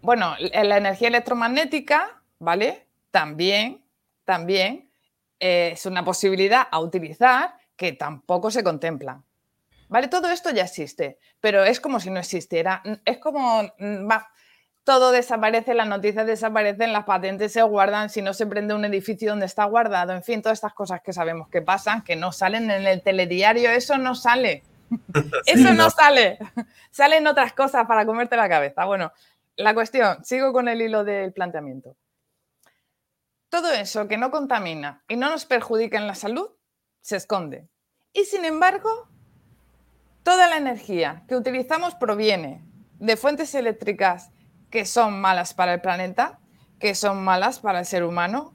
bueno, 0.00 0.36
la 0.38 0.76
energía 0.76 1.08
electromagnética, 1.08 2.22
¿vale? 2.38 2.86
También, 3.10 3.84
también 4.24 4.88
eh, 5.40 5.70
es 5.72 5.86
una 5.86 6.04
posibilidad 6.04 6.68
a 6.70 6.78
utilizar 6.78 7.56
que 7.74 7.94
tampoco 7.94 8.52
se 8.52 8.62
contempla. 8.62 9.24
¿Vale? 9.88 10.06
Todo 10.06 10.30
esto 10.30 10.50
ya 10.50 10.62
existe, 10.62 11.18
pero 11.40 11.64
es 11.64 11.80
como 11.80 11.98
si 11.98 12.10
no 12.10 12.20
existiera. 12.20 12.80
Es 13.04 13.18
como, 13.18 13.64
mm, 13.64 14.06
todo 14.86 15.10
desaparece, 15.10 15.74
las 15.74 15.88
noticias 15.88 16.28
desaparecen, 16.28 16.92
las 16.92 17.02
patentes 17.02 17.52
se 17.52 17.60
guardan, 17.62 18.08
si 18.08 18.22
no 18.22 18.32
se 18.32 18.46
prende 18.46 18.72
un 18.72 18.84
edificio 18.84 19.30
donde 19.30 19.44
está 19.44 19.64
guardado, 19.64 20.12
en 20.12 20.22
fin, 20.22 20.40
todas 20.40 20.58
estas 20.58 20.74
cosas 20.74 21.00
que 21.02 21.12
sabemos 21.12 21.48
que 21.48 21.60
pasan, 21.60 22.04
que 22.04 22.14
no 22.14 22.30
salen 22.30 22.70
en 22.70 22.86
el 22.86 23.02
telediario, 23.02 23.68
eso 23.70 23.98
no 23.98 24.14
sale. 24.14 24.62
eso 25.46 25.74
no, 25.74 25.90
sale. 25.90 26.38
Salen 26.92 27.26
otras 27.26 27.52
cosas 27.52 27.84
para 27.88 28.06
comerte 28.06 28.36
la 28.36 28.48
cabeza. 28.48 28.84
Bueno, 28.84 29.12
la 29.56 29.74
cuestión, 29.74 30.24
sigo 30.24 30.52
con 30.52 30.68
el 30.68 30.80
hilo 30.80 31.02
del 31.02 31.32
planteamiento. 31.32 31.96
Todo 33.48 33.72
eso 33.72 34.06
que 34.06 34.16
no 34.16 34.30
contamina 34.30 35.02
y 35.08 35.16
no 35.16 35.28
nos 35.28 35.46
perjudica 35.46 35.98
en 35.98 36.06
la 36.06 36.14
salud, 36.14 36.50
se 37.00 37.16
esconde. 37.16 37.66
Y 38.12 38.22
sin 38.26 38.44
embargo, 38.44 39.08
toda 40.22 40.46
la 40.46 40.58
energía 40.58 41.24
que 41.26 41.34
utilizamos 41.34 41.96
proviene 41.96 42.62
de 43.00 43.16
fuentes 43.16 43.52
eléctricas 43.56 44.30
que 44.76 44.84
son 44.84 45.22
malas 45.22 45.54
para 45.54 45.72
el 45.72 45.80
planeta, 45.80 46.38
que 46.78 46.94
son 46.94 47.24
malas 47.24 47.60
para 47.60 47.78
el 47.78 47.86
ser 47.86 48.04
humano. 48.04 48.52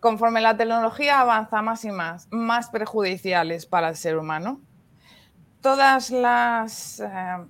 Conforme 0.00 0.40
la 0.40 0.56
tecnología 0.56 1.20
avanza 1.20 1.62
más 1.62 1.84
y 1.84 1.92
más, 1.92 2.26
más 2.32 2.70
perjudiciales 2.70 3.66
para 3.66 3.90
el 3.90 3.94
ser 3.94 4.18
humano. 4.18 4.60
Todas 5.60 6.10
las 6.10 6.98
eh, 6.98 7.06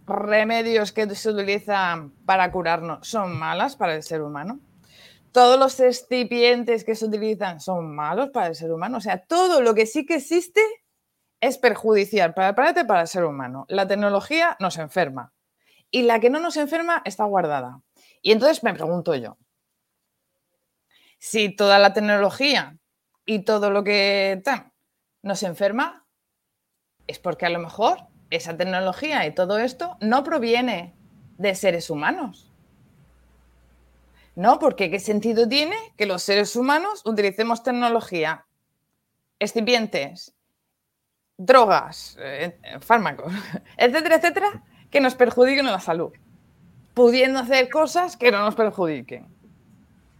remedios 0.06 0.92
que 0.92 1.08
se 1.14 1.30
utilizan 1.30 2.10
para 2.26 2.52
curarnos 2.52 3.08
son 3.08 3.38
malas 3.38 3.74
para 3.74 3.94
el 3.94 4.02
ser 4.02 4.20
humano. 4.20 4.60
Todos 5.32 5.58
los 5.58 5.80
excipientes 5.80 6.84
que 6.84 6.94
se 6.94 7.06
utilizan 7.06 7.58
son 7.58 7.94
malos 7.94 8.28
para 8.34 8.48
el 8.48 8.54
ser 8.54 8.70
humano. 8.70 8.98
O 8.98 9.00
sea, 9.00 9.24
todo 9.24 9.62
lo 9.62 9.74
que 9.74 9.86
sí 9.86 10.04
que 10.04 10.16
existe 10.16 10.60
es 11.40 11.56
perjudicial 11.56 12.34
para 12.34 12.50
el 12.50 12.54
planeta 12.54 12.82
y 12.82 12.84
para 12.84 13.00
el 13.00 13.08
ser 13.08 13.24
humano. 13.24 13.64
La 13.70 13.88
tecnología 13.88 14.58
nos 14.60 14.76
enferma 14.76 15.32
y 15.90 16.02
la 16.02 16.20
que 16.20 16.30
no 16.30 16.38
nos 16.38 16.58
enferma 16.58 17.02
está 17.06 17.24
guardada. 17.24 17.80
Y 18.22 18.32
entonces 18.32 18.62
me 18.62 18.74
pregunto 18.74 19.14
yo, 19.14 19.36
si 21.18 21.54
toda 21.54 21.78
la 21.78 21.92
tecnología 21.92 22.78
y 23.26 23.40
todo 23.44 23.70
lo 23.70 23.84
que 23.84 24.42
nos 25.22 25.42
enferma, 25.42 26.06
es 27.06 27.18
porque 27.18 27.46
a 27.46 27.50
lo 27.50 27.58
mejor 27.58 28.06
esa 28.30 28.56
tecnología 28.56 29.26
y 29.26 29.34
todo 29.34 29.58
esto 29.58 29.96
no 30.00 30.22
proviene 30.24 30.94
de 31.38 31.54
seres 31.54 31.90
humanos. 31.90 32.50
No, 34.36 34.58
porque 34.58 34.90
¿qué 34.90 35.00
sentido 35.00 35.48
tiene 35.48 35.76
que 35.96 36.06
los 36.06 36.22
seres 36.22 36.54
humanos 36.56 37.02
utilicemos 37.04 37.62
tecnología, 37.62 38.46
excipientes, 39.38 40.34
drogas, 41.36 42.16
eh, 42.20 42.58
fármacos, 42.80 43.32
etcétera, 43.76 44.16
etcétera, 44.16 44.64
que 44.90 45.00
nos 45.00 45.14
perjudiquen 45.14 45.66
la 45.66 45.80
salud? 45.80 46.12
Pudiendo 46.94 47.38
hacer 47.38 47.68
cosas 47.68 48.16
que 48.16 48.30
no 48.30 48.40
nos 48.40 48.54
perjudiquen. 48.54 49.26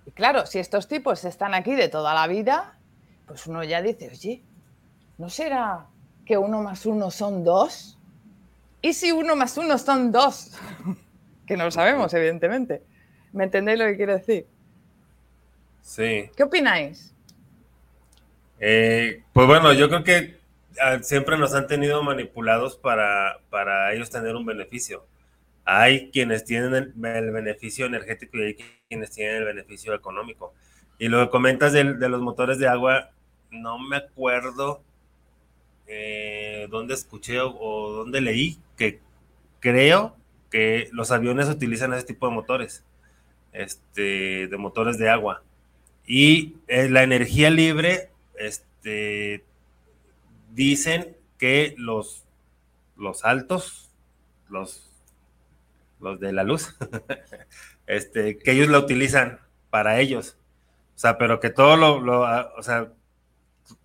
Y 0.07 0.11
claro, 0.13 0.47
si 0.47 0.59
estos 0.59 0.89
tipos 0.89 1.25
están 1.25 1.55
aquí 1.55 1.75
de 1.75 1.89
toda 1.89 2.15
la 2.15 2.27
vida, 2.27 2.79
pues 3.27 3.47
uno 3.47 3.63
ya 3.65 3.83
dice, 3.83 4.11
oye, 4.11 4.43
¿no 5.19 5.29
será 5.29 5.87
que 6.25 6.39
uno 6.39 6.63
más 6.63 6.87
uno 6.87 7.11
son 7.11 7.45
dos? 7.45 7.99
¿Y 8.83 8.95
si 8.95 9.13
uno 9.13 9.37
más 9.37 9.57
uno 9.59 9.79
son 9.79 10.11
dos? 10.11 10.53
que 11.47 11.57
no 11.57 11.65
lo 11.65 11.71
sabemos, 11.71 12.13
evidentemente. 12.15 12.83
¿Me 13.33 13.45
entendéis 13.45 13.79
lo 13.79 13.87
que 13.87 13.97
quiero 13.97 14.15
decir? 14.15 14.47
Sí. 15.83 16.31
¿Qué 16.37 16.43
opináis? 16.43 17.15
Eh, 18.59 19.23
pues 19.33 19.47
bueno, 19.47 19.73
yo 19.73 19.89
creo 19.89 20.05
que 20.05 20.39
ah, 20.81 20.99
siempre 21.03 21.39
nos 21.39 21.55
han 21.55 21.67
tenido 21.67 22.03
manipulados 22.03 22.77
para, 22.77 23.39
para 23.49 23.93
ellos 23.93 24.11
tener 24.11 24.37
un 24.37 24.45
beneficio 24.45 25.07
hay 25.73 26.11
quienes 26.11 26.45
tienen 26.45 26.75
el, 26.75 27.31
beneficio 27.31 27.87
energético 27.87 28.39
y 28.39 28.43
hay 28.43 28.57
quienes 28.89 29.13
tienen 29.13 29.37
el 29.37 29.45
beneficio 29.45 29.95
económico. 29.95 30.53
Y 30.99 31.07
lo 31.07 31.25
que 31.25 31.31
comentas 31.31 31.73
de, 31.73 31.85
los 31.85 32.21
motores 32.21 32.59
de 32.59 32.67
agua, 32.67 33.11
no 33.53 33.79
me 33.79 33.99
acuerdo 33.99 34.83
eh, 35.87 36.67
dónde 36.71 36.95
escuché 36.95 37.39
o, 37.41 37.93
dónde 37.93 38.21
leí 38.21 38.59
que 38.77 38.99
creo 39.61 40.17
que 40.51 40.89
los 40.91 41.13
aviones 41.13 41.49
utilizan 41.49 41.95
ese 41.95 42.05
tipo 42.05 42.27
de 42.27 42.35
motores, 42.35 42.85
este, 43.53 44.49
de 44.49 44.57
motores 44.57 44.99
de 44.99 45.09
agua. 45.09 45.45
Y 46.05 46.57
eh, 46.67 46.89
la 46.89 47.05
energía 47.05 47.49
libre, 47.49 48.11
este, 48.37 49.45
dicen 50.53 51.17
que 51.39 51.77
los, 51.79 52.25
los 52.97 53.25
altos, 53.25 53.89
los, 54.49 54.90
los 56.01 56.21
de 56.21 56.33
la 56.33 56.45
luz, 56.45 56.77
este, 57.87 58.39
que 58.39 58.53
ellos 58.53 58.69
la 58.69 58.79
utilizan 58.79 59.41
para 59.71 60.01
ellos. 60.01 60.39
O 60.95 60.99
sea, 60.99 61.19
pero 61.19 61.41
que 61.41 61.51
todo 61.51 61.77
lo, 61.77 62.21
o 62.57 62.63
sea, 62.63 62.93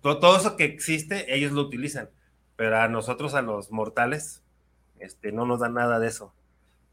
todo, 0.00 0.18
todo, 0.18 0.36
eso 0.36 0.56
que 0.56 0.64
existe, 0.64 1.34
ellos 1.34 1.52
lo 1.52 1.62
utilizan. 1.62 2.10
Pero 2.56 2.78
a 2.78 2.88
nosotros, 2.88 3.34
a 3.34 3.42
los 3.42 3.70
mortales, 3.70 4.42
este, 4.98 5.32
no 5.32 5.46
nos 5.46 5.60
dan 5.60 5.74
nada 5.74 5.98
de 5.98 6.08
eso. 6.08 6.34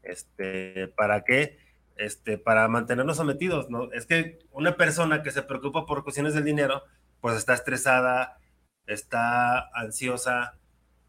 Este, 0.02 0.88
¿para 0.88 1.24
qué? 1.24 1.58
Este, 1.96 2.38
para 2.38 2.68
mantenernos 2.68 3.16
sometidos, 3.16 3.70
¿no? 3.70 3.92
Es 3.92 4.06
que 4.06 4.38
una 4.50 4.76
persona 4.76 5.22
que 5.22 5.30
se 5.30 5.42
preocupa 5.42 5.86
por 5.86 6.04
cuestiones 6.04 6.34
del 6.34 6.44
dinero, 6.44 6.82
pues 7.20 7.36
está 7.36 7.54
estresada, 7.54 8.38
está 8.86 9.70
ansiosa, 9.74 10.58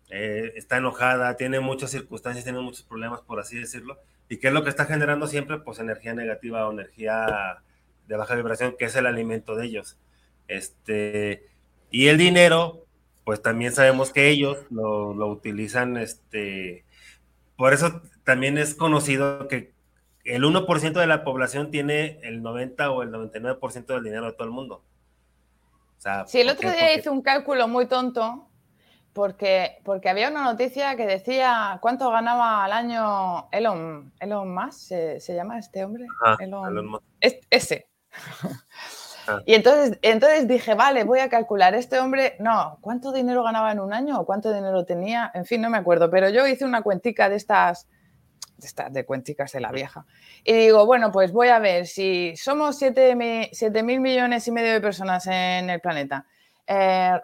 eh, 0.09 0.53
está 0.55 0.77
enojada, 0.77 1.35
tiene 1.37 1.59
muchas 1.59 1.91
circunstancias, 1.91 2.43
tiene 2.43 2.59
muchos 2.59 2.83
problemas, 2.83 3.21
por 3.21 3.39
así 3.39 3.57
decirlo. 3.57 3.99
¿Y 4.29 4.37
qué 4.37 4.47
es 4.47 4.53
lo 4.53 4.63
que 4.63 4.69
está 4.69 4.85
generando 4.85 5.27
siempre? 5.27 5.59
Pues 5.59 5.79
energía 5.79 6.13
negativa 6.13 6.67
o 6.67 6.71
energía 6.71 7.61
de 8.07 8.17
baja 8.17 8.35
vibración, 8.35 8.75
que 8.77 8.85
es 8.85 8.95
el 8.95 9.05
alimento 9.05 9.55
de 9.55 9.65
ellos. 9.65 9.97
Este, 10.47 11.47
y 11.89 12.07
el 12.07 12.17
dinero, 12.17 12.85
pues 13.23 13.41
también 13.41 13.73
sabemos 13.73 14.11
que 14.11 14.29
ellos 14.29 14.57
lo, 14.69 15.13
lo 15.13 15.27
utilizan, 15.27 15.97
este, 15.97 16.85
por 17.57 17.73
eso 17.73 18.01
también 18.23 18.57
es 18.57 18.75
conocido 18.75 19.47
que 19.47 19.73
el 20.23 20.43
1% 20.43 20.93
de 20.93 21.07
la 21.07 21.23
población 21.23 21.71
tiene 21.71 22.19
el 22.23 22.41
90 22.41 22.91
o 22.91 23.03
el 23.03 23.11
99% 23.11 23.85
del 23.85 24.03
dinero 24.03 24.25
de 24.25 24.33
todo 24.33 24.45
el 24.45 24.53
mundo. 24.53 24.83
O 25.97 26.01
sea, 26.01 26.27
sí, 26.27 26.41
el 26.41 26.49
otro 26.49 26.71
día 26.71 26.95
hice 26.95 27.09
un 27.09 27.21
cálculo 27.21 27.67
muy 27.67 27.87
tonto 27.87 28.47
porque, 29.15 29.77
porque 29.85 30.09
había 30.09 30.29
una 30.29 30.43
noticia 30.43 30.97
que 30.97 31.07
decía 31.07 31.79
cuánto 31.81 32.11
ganaba 32.11 32.65
al 32.65 32.73
año 32.73 33.47
Elon, 33.49 34.11
Elon 34.19 34.53
Musk, 34.53 34.89
¿se, 34.89 35.19
se 35.21 35.33
llama 35.33 35.57
este 35.57 35.85
hombre? 35.85 36.05
Elon, 36.37 36.69
Elon 36.69 36.87
Musk. 36.87 37.03
ese. 37.49 37.87
Ah. 39.27 39.41
Y 39.43 39.55
entonces, 39.55 39.97
entonces 40.03 40.47
dije, 40.47 40.75
vale, 40.75 41.03
voy 41.03 41.17
a 41.17 41.29
calcular, 41.29 41.73
este 41.73 41.99
hombre, 41.99 42.35
no, 42.37 42.77
¿cuánto 42.79 43.11
dinero 43.11 43.41
ganaba 43.41 43.71
en 43.71 43.79
un 43.79 43.91
año 43.91 44.19
o 44.19 44.25
cuánto 44.27 44.53
dinero 44.53 44.85
tenía? 44.85 45.31
En 45.33 45.45
fin, 45.45 45.61
no 45.61 45.71
me 45.71 45.79
acuerdo, 45.79 46.11
pero 46.11 46.29
yo 46.29 46.45
hice 46.45 46.63
una 46.63 46.83
cuentica 46.83 47.27
de 47.27 47.37
estas 47.37 47.87
de, 48.57 48.67
estas, 48.67 48.93
de 48.93 49.03
cuenticas 49.03 49.51
de 49.53 49.61
la 49.61 49.71
vieja. 49.71 50.05
Y 50.43 50.53
digo, 50.53 50.85
bueno, 50.85 51.11
pues 51.11 51.31
voy 51.31 51.47
a 51.47 51.57
ver, 51.57 51.87
si 51.87 52.35
somos 52.37 52.77
7 52.77 53.15
mil 53.15 53.99
millones 53.99 54.47
y 54.47 54.51
medio 54.51 54.73
de 54.73 54.81
personas 54.81 55.25
en 55.25 55.71
el 55.71 55.81
planeta, 55.81 56.27
eh, 56.67 57.19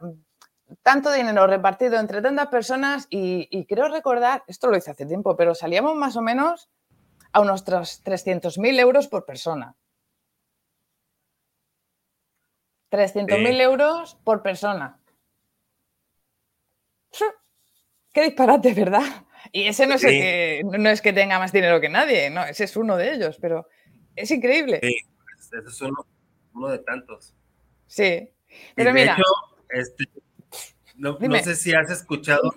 tanto 0.84 1.12
dinero 1.12 1.48
repartido 1.48 2.00
entre 2.00 2.22
tantas 2.22 2.48
personas 2.48 3.08
y, 3.10 3.66
creo 3.66 3.90
recordar, 3.90 4.44
esto 4.48 4.70
lo 4.70 4.78
hice 4.78 4.92
hace 4.92 5.06
tiempo, 5.06 5.36
pero 5.36 5.56
salíamos 5.56 5.96
más 5.96 6.16
o 6.16 6.22
menos 6.22 6.70
a 7.32 7.42
unos 7.42 7.66
300.000 7.66 8.80
euros 8.80 9.08
por 9.08 9.26
persona. 9.26 9.76
300.000 12.92 13.62
euros 13.62 14.16
por 14.24 14.42
persona. 14.42 15.00
Qué 18.14 18.24
disparate, 18.24 18.74
¿verdad? 18.74 19.26
Y 19.52 19.64
ese 19.68 19.88
no 19.88 19.96
es, 19.96 20.02
que, 20.02 20.62
no 20.64 20.90
es 20.90 21.02
que 21.02 21.14
tenga 21.14 21.40
más 21.40 21.52
dinero 21.52 21.80
que 21.80 21.90
nadie, 21.90 22.30
no, 22.30 22.44
ese 22.44 22.66
es 22.66 22.76
uno 22.76 22.98
de 22.98 23.14
ellos, 23.14 23.38
pero 23.40 23.68
es 24.16 24.30
increíble. 24.30 24.80
Sí, 24.82 24.96
ese 25.40 25.58
es 25.68 25.82
uno, 25.82 26.68
de 26.68 26.80
tantos. 26.80 27.34
Sí, 27.88 28.30
pero 28.76 28.94
mira. 28.94 29.18
este, 29.70 30.06
no, 31.02 31.18
sé 31.44 31.56
si 31.56 31.74
has 31.74 31.90
escuchado 31.90 32.54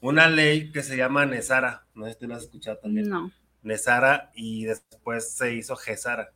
una 0.00 0.28
ley 0.28 0.72
que 0.72 0.82
se 0.82 0.96
llama 0.96 1.26
Nesara, 1.26 1.86
no 1.94 2.06
sé 2.06 2.14
si 2.14 2.18
tú 2.20 2.26
la 2.26 2.36
has 2.36 2.44
escuchado 2.44 2.78
también. 2.78 3.08
No. 3.08 3.30
Nesara 3.62 4.30
y 4.34 4.64
después 4.64 5.32
se 5.32 5.54
hizo 5.54 5.76
Gesara. 5.76 6.32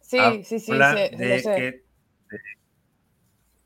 Sí, 0.00 0.18
sí, 0.44 0.60
sí, 0.60 0.72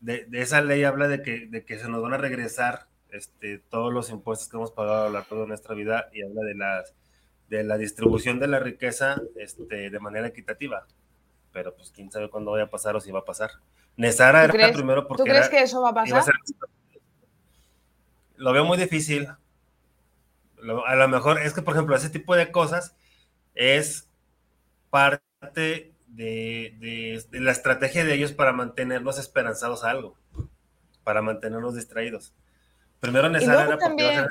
de, 0.01 0.27
de, 0.27 0.43
esa 0.43 0.61
ley 0.61 0.85
habla 0.85 1.09
de 1.09 1.23
que, 1.23 1.47
de 1.47 1.65
que 1.65 1.79
se 1.79 1.89
nos 1.89 2.03
van 2.03 2.13
a 2.13 2.19
regresar 2.19 2.89
este, 3.11 3.59
todos 3.59 3.93
los 3.93 4.11
impuestos 4.11 4.49
que 4.49 4.57
hemos 4.59 4.71
pagado 4.71 5.05
a 5.05 5.07
lo 5.07 5.15
largo 5.15 5.41
de 5.41 5.47
nuestra 5.47 5.75
vida 5.75 6.11
y 6.13 6.23
habla 6.23 6.43
de, 6.43 6.55
las, 6.55 6.95
de 7.49 7.65
la 7.65 7.79
distribución 7.79 8.39
de 8.39 8.49
la 8.49 8.59
riqueza 8.59 9.23
este, 9.37 9.89
de 9.89 10.01
manera 10.01 10.27
equitativa. 10.27 10.87
Pero 11.53 11.75
pues 11.75 11.91
quién 11.91 12.11
sabe 12.11 12.29
cuándo 12.29 12.51
vaya 12.51 12.65
a 12.65 12.71
pasar 12.71 12.97
o 12.97 13.01
si 13.01 13.11
va 13.11 13.21
a 13.21 13.25
pasar. 13.25 13.51
Era 13.97 14.73
primero 14.73 15.07
porque... 15.07 15.23
¿Tú 15.23 15.29
crees 15.29 15.49
que 15.49 15.61
eso 15.61 15.81
va 15.83 15.91
a 15.91 15.95
pasar? 15.95 16.25
lo 18.37 18.53
veo 18.53 18.65
muy 18.65 18.77
difícil. 18.77 19.29
a 20.87 20.95
lo 20.95 21.09
mejor 21.09 21.41
es 21.41 21.53
que, 21.53 21.63
por 21.63 21.75
ejemplo, 21.75 21.97
ese 21.97 22.11
tipo 22.11 22.35
de 22.37 22.51
cosas 22.51 22.97
es 23.55 24.09
parte 24.91 25.95
de, 26.09 26.77
de, 26.79 27.25
de, 27.31 27.41
la 27.41 27.53
estrategia 27.53 28.05
de 28.05 28.15
ellos 28.15 28.33
para 28.33 28.53
mantenernos 28.53 29.19
esperanzados 29.19 29.85
a 29.85 29.91
algo, 29.91 30.17
para 31.05 31.23
mantenernos 31.23 31.75
distraídos. 31.75 32.35
Primero 33.01 33.29
era 33.29 33.77
también, 33.77 34.27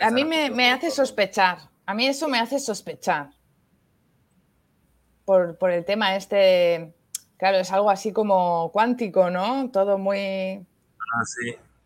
A 0.00 0.10
mí 0.10 0.24
me, 0.24 0.70
hace 0.70 0.90
sospechar, 0.90 1.58
a 1.86 1.94
mí 1.94 2.06
eso 2.06 2.28
me 2.28 2.38
hace 2.38 2.58
sospechar. 2.58 3.30
Por, 5.24 5.56
el 5.70 5.84
tema 5.84 6.16
este, 6.16 6.92
claro, 7.36 7.58
es 7.58 7.72
algo 7.72 7.90
así 7.90 8.12
como 8.12 8.70
cuántico, 8.72 9.30
¿no? 9.30 9.70
Todo 9.70 9.98
muy 9.98 10.66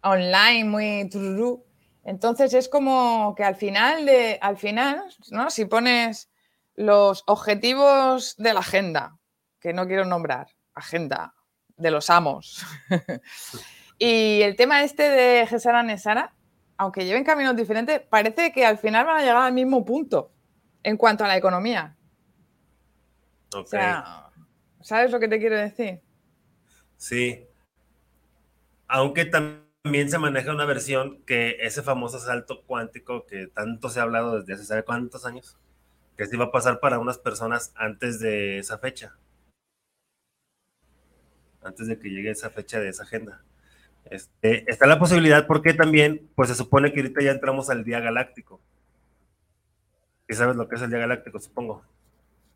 ah, 0.02 0.10
online, 0.10 0.64
muy 0.64 1.08
tururú. 1.10 1.64
Entonces 2.04 2.54
es 2.54 2.68
como 2.68 3.34
que 3.36 3.44
al 3.44 3.56
final 3.56 4.06
de, 4.06 4.38
al 4.40 4.56
final, 4.56 5.02
¿no? 5.30 5.50
Si 5.50 5.64
pones 5.64 6.30
los 6.74 7.24
objetivos 7.26 8.36
de 8.36 8.54
la 8.54 8.60
agenda, 8.60 9.18
que 9.60 9.72
no 9.72 9.86
quiero 9.86 10.04
nombrar, 10.04 10.48
agenda 10.74 11.34
de 11.76 11.90
los 11.90 12.10
amos. 12.10 12.64
Y 13.98 14.42
el 14.42 14.56
tema 14.56 14.82
este 14.82 15.08
de 15.08 15.46
Gesara 15.46 15.82
Nesara, 15.82 16.34
aunque 16.76 17.04
lleven 17.04 17.24
caminos 17.24 17.56
diferentes, 17.56 18.00
parece 18.00 18.52
que 18.52 18.66
al 18.66 18.78
final 18.78 19.06
van 19.06 19.18
a 19.18 19.20
llegar 19.20 19.36
al 19.36 19.52
mismo 19.52 19.84
punto 19.84 20.32
en 20.82 20.96
cuanto 20.96 21.24
a 21.24 21.28
la 21.28 21.36
economía. 21.36 21.96
O 23.54 23.64
sea, 23.64 24.25
¿sabes 24.86 25.10
lo 25.10 25.18
que 25.18 25.26
te 25.26 25.40
quiero 25.40 25.56
decir? 25.56 26.00
Sí. 26.96 27.44
Aunque 28.86 29.24
también 29.24 30.08
se 30.08 30.18
maneja 30.18 30.52
una 30.52 30.64
versión 30.64 31.22
que 31.24 31.56
ese 31.60 31.82
famoso 31.82 32.20
salto 32.20 32.62
cuántico 32.64 33.26
que 33.26 33.48
tanto 33.48 33.88
se 33.88 33.98
ha 33.98 34.04
hablado 34.04 34.38
desde 34.38 34.54
hace 34.54 34.64
sabe 34.64 34.84
cuántos 34.84 35.26
años, 35.26 35.58
que 36.16 36.26
se 36.26 36.36
iba 36.36 36.46
a 36.46 36.52
pasar 36.52 36.78
para 36.78 37.00
unas 37.00 37.18
personas 37.18 37.72
antes 37.74 38.20
de 38.20 38.58
esa 38.58 38.78
fecha. 38.78 39.16
Antes 41.64 41.88
de 41.88 41.98
que 41.98 42.08
llegue 42.08 42.30
esa 42.30 42.50
fecha 42.50 42.78
de 42.78 42.90
esa 42.90 43.02
agenda. 43.02 43.42
Este, 44.04 44.70
está 44.70 44.86
la 44.86 45.00
posibilidad 45.00 45.48
porque 45.48 45.74
también, 45.74 46.30
pues 46.36 46.48
se 46.48 46.54
supone 46.54 46.92
que 46.92 47.00
ahorita 47.00 47.22
ya 47.22 47.32
entramos 47.32 47.70
al 47.70 47.82
día 47.82 47.98
galáctico. 47.98 48.60
¿Y 50.28 50.34
sabes 50.34 50.54
lo 50.54 50.68
que 50.68 50.76
es 50.76 50.82
el 50.82 50.90
día 50.90 51.00
galáctico, 51.00 51.40
supongo? 51.40 51.84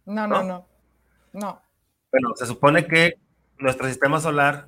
No, 0.06 0.28
no, 0.28 0.44
no. 0.44 0.68
No. 1.32 1.69
Bueno, 2.10 2.34
se 2.34 2.46
supone 2.46 2.86
que 2.86 3.18
nuestro 3.58 3.86
sistema 3.86 4.20
solar, 4.20 4.66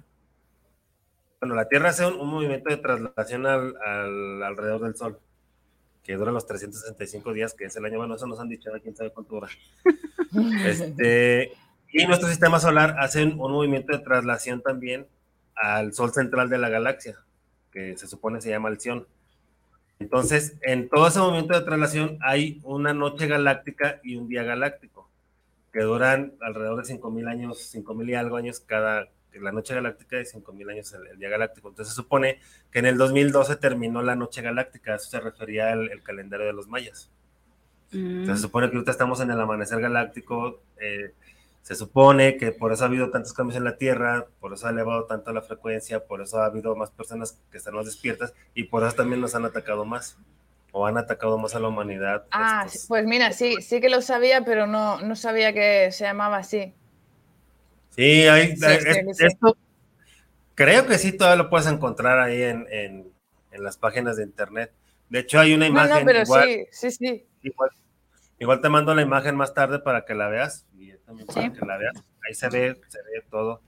bueno, 1.40 1.54
la 1.56 1.68
Tierra 1.68 1.88
hace 1.88 2.06
un, 2.06 2.28
movimiento 2.28 2.70
de 2.70 2.76
traslación 2.76 3.46
al, 3.46 4.42
alrededor 4.42 4.82
del 4.82 4.94
Sol, 4.94 5.18
que 6.04 6.14
dura 6.14 6.30
los 6.30 6.46
365 6.46 7.32
días, 7.32 7.54
que 7.54 7.64
es 7.64 7.76
el 7.76 7.84
año, 7.84 7.98
bueno, 7.98 8.14
eso 8.14 8.26
nos 8.26 8.38
han 8.38 8.48
dicho, 8.48 8.70
quién 8.82 8.94
sabe 8.94 9.10
cuánto 9.10 9.34
dura. 9.34 9.48
este, 10.66 11.52
y 11.92 12.06
nuestro 12.06 12.28
sistema 12.28 12.60
solar 12.60 12.96
hace 12.98 13.24
un 13.24 13.36
movimiento 13.36 13.96
de 13.96 14.04
traslación 14.04 14.62
también 14.62 15.06
al 15.56 15.92
sol 15.94 16.12
central 16.12 16.48
de 16.48 16.58
la 16.58 16.68
galaxia, 16.68 17.18
que 17.72 17.96
se 17.96 18.06
supone 18.06 18.40
se 18.40 18.50
llama 18.50 18.68
Alción. 18.68 19.06
Entonces, 19.98 20.56
en 20.62 20.88
todo 20.88 21.06
ese 21.06 21.20
momento 21.20 21.54
de 21.54 21.64
traslación 21.64 22.18
hay 22.22 22.60
una 22.64 22.92
noche 22.92 23.26
galáctica 23.26 24.00
y 24.02 24.16
un 24.16 24.28
día 24.28 24.42
galáctico, 24.42 24.91
que 25.72 25.80
duran 25.80 26.34
alrededor 26.40 26.84
de 26.84 26.94
5.000 26.94 27.28
años, 27.28 27.74
5.000 27.74 28.10
y 28.10 28.14
algo 28.14 28.36
años 28.36 28.60
cada, 28.60 29.08
la 29.32 29.52
noche 29.52 29.74
galáctica 29.74 30.20
y 30.20 30.24
5.000 30.24 30.70
años 30.70 30.92
el, 30.92 31.18
día 31.18 31.30
galáctico. 31.30 31.68
Entonces 31.68 31.94
se 31.94 32.02
supone 32.02 32.40
que 32.70 32.80
en 32.80 32.86
el 32.86 32.98
2012 32.98 33.56
terminó 33.56 34.02
la 34.02 34.14
noche 34.14 34.42
galáctica, 34.42 34.94
eso 34.94 35.10
se 35.10 35.20
refería 35.20 35.72
al 35.72 36.02
calendario 36.02 36.46
de 36.46 36.52
los 36.52 36.68
mayas. 36.68 37.10
Entonces 37.92 38.36
se 38.38 38.42
supone 38.42 38.70
que 38.70 38.76
ahorita 38.76 38.90
estamos 38.90 39.20
en 39.20 39.30
el 39.30 39.40
amanecer 39.40 39.80
galáctico, 39.80 40.62
eh, 40.80 41.12
se 41.62 41.74
supone 41.74 42.38
que 42.38 42.50
por 42.50 42.72
eso 42.72 42.84
ha 42.84 42.86
habido 42.86 43.10
tantos 43.10 43.32
cambios 43.32 43.56
en 43.56 43.64
la 43.64 43.76
Tierra, 43.76 44.26
por 44.40 44.52
eso 44.52 44.66
ha 44.66 44.70
elevado 44.70 45.04
tanto 45.04 45.32
la 45.32 45.42
frecuencia, 45.42 46.04
por 46.04 46.22
eso 46.22 46.40
ha 46.40 46.46
habido 46.46 46.74
más 46.74 46.90
personas 46.90 47.38
que 47.50 47.58
están 47.58 47.74
más 47.74 47.86
despiertas 47.86 48.34
y 48.54 48.64
por 48.64 48.82
eso 48.82 48.96
también 48.96 49.20
nos 49.20 49.34
han 49.34 49.44
atacado 49.44 49.84
más 49.84 50.18
o 50.72 50.86
han 50.86 50.98
atacado 50.98 51.38
más 51.38 51.54
a 51.54 51.60
la 51.60 51.68
humanidad. 51.68 52.24
Ah, 52.32 52.66
pues 52.88 53.04
mira, 53.04 53.32
sí, 53.32 53.56
sí 53.60 53.80
que 53.80 53.88
lo 53.88 54.02
sabía, 54.02 54.44
pero 54.44 54.66
no, 54.66 55.00
no 55.00 55.14
sabía 55.14 55.52
que 55.52 55.92
se 55.92 56.04
llamaba 56.04 56.38
así. 56.38 56.74
Sí, 57.90 58.26
hay, 58.26 58.54
esto 59.18 59.56
creo 60.54 60.86
que 60.86 60.98
sí 60.98 61.12
todavía 61.12 61.42
lo 61.42 61.50
puedes 61.50 61.66
encontrar 61.66 62.18
ahí 62.18 62.42
en, 62.42 62.66
en, 62.70 63.12
las 63.62 63.76
páginas 63.76 64.16
de 64.16 64.24
internet. 64.24 64.72
De 65.08 65.20
hecho, 65.20 65.38
hay 65.38 65.52
una 65.52 65.66
imagen. 65.66 65.98
No, 66.00 66.04
pero 66.06 66.24
sí, 66.24 66.66
sí, 66.70 66.90
sí. 66.90 67.26
Igual, 68.38 68.60
te 68.60 68.68
mando 68.70 68.94
la 68.94 69.02
imagen 69.02 69.36
más 69.36 69.54
tarde 69.54 69.78
para 69.78 70.04
que 70.04 70.14
la 70.14 70.28
veas. 70.28 70.66
Y 70.74 70.92
también 71.04 71.26
para 71.26 71.52
que 71.52 71.66
la 71.66 71.76
veas. 71.76 71.94
Ahí 72.26 72.34
se 72.34 72.48
ve, 72.48 72.80
se 72.88 72.98
ve 72.98 73.22
todo. 73.30 73.60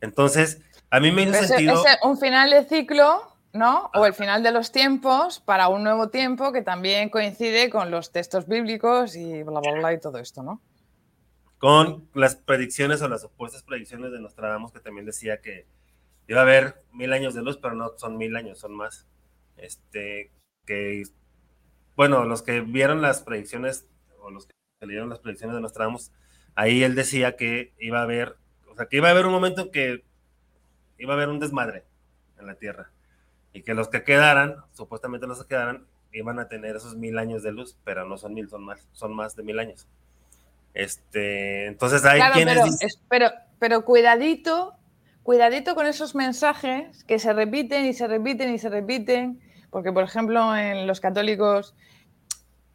Entonces, 0.00 0.62
a 0.90 1.00
mí 1.00 1.12
me 1.12 1.22
hizo 1.22 1.34
sentido. 1.34 1.82
Un 2.02 2.18
final 2.18 2.50
de 2.50 2.64
ciclo, 2.64 3.35
¿no? 3.56 3.90
O 3.94 4.06
el 4.06 4.14
final 4.14 4.42
de 4.42 4.52
los 4.52 4.72
tiempos 4.72 5.40
para 5.40 5.68
un 5.68 5.82
nuevo 5.82 6.08
tiempo 6.10 6.52
que 6.52 6.62
también 6.62 7.10
coincide 7.10 7.70
con 7.70 7.90
los 7.90 8.12
textos 8.12 8.46
bíblicos 8.46 9.16
y 9.16 9.42
bla, 9.42 9.60
bla, 9.60 9.72
bla 9.72 9.92
y 9.92 10.00
todo 10.00 10.18
esto, 10.18 10.42
¿no? 10.42 10.60
Con 11.58 12.08
las 12.14 12.36
predicciones 12.36 13.02
o 13.02 13.08
las 13.08 13.24
opuestas 13.24 13.62
predicciones 13.62 14.12
de 14.12 14.20
Nostradamus, 14.20 14.72
que 14.72 14.80
también 14.80 15.06
decía 15.06 15.40
que 15.40 15.66
iba 16.28 16.40
a 16.40 16.42
haber 16.42 16.82
mil 16.92 17.12
años 17.12 17.34
de 17.34 17.42
luz, 17.42 17.56
pero 17.56 17.74
no 17.74 17.92
son 17.96 18.16
mil 18.18 18.36
años, 18.36 18.58
son 18.58 18.74
más. 18.74 19.06
Este, 19.56 20.30
que, 20.66 21.04
bueno, 21.96 22.24
los 22.24 22.42
que 22.42 22.60
vieron 22.60 23.00
las 23.00 23.22
predicciones 23.22 23.88
o 24.20 24.30
los 24.30 24.46
que 24.46 24.52
leyeron 24.86 25.08
las 25.08 25.20
predicciones 25.20 25.56
de 25.56 25.62
Nostradamus, 25.62 26.12
ahí 26.54 26.82
él 26.82 26.94
decía 26.94 27.36
que 27.36 27.72
iba 27.78 28.00
a 28.00 28.02
haber, 28.02 28.36
o 28.68 28.76
sea, 28.76 28.86
que 28.86 28.98
iba 28.98 29.08
a 29.08 29.12
haber 29.12 29.26
un 29.26 29.32
momento 29.32 29.62
en 29.62 29.70
que 29.70 30.04
iba 30.98 31.14
a 31.14 31.16
haber 31.16 31.28
un 31.28 31.40
desmadre 31.40 31.84
en 32.38 32.46
la 32.46 32.56
Tierra 32.56 32.90
y 33.56 33.62
que 33.62 33.72
los 33.72 33.88
que 33.88 34.04
quedaran, 34.04 34.56
supuestamente 34.74 35.26
los 35.26 35.42
que 35.42 35.48
quedaran, 35.48 35.86
iban 36.12 36.38
a 36.38 36.46
tener 36.46 36.76
esos 36.76 36.94
mil 36.94 37.18
años 37.18 37.42
de 37.42 37.52
luz, 37.52 37.74
pero 37.84 38.06
no 38.06 38.18
son 38.18 38.34
mil, 38.34 38.50
son 38.50 38.62
más, 38.62 38.86
son 38.92 39.14
más 39.14 39.34
de 39.34 39.42
mil 39.42 39.58
años. 39.58 39.86
Este, 40.74 41.64
entonces 41.64 42.04
hay 42.04 42.20
quienes 42.32 42.98
pero, 43.08 43.30
pero 43.58 43.82
cuidadito 43.86 44.74
cuidadito 45.22 45.74
con 45.74 45.86
esos 45.86 46.14
mensajes 46.14 47.02
que 47.04 47.18
se 47.18 47.32
repiten 47.32 47.86
y 47.86 47.94
se 47.94 48.06
repiten 48.06 48.52
y 48.52 48.58
se 48.58 48.68
repiten, 48.68 49.40
porque 49.70 49.90
por 49.90 50.04
ejemplo 50.04 50.54
en 50.54 50.86
los 50.86 51.00
católicos 51.00 51.74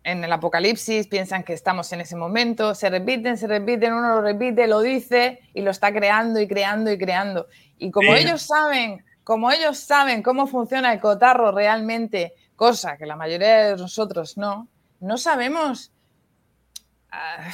en 0.03 0.23
el 0.23 0.33
Apocalipsis 0.33 1.05
piensan 1.05 1.43
que 1.43 1.53
estamos 1.53 1.93
en 1.93 2.01
ese 2.01 2.15
momento, 2.15 2.73
se 2.73 2.89
repiten, 2.89 3.37
se 3.37 3.45
repiten, 3.45 3.93
uno 3.93 4.15
lo 4.15 4.21
repite, 4.21 4.65
lo 4.65 4.81
dice 4.81 5.41
y 5.53 5.61
lo 5.61 5.69
está 5.69 5.93
creando 5.93 6.39
y 6.39 6.47
creando 6.47 6.91
y 6.91 6.97
creando. 6.97 7.47
Y 7.77 7.91
como 7.91 8.15
ellos 8.15 8.41
saben, 8.41 9.05
como 9.23 9.51
ellos 9.51 9.77
saben 9.77 10.23
cómo 10.23 10.47
funciona 10.47 10.93
el 10.93 10.99
cotarro 10.99 11.51
realmente, 11.51 12.33
cosa 12.55 12.97
que 12.97 13.05
la 13.05 13.15
mayoría 13.15 13.69
de 13.69 13.77
nosotros 13.77 14.37
no, 14.37 14.67
no 14.99 15.17
sabemos. 15.17 15.91
Ah, 17.11 17.51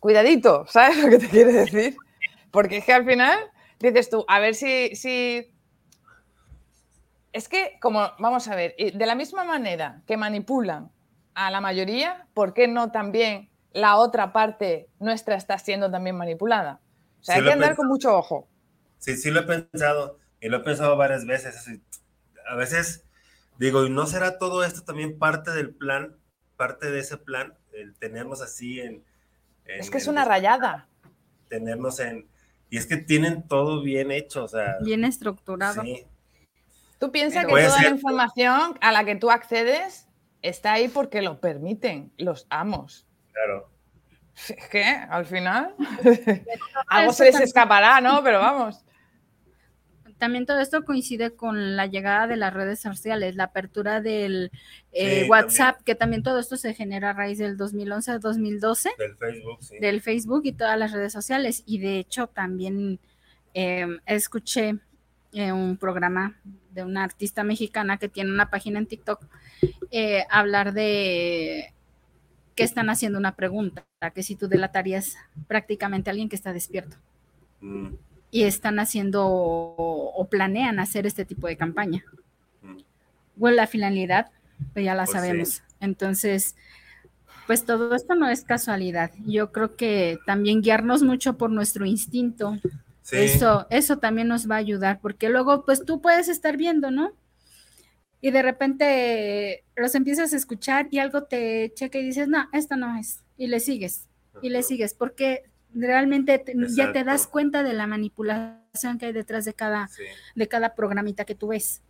cuidadito, 0.00 0.66
¿sabes 0.68 0.98
lo 0.98 1.08
que 1.08 1.18
te 1.18 1.28
quiere 1.28 1.52
decir? 1.52 1.96
Porque 2.50 2.78
es 2.78 2.84
que 2.84 2.92
al 2.92 3.04
final 3.04 3.38
dices 3.80 4.10
tú, 4.10 4.24
a 4.28 4.38
ver 4.38 4.54
si, 4.54 4.94
si... 4.96 5.50
Es 7.32 7.48
que, 7.48 7.78
como, 7.80 8.10
vamos 8.18 8.46
a 8.48 8.54
ver, 8.54 8.76
de 8.76 9.06
la 9.06 9.14
misma 9.14 9.44
manera 9.44 10.02
que 10.06 10.16
manipulan 10.16 10.90
a 11.34 11.50
la 11.50 11.60
mayoría, 11.60 12.28
¿por 12.32 12.54
qué 12.54 12.68
no 12.68 12.92
también 12.92 13.50
la 13.72 13.96
otra 13.96 14.32
parte 14.32 14.88
nuestra 15.00 15.34
está 15.34 15.58
siendo 15.58 15.90
también 15.90 16.16
manipulada? 16.16 16.80
O 17.20 17.24
sea, 17.24 17.36
hay 17.36 17.44
que 17.44 17.52
andar 17.52 17.74
con 17.74 17.88
mucho 17.88 18.16
ojo. 18.16 18.46
Sí, 18.98 19.16
sí 19.16 19.30
lo 19.30 19.40
he 19.40 19.42
pensado, 19.42 20.18
y 20.44 20.50
lo 20.50 20.58
he 20.58 20.60
pensado 20.60 20.94
varias 20.98 21.24
veces. 21.24 21.66
A 22.46 22.54
veces 22.54 23.06
digo, 23.56 23.86
¿y 23.86 23.90
no 23.90 24.04
será 24.06 24.38
todo 24.38 24.62
esto 24.62 24.82
también 24.82 25.18
parte 25.18 25.52
del 25.52 25.74
plan, 25.74 26.18
parte 26.58 26.90
de 26.90 27.00
ese 27.00 27.16
plan, 27.16 27.54
el 27.72 27.94
tenernos 27.94 28.42
así 28.42 28.78
en... 28.78 29.02
es 29.64 29.88
que 29.88 29.96
es 29.96 30.06
una 30.06 30.26
rayada. 30.26 30.86
Tenernos 31.48 31.98
en, 31.98 32.28
y 32.68 32.76
es 32.76 32.84
que 32.84 32.98
tienen 32.98 33.48
todo 33.48 33.82
bien 33.82 34.10
hecho, 34.10 34.44
o 34.44 34.48
sea. 34.48 34.76
Bien 34.82 35.06
estructurado. 35.06 35.80
Sí. 35.80 36.04
Tú 36.98 37.10
piensas 37.10 37.46
que 37.46 37.50
toda 37.50 37.82
la 37.82 37.88
información 37.88 38.76
a 38.82 38.92
la 38.92 39.02
que 39.06 39.16
tú 39.16 39.30
accedes 39.30 40.08
está 40.42 40.74
ahí 40.74 40.88
porque 40.88 41.22
lo 41.22 41.40
permiten 41.40 42.12
los 42.18 42.46
amos. 42.50 43.06
Claro. 43.32 43.70
Es 44.34 44.68
que 44.68 44.84
al 44.84 45.24
final 45.24 45.74
algo 46.88 47.14
se 47.14 47.24
les 47.24 47.40
escapará, 47.40 48.02
¿no? 48.02 48.22
Pero 48.22 48.40
vamos 48.40 48.84
también 50.18 50.46
todo 50.46 50.60
esto 50.60 50.84
coincide 50.84 51.32
con 51.32 51.76
la 51.76 51.86
llegada 51.86 52.26
de 52.26 52.36
las 52.36 52.54
redes 52.54 52.80
sociales, 52.80 53.36
la 53.36 53.44
apertura 53.44 54.00
del 54.00 54.50
eh, 54.92 55.26
WhatsApp, 55.28 55.82
que 55.82 55.94
también 55.94 56.22
todo 56.22 56.38
esto 56.38 56.56
se 56.56 56.74
genera 56.74 57.10
a 57.10 57.12
raíz 57.12 57.38
del 57.38 57.56
2011-2012. 57.56 58.96
Del 58.96 59.16
Facebook, 59.16 59.58
sí. 59.60 59.78
Del 59.80 60.00
Facebook 60.00 60.42
y 60.44 60.52
todas 60.52 60.78
las 60.78 60.92
redes 60.92 61.12
sociales. 61.12 61.62
Y 61.66 61.78
de 61.78 61.98
hecho 61.98 62.28
también 62.28 63.00
em, 63.54 63.98
escuché 64.06 64.78
eh, 65.32 65.52
un 65.52 65.76
programa 65.76 66.40
de 66.70 66.84
una 66.84 67.04
artista 67.04 67.44
mexicana 67.44 67.98
que 67.98 68.08
tiene 68.08 68.30
una 68.30 68.50
página 68.50 68.78
en 68.78 68.86
TikTok 68.86 69.26
eh, 69.90 70.24
hablar 70.30 70.72
de 70.72 71.72
que 72.54 72.62
están 72.62 72.88
haciendo 72.88 73.18
una 73.18 73.34
pregunta, 73.34 73.84
que 74.14 74.22
si 74.22 74.36
tú 74.36 74.46
delatarías 74.46 75.16
prácticamente 75.48 76.08
a 76.08 76.12
alguien 76.12 76.28
que 76.28 76.36
está 76.36 76.52
despierto. 76.52 76.96
Mm 77.60 77.94
y 78.34 78.42
están 78.42 78.80
haciendo 78.80 79.28
o, 79.28 80.26
planean 80.28 80.80
hacer 80.80 81.06
este 81.06 81.24
tipo 81.24 81.46
de 81.46 81.56
campaña. 81.56 82.04
Bueno, 83.36 83.54
la 83.54 83.68
finalidad, 83.68 84.32
pues 84.72 84.84
ya 84.84 84.96
la 84.96 85.04
pues 85.04 85.12
sabemos. 85.12 85.62
Entonces, 85.78 86.56
pues 87.46 87.64
todo 87.64 87.94
esto 87.94 88.16
no 88.16 88.28
es 88.28 88.42
casualidad. 88.42 89.12
Yo 89.24 89.52
creo 89.52 89.76
que 89.76 90.18
también 90.26 90.62
guiarnos 90.62 91.04
mucho 91.04 91.38
por 91.38 91.50
nuestro 91.50 91.86
instinto. 91.86 92.58
Eso, 93.12 93.68
eso 93.70 93.98
también 93.98 94.26
nos 94.26 94.50
va 94.50 94.56
a 94.56 94.58
ayudar, 94.58 94.98
porque 95.00 95.28
luego, 95.28 95.64
pues 95.64 95.84
tú 95.84 96.00
puedes 96.00 96.26
estar 96.26 96.56
viendo, 96.56 96.90
¿no? 96.90 97.12
Y 98.20 98.32
de 98.32 98.42
repente 98.42 99.62
los 99.76 99.94
empiezas 99.94 100.32
a 100.32 100.36
escuchar 100.36 100.88
y 100.90 100.98
algo 100.98 101.22
te 101.22 101.72
checa 101.76 102.00
y 102.00 102.06
dices, 102.06 102.26
no, 102.26 102.48
esto 102.52 102.74
no 102.74 102.98
es. 102.98 103.20
Y 103.38 103.46
le 103.46 103.60
sigues, 103.60 104.08
y 104.42 104.48
le 104.48 104.64
sigues, 104.64 104.92
porque 104.92 105.44
realmente 105.74 106.44
ya 106.68 106.92
te 106.92 107.04
das 107.04 107.26
cuenta 107.26 107.62
de 107.62 107.72
la 107.72 107.86
manipulación 107.86 108.98
que 108.98 109.06
hay 109.06 109.12
detrás 109.12 109.44
de 109.44 109.54
cada, 109.54 109.88
de 110.34 110.48
cada 110.48 110.74
programita 110.74 111.24
que 111.24 111.34
tú 111.34 111.48
ves. 111.48 111.82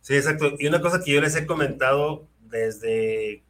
Sí, 0.00 0.14
exacto. 0.14 0.52
Y 0.58 0.66
una 0.66 0.80
cosa 0.80 1.00
que 1.02 1.12
yo 1.12 1.20
les 1.20 1.36
he 1.36 1.46
comentado 1.46 2.26
desde, 2.40 3.42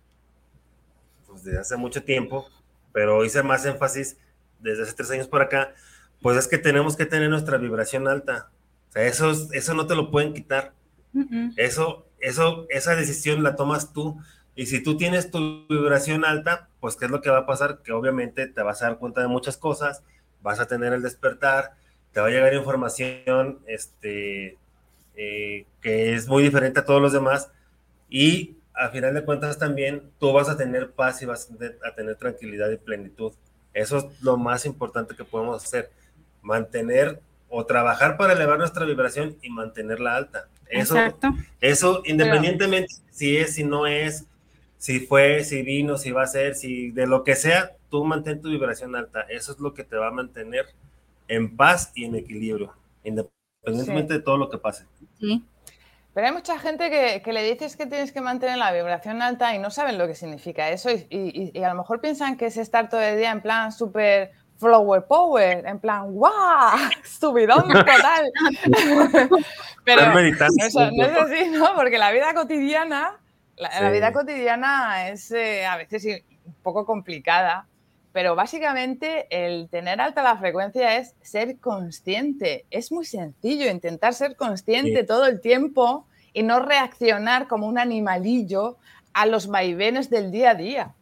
pues 1.26 1.44
desde 1.44 1.58
hace 1.58 1.76
mucho 1.76 2.02
tiempo, 2.02 2.48
pero 2.92 3.24
hice 3.24 3.42
más 3.42 3.64
énfasis 3.66 4.16
desde 4.60 4.82
hace 4.82 4.94
tres 4.94 5.10
años 5.10 5.28
por 5.28 5.42
acá, 5.42 5.74
pues 6.22 6.36
es 6.38 6.48
que 6.48 6.58
tenemos 6.58 6.96
que 6.96 7.06
tener 7.06 7.28
nuestra 7.28 7.58
vibración 7.58 8.08
alta. 8.08 8.50
O 8.88 8.92
sea, 8.92 9.02
eso, 9.06 9.32
eso 9.52 9.74
no 9.74 9.86
te 9.86 9.94
lo 9.94 10.10
pueden 10.10 10.32
quitar. 10.32 10.72
Eso, 11.56 12.06
eso, 12.20 12.66
esa 12.70 12.96
decisión 12.96 13.42
la 13.42 13.56
tomas 13.56 13.92
tú. 13.92 14.18
Y 14.54 14.66
si 14.66 14.82
tú 14.82 14.96
tienes 14.96 15.30
tu 15.30 15.66
vibración 15.68 16.24
alta, 16.24 16.68
pues 16.86 16.94
¿qué 16.94 17.06
es 17.06 17.10
lo 17.10 17.20
que 17.20 17.30
va 17.30 17.38
a 17.38 17.46
pasar? 17.46 17.78
Que 17.82 17.90
obviamente 17.90 18.46
te 18.46 18.62
vas 18.62 18.80
a 18.80 18.86
dar 18.86 18.98
cuenta 18.98 19.20
de 19.20 19.26
muchas 19.26 19.56
cosas, 19.56 20.04
vas 20.40 20.60
a 20.60 20.68
tener 20.68 20.92
el 20.92 21.02
despertar, 21.02 21.72
te 22.12 22.20
va 22.20 22.28
a 22.28 22.30
llegar 22.30 22.54
información 22.54 23.58
este, 23.66 24.56
eh, 25.16 25.66
que 25.80 26.14
es 26.14 26.28
muy 26.28 26.44
diferente 26.44 26.78
a 26.78 26.84
todos 26.84 27.02
los 27.02 27.12
demás 27.12 27.50
y 28.08 28.54
a 28.72 28.90
final 28.90 29.14
de 29.14 29.24
cuentas 29.24 29.58
también 29.58 30.12
tú 30.20 30.32
vas 30.32 30.48
a 30.48 30.56
tener 30.56 30.92
paz 30.92 31.20
y 31.22 31.26
vas 31.26 31.50
a 31.84 31.94
tener 31.96 32.14
tranquilidad 32.14 32.70
y 32.70 32.76
plenitud. 32.76 33.32
Eso 33.74 33.96
es 33.98 34.22
lo 34.22 34.36
más 34.36 34.64
importante 34.64 35.16
que 35.16 35.24
podemos 35.24 35.64
hacer, 35.64 35.90
mantener 36.40 37.20
o 37.48 37.66
trabajar 37.66 38.16
para 38.16 38.34
elevar 38.34 38.60
nuestra 38.60 38.86
vibración 38.86 39.36
y 39.42 39.50
mantenerla 39.50 40.14
alta. 40.14 40.46
Eso, 40.68 40.96
Exacto. 40.96 41.34
eso 41.60 42.02
independientemente 42.04 42.94
si 43.10 43.38
es, 43.38 43.54
si 43.54 43.64
no 43.64 43.88
es, 43.88 44.24
si 44.86 45.00
fue, 45.00 45.42
si 45.42 45.62
vino, 45.62 45.98
si 45.98 46.12
va 46.12 46.22
a 46.22 46.26
ser, 46.28 46.54
si 46.54 46.92
de 46.92 47.08
lo 47.08 47.24
que 47.24 47.34
sea, 47.34 47.72
tú 47.90 48.04
mantén 48.04 48.40
tu 48.40 48.50
vibración 48.50 48.94
alta. 48.94 49.22
Eso 49.22 49.50
es 49.50 49.58
lo 49.58 49.74
que 49.74 49.82
te 49.82 49.96
va 49.96 50.06
a 50.06 50.10
mantener 50.12 50.66
en 51.26 51.56
paz 51.56 51.90
y 51.96 52.04
en 52.04 52.14
equilibrio, 52.14 52.72
independientemente 53.02 54.14
de 54.14 54.20
todo 54.20 54.36
lo 54.36 54.48
que 54.48 54.58
pase. 54.58 54.84
Sí. 55.18 55.44
Pero 56.14 56.28
hay 56.28 56.32
mucha 56.32 56.56
gente 56.60 56.88
que, 56.88 57.32
le 57.32 57.42
dices 57.42 57.76
que 57.76 57.86
tienes 57.86 58.12
que 58.12 58.20
mantener 58.20 58.58
la 58.58 58.72
vibración 58.72 59.22
alta 59.22 59.56
y 59.56 59.58
no 59.58 59.72
saben 59.72 59.98
lo 59.98 60.06
que 60.06 60.14
significa 60.14 60.70
eso 60.70 60.90
y, 60.92 61.52
a 61.58 61.70
lo 61.70 61.74
mejor 61.74 62.00
piensan 62.00 62.36
que 62.36 62.46
es 62.46 62.56
estar 62.56 62.88
todo 62.88 63.00
el 63.00 63.18
día 63.18 63.32
en 63.32 63.40
plan 63.40 63.72
súper 63.72 64.30
flower 64.56 65.02
power, 65.02 65.66
en 65.66 65.80
plan, 65.80 66.12
¡guau! 66.12 66.78
Subidón 67.02 67.66
total. 67.66 68.30
Pero 69.84 70.12
no, 70.12 70.20
eso, 70.20 70.90
no 70.92 71.04
es 71.04 71.16
así, 71.16 71.50
¿no? 71.50 71.74
Porque 71.74 71.98
la 71.98 72.12
vida 72.12 72.32
cotidiana 72.34 73.18
la, 73.56 73.90
vida 73.90 74.12
cotidiana 74.12 75.08
es 75.08 75.30
eh, 75.30 75.64
a 75.64 75.76
veces 75.76 76.22
un 76.44 76.54
poco 76.62 76.84
complicada, 76.84 77.66
pero 78.12 78.34
básicamente 78.34 79.26
el 79.30 79.68
tener 79.68 80.00
alta 80.00 80.22
la 80.22 80.36
frecuencia 80.36 80.96
es 80.96 81.14
ser 81.22 81.58
consciente. 81.58 82.64
Es 82.70 82.92
muy 82.92 83.04
sencillo 83.04 83.70
intentar 83.70 84.14
ser 84.14 84.36
consciente 84.36 85.04
todo 85.04 85.26
el 85.26 85.40
tiempo 85.40 86.06
y 86.32 86.42
no 86.42 86.60
reaccionar 86.60 87.48
como 87.48 87.66
un 87.66 87.78
animalillo 87.78 88.76
a 89.12 89.26
los 89.26 89.46
vaivenes 89.46 90.10
del 90.10 90.30
día 90.30 90.50
a 90.50 90.54
día. 90.54 90.94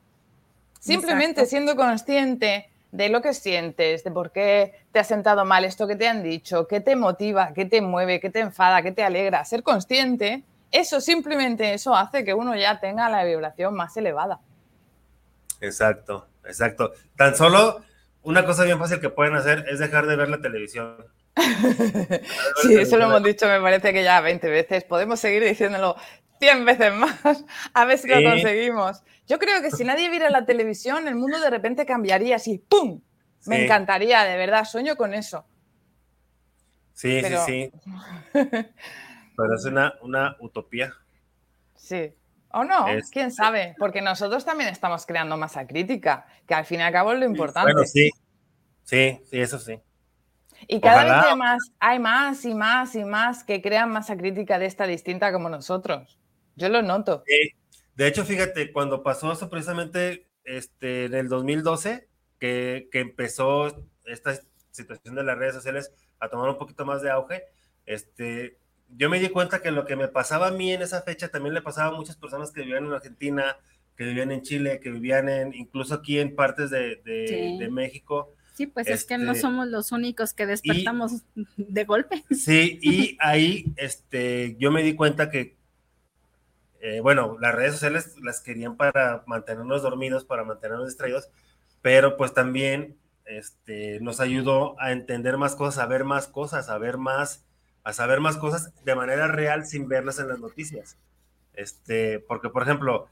Simplemente 0.79 1.47
siendo 1.47 1.77
consciente 1.77 2.69
de 2.93 3.09
lo 3.09 3.23
que 3.23 3.35
sientes, 3.35 4.05
de 4.05 4.11
por 4.13 4.31
qué 4.31 4.75
te 4.93 5.01
has 5.01 5.09
sentado 5.09 5.45
mal 5.45 5.65
esto 5.65 5.89
que 5.89 5.97
te 5.97 6.07
han 6.07 6.23
dicho, 6.23 6.69
qué 6.69 6.81
te 6.81 6.95
motiva, 6.95 7.53
qué 7.53 7.65
te 7.65 7.81
mueve, 7.81 8.21
qué 8.21 8.31
te 8.31 8.39
enfada, 8.41 8.83
qué 8.83 8.93
te 8.93 9.03
alegra, 9.03 9.45
ser 9.45 9.65
consciente, 9.65 10.45
eso 10.75 11.01
simplemente 11.01 11.73
eso 11.73 11.95
hace 11.95 12.25
que 12.25 12.35
uno 12.35 12.55
ya 12.57 12.81
tenga 12.81 13.09
la 13.09 13.25
vibración 13.25 13.75
más 13.75 13.97
elevada. 13.97 14.41
Exacto, 15.61 16.29
exacto. 16.45 16.93
Tan 17.17 17.37
solo 17.37 17.83
una 18.23 18.45
cosa 18.45 18.65
bien 18.65 18.79
fácil 18.79 19.01
que 19.01 19.09
pueden 19.09 19.35
hacer 19.37 19.65
es 19.71 19.79
dejar 19.79 20.07
de 20.07 20.17
ver 20.17 20.29
la 20.29 20.41
televisión. 20.41 20.97
sí, 22.63 22.75
eso 22.75 22.97
lo 22.97 23.05
hemos 23.05 23.23
dicho, 23.23 23.47
me 23.47 23.61
parece 23.61 23.93
que 23.93 24.03
ya 24.03 24.21
20 24.21 24.49
veces. 24.49 24.85
Podemos 24.85 25.21
seguir 25.21 25.45
diciéndolo 25.45 25.97
100 26.41 26.65
veces 26.65 26.93
más, 26.93 27.45
a 27.73 27.85
ver 27.85 27.99
si 27.99 28.09
lo 28.09 28.23
conseguimos. 28.29 29.03
Yo 29.29 29.39
creo 29.39 29.63
que 29.63 29.71
si 29.71 29.85
nadie 29.85 30.11
viera 30.11 30.29
la 30.29 30.45
televisión, 30.45 31.07
el 31.07 31.15
mundo 31.15 31.39
de 31.39 31.51
repente 31.51 31.87
cambiaría 31.87 32.37
así, 32.37 32.59
¡pum! 32.59 33.01
Me 33.47 33.65
encantaría, 33.65 34.25
de 34.25 34.37
verdad, 34.37 34.65
sueño 34.65 34.97
con 34.97 35.15
eso. 35.15 35.47
Sí, 36.95 37.23
sí, 37.23 37.35
sí. 37.47 37.73
Pero 39.37 39.55
es 39.55 39.65
una, 39.65 39.95
una 40.03 40.37
utopía. 40.41 40.95
Sí. 41.75 42.15
O 42.57 42.63
no, 42.63 42.87
quién 43.11 43.33
sabe, 43.33 43.75
porque 43.81 44.01
nosotros 44.01 44.45
también 44.45 44.71
estamos 44.71 45.07
creando 45.07 45.37
masa 45.37 45.67
crítica, 45.67 46.25
que 46.47 46.55
al 46.55 46.65
fin 46.65 46.79
y 46.79 46.83
al 46.85 46.93
cabo 46.93 47.13
es 47.13 47.19
lo 47.19 47.25
importante. 47.25 47.73
Bueno, 47.73 47.85
sí, 47.85 48.11
sí, 48.85 49.21
sí, 49.25 49.41
eso 49.41 49.59
sí. 49.59 49.81
Y 50.69 50.81
cada 50.81 51.03
vez 51.03 51.13
hay 51.27 51.37
más, 51.37 51.73
hay 51.81 51.99
más 51.99 52.45
y 52.45 52.55
más 52.55 52.95
y 52.95 53.05
más 53.05 53.43
que 53.43 53.61
crean 53.61 53.91
masa 53.91 54.17
crítica 54.17 54.61
de 54.61 54.67
esta 54.67 54.87
distinta 54.87 55.33
como 55.33 55.49
nosotros. 55.49 56.19
Yo 56.55 56.69
lo 56.69 56.81
noto. 56.83 57.25
de 57.97 58.07
hecho, 58.07 58.25
fíjate, 58.25 58.73
cuando 58.73 59.03
pasó 59.03 59.33
eso 59.33 59.51
precisamente 59.51 60.29
este, 60.45 61.07
en 61.07 61.15
el 61.15 61.29
2012, 61.29 62.09
que, 62.39 62.89
que 62.93 63.01
empezó 63.01 63.85
esta 64.05 64.39
situación 64.71 65.17
de 65.17 65.25
las 65.25 65.37
redes 65.37 65.55
sociales 65.55 65.93
a 66.21 66.29
tomar 66.29 66.49
un 66.49 66.59
poquito 66.59 66.85
más 66.85 67.03
de 67.03 67.11
auge, 67.11 67.45
este, 67.85 68.59
yo 68.97 69.11
me 69.11 69.21
di 69.21 69.29
cuenta 69.29 69.61
que 69.61 69.71
lo 69.71 69.87
que 69.87 69.97
me 69.97 70.09
pasaba 70.09 70.49
a 70.49 70.51
mí 70.53 70.73
en 70.73 70.83
esa 70.83 71.03
fecha 71.03 71.29
también 71.29 71.55
le 71.55 71.63
pasaba 71.63 71.89
a 71.89 71.99
muchas 71.99 72.17
personas 72.17 72.53
que 72.53 72.61
vivían 72.61 72.85
en 72.85 72.93
Argentina, 72.93 73.57
que 73.97 74.05
vivían 74.05 74.31
en 74.31 74.43
Chile, 74.43 74.81
que 74.81 74.91
vivían 74.91 75.29
en, 75.29 75.55
incluso 75.55 75.95
aquí 75.95 76.19
en 76.19 76.35
partes 76.35 76.71
de, 76.71 76.97
de, 77.05 77.69
México. 77.71 78.35
Sí, 78.55 78.67
pues 78.67 78.87
es 78.87 79.05
que 79.05 79.19
no 79.19 79.33
este, 79.33 79.43
somos 79.43 79.67
los 79.69 79.93
únicos 79.93 80.33
que 80.33 80.47
despertamos 80.47 81.23
de 81.57 81.85
golpe. 81.85 82.25
Sí, 82.31 82.79
y 82.83 83.17
ahí 83.21 83.73
este, 83.77 84.57
yo 84.59 84.71
me 84.71 84.83
di 84.83 84.95
cuenta 84.95 85.31
que, 85.31 85.57
eh, 86.81 87.01
bueno, 87.01 87.37
las 87.41 87.55
redes 87.55 87.73
sociales 87.73 88.15
las 88.23 88.41
querían 88.41 88.77
para 88.77 89.25
mantenernos 89.27 89.83
dormidos, 89.83 90.25
para 90.25 90.45
mantenernos 90.45 90.87
distraídos, 90.87 91.29
pero 91.83 92.17
pues 92.17 92.33
también 92.33 92.97
este, 93.25 93.99
nos 94.01 94.21
ayudó 94.21 94.81
a 94.81 94.93
entender 94.93 95.37
más 95.37 95.57
cosas, 95.57 95.83
a 95.83 95.87
ver 95.87 96.05
más 96.05 96.29
cosas, 96.29 96.69
a 96.69 96.79
ver 96.79 96.97
más 96.97 97.45
a 97.85 97.93
saber 97.93 98.21
más 98.21 98.39
cosas 98.39 98.73
de 98.85 98.95
manera 98.95 99.29
real 99.29 99.67
sin 99.67 99.87
verlas 99.89 100.19
en 100.19 100.29
las 100.29 100.41
noticias. 100.41 100.97
Este, 101.53 102.19
porque, 102.19 102.49
por 102.49 102.63
ejemplo, 102.63 103.09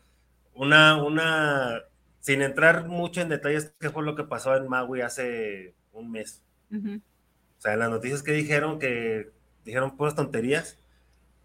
una, 0.55 1.03
una, 1.03 1.83
sin 2.21 2.43
entrar 2.43 2.89
mucho 2.89 3.21
en 3.21 3.29
detalles, 3.29 3.75
¿qué 3.79 3.91
fue 3.91 4.03
lo 4.03 4.17
que 4.17 4.25
pasó 4.25 4.57
en 4.57 4.69
Maui 4.69 5.03
hace 5.03 5.75
un 5.93 6.11
mes? 6.11 6.43
O 6.73 7.61
sea, 7.61 7.75
en 7.75 7.79
las 7.79 7.91
noticias 7.91 8.23
que 8.23 8.33
dijeron, 8.33 8.79
que 8.79 9.31
dijeron 9.65 9.97
puras 9.97 10.17
tonterías, 10.17 10.79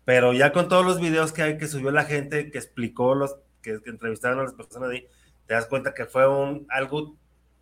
pero 0.06 0.32
ya 0.32 0.54
con 0.54 0.70
todos 0.70 0.86
los 0.86 1.02
videos 1.02 1.34
que 1.34 1.44
hay 1.44 1.58
que 1.58 1.68
subió 1.68 1.92
la 1.92 2.06
gente, 2.06 2.50
que 2.50 2.58
explicó 2.58 3.14
los, 3.14 3.36
que, 3.62 3.82
que 3.84 3.90
entrevistaron 3.90 4.40
a 4.40 4.44
las 4.44 4.54
personas 4.54 4.90
ahí, 4.90 5.06
te 5.46 5.54
das 5.54 5.66
cuenta 5.66 5.94
que 5.94 6.06
fue 6.06 6.28
un, 6.28 6.66
algo 6.70 7.18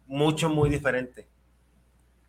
mucho, 0.06 0.48
muy 0.48 0.70
diferente. 0.70 1.28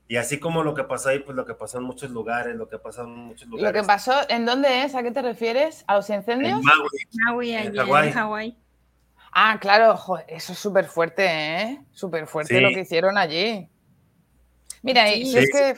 Y 0.08 0.16
así 0.16 0.38
como 0.38 0.62
lo 0.62 0.74
que 0.74 0.84
pasó 0.84 1.08
ahí, 1.08 1.18
pues 1.18 1.36
lo 1.36 1.44
que 1.44 1.54
pasó 1.54 1.78
en 1.78 1.84
muchos 1.84 2.10
lugares, 2.10 2.54
lo 2.54 2.68
que 2.68 2.78
pasó 2.78 3.02
en 3.02 3.10
muchos 3.10 3.48
lugares. 3.48 3.74
Lo 3.74 3.80
que 3.80 3.86
pasó, 3.86 4.12
¿en 4.28 4.46
dónde 4.46 4.84
es? 4.84 4.94
¿A 4.94 5.02
qué 5.02 5.10
te 5.10 5.20
refieres? 5.20 5.84
¿A 5.88 5.96
los 5.96 6.08
incendios? 6.10 6.60
En 6.60 6.64
Maui, 7.24 7.52
en, 7.52 7.74
Hawái. 7.76 8.56
Ah, 9.32 9.58
claro, 9.60 9.98
eso 10.28 10.52
es 10.52 10.58
súper 10.58 10.86
fuerte, 10.86 11.26
¿eh? 11.26 11.80
Súper 11.90 12.26
fuerte 12.26 12.60
lo 12.60 12.68
que 12.68 12.80
hicieron 12.80 13.18
allí. 13.18 13.68
Mira, 14.82 15.08
si, 15.08 15.36
es 15.36 15.50
que, 15.50 15.76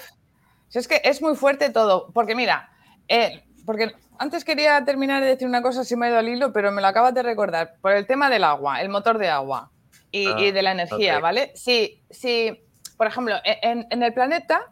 es 0.79 0.89
que 0.89 1.01
es 1.03 1.23
muy 1.23 1.35
fuerte 1.35 1.71
todo, 1.71 2.11
porque 2.13 2.35
mira, 2.35 2.71
eh, 3.09 3.43
porque 3.65 3.95
antes 4.19 4.45
quería 4.45 4.85
terminar 4.85 5.23
de 5.23 5.31
decir 5.31 5.49
una 5.49 5.63
cosa, 5.63 5.85
si 5.85 5.97
me 5.97 6.07
ha 6.07 6.11
ido 6.11 6.19
al 6.19 6.29
hilo, 6.29 6.53
pero 6.53 6.71
me 6.71 6.83
lo 6.83 6.89
acabas 6.89 7.15
de 7.15 7.23
recordar, 7.23 7.77
por 7.81 7.93
el 7.93 8.07
tema 8.07 8.29
del 8.29 8.45
agua, 8.45 8.83
el 8.83 8.91
motor 8.91 9.17
de 9.17 9.29
agua 9.29 9.73
y, 10.11 10.27
ah, 10.27 10.35
de 10.37 10.63
la 10.63 10.73
energía, 10.73 11.19
¿vale? 11.19 11.53
Sí, 11.55 12.05
sí 12.11 12.68
por 12.99 13.07
ejemplo, 13.07 13.37
e, 13.45 13.59
en, 13.63 14.03
el 14.03 14.13
planeta, 14.13 14.71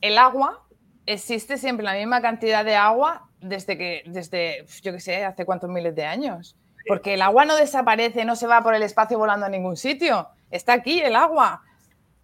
el 0.00 0.16
agua 0.16 0.64
existe 1.04 1.58
siempre 1.58 1.84
la 1.84 1.94
misma 1.94 2.22
cantidad 2.22 2.64
de 2.64 2.76
agua 2.76 3.28
desde 3.40 3.76
que, 3.76 4.04
desde, 4.06 4.64
yo 4.82 4.92
qué 4.92 5.00
sé, 5.00 5.24
hace 5.24 5.44
cuántos 5.44 5.68
miles 5.68 5.94
de 5.94 6.06
años. 6.06 6.56
Porque 6.86 7.14
el 7.14 7.22
agua 7.22 7.44
no 7.44 7.56
desaparece, 7.56 8.24
no 8.24 8.36
se 8.36 8.46
va 8.46 8.62
por 8.62 8.74
el 8.74 8.82
espacio 8.82 9.18
volando 9.18 9.44
a 9.44 9.48
ningún 9.50 9.76
sitio. 9.76 10.28
Está 10.50 10.74
aquí 10.74 11.00
el 11.00 11.16
agua. 11.16 11.62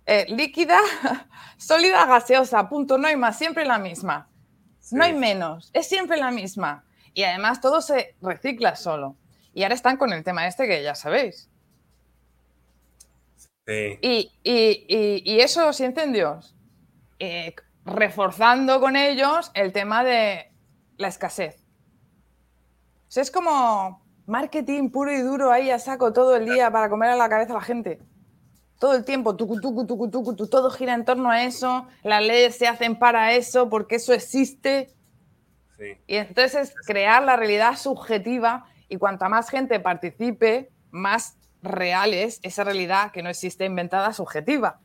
Eh, 0.07 0.27
líquida, 0.29 0.79
sólida, 1.59 2.07
gaseosa, 2.07 2.69
punto, 2.69 2.97
no 2.97 3.09
hay 3.09 3.17
más, 3.17 3.37
siempre 3.37 3.67
la 3.67 3.79
misma. 3.79 4.29
No 4.93 5.03
hay 5.03 5.15
menos, 5.15 5.71
es 5.73 5.89
siempre 5.89 6.17
la 6.17 6.31
misma. 6.31 6.85
Y 7.13 7.25
además 7.25 7.61
todo 7.61 7.81
se 7.81 8.15
recicla 8.23 8.77
solo. 8.77 9.17
Y 9.53 9.63
ahora 9.63 9.75
están 9.75 9.97
con 9.97 10.13
el 10.13 10.23
tema 10.23 10.47
este 10.47 10.67
que 10.69 10.83
ya 10.83 10.95
sabéis. 10.95 11.49
Y, 13.67 14.31
y, 14.43 15.41
eso 15.41 15.73
sienten 15.73 16.13
Dios, 16.13 16.55
eh, 17.19 17.55
reforzando 17.85 18.81
con 18.81 18.97
ellos 18.97 19.51
el 19.55 19.73
tema 19.73 20.05
de 20.05 20.53
la 20.97 21.09
escasez. 21.09 21.65
es 23.15 23.31
como 23.31 24.05
marketing 24.27 24.91
puro 24.91 25.13
y 25.13 25.21
duro 25.21 25.51
ahí 25.51 25.71
a 25.71 25.79
saco 25.79 26.13
todo 26.13 26.37
el 26.37 26.47
día 26.47 26.71
para 26.71 26.89
comer 26.89 27.11
a 27.11 27.17
la 27.17 27.29
cabeza 27.29 27.53
a 27.53 27.57
la 27.57 27.63
gente. 27.63 28.01
Todo 28.79 28.95
el 28.97 29.05
tiempo, 29.05 29.35
todo 29.37 30.71
gira 30.71 30.95
en 30.95 31.05
torno 31.05 31.31
a 31.31 31.45
eso, 31.45 31.87
las 32.03 32.23
leyes 32.23 32.57
se 32.57 32.67
hacen 32.67 32.99
para 32.99 33.33
eso, 33.33 33.71
porque 33.71 33.97
eso 33.97 34.13
existe. 34.13 34.95
Y 36.07 36.17
entonces 36.17 36.71
es 36.71 36.75
crear 36.87 37.23
la 37.23 37.37
realidad 37.37 37.77
subjetiva 37.77 38.67
y 38.89 38.97
cuanta 38.97 39.29
más 39.29 39.49
gente 39.49 39.81
participe, 39.81 40.71
más 40.91 41.39
reales 41.65 42.41
esa 42.43 42.65
realidad 42.65 43.11
que 43.13 43.23
no 43.23 43.31
existe 43.31 43.65
inventada 43.65 44.13
subjetiva. 44.13 44.81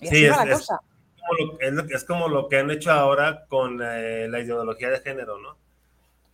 sí, 0.00 0.26
es, 0.26 2.04
como 2.04 2.28
lo, 2.28 2.48
que 2.48 2.58
han 2.58 2.70
hecho 2.70 2.92
ahora 2.92 3.46
con 3.48 3.80
eh, 3.82 4.28
la 4.28 4.40
ideología 4.40 4.90
de 4.90 5.00
género, 5.00 5.38
¿no? 5.38 5.56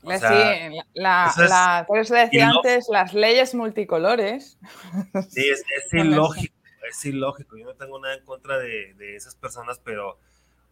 sí, 0.03 0.79
la, 0.95 1.85
por 1.87 1.99
eso 1.99 2.15
decía 2.15 2.51
antes, 2.51 2.87
las 2.91 3.15
leyes 3.15 3.55
multicolores. 3.55 4.59
Sí, 5.31 5.49
es, 5.49 5.65
ilógico, 5.93 6.55
es 6.89 7.05
ilógico. 7.05 7.57
Yo 7.57 7.67
no 7.67 7.75
tengo 7.75 7.99
nada 8.01 8.15
en 8.15 8.25
contra 8.25 8.59
de, 8.59 8.95
de, 8.95 9.17
esas 9.17 9.35
personas, 9.37 9.81
pero, 9.83 10.11
o 10.11 10.19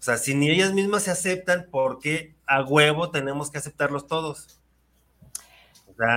sea, 0.02 0.18
si 0.18 0.34
ni 0.34 0.50
ellas 0.50 0.72
mismas 0.72 1.04
se 1.04 1.12
aceptan, 1.12 1.68
¿por 1.70 2.00
qué 2.00 2.34
a 2.46 2.62
huevo 2.62 3.10
tenemos 3.10 3.50
que 3.50 3.58
aceptarlos 3.58 4.06
todos? 4.06 4.59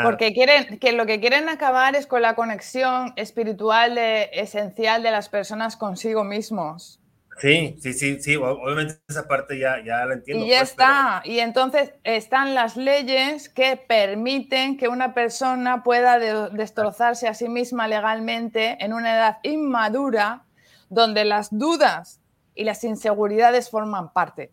Porque 0.03 0.33
quieren, 0.33 0.79
que 0.79 0.93
lo 0.93 1.05
que 1.05 1.19
quieren 1.19 1.49
acabar 1.49 1.95
es 1.95 2.07
con 2.07 2.21
la 2.21 2.35
conexión 2.35 3.13
espiritual 3.15 3.97
esencial 3.97 5.03
de 5.03 5.11
las 5.11 5.29
personas 5.29 5.75
consigo 5.75 6.23
mismos. 6.23 6.99
Sí, 7.39 7.75
sí, 7.81 7.93
sí, 7.93 8.21
sí, 8.21 8.35
obviamente 8.35 8.99
esa 9.09 9.27
parte 9.27 9.57
ya, 9.57 9.83
ya 9.83 10.05
la 10.05 10.13
entiendo. 10.13 10.45
Y 10.45 10.49
ya 10.49 10.59
pues, 10.59 10.69
está, 10.69 11.21
y 11.25 11.39
entonces 11.39 11.93
están 12.03 12.53
las 12.53 12.77
leyes 12.77 13.49
que 13.49 13.75
permiten 13.75 14.77
que 14.77 14.87
una 14.87 15.13
persona 15.13 15.83
pueda 15.83 16.19
destrozarse 16.49 17.27
a 17.27 17.33
sí 17.33 17.49
misma 17.49 17.87
legalmente 17.87 18.77
en 18.79 18.93
una 18.93 19.15
edad 19.15 19.37
inmadura 19.41 20.43
donde 20.89 21.25
las 21.25 21.49
dudas 21.57 22.21
y 22.55 22.63
las 22.65 22.83
inseguridades 22.83 23.69
forman 23.69 24.13
parte 24.13 24.51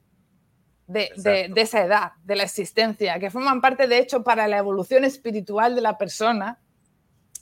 de, 0.90 1.52
esa 1.56 1.84
edad, 1.84 2.12
de 2.24 2.36
la 2.36 2.42
existencia, 2.42 3.18
que 3.18 3.30
forman 3.30 3.60
parte, 3.60 3.86
de 3.86 3.98
hecho, 3.98 4.22
para 4.22 4.48
la 4.48 4.58
evolución 4.58 5.04
espiritual 5.04 5.74
de 5.74 5.80
la 5.80 5.96
persona, 5.96 6.58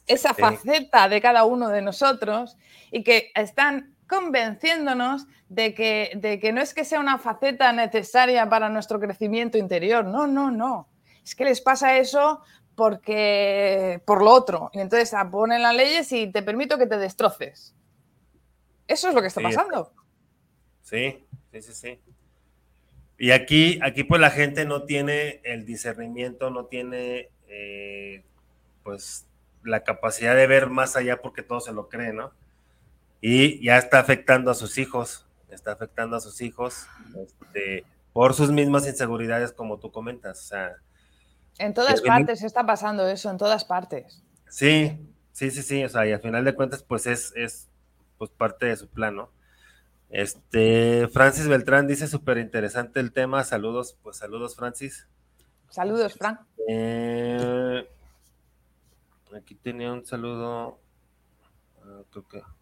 esa 0.06 0.34
faceta 0.34 1.08
de 1.08 1.20
cada 1.20 1.44
uno 1.44 1.68
de 1.68 1.82
nosotros 1.82 2.56
y 2.90 3.02
que 3.02 3.30
están 3.34 3.94
convenciéndonos 4.06 5.26
de 5.48 5.74
que, 5.74 6.12
de 6.16 6.38
que 6.38 6.52
no 6.52 6.62
es 6.62 6.72
que 6.72 6.84
sea 6.84 7.00
una 7.00 7.18
faceta 7.18 7.72
necesaria 7.72 8.48
para 8.48 8.68
nuestro 8.68 9.00
crecimiento 9.00 9.58
interior, 9.58 10.04
no, 10.04 10.26
no, 10.26 10.50
no. 10.50 10.88
Es 11.22 11.34
que 11.34 11.44
les 11.44 11.60
pasa 11.60 11.98
eso 11.98 12.40
porque 12.74 14.00
por 14.06 14.22
lo 14.22 14.30
otro. 14.30 14.70
Y 14.72 14.80
entonces 14.80 15.14
ponen 15.30 15.62
las 15.62 15.74
leyes 15.74 16.10
y 16.12 16.30
te 16.30 16.42
permito 16.42 16.78
que 16.78 16.86
te 16.86 16.96
destroces. 16.96 17.74
Eso 18.86 19.08
es 19.08 19.14
lo 19.14 19.20
que 19.20 19.26
está 19.26 19.42
pasando. 19.42 19.92
Sí, 20.82 21.26
sí, 21.52 21.60
sí, 21.60 21.74
sí. 21.74 22.00
Y 23.18 23.32
aquí, 23.32 23.80
aquí 23.82 24.04
pues 24.04 24.20
la 24.20 24.30
gente 24.30 24.64
no 24.64 24.84
tiene 24.84 25.40
el 25.44 25.66
discernimiento, 25.66 26.50
no 26.50 26.66
tiene 26.66 27.30
eh, 27.48 28.22
pues 28.84 29.26
la 29.64 29.82
capacidad 29.82 30.36
de 30.36 30.46
ver 30.46 30.70
más 30.70 30.96
allá 30.96 31.20
porque 31.20 31.42
todo 31.42 31.60
se 31.60 31.72
lo 31.72 31.88
cree, 31.88 32.12
¿no? 32.12 32.32
y 33.20 33.64
ya 33.64 33.78
está 33.78 33.98
afectando 33.98 34.50
a 34.50 34.54
sus 34.54 34.78
hijos, 34.78 35.26
está 35.50 35.72
afectando 35.72 36.16
a 36.16 36.20
sus 36.20 36.40
hijos 36.40 36.86
este, 37.16 37.84
por 38.12 38.34
sus 38.34 38.50
mismas 38.50 38.86
inseguridades, 38.86 39.52
como 39.52 39.78
tú 39.78 39.90
comentas. 39.90 40.38
O 40.38 40.48
sea, 40.48 40.76
en 41.58 41.74
todas 41.74 42.00
partes 42.02 42.42
está 42.42 42.64
pasando 42.64 43.08
eso, 43.08 43.30
en 43.30 43.38
todas 43.38 43.64
partes. 43.64 44.22
Sí, 44.48 44.98
sí, 45.32 45.50
sí, 45.50 45.62
sí, 45.62 45.84
o 45.84 45.88
sea, 45.88 46.06
y 46.06 46.12
al 46.12 46.20
final 46.20 46.44
de 46.44 46.54
cuentas, 46.54 46.82
pues 46.82 47.06
es, 47.06 47.32
es 47.34 47.68
pues 48.18 48.30
parte 48.30 48.66
de 48.66 48.76
su 48.76 48.88
plan, 48.88 49.16
¿no? 49.16 49.30
Este, 50.10 51.09
Francis 51.09 51.48
Beltrán 51.48 51.86
dice 51.86 52.06
súper 52.06 52.39
interesante 52.39 53.01
el 53.01 53.12
tema. 53.12 53.44
Saludos, 53.44 53.97
pues 54.02 54.16
saludos, 54.16 54.56
Francis. 54.56 55.06
Saludos, 55.68 56.14
Fran. 56.14 56.40
Eh, 56.66 57.86
aquí 59.36 59.55
tenía 59.55 59.93
un 59.93 60.05
saludo. 60.06 60.78
Ah, 61.85 62.02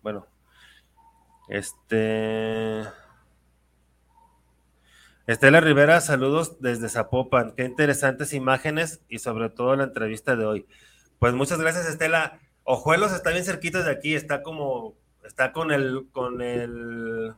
bueno, 0.03 0.27
este. 1.49 2.83
Estela 5.27 5.61
Rivera, 5.61 6.01
saludos 6.01 6.61
desde 6.61 6.89
Zapopan. 6.89 7.53
Qué 7.57 7.65
interesantes 7.65 8.33
imágenes 8.33 9.01
y 9.09 9.19
sobre 9.19 9.51
todo 9.51 9.75
la 9.75 9.85
entrevista 9.85 10.37
de 10.37 10.47
hoy. 10.47 10.67
Pues 11.19 11.35
muchas 11.35 11.59
gracias, 11.59 11.87
Estela. 11.87 12.39
Ojuelos 12.63 13.13
está 13.13 13.31
bien 13.31 13.45
cerquita 13.45 13.83
de 13.83 13.91
aquí, 13.91 14.15
está 14.15 14.43
como, 14.43 14.95
está 15.27 15.53
con 15.53 15.73
el, 15.73 16.09
con 16.13 16.41
el, 16.41 17.35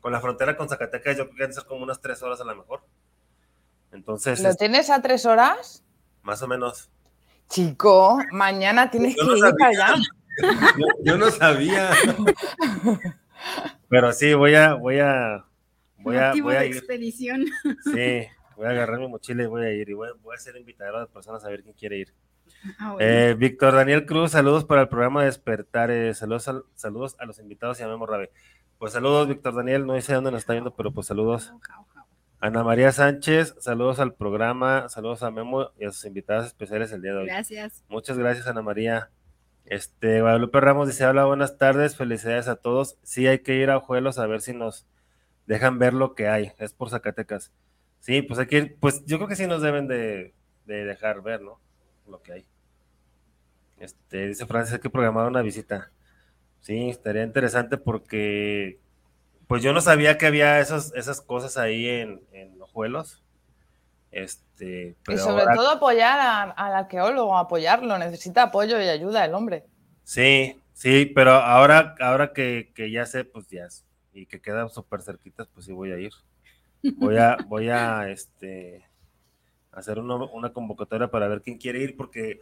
con 0.00 0.12
la 0.12 0.20
frontera 0.20 0.56
con 0.56 0.68
Zacatecas, 0.68 1.16
yo 1.16 1.24
creo 1.24 1.36
que 1.36 1.42
deben 1.42 1.54
ser 1.54 1.64
como 1.64 1.82
unas 1.82 2.00
tres 2.00 2.22
horas 2.22 2.40
a 2.40 2.44
lo 2.44 2.56
mejor. 2.56 2.82
Entonces. 3.92 4.40
¿Lo 4.40 4.54
tienes 4.54 4.90
a 4.90 5.00
tres 5.00 5.26
horas? 5.26 5.84
Más 6.22 6.42
o 6.42 6.48
menos. 6.48 6.90
Chico, 7.48 8.18
mañana 8.32 8.90
tienes 8.90 9.16
que 9.16 9.24
ir 9.24 9.44
allá. 9.64 9.94
Yo, 11.02 11.16
no 11.16 11.30
sabía. 11.30 11.90
Pero 13.88 14.12
sí, 14.12 14.34
voy 14.34 14.54
a, 14.54 14.74
voy 14.74 14.98
a, 14.98 15.44
voy 15.98 16.16
a, 16.16 16.32
voy 16.40 16.54
a 16.54 16.64
ir. 16.66 16.76
expedición. 16.76 17.46
Sí, 17.84 18.26
voy 18.56 18.66
a 18.66 18.70
agarrar 18.70 18.98
mi 18.98 19.08
mochila 19.08 19.42
y 19.42 19.46
voy 19.46 19.64
a 19.64 19.72
ir. 19.72 19.88
Y 19.88 19.94
voy, 19.94 20.10
a 20.34 20.38
ser 20.38 20.56
invitado 20.56 20.96
a 20.96 21.00
las 21.00 21.08
personas 21.08 21.44
a 21.44 21.48
ver 21.48 21.62
quién 21.62 21.74
quiere 21.74 21.98
ir. 21.98 22.14
Ah, 22.78 22.96
eh, 22.98 23.34
Víctor 23.38 23.74
Daniel 23.74 24.06
Cruz, 24.06 24.32
saludos 24.32 24.64
para 24.64 24.82
el 24.82 24.88
programa 24.88 25.24
Despertar. 25.24 25.90
saludos, 26.14 26.48
a, 26.48 26.62
saludos 26.74 27.16
a 27.18 27.26
los 27.26 27.38
invitados 27.38 27.80
y 27.80 27.82
a 27.82 27.88
Memo 27.88 28.06
Rabe. 28.06 28.30
Pues 28.78 28.92
saludos, 28.92 29.28
Víctor 29.28 29.54
Daniel. 29.54 29.86
No 29.86 30.00
sé 30.00 30.14
dónde 30.14 30.30
nos 30.30 30.40
está 30.40 30.52
viendo, 30.52 30.74
pero 30.74 30.92
pues 30.92 31.06
saludos. 31.06 31.52
Ana 32.40 32.62
María 32.62 32.92
Sánchez, 32.92 33.56
saludos 33.58 33.98
al 33.98 34.14
programa, 34.14 34.88
saludos 34.88 35.24
a 35.24 35.30
Memo 35.32 35.70
y 35.78 35.86
a 35.86 35.90
sus 35.90 36.04
invitadas 36.04 36.46
especiales 36.46 36.92
el 36.92 37.02
día 37.02 37.12
de 37.12 37.18
hoy. 37.18 37.26
Gracias. 37.26 37.82
Muchas 37.88 38.16
gracias, 38.16 38.46
Ana 38.46 38.62
María. 38.62 39.10
Este, 39.64 40.20
Guadalupe 40.20 40.60
Ramos 40.60 40.86
dice, 40.86 41.04
hola, 41.04 41.24
buenas 41.24 41.58
tardes, 41.58 41.96
felicidades 41.96 42.48
a 42.48 42.56
todos. 42.56 42.96
Sí, 43.02 43.26
hay 43.26 43.40
que 43.40 43.56
ir 43.56 43.70
a 43.70 43.78
Ojuelos 43.78 44.18
a 44.18 44.26
ver 44.26 44.40
si 44.40 44.54
nos 44.54 44.86
dejan 45.46 45.78
ver 45.78 45.94
lo 45.94 46.14
que 46.14 46.28
hay, 46.28 46.52
es 46.58 46.72
por 46.72 46.90
Zacatecas. 46.90 47.52
Sí, 48.00 48.22
pues 48.22 48.38
hay 48.38 48.46
que 48.46 48.56
ir, 48.58 48.76
pues 48.78 49.04
yo 49.04 49.18
creo 49.18 49.28
que 49.28 49.36
sí 49.36 49.46
nos 49.46 49.60
deben 49.60 49.88
de, 49.88 50.32
dejar 50.64 51.22
ver, 51.22 51.42
¿no? 51.42 51.60
Lo 52.08 52.22
que 52.22 52.32
hay. 52.32 52.44
Este, 53.78 54.26
dice 54.28 54.46
Francis, 54.46 54.74
hay 54.74 54.80
que 54.80 54.90
programar 54.90 55.26
una 55.26 55.42
visita. 55.42 55.90
Sí, 56.60 56.90
estaría 56.90 57.22
interesante 57.22 57.76
porque 57.76 58.78
pues 59.46 59.62
yo 59.62 59.72
no 59.72 59.80
sabía 59.80 60.18
que 60.18 60.26
había 60.26 60.60
esos, 60.60 60.94
esas 60.94 61.20
cosas 61.20 61.56
ahí 61.56 61.86
en, 61.88 62.20
en 62.32 62.60
Ojuelos. 62.60 63.22
Este, 64.10 64.96
y 65.06 65.16
sobre 65.18 65.44
todo 65.54 65.70
apoyar 65.70 66.54
al 66.56 66.74
arqueólogo, 66.74 67.36
apoyarlo, 67.36 67.98
necesita 67.98 68.44
apoyo 68.44 68.80
y 68.80 68.88
ayuda 68.88 69.24
el 69.24 69.34
hombre. 69.34 69.64
Sí, 70.02 70.60
sí, 70.72 71.06
pero 71.06 71.32
ahora, 71.32 71.94
ahora 72.00 72.32
que, 72.32 72.72
ya 72.90 73.04
sé, 73.04 73.24
pues 73.24 73.48
ya, 73.48 73.68
y 74.12 74.26
que 74.26 74.40
quedan 74.40 74.70
súper 74.70 75.02
cerquitas, 75.02 75.46
pues 75.48 75.66
sí 75.66 75.72
voy 75.72 75.92
a 75.92 75.98
ir. 75.98 76.12
Voy 76.96 77.18
a, 77.18 77.36
voy 77.46 77.68
a 77.68 78.08
este, 78.10 78.87
hacer 79.72 79.98
una 79.98 80.52
convocatoria 80.52 81.08
para 81.10 81.28
ver 81.28 81.42
quién 81.42 81.58
quiere 81.58 81.80
ir, 81.80 81.96
porque 81.96 82.40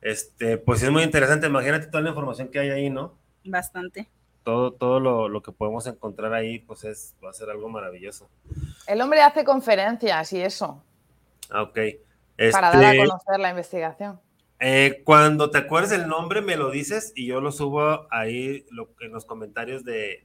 este, 0.00 0.58
pues 0.58 0.82
es 0.82 0.90
muy 0.90 1.02
interesante. 1.02 1.46
Imagínate 1.46 1.86
toda 1.86 2.02
la 2.02 2.10
información 2.10 2.48
que 2.48 2.58
hay 2.58 2.70
ahí, 2.70 2.90
¿no? 2.90 3.18
Bastante 3.44 4.08
todo, 4.48 4.72
todo 4.72 5.28
lo, 5.28 5.42
que 5.42 5.52
podemos 5.52 5.86
encontrar 5.86 6.32
ahí, 6.32 6.60
pues 6.60 6.82
es, 6.84 7.14
va 7.22 7.28
a 7.28 7.34
ser 7.34 7.50
algo 7.50 7.68
maravilloso. 7.68 8.30
El 8.86 9.02
hombre 9.02 9.20
hace 9.20 9.44
conferencias 9.44 10.32
y 10.32 10.40
eso. 10.40 10.82
Ah, 11.50 11.64
ok. 11.64 11.78
para 12.52 12.70
dar 12.70 12.82
a 12.82 12.92
este, 12.92 13.06
conocer 13.06 13.40
la 13.40 13.50
investigación. 13.50 14.18
Eh, 14.58 15.02
cuando 15.04 15.50
te 15.50 15.58
acuerdes 15.58 15.92
el 15.92 16.08
nombre, 16.08 16.40
me 16.40 16.56
lo 16.56 16.70
dices 16.70 17.12
y 17.14 17.26
yo 17.26 17.42
lo 17.42 17.52
subo 17.52 18.06
ahí 18.10 18.64
en 19.00 19.12
los 19.12 19.26
comentarios 19.26 19.84
de, 19.84 20.24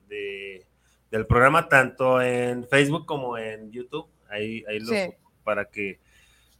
del 1.11 1.27
programa, 1.27 1.67
tanto 1.67 2.21
en 2.21 2.65
Facebook 2.69 3.05
como 3.05 3.37
en 3.37 3.73
YouTube. 3.73 4.07
Ahí, 4.29 4.63
ahí 4.69 4.79
lo 4.79 4.85
subo 4.85 5.15
para 5.43 5.65
que 5.65 5.99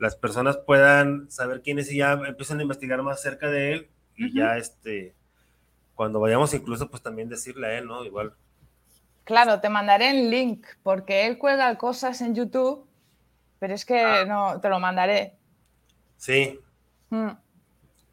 las 0.04 0.18
personas 0.18 0.58
puedan 0.58 1.32
saber 1.32 1.62
quién 1.62 1.80
es 1.80 1.90
y 1.90 2.00
ya 2.00 2.12
empiecen 2.12 2.60
a 2.60 2.64
investigar 2.64 3.02
más 3.02 3.22
cerca 3.22 3.50
de 3.50 3.72
él 3.72 3.90
y 4.18 4.38
ya 4.38 4.58
este 4.58 5.16
cuando 5.96 6.20
vayamos 6.20 6.54
incluso 6.54 6.90
pues 6.90 7.02
también 7.02 7.30
decirle 7.30 7.68
a 7.68 7.78
él, 7.78 7.88
¿no? 7.88 8.04
Igual. 8.04 8.34
Claro, 9.24 9.62
te 9.62 9.70
mandaré 9.70 10.10
el 10.10 10.30
link 10.30 10.68
porque 10.84 11.26
él 11.26 11.38
cuelga 11.38 11.78
cosas 11.78 12.20
en 12.20 12.36
YouTube, 12.36 12.86
pero 13.60 13.74
es 13.74 13.86
que 13.86 14.02
ah. 14.02 14.26
no, 14.26 14.60
te 14.60 14.68
lo 14.68 14.78
mandaré. 14.82 15.38
Sí. 16.18 16.60
Mm. 17.10 17.30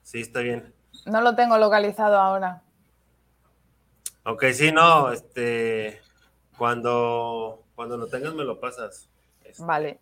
Sí, 0.04 0.20
está 0.20 0.40
bien. 0.40 0.72
No 1.06 1.20
lo 1.22 1.34
tengo 1.34 1.58
localizado 1.58 2.20
ahora. 2.20 2.62
Ok, 4.24 4.44
sí, 4.52 4.70
no, 4.70 5.10
este, 5.10 6.00
cuando, 6.56 7.64
cuando 7.74 7.96
lo 7.96 8.06
tengas 8.06 8.32
me 8.34 8.44
lo 8.44 8.60
pasas. 8.60 9.08
Este, 9.42 9.64
vale. 9.64 9.98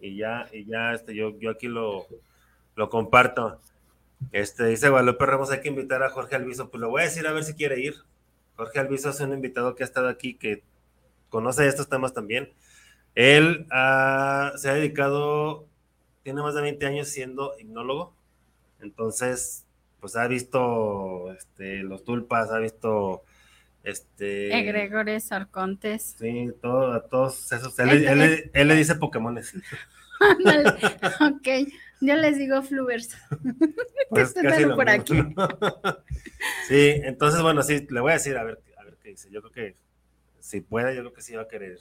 Y 0.00 0.16
ya, 0.16 0.48
y 0.52 0.64
ya, 0.66 0.92
este, 0.92 1.14
yo, 1.14 1.38
yo 1.38 1.50
aquí 1.50 1.68
lo, 1.68 2.06
lo 2.76 2.90
comparto. 2.90 3.60
Este, 4.32 4.66
dice 4.66 4.88
Guadalupe 4.88 5.26
Ramos, 5.26 5.50
hay 5.50 5.60
que 5.60 5.68
invitar 5.68 6.02
a 6.02 6.10
Jorge 6.10 6.36
Alviso. 6.36 6.70
Pues 6.70 6.80
lo 6.80 6.90
voy 6.90 7.02
a 7.02 7.04
decir 7.04 7.26
a 7.26 7.32
ver 7.32 7.44
si 7.44 7.54
quiere 7.54 7.80
ir. 7.80 7.94
Jorge 8.56 8.78
Alviso 8.78 9.10
es 9.10 9.20
un 9.20 9.32
invitado 9.32 9.74
que 9.74 9.82
ha 9.82 9.86
estado 9.86 10.08
aquí, 10.08 10.34
que 10.34 10.62
conoce 11.28 11.66
estos 11.66 11.88
temas 11.88 12.12
también. 12.12 12.52
Él 13.14 13.66
ah, 13.70 14.52
se 14.56 14.70
ha 14.70 14.74
dedicado, 14.74 15.66
tiene 16.22 16.42
más 16.42 16.54
de 16.54 16.62
20 16.62 16.86
años 16.86 17.08
siendo 17.08 17.54
hipnólogo. 17.58 18.14
Entonces, 18.80 19.64
pues 20.00 20.16
ha 20.16 20.26
visto 20.26 21.32
este, 21.32 21.82
los 21.82 22.04
tulpas, 22.04 22.50
ha 22.50 22.58
visto 22.58 23.22
este. 23.84 24.58
Egregores, 24.58 25.30
arcontes. 25.30 26.16
Sí, 26.18 26.50
todo, 26.60 26.92
a 26.92 27.06
todos 27.06 27.52
esos. 27.52 27.78
Él, 27.78 28.50
él 28.52 28.68
le 28.68 28.74
dice 28.74 28.96
Pokémones. 28.96 29.54
ok. 31.20 31.48
Yo 32.00 32.16
les 32.16 32.38
digo 32.38 32.62
fluvers. 32.62 33.16
Pues 34.10 34.34
por 34.76 34.88
aquí. 34.88 35.14
sí, 36.68 37.00
entonces, 37.02 37.42
bueno, 37.42 37.62
sí, 37.64 37.84
le 37.90 38.00
voy 38.00 38.10
a 38.12 38.14
decir 38.14 38.36
a 38.36 38.44
ver, 38.44 38.60
a 38.76 38.84
ver 38.84 38.96
qué 39.02 39.08
dice. 39.08 39.28
Yo 39.30 39.40
creo 39.40 39.52
que 39.52 39.76
si 40.38 40.60
puede, 40.60 40.94
yo 40.94 41.00
creo 41.00 41.12
que 41.14 41.22
sí 41.22 41.34
va 41.34 41.42
a 41.42 41.48
querer. 41.48 41.78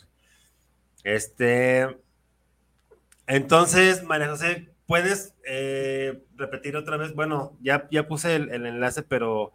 Este. 1.04 1.96
Entonces, 3.28 4.04
María 4.04 4.30
José, 4.30 4.70
¿puedes 4.88 5.36
eh, 5.46 6.24
repetir 6.38 6.76
otra 6.76 6.98
vez? 6.98 7.14
Bueno, 7.14 7.56
ya, 7.62 7.88
ya 7.92 8.08
puse 8.08 8.36
el, 8.36 8.66
enlace, 8.66 9.04
pero 9.04 9.54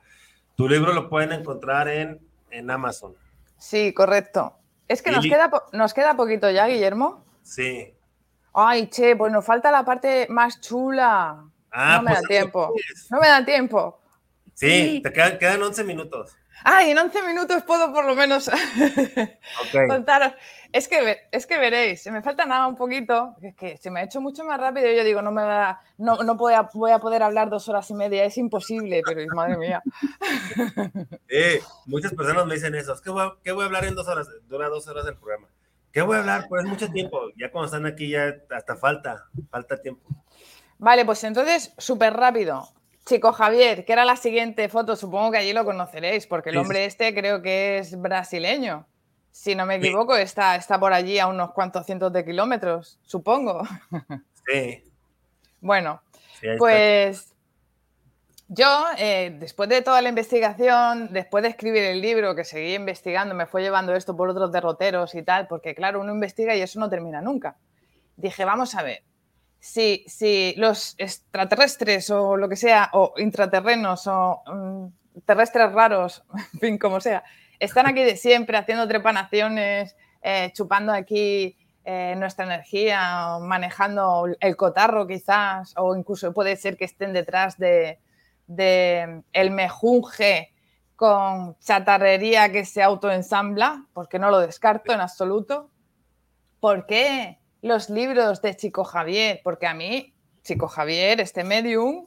tu 0.54 0.68
libro 0.68 0.92
lo 0.92 1.08
pueden 1.08 1.32
encontrar 1.32 1.88
en, 1.88 2.20
en 2.50 2.70
Amazon. 2.70 3.14
Sí, 3.58 3.92
correcto. 3.92 4.56
Es 4.86 5.02
que 5.02 5.10
nos, 5.10 5.24
queda, 5.24 5.50
nos 5.72 5.92
queda 5.92 6.16
poquito 6.16 6.50
ya, 6.50 6.66
Guillermo. 6.66 7.24
Sí. 7.42 7.94
Ay, 8.54 8.88
che, 8.88 9.16
pues 9.16 9.32
nos 9.32 9.44
falta 9.44 9.70
la 9.70 9.84
parte 9.84 10.26
más 10.30 10.60
chula. 10.60 11.44
Ah, 11.70 11.96
no 11.96 12.02
me 12.02 12.10
pues 12.10 12.22
da 12.22 12.28
tiempo. 12.28 12.74
No 13.10 13.20
me 13.20 13.28
da 13.28 13.44
tiempo. 13.44 14.00
Sí, 14.54 15.00
te 15.02 15.12
quedan, 15.12 15.38
quedan 15.38 15.62
11 15.62 15.84
minutos. 15.84 16.36
Ay, 16.64 16.90
en 16.90 16.98
11 16.98 17.22
minutos 17.22 17.62
puedo 17.64 17.92
por 17.92 18.04
lo 18.04 18.14
menos 18.14 18.50
contaros. 19.88 20.32
Es 20.72 20.86
que, 20.86 21.16
es 21.30 21.46
que 21.46 21.58
veréis, 21.58 22.02
se 22.02 22.10
me 22.10 22.20
falta 22.20 22.44
nada 22.44 22.66
un 22.66 22.76
poquito, 22.76 23.34
es 23.40 23.54
que 23.54 23.78
se 23.78 23.90
me 23.90 24.00
ha 24.00 24.02
hecho 24.02 24.20
mucho 24.20 24.44
más 24.44 24.60
rápido 24.60 24.90
y 24.90 24.96
yo 24.96 25.02
digo, 25.02 25.22
no 25.22 25.32
me 25.32 25.42
va, 25.42 25.80
no, 25.96 26.16
no 26.22 26.34
voy, 26.34 26.52
a, 26.52 26.68
voy 26.74 26.90
a 26.90 26.98
poder 26.98 27.22
hablar 27.22 27.48
dos 27.48 27.68
horas 27.70 27.88
y 27.90 27.94
media, 27.94 28.24
es 28.24 28.36
imposible, 28.36 29.02
pero 29.04 29.24
madre 29.34 29.56
mía. 29.56 29.82
Eh, 31.30 31.60
muchas 31.86 32.14
personas 32.14 32.46
me 32.46 32.54
dicen 32.54 32.74
eso, 32.74 32.94
¿qué 33.02 33.10
voy, 33.10 33.30
¿qué 33.44 33.52
voy 33.52 33.62
a 33.62 33.66
hablar 33.66 33.84
en 33.84 33.94
dos 33.94 34.08
horas? 34.08 34.28
Dura 34.48 34.68
dos 34.68 34.88
horas 34.88 35.06
el 35.06 35.16
programa. 35.16 35.48
¿Qué 35.92 36.02
voy 36.02 36.16
a 36.16 36.20
hablar? 36.20 36.46
Pues 36.48 36.64
mucho 36.64 36.90
tiempo. 36.90 37.28
Ya 37.36 37.50
cuando 37.50 37.66
están 37.66 37.86
aquí 37.86 38.10
ya 38.10 38.34
hasta 38.50 38.76
falta, 38.76 39.26
falta 39.50 39.80
tiempo. 39.80 40.08
Vale, 40.78 41.04
pues 41.04 41.24
entonces, 41.24 41.72
súper 41.76 42.14
rápido. 42.14 42.68
Chico 43.08 43.32
Javier, 43.32 43.86
que 43.86 43.94
era 43.94 44.04
la 44.04 44.16
siguiente 44.16 44.68
foto, 44.68 44.94
supongo 44.94 45.32
que 45.32 45.38
allí 45.38 45.54
lo 45.54 45.64
conoceréis, 45.64 46.26
porque 46.26 46.50
el 46.50 46.58
hombre 46.58 46.84
este 46.84 47.14
creo 47.14 47.40
que 47.40 47.78
es 47.78 47.98
brasileño. 47.98 48.86
Si 49.30 49.54
no 49.54 49.64
me 49.64 49.76
equivoco, 49.76 50.14
está, 50.14 50.56
está 50.56 50.78
por 50.78 50.92
allí 50.92 51.18
a 51.18 51.26
unos 51.26 51.52
cuantos 51.52 51.86
cientos 51.86 52.12
de 52.12 52.22
kilómetros, 52.24 52.98
supongo. 53.02 53.62
Sí. 54.46 54.82
Bueno, 55.60 56.02
pues 56.58 57.34
Yo, 58.50 58.84
eh, 58.96 59.36
después 59.38 59.68
de 59.68 59.82
toda 59.82 60.00
la 60.00 60.08
investigación, 60.08 61.12
después 61.12 61.42
de 61.42 61.50
escribir 61.50 61.84
el 61.84 62.00
libro, 62.00 62.34
que 62.34 62.44
seguí 62.44 62.74
investigando, 62.74 63.34
me 63.34 63.46
fue 63.46 63.60
llevando 63.60 63.94
esto 63.94 64.16
por 64.16 64.30
otros 64.30 64.50
derroteros 64.52 65.14
y 65.14 65.22
tal, 65.22 65.46
porque 65.48 65.74
claro, 65.74 66.00
uno 66.00 66.12
investiga 66.12 66.54
y 66.56 66.62
eso 66.62 66.80
no 66.80 66.88
termina 66.88 67.20
nunca. 67.20 67.56
Dije, 68.16 68.46
vamos 68.46 68.74
a 68.74 68.82
ver, 68.82 69.02
si, 69.60 70.04
si 70.06 70.54
los 70.56 70.94
extraterrestres 70.98 72.10
o 72.10 72.36
lo 72.36 72.48
que 72.48 72.56
sea, 72.56 72.90
o 72.92 73.14
intraterrenos 73.16 74.06
o 74.06 74.42
mm, 74.46 75.20
terrestres 75.24 75.72
raros, 75.72 76.24
en 76.54 76.60
fin, 76.60 76.78
como 76.78 77.00
sea, 77.00 77.24
están 77.58 77.86
aquí 77.86 78.02
de 78.02 78.16
siempre 78.16 78.56
haciendo 78.56 78.86
trepanaciones, 78.86 79.96
eh, 80.22 80.50
chupando 80.52 80.92
aquí 80.92 81.56
eh, 81.84 82.14
nuestra 82.16 82.44
energía, 82.44 83.38
manejando 83.40 84.26
el 84.40 84.56
cotarro 84.56 85.06
quizás, 85.06 85.74
o 85.76 85.96
incluso 85.96 86.32
puede 86.32 86.56
ser 86.56 86.76
que 86.76 86.84
estén 86.84 87.12
detrás 87.12 87.56
de, 87.58 87.98
el 89.32 89.50
mejunje 89.50 90.52
con 90.96 91.58
chatarrería 91.60 92.50
que 92.50 92.64
se 92.64 92.82
autoensambla, 92.82 93.86
porque 93.92 94.18
no 94.18 94.30
lo 94.30 94.40
descarto 94.40 94.92
en 94.92 95.00
absoluto. 95.00 95.70
¿Por 96.60 96.86
qué 96.86 97.37
los 97.62 97.90
libros 97.90 98.42
de 98.42 98.56
Chico 98.56 98.84
Javier? 98.84 99.40
Porque 99.42 99.66
a 99.66 99.74
mí, 99.74 100.14
Chico 100.42 100.68
Javier, 100.68 101.20
este 101.20 101.44
medium, 101.44 102.06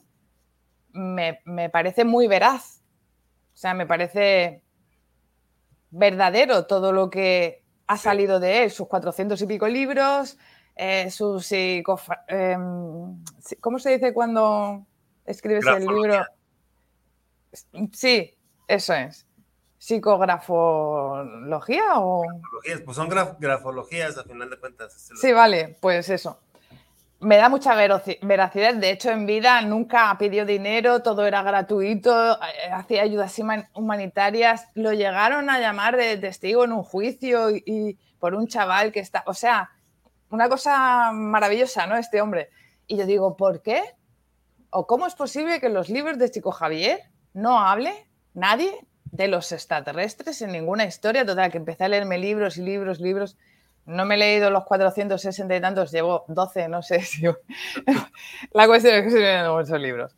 me, 0.94 1.41
me 1.45 1.69
parece 1.69 2.06
muy 2.06 2.28
veraz. 2.28 2.82
O 3.53 3.57
sea, 3.57 3.73
me 3.73 3.86
parece 3.86 4.64
verdadero 5.91 6.65
todo 6.65 6.94
lo 6.94 7.10
que 7.10 7.64
ha 7.88 7.98
salido 7.98 8.40
de 8.40 8.64
él, 8.64 8.72
sus 8.72 8.88
400 8.88 9.41
y 9.41 9.45
pico 9.45 9.68
libros, 9.68 10.38
eh, 10.76 11.11
sus 11.11 11.52
em, 11.52 11.84
¿Cómo 13.60 13.80
se 13.80 13.91
dice 13.91 14.14
cuando 14.14 14.86
escribes 15.26 15.65
el 15.65 15.86
libro? 15.86 16.26
Sí, 17.91 18.34
eso 18.68 18.94
es. 18.94 19.28
¿Psicografología 19.81 21.95
o...? 21.95 22.23
Pues 22.85 22.95
son 22.95 23.09
grafologías, 23.09 24.15
a 24.15 24.23
final 24.23 24.51
de 24.51 24.59
cuentas. 24.59 25.09
Sí, 25.19 25.33
vale, 25.33 25.75
pues 25.81 26.07
eso 26.09 26.37
me 27.21 27.37
da 27.37 27.49
mucha 27.49 27.75
veracidad. 27.75 28.75
De 28.75 28.89
hecho, 28.89 29.11
en 29.11 29.27
vida 29.27 29.61
nunca 29.61 30.15
pidió 30.17 30.45
dinero, 30.45 31.03
todo 31.03 31.25
era 31.25 31.43
gratuito, 31.43 32.33
eh, 32.33 32.71
hacía 32.73 33.03
ayudas 33.03 33.39
humanitarias. 33.73 34.67
Lo 34.73 34.91
llegaron 34.91 35.49
a 35.49 35.59
llamar 35.59 35.97
de 35.97 36.17
testigo 36.17 36.65
en 36.65 36.73
un 36.73 36.83
juicio 36.83 37.51
y, 37.51 37.97
por 38.19 38.33
un 38.33 38.47
chaval 38.47 38.91
que 38.91 38.99
está. 38.99 39.23
O 39.27 39.35
sea, 39.35 39.69
una 40.31 40.49
cosa 40.49 41.11
maravillosa, 41.11 41.85
¿no? 41.85 41.95
Este 41.95 42.21
hombre. 42.21 42.49
Y 42.87 42.97
yo 42.97 43.05
digo, 43.05 43.37
¿por 43.37 43.61
qué? 43.61 43.83
¿O 44.71 44.87
cómo 44.87 45.05
es 45.05 45.13
posible 45.13 45.59
que 45.59 45.67
en 45.67 45.75
los 45.75 45.89
libros 45.89 46.17
de 46.17 46.31
Chico 46.31 46.51
Javier 46.51 47.01
no 47.33 47.59
hable 47.59 48.07
nadie 48.33 48.71
de 49.11 49.27
los 49.27 49.51
extraterrestres 49.51 50.41
en 50.41 50.51
ninguna 50.51 50.85
historia? 50.85 51.25
Total, 51.25 51.51
que 51.51 51.57
empecé 51.57 51.83
a 51.83 51.89
leerme 51.89 52.17
libros 52.17 52.57
y 52.57 52.61
libros, 52.61 52.99
libros. 52.99 53.38
No 53.85 54.05
me 54.05 54.15
he 54.15 54.17
leído 54.17 54.49
los 54.49 54.65
460 54.65 55.55
y 55.55 55.61
tantos, 55.61 55.91
llevo 55.91 56.25
12, 56.27 56.67
no 56.67 56.81
sé 56.81 57.01
si... 57.01 57.23
La 58.51 58.67
cuestión 58.67 58.95
es 58.95 59.01
que 59.01 59.07
estoy 59.07 59.21
leyendo 59.21 59.55
muchos 59.55 59.79
libros. 59.79 60.15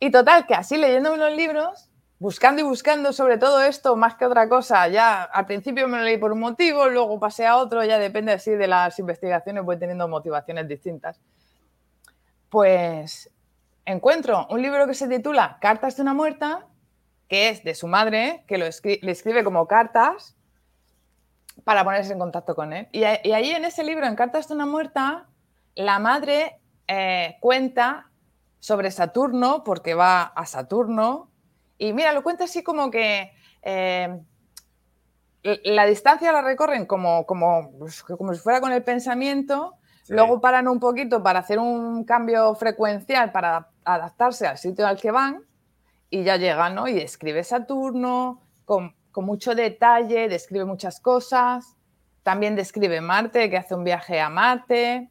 Y 0.00 0.10
total, 0.10 0.46
que 0.46 0.54
así 0.54 0.76
leyéndome 0.76 1.16
los 1.18 1.36
libros, 1.36 1.88
buscando 2.18 2.60
y 2.60 2.64
buscando 2.64 3.12
sobre 3.12 3.38
todo 3.38 3.62
esto, 3.62 3.96
más 3.96 4.14
que 4.14 4.24
otra 4.24 4.48
cosa, 4.48 4.88
ya 4.88 5.22
al 5.22 5.46
principio 5.46 5.88
me 5.88 5.98
lo 5.98 6.04
leí 6.04 6.18
por 6.18 6.32
un 6.32 6.40
motivo, 6.40 6.88
luego 6.88 7.20
pasé 7.20 7.46
a 7.46 7.56
otro, 7.56 7.84
ya 7.84 7.98
depende 7.98 8.32
así 8.32 8.52
de 8.52 8.66
las 8.66 8.98
investigaciones, 8.98 9.64
voy 9.64 9.78
teniendo 9.78 10.08
motivaciones 10.08 10.66
distintas. 10.66 11.20
Pues 12.48 13.30
encuentro 13.84 14.46
un 14.50 14.62
libro 14.62 14.86
que 14.86 14.94
se 14.94 15.08
titula 15.08 15.58
Cartas 15.60 15.96
de 15.96 16.02
una 16.02 16.14
muerta, 16.14 16.66
que 17.32 17.48
es 17.48 17.64
de 17.64 17.74
su 17.74 17.86
madre, 17.88 18.44
que 18.46 18.58
lo 18.58 18.66
le 18.66 19.10
escribe 19.10 19.42
como 19.42 19.66
cartas, 19.66 20.36
para 21.64 21.82
ponerse 21.82 22.12
en 22.12 22.18
contacto 22.18 22.54
con 22.54 22.74
él. 22.74 22.88
Y, 22.92 23.04
ahí 23.04 23.52
en 23.52 23.64
ese 23.64 23.84
libro, 23.84 24.04
en 24.04 24.16
Cartas 24.16 24.48
de 24.48 24.54
una 24.54 24.66
muerta, 24.66 25.28
la 25.74 25.98
madre 25.98 26.60
eh, 26.88 27.38
cuenta 27.40 28.10
sobre 28.58 28.90
Saturno, 28.90 29.64
porque 29.64 29.94
va 29.94 30.24
a 30.24 30.44
Saturno, 30.44 31.30
y 31.78 31.94
mira, 31.94 32.12
lo 32.12 32.22
cuenta 32.22 32.44
así 32.44 32.62
como 32.62 32.90
que 32.90 33.32
eh, 33.62 34.20
la 35.42 35.86
distancia 35.86 36.32
la 36.32 36.42
recorren 36.42 36.84
como, 36.84 37.24
como, 37.24 37.72
pues, 37.78 38.02
como 38.02 38.34
si 38.34 38.40
fuera 38.40 38.60
con 38.60 38.72
el 38.72 38.84
pensamiento, 38.84 39.76
luego 40.08 40.38
paran 40.42 40.68
un 40.68 40.78
poquito 40.78 41.22
para 41.22 41.38
hacer 41.38 41.58
un 41.58 42.04
cambio 42.04 42.54
frecuencial 42.56 43.32
para 43.32 43.70
adaptarse 43.84 44.46
al 44.46 44.58
sitio 44.58 44.86
al 44.86 45.00
que 45.00 45.10
van, 45.10 45.46
y 46.12 46.22
ya 46.22 46.36
llegan, 46.36 46.76
¿no? 46.76 46.86
Y 46.86 46.98
escribe 46.98 47.42
Saturno 47.42 48.42
con 48.64 48.94
con 49.12 49.26
mucho 49.26 49.54
detalle, 49.54 50.28
describe 50.28 50.64
muchas 50.64 50.98
cosas. 50.98 51.76
También 52.22 52.56
describe 52.56 53.00
Marte, 53.00 53.50
que 53.50 53.58
hace 53.58 53.74
un 53.74 53.84
viaje 53.84 54.20
a 54.20 54.30
Marte. 54.30 55.10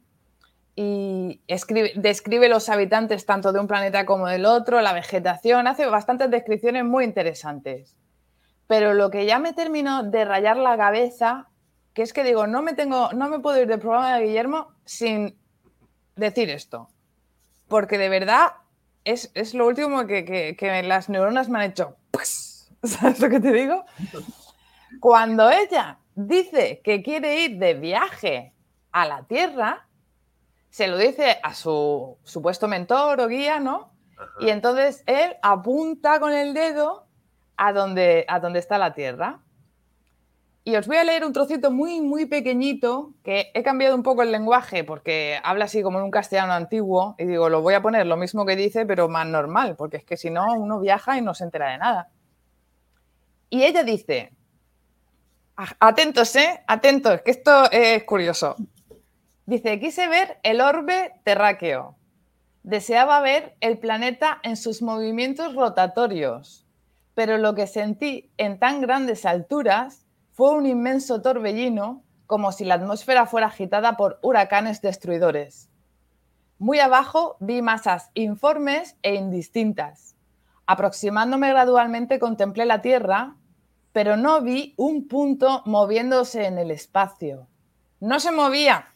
Y 0.76 1.42
describe 1.48 2.50
los 2.50 2.70
habitantes 2.70 3.26
tanto 3.26 3.54
de 3.54 3.60
un 3.60 3.68
planeta 3.68 4.06
como 4.06 4.28
del 4.28 4.46
otro, 4.46 4.82
la 4.82 4.94
vegetación. 4.94 5.68
Hace 5.68 5.86
bastantes 5.86 6.32
descripciones 6.32 6.84
muy 6.84 7.04
interesantes. 7.04 7.96
Pero 8.68 8.94
lo 8.94 9.12
que 9.12 9.26
ya 9.26 9.38
me 9.38 9.54
terminó 9.54 10.04
de 10.04 10.26
rayar 10.26 10.58
la 10.58 10.78
cabeza, 10.78 11.50
que 11.94 12.02
es 12.02 12.14
que 12.14 12.24
digo, 12.24 12.48
no 12.48 12.62
me, 12.62 12.74
tengo, 12.74 13.12
no 13.14 13.30
me 13.30 13.40
puedo 13.40 13.62
ir 13.62 13.68
del 13.68 13.80
programa 13.80 14.16
de 14.16 14.26
Guillermo 14.26 14.70
sin 14.86 15.38
decir 16.16 16.50
esto. 16.50 16.90
Porque 17.68 17.98
de 17.98 18.10
verdad 18.10 18.54
es, 19.04 19.54
lo 19.54 19.68
último 19.68 20.06
que, 20.06 20.56
que 20.58 20.84
las 20.84 21.10
neuronas 21.10 21.50
me 21.50 21.60
han 21.60 21.72
hecho. 21.72 21.96
Pues, 22.12 22.52
¿Sabes 22.84 23.20
lo 23.20 23.30
que 23.30 23.40
te 23.40 23.52
digo? 23.52 23.86
Cuando 25.00 25.50
ella 25.50 26.00
dice 26.16 26.82
que 26.84 27.02
quiere 27.02 27.42
ir 27.42 27.58
de 27.58 27.74
viaje 27.76 28.54
a 28.92 29.06
la 29.06 29.24
Tierra, 29.24 29.88
se 30.70 30.88
lo 30.88 30.98
dice 30.98 31.40
a 31.44 31.54
su 31.54 32.18
supuesto 32.24 32.68
mentor 32.68 33.20
o 33.22 33.28
guía, 33.28 33.60
¿no? 33.60 33.92
Y 34.40 34.50
entonces 34.50 35.04
él 35.06 35.36
apunta 35.42 36.20
con 36.20 36.32
el 36.32 36.54
dedo 36.54 37.08
a 37.58 37.74
donde, 37.74 38.26
a 38.28 38.40
donde 38.40 38.60
está 38.60 38.78
la 38.78 38.94
Tierra. 38.94 39.40
Y 40.64 40.76
os 40.76 40.86
voy 40.86 40.98
a 40.98 41.04
leer 41.04 41.26
un 41.26 41.34
trocito 41.34 41.72
muy, 41.72 42.02
muy 42.02 42.28
pequeñito, 42.28 43.14
que 43.24 43.50
he 43.56 43.64
cambiado 43.64 43.96
un 43.96 44.04
poco 44.04 44.22
el 44.22 44.32
lenguaje 44.32 44.84
porque 44.84 45.40
habla 45.44 45.66
así 45.66 45.82
como 45.82 45.98
en 45.98 46.06
un 46.06 46.12
castellano 46.12 46.54
antiguo, 46.54 47.16
y 47.18 47.26
digo, 47.26 47.50
lo 47.50 47.62
voy 47.62 47.74
a 47.74 47.82
poner 47.82 48.06
lo 48.06 48.16
mismo 48.16 48.46
que 48.46 48.56
dice, 48.56 48.86
pero 48.86 49.10
más 49.10 49.26
normal, 49.26 49.76
porque 49.76 49.98
es 49.98 50.04
que 50.04 50.18
si 50.18 50.30
no, 50.30 50.54
uno 50.54 50.80
viaja 50.80 51.18
y 51.18 51.22
no 51.22 51.34
se 51.34 51.46
entera 51.46 51.72
de 51.72 51.80
nada. 51.80 52.10
Y 53.50 53.64
ella 53.64 53.84
dice, 53.84 54.34
atentos, 55.80 56.36
¿eh? 56.36 56.64
Atentos, 56.68 57.22
que 57.22 57.32
esto 57.32 57.70
es 57.72 58.04
curioso. 58.04 58.56
Dice, 59.48 59.80
quise 59.80 60.08
ver 60.08 60.40
el 60.44 60.62
orbe 60.62 61.14
terráqueo. 61.24 61.96
Deseaba 62.62 63.20
ver 63.22 63.56
el 63.62 63.80
planeta 63.80 64.40
en 64.44 64.56
sus 64.56 64.84
movimientos 64.84 65.56
rotatorios, 65.56 66.68
pero 67.16 67.40
lo 67.40 67.56
que 67.56 67.66
sentí 67.66 68.32
en 68.38 68.60
tan 68.60 68.80
grandes 68.80 69.26
alturas 69.26 70.01
fue 70.42 70.56
un 70.56 70.66
inmenso 70.66 71.22
torbellino, 71.22 72.02
como 72.26 72.52
si 72.52 72.66
la 72.66 72.74
atmósfera 72.74 73.28
fuera 73.28 73.46
agitada 73.46 73.96
por 73.96 74.18
huracanes 74.24 74.82
destruidores. 74.82 75.70
Muy 76.58 76.80
abajo 76.80 77.38
vi 77.40 77.62
masas 77.62 78.10
informes 78.16 78.98
e 79.04 79.14
indistintas. 79.14 80.16
Aproximándome 80.66 81.50
gradualmente 81.50 82.18
contemplé 82.18 82.66
la 82.66 82.82
Tierra 82.82 83.36
pero 83.92 84.18
no 84.18 84.42
vi 84.42 84.74
un 84.78 85.08
punto 85.08 85.62
moviéndose 85.68 86.48
en 86.48 86.58
el 86.58 86.72
espacio. 86.72 87.48
No 88.00 88.20
se 88.20 88.32
movía. 88.32 88.88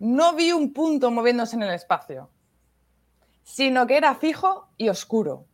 No 0.00 0.34
vi 0.34 0.50
un 0.50 0.72
punto 0.72 1.12
moviéndose 1.12 1.54
en 1.54 1.62
el 1.62 1.72
espacio, 1.72 2.30
sino 3.44 3.86
que 3.86 3.96
era 3.96 4.16
fijo 4.16 4.70
y 4.76 4.88
oscuro. 4.88 5.46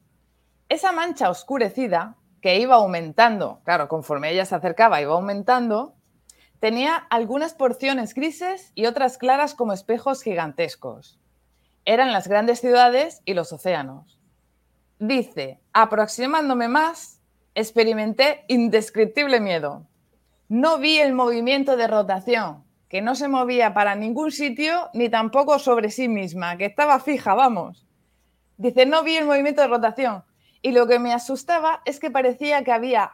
Esa 0.71 0.93
mancha 0.93 1.29
oscurecida, 1.29 2.17
que 2.41 2.59
iba 2.59 2.77
aumentando, 2.77 3.61
claro, 3.65 3.89
conforme 3.89 4.31
ella 4.31 4.45
se 4.45 4.55
acercaba, 4.55 5.01
iba 5.01 5.13
aumentando, 5.13 5.95
tenía 6.59 6.97
algunas 6.97 7.55
porciones 7.55 8.15
grises 8.15 8.73
y 8.75 8.87
otras 8.87 9.19
claras 9.19 9.55
como 9.55 9.73
espejos 9.73 10.23
gigantescos. 10.23 11.19
Eran 11.85 12.13
las 12.13 12.29
grandes 12.29 12.61
ciudades 12.61 13.23
y 13.25 13.35
los 13.35 13.53
océanos. 13.53 14.21
Dice, 14.99 15.61
aproximándome 15.73 16.69
más, 16.69 17.21
experimenté 17.55 18.45
indescriptible 18.49 19.41
miedo. 19.41 19.87
No 20.49 20.79
vi 20.79 20.99
el 20.99 21.15
movimiento 21.15 21.77
de 21.77 21.87
rotación, 21.87 22.65
que 22.89 23.01
no 23.03 23.15
se 23.15 23.29
movía 23.29 23.73
para 23.73 23.95
ningún 23.95 24.33
sitio 24.33 24.91
ni 24.93 25.09
tampoco 25.09 25.59
sobre 25.59 25.91
sí 25.91 26.09
misma, 26.09 26.57
que 26.57 26.67
estaba 26.67 27.01
fija, 27.01 27.35
vamos. 27.35 27.87
Dice, 28.57 28.85
no 28.85 29.03
vi 29.03 29.17
el 29.17 29.27
movimiento 29.27 29.63
de 29.63 29.69
rotación. 29.69 30.25
Y 30.63 30.73
lo 30.73 30.87
que 30.87 30.99
me 30.99 31.13
asustaba 31.13 31.83
es 31.85 32.01
que 32.01 32.11
parecía 32.11 32.63
que 32.65 32.73
había 32.73 33.13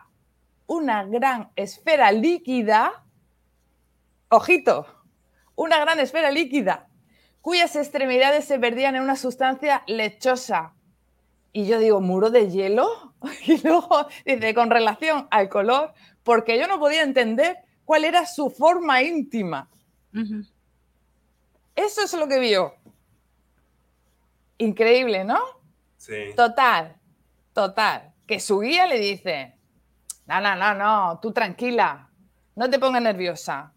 una 0.67 1.05
gran 1.05 1.51
esfera 1.55 2.11
líquida, 2.11 3.05
ojito, 4.29 4.87
una 5.55 5.79
gran 5.79 6.01
esfera 6.01 6.31
líquida, 6.31 6.89
cuyas 7.41 7.77
extremidades 7.77 8.45
se 8.45 8.59
perdían 8.59 8.97
en 8.97 9.03
una 9.03 9.17
sustancia 9.17 9.85
lechosa, 9.87 10.75
Y 11.53 11.67
yo 11.67 11.79
digo, 11.79 12.01
muro 12.01 12.31
de 12.31 12.51
hielo. 12.51 13.15
Y 13.47 13.59
luego 13.67 14.07
dice, 14.25 14.55
con 14.55 14.71
relación 14.71 15.27
al 15.31 15.49
color, 15.49 15.95
porque 16.23 16.59
yo 16.59 16.67
no 16.67 16.79
podía 16.79 17.03
entender 17.03 17.57
cuál 17.85 18.05
era 18.05 18.27
su 18.27 18.51
forma 18.51 19.03
íntima. 19.03 19.71
Eso 21.75 22.03
es 22.03 22.13
lo 22.15 22.29
que 22.29 22.39
vio. 22.39 22.75
Increíble, 24.59 25.25
¿no? 25.25 25.39
Sí. 25.97 26.35
Total, 26.37 26.97
total. 27.57 28.13
Que 28.27 28.39
su 28.39 28.61
guía 28.61 28.87
le 28.87 28.99
dice, 28.99 29.57
no, 30.27 30.41
no, 30.43 30.55
no, 30.57 30.75
no, 30.75 31.19
tú 31.21 31.33
tranquila, 31.33 32.11
no 32.55 32.69
te 32.69 32.79
pongas 32.79 33.01
nerviosa. 33.01 33.73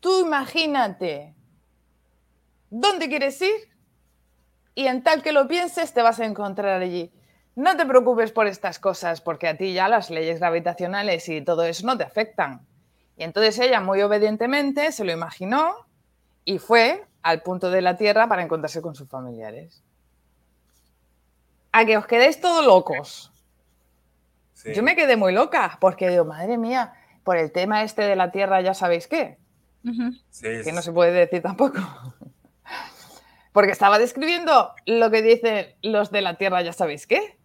Tú 0.00 0.22
imagínate 0.26 1.32
dónde 2.70 3.08
quieres 3.08 3.40
ir 3.40 3.70
y 4.74 4.88
en 4.88 5.04
tal 5.04 5.22
que 5.22 5.30
lo 5.30 5.46
pienses 5.46 5.94
te 5.94 6.02
vas 6.02 6.18
a 6.18 6.24
encontrar 6.24 6.82
allí. 6.82 7.12
No 7.54 7.76
te 7.76 7.86
preocupes 7.86 8.32
por 8.32 8.48
estas 8.48 8.80
cosas 8.80 9.20
porque 9.20 9.46
a 9.46 9.56
ti 9.56 9.72
ya 9.72 9.88
las 9.88 10.10
leyes 10.10 10.40
gravitacionales 10.40 11.28
y 11.28 11.40
todo 11.40 11.62
eso 11.62 11.86
no 11.86 11.96
te 11.96 12.02
afectan. 12.02 12.66
Y 13.16 13.22
entonces 13.22 13.56
ella 13.60 13.80
muy 13.80 14.02
obedientemente 14.02 14.90
se 14.90 15.04
lo 15.04 15.12
imaginó 15.12 15.86
y 16.44 16.58
fue 16.58 17.06
al 17.22 17.42
punto 17.42 17.70
de 17.70 17.80
la 17.80 17.96
Tierra 17.96 18.28
para 18.28 18.42
encontrarse 18.42 18.82
con 18.82 18.96
sus 18.96 19.08
familiares. 19.08 19.84
A 21.74 21.84
que 21.84 21.98
os 21.98 22.06
quedéis 22.06 22.40
todos 22.40 22.64
locos. 22.64 23.32
sí. 24.52 24.72
Yo 24.74 24.84
me 24.84 24.94
quedé 24.94 25.16
muy 25.16 25.32
loca 25.32 25.76
porque 25.80 26.08
digo, 26.08 26.24
madre 26.24 26.56
mía, 26.56 26.94
por 27.24 27.36
el 27.36 27.50
tema 27.50 27.82
este 27.82 28.02
de 28.02 28.14
la 28.14 28.30
Tierra 28.30 28.60
ya 28.60 28.74
sabéis 28.74 29.08
qué, 29.08 29.38
Sí, 30.30 30.48
que 30.64 30.72
no 30.72 30.80
se 30.82 30.92
puede 30.92 31.10
decir 31.12 31.42
tampoco. 31.42 31.80
Porque 33.52 33.72
estaba 33.72 33.98
describiendo 33.98 34.72
lo 34.86 35.10
que 35.10 35.20
dicen 35.20 35.66
los 35.82 36.10
de 36.10 36.22
la 36.22 36.36
Tierra 36.36 36.62
ya 36.62 36.72
sabéis 36.72 37.06
qué. 37.08 37.38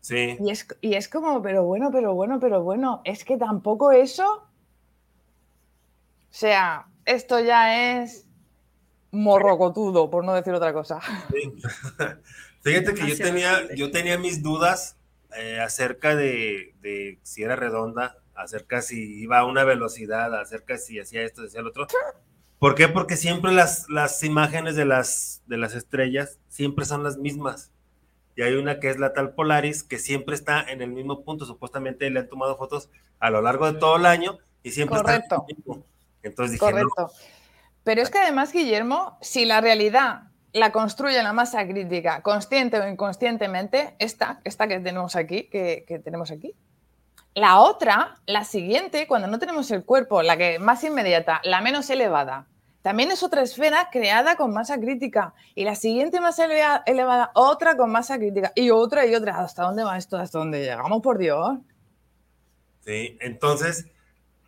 sí. 0.00 0.36
Y 0.40 0.50
es, 0.50 0.68
y 0.80 0.94
es 0.94 1.08
como, 1.08 1.42
pero 1.42 1.64
bueno, 1.64 1.90
pero 1.90 2.14
bueno, 2.14 2.38
pero 2.38 2.62
bueno, 2.62 3.02
es 3.04 3.24
que 3.24 3.36
tampoco 3.36 3.90
eso. 3.90 4.44
O 6.30 6.32
sea, 6.32 6.86
esto 7.04 7.40
ya 7.40 8.00
es 8.00 8.26
morrocotudo, 9.10 10.10
por 10.10 10.24
no 10.24 10.32
decir 10.32 10.54
otra 10.54 10.72
cosa. 10.72 11.00
Sí. 11.32 11.52
Fíjate 12.62 12.94
que 12.94 13.08
yo 13.08 13.16
tenía, 13.16 13.74
yo 13.74 13.90
tenía 13.90 14.18
mis 14.18 14.42
dudas 14.42 14.96
eh, 15.36 15.60
acerca 15.60 16.14
de, 16.14 16.74
de 16.80 17.18
si 17.22 17.42
era 17.42 17.56
redonda, 17.56 18.16
acerca 18.34 18.82
si 18.82 19.20
iba 19.20 19.38
a 19.38 19.44
una 19.44 19.64
velocidad, 19.64 20.34
acerca 20.38 20.76
si 20.78 20.98
hacía 20.98 21.22
esto, 21.22 21.42
hacía 21.42 21.62
lo 21.62 21.70
otro. 21.70 21.86
¿Por 22.58 22.74
qué? 22.74 22.88
Porque 22.88 23.16
siempre 23.16 23.52
las, 23.52 23.88
las 23.88 24.22
imágenes 24.22 24.76
de 24.76 24.84
las, 24.84 25.42
de 25.46 25.56
las 25.56 25.74
estrellas 25.74 26.38
siempre 26.48 26.84
son 26.84 27.02
las 27.02 27.16
mismas. 27.16 27.70
Y 28.36 28.42
hay 28.42 28.54
una 28.54 28.80
que 28.80 28.90
es 28.90 28.98
la 28.98 29.12
tal 29.12 29.34
Polaris, 29.34 29.82
que 29.82 29.98
siempre 29.98 30.34
está 30.34 30.62
en 30.62 30.82
el 30.82 30.92
mismo 30.92 31.24
punto. 31.24 31.46
Supuestamente 31.46 32.10
le 32.10 32.20
han 32.20 32.28
tomado 32.28 32.56
fotos 32.56 32.90
a 33.18 33.30
lo 33.30 33.40
largo 33.40 33.70
de 33.70 33.78
todo 33.78 33.96
el 33.96 34.06
año 34.06 34.38
y 34.62 34.72
siempre 34.72 34.98
Correcto. 34.98 35.22
está 35.22 35.34
en 35.36 35.42
el 35.48 35.56
mismo. 35.56 35.86
Entonces 36.22 36.52
dije, 36.52 36.64
no, 36.64 36.88
Correcto. 36.88 37.12
Pero 37.82 38.02
es 38.02 38.10
que 38.10 38.18
además, 38.18 38.52
Guillermo, 38.52 39.18
si 39.22 39.46
la 39.46 39.60
realidad 39.60 40.29
la 40.52 40.72
construye 40.72 41.22
la 41.22 41.32
masa 41.32 41.66
crítica, 41.66 42.22
consciente 42.22 42.78
o 42.80 42.88
inconscientemente, 42.88 43.94
esta, 43.98 44.40
esta 44.44 44.66
que 44.68 44.80
tenemos 44.80 45.16
aquí, 45.16 45.44
que, 45.44 45.84
tenemos 46.04 46.30
aquí. 46.30 46.54
La 47.34 47.60
otra, 47.60 48.16
la 48.26 48.44
siguiente, 48.44 49.06
cuando 49.06 49.28
no 49.28 49.38
tenemos 49.38 49.70
el 49.70 49.84
cuerpo, 49.84 50.22
la 50.22 50.36
que 50.36 50.58
más 50.58 50.82
inmediata, 50.82 51.40
la 51.44 51.60
menos 51.60 51.88
elevada, 51.90 52.46
también 52.82 53.10
es 53.12 53.22
otra 53.22 53.42
esfera 53.42 53.88
creada 53.92 54.36
con 54.36 54.52
masa 54.52 54.80
crítica. 54.80 55.34
Y 55.54 55.64
la 55.64 55.74
siguiente 55.76 56.18
más 56.20 56.38
eleva- 56.38 56.82
elevada, 56.86 57.30
otra 57.34 57.76
con 57.76 57.92
masa 57.92 58.16
crítica. 58.18 58.52
Y 58.56 58.70
otra 58.70 59.06
y 59.06 59.14
otra. 59.14 59.38
¿Hasta 59.38 59.64
dónde 59.64 59.84
va 59.84 59.98
esto? 59.98 60.16
¿Hasta 60.16 60.38
dónde 60.38 60.60
llegamos, 60.60 61.02
por 61.02 61.18
Dios? 61.18 61.58
Sí, 62.80 63.18
entonces, 63.20 63.86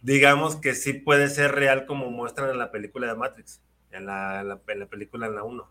digamos 0.00 0.56
que 0.56 0.74
sí 0.74 0.94
puede 0.94 1.28
ser 1.28 1.52
real 1.52 1.84
como 1.86 2.10
muestran 2.10 2.48
en 2.50 2.58
la 2.58 2.70
película 2.70 3.06
de 3.06 3.14
Matrix, 3.16 3.60
en 3.90 4.06
la, 4.06 4.40
en 4.40 4.48
la- 4.48 4.60
en 4.66 4.80
la 4.80 4.86
película 4.86 5.26
en 5.26 5.34
la 5.36 5.42
1. 5.44 5.68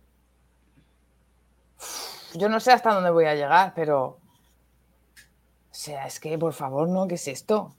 Yo 2.33 2.49
no 2.49 2.59
sé 2.59 2.71
hasta 2.71 2.93
dónde 2.93 3.09
voy 3.09 3.25
a 3.25 3.35
llegar, 3.35 3.73
pero. 3.75 4.19
O 5.69 5.73
sea, 5.73 6.05
es 6.05 6.19
que, 6.19 6.37
por 6.37 6.53
favor, 6.53 6.87
no, 6.87 7.07
¿qué 7.07 7.15
es 7.15 7.27
esto? 7.27 7.75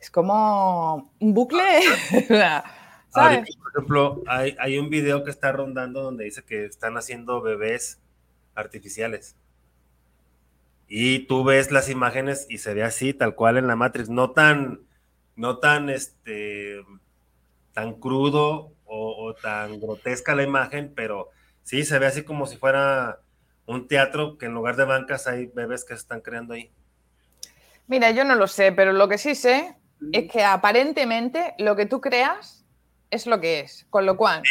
Es 0.00 0.10
como 0.10 1.12
un 1.18 1.34
bucle. 1.34 1.62
Ahorita, 2.10 2.64
¿Sabes? 3.10 3.56
por 3.56 3.72
ejemplo, 3.72 4.22
hay, 4.26 4.56
hay 4.60 4.78
un 4.78 4.90
video 4.90 5.24
que 5.24 5.30
está 5.30 5.50
rondando 5.50 6.02
donde 6.02 6.24
dice 6.24 6.44
que 6.44 6.66
están 6.66 6.96
haciendo 6.96 7.40
bebés 7.40 7.98
artificiales. 8.54 9.34
Y 10.88 11.20
tú 11.20 11.44
ves 11.44 11.70
las 11.70 11.88
imágenes 11.88 12.46
y 12.48 12.58
se 12.58 12.74
ve 12.74 12.82
así, 12.82 13.12
tal 13.12 13.34
cual 13.34 13.56
en 13.56 13.66
la 13.66 13.76
Matrix, 13.76 14.08
no 14.08 14.30
tan, 14.30 14.80
no 15.36 15.58
tan, 15.58 15.90
este, 15.90 16.80
tan 17.72 17.94
crudo 17.94 18.72
o, 18.84 19.26
o 19.26 19.34
tan 19.34 19.80
grotesca 19.80 20.34
la 20.34 20.44
imagen, 20.44 20.92
pero 20.94 21.28
sí 21.68 21.84
se 21.84 21.98
ve 21.98 22.06
así 22.06 22.22
como 22.24 22.46
si 22.46 22.56
fuera 22.56 23.20
un 23.66 23.88
teatro 23.88 24.38
que 24.38 24.46
en 24.46 24.54
lugar 24.54 24.76
de 24.76 24.86
bancas 24.86 25.26
hay 25.26 25.46
bebés 25.48 25.84
que 25.84 25.92
se 25.94 26.00
están 26.00 26.22
creando 26.22 26.54
ahí. 26.54 26.72
Mira, 27.86 28.10
yo 28.10 28.24
no 28.24 28.36
lo 28.36 28.46
sé, 28.46 28.72
pero 28.72 28.94
lo 28.94 29.06
que 29.06 29.18
sí 29.18 29.34
sé 29.34 29.76
es 30.12 30.32
que 30.32 30.42
aparentemente 30.44 31.54
lo 31.58 31.76
que 31.76 31.84
tú 31.84 32.00
creas 32.00 32.64
es 33.10 33.26
lo 33.26 33.38
que 33.38 33.60
es. 33.60 33.86
Con 33.90 34.06
lo 34.06 34.16
cual, 34.16 34.42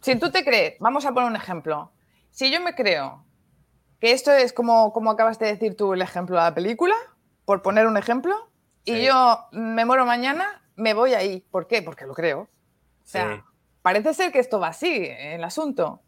si 0.00 0.16
tú 0.16 0.30
te 0.30 0.42
crees, 0.42 0.78
vamos 0.80 1.04
a 1.04 1.12
poner 1.12 1.28
un 1.28 1.36
ejemplo. 1.36 1.92
Si 2.30 2.50
yo 2.50 2.62
me 2.62 2.74
creo 2.74 3.26
que 4.00 4.12
esto 4.12 4.32
es 4.32 4.54
como, 4.54 4.94
como 4.94 5.10
acabas 5.10 5.38
de 5.38 5.48
decir 5.48 5.76
tú 5.76 5.92
el 5.92 6.00
ejemplo 6.00 6.36
de 6.36 6.42
la 6.44 6.54
película, 6.54 6.94
por 7.44 7.60
poner 7.60 7.86
un 7.86 7.98
ejemplo, 7.98 8.50
y 8.86 8.92
Sí. 8.94 9.04
yo 9.04 9.38
me 9.52 9.84
muero 9.84 10.06
mañana, 10.06 10.62
me 10.76 10.94
voy 10.94 11.12
ahí. 11.12 11.44
¿Por 11.50 11.66
qué? 11.66 11.82
Porque 11.82 12.06
lo 12.06 12.14
creo. 12.14 12.40
O 12.40 12.48
sea, 13.06 13.34
Sí. 13.36 13.42
parece 13.82 14.14
ser 14.14 14.32
que 14.32 14.38
esto 14.38 14.58
va 14.58 14.68
así, 14.68 15.08
el 15.10 15.44
asunto. 15.44 16.00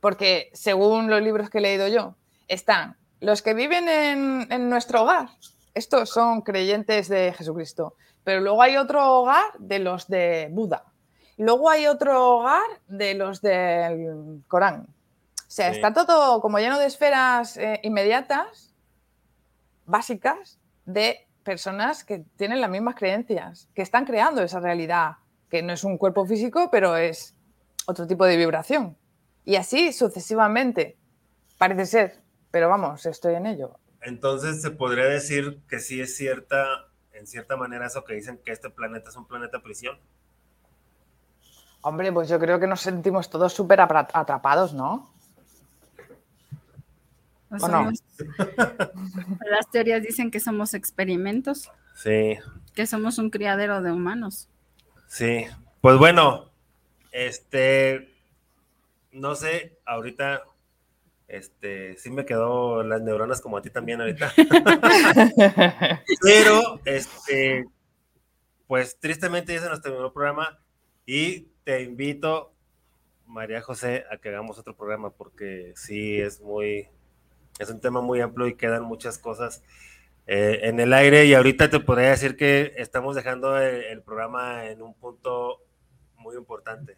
Porque 0.00 0.50
según 0.52 1.10
los 1.10 1.22
libros 1.22 1.50
que 1.50 1.58
he 1.58 1.60
leído 1.60 1.88
yo, 1.88 2.14
están 2.46 2.96
los 3.20 3.42
que 3.42 3.54
viven 3.54 3.88
en, 3.88 4.46
en 4.50 4.68
nuestro 4.70 5.02
hogar. 5.02 5.28
Estos 5.74 6.10
son 6.10 6.42
creyentes 6.42 7.08
de 7.08 7.32
Jesucristo. 7.32 7.94
Pero 8.24 8.40
luego 8.40 8.62
hay 8.62 8.76
otro 8.76 9.20
hogar 9.20 9.44
de 9.58 9.78
los 9.78 10.06
de 10.08 10.48
Buda. 10.50 10.84
Luego 11.36 11.70
hay 11.70 11.86
otro 11.86 12.38
hogar 12.38 12.62
de 12.88 13.14
los 13.14 13.40
del 13.40 14.42
Corán. 14.48 14.86
O 15.38 15.50
sea, 15.50 15.70
Sí. 15.72 15.76
está 15.76 15.94
todo 15.94 16.40
como 16.42 16.58
lleno 16.58 16.78
de 16.78 16.86
esferas 16.86 17.56
eh, 17.56 17.80
inmediatas, 17.82 18.74
básicas, 19.86 20.58
de 20.84 21.26
personas 21.42 22.04
que 22.04 22.24
tienen 22.36 22.60
las 22.60 22.68
mismas 22.68 22.94
creencias, 22.96 23.68
que 23.74 23.80
están 23.80 24.04
creando 24.04 24.42
esa 24.42 24.60
realidad, 24.60 25.12
que 25.48 25.62
no 25.62 25.72
es 25.72 25.84
un 25.84 25.96
cuerpo 25.96 26.26
físico, 26.26 26.68
pero 26.70 26.96
es 26.96 27.34
otro 27.86 28.06
tipo 28.06 28.26
de 28.26 28.36
vibración. 28.36 28.97
Y 29.48 29.56
así 29.56 29.94
sucesivamente. 29.94 30.98
Parece 31.56 31.86
ser, 31.86 32.20
pero 32.50 32.68
vamos, 32.68 33.06
estoy 33.06 33.34
en 33.34 33.46
ello. 33.46 33.78
Entonces 34.02 34.60
se 34.60 34.70
podría 34.70 35.06
decir 35.06 35.62
que 35.70 35.80
sí 35.80 36.02
es 36.02 36.14
cierta, 36.18 36.90
en 37.14 37.26
cierta 37.26 37.56
manera, 37.56 37.86
eso 37.86 38.04
que 38.04 38.12
dicen 38.12 38.38
que 38.44 38.52
este 38.52 38.68
planeta 38.68 39.08
es 39.08 39.16
un 39.16 39.26
planeta 39.26 39.62
prisión. 39.62 39.98
Hombre, 41.80 42.12
pues 42.12 42.28
yo 42.28 42.38
creo 42.38 42.60
que 42.60 42.66
nos 42.66 42.82
sentimos 42.82 43.30
todos 43.30 43.54
súper 43.54 43.80
atrapados, 43.80 44.74
¿no? 44.74 45.10
O 47.50 47.56
¿O 47.56 47.68
no? 47.68 47.90
las 49.50 49.70
teorías 49.72 50.02
dicen 50.02 50.30
que 50.30 50.40
somos 50.40 50.74
experimentos, 50.74 51.72
Sí, 51.94 52.36
que 52.74 52.86
somos 52.86 53.16
un 53.16 53.30
criadero 53.30 53.80
de 53.80 53.92
humanos. 53.92 54.50
sí. 55.06 55.46
Pues 55.80 55.96
bueno, 55.96 56.50
este, 57.12 58.17
no 59.18 59.34
sé, 59.34 59.78
ahorita, 59.84 60.42
este, 61.26 61.96
sí 61.96 62.10
me 62.10 62.24
quedó 62.24 62.82
las 62.82 63.02
neuronas 63.02 63.40
como 63.40 63.56
a 63.56 63.62
ti 63.62 63.70
también 63.70 64.00
ahorita. 64.00 64.32
Pero, 66.22 66.80
este, 66.84 67.66
pues 68.66 68.98
tristemente 68.98 69.52
ya 69.52 69.60
se 69.60 69.68
nos 69.68 69.82
terminó 69.82 70.06
el 70.06 70.12
programa 70.12 70.58
y 71.06 71.48
te 71.64 71.82
invito, 71.82 72.52
María 73.26 73.60
José, 73.60 74.04
a 74.10 74.18
que 74.18 74.28
hagamos 74.28 74.58
otro 74.58 74.76
programa 74.76 75.10
porque 75.10 75.72
sí 75.76 76.20
es 76.20 76.40
muy, 76.40 76.88
es 77.58 77.70
un 77.70 77.80
tema 77.80 78.00
muy 78.00 78.20
amplio 78.20 78.46
y 78.46 78.56
quedan 78.56 78.84
muchas 78.84 79.18
cosas 79.18 79.62
eh, 80.26 80.60
en 80.62 80.80
el 80.80 80.92
aire 80.92 81.24
y 81.24 81.34
ahorita 81.34 81.70
te 81.70 81.80
podría 81.80 82.10
decir 82.10 82.36
que 82.36 82.74
estamos 82.76 83.16
dejando 83.16 83.58
el, 83.58 83.84
el 83.84 84.02
programa 84.02 84.66
en 84.66 84.82
un 84.82 84.94
punto 84.94 85.62
muy 86.16 86.36
importante. 86.36 86.96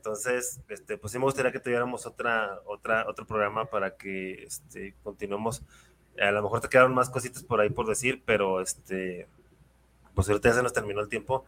Entonces, 0.00 0.62
este, 0.70 0.96
pues 0.96 1.12
sí 1.12 1.18
me 1.18 1.26
gustaría 1.26 1.52
que 1.52 1.60
tuviéramos 1.60 2.06
otra, 2.06 2.58
otra, 2.64 3.04
otro 3.06 3.26
programa 3.26 3.66
para 3.66 3.96
que 3.96 4.44
este, 4.44 4.94
continuemos. 5.02 5.62
A 6.18 6.30
lo 6.30 6.42
mejor 6.42 6.62
te 6.62 6.70
quedaron 6.70 6.94
más 6.94 7.10
cositas 7.10 7.42
por 7.42 7.60
ahí 7.60 7.68
por 7.68 7.86
decir, 7.86 8.22
pero 8.24 8.62
este, 8.62 9.28
pues 10.14 10.26
ahorita 10.26 10.48
ya 10.48 10.54
se 10.54 10.62
nos 10.62 10.72
terminó 10.72 11.02
el 11.02 11.10
tiempo. 11.10 11.44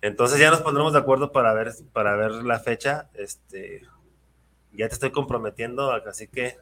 Entonces 0.00 0.40
ya 0.40 0.50
nos 0.50 0.60
pondremos 0.62 0.92
de 0.92 0.98
acuerdo 0.98 1.30
para 1.30 1.54
ver, 1.54 1.72
para 1.92 2.16
ver 2.16 2.32
la 2.32 2.58
fecha. 2.58 3.08
Este, 3.14 3.82
ya 4.72 4.88
te 4.88 4.94
estoy 4.94 5.12
comprometiendo, 5.12 5.92
así 5.92 6.26
que 6.26 6.58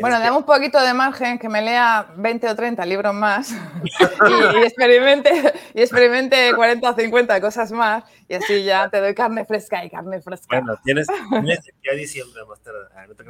Bueno, 0.00 0.20
dame 0.20 0.36
un 0.36 0.44
poquito 0.44 0.80
de 0.80 0.94
margen, 0.94 1.38
que 1.38 1.48
me 1.48 1.62
lea 1.62 2.06
20 2.16 2.48
o 2.48 2.54
30 2.54 2.84
libros 2.86 3.14
más 3.14 3.50
y, 4.54 4.62
experimente, 4.62 5.30
y 5.74 5.80
experimente 5.80 6.52
40 6.54 6.90
o 6.90 6.94
50 6.94 7.40
cosas 7.40 7.72
más 7.72 8.04
y 8.28 8.34
así 8.34 8.64
ya 8.64 8.88
te 8.90 9.00
doy 9.00 9.14
carne 9.14 9.44
fresca 9.44 9.84
y 9.84 9.90
carne 9.90 10.20
fresca. 10.20 10.46
Bueno, 10.60 10.78
tienes, 10.84 11.06
ya 11.08 11.92
diciembre 11.94 12.42
más 12.46 12.60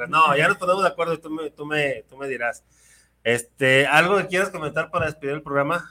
No, 0.09 0.37
ya 0.37 0.49
nos 0.49 0.59
ponemos 0.59 0.83
de 0.83 0.89
acuerdo 0.89 1.15
y 1.15 1.19
tú 1.19 1.31
me, 1.31 1.51
tú 1.51 1.65
me, 1.65 2.05
tú 2.09 2.17
me 2.17 2.27
dirás. 2.29 2.65
Este, 3.25 3.87
¿Algo 3.87 4.17
que 4.19 4.27
quieras 4.27 4.51
comentar 4.51 4.91
para 4.91 5.07
despedir 5.07 5.35
el 5.35 5.43
programa? 5.43 5.89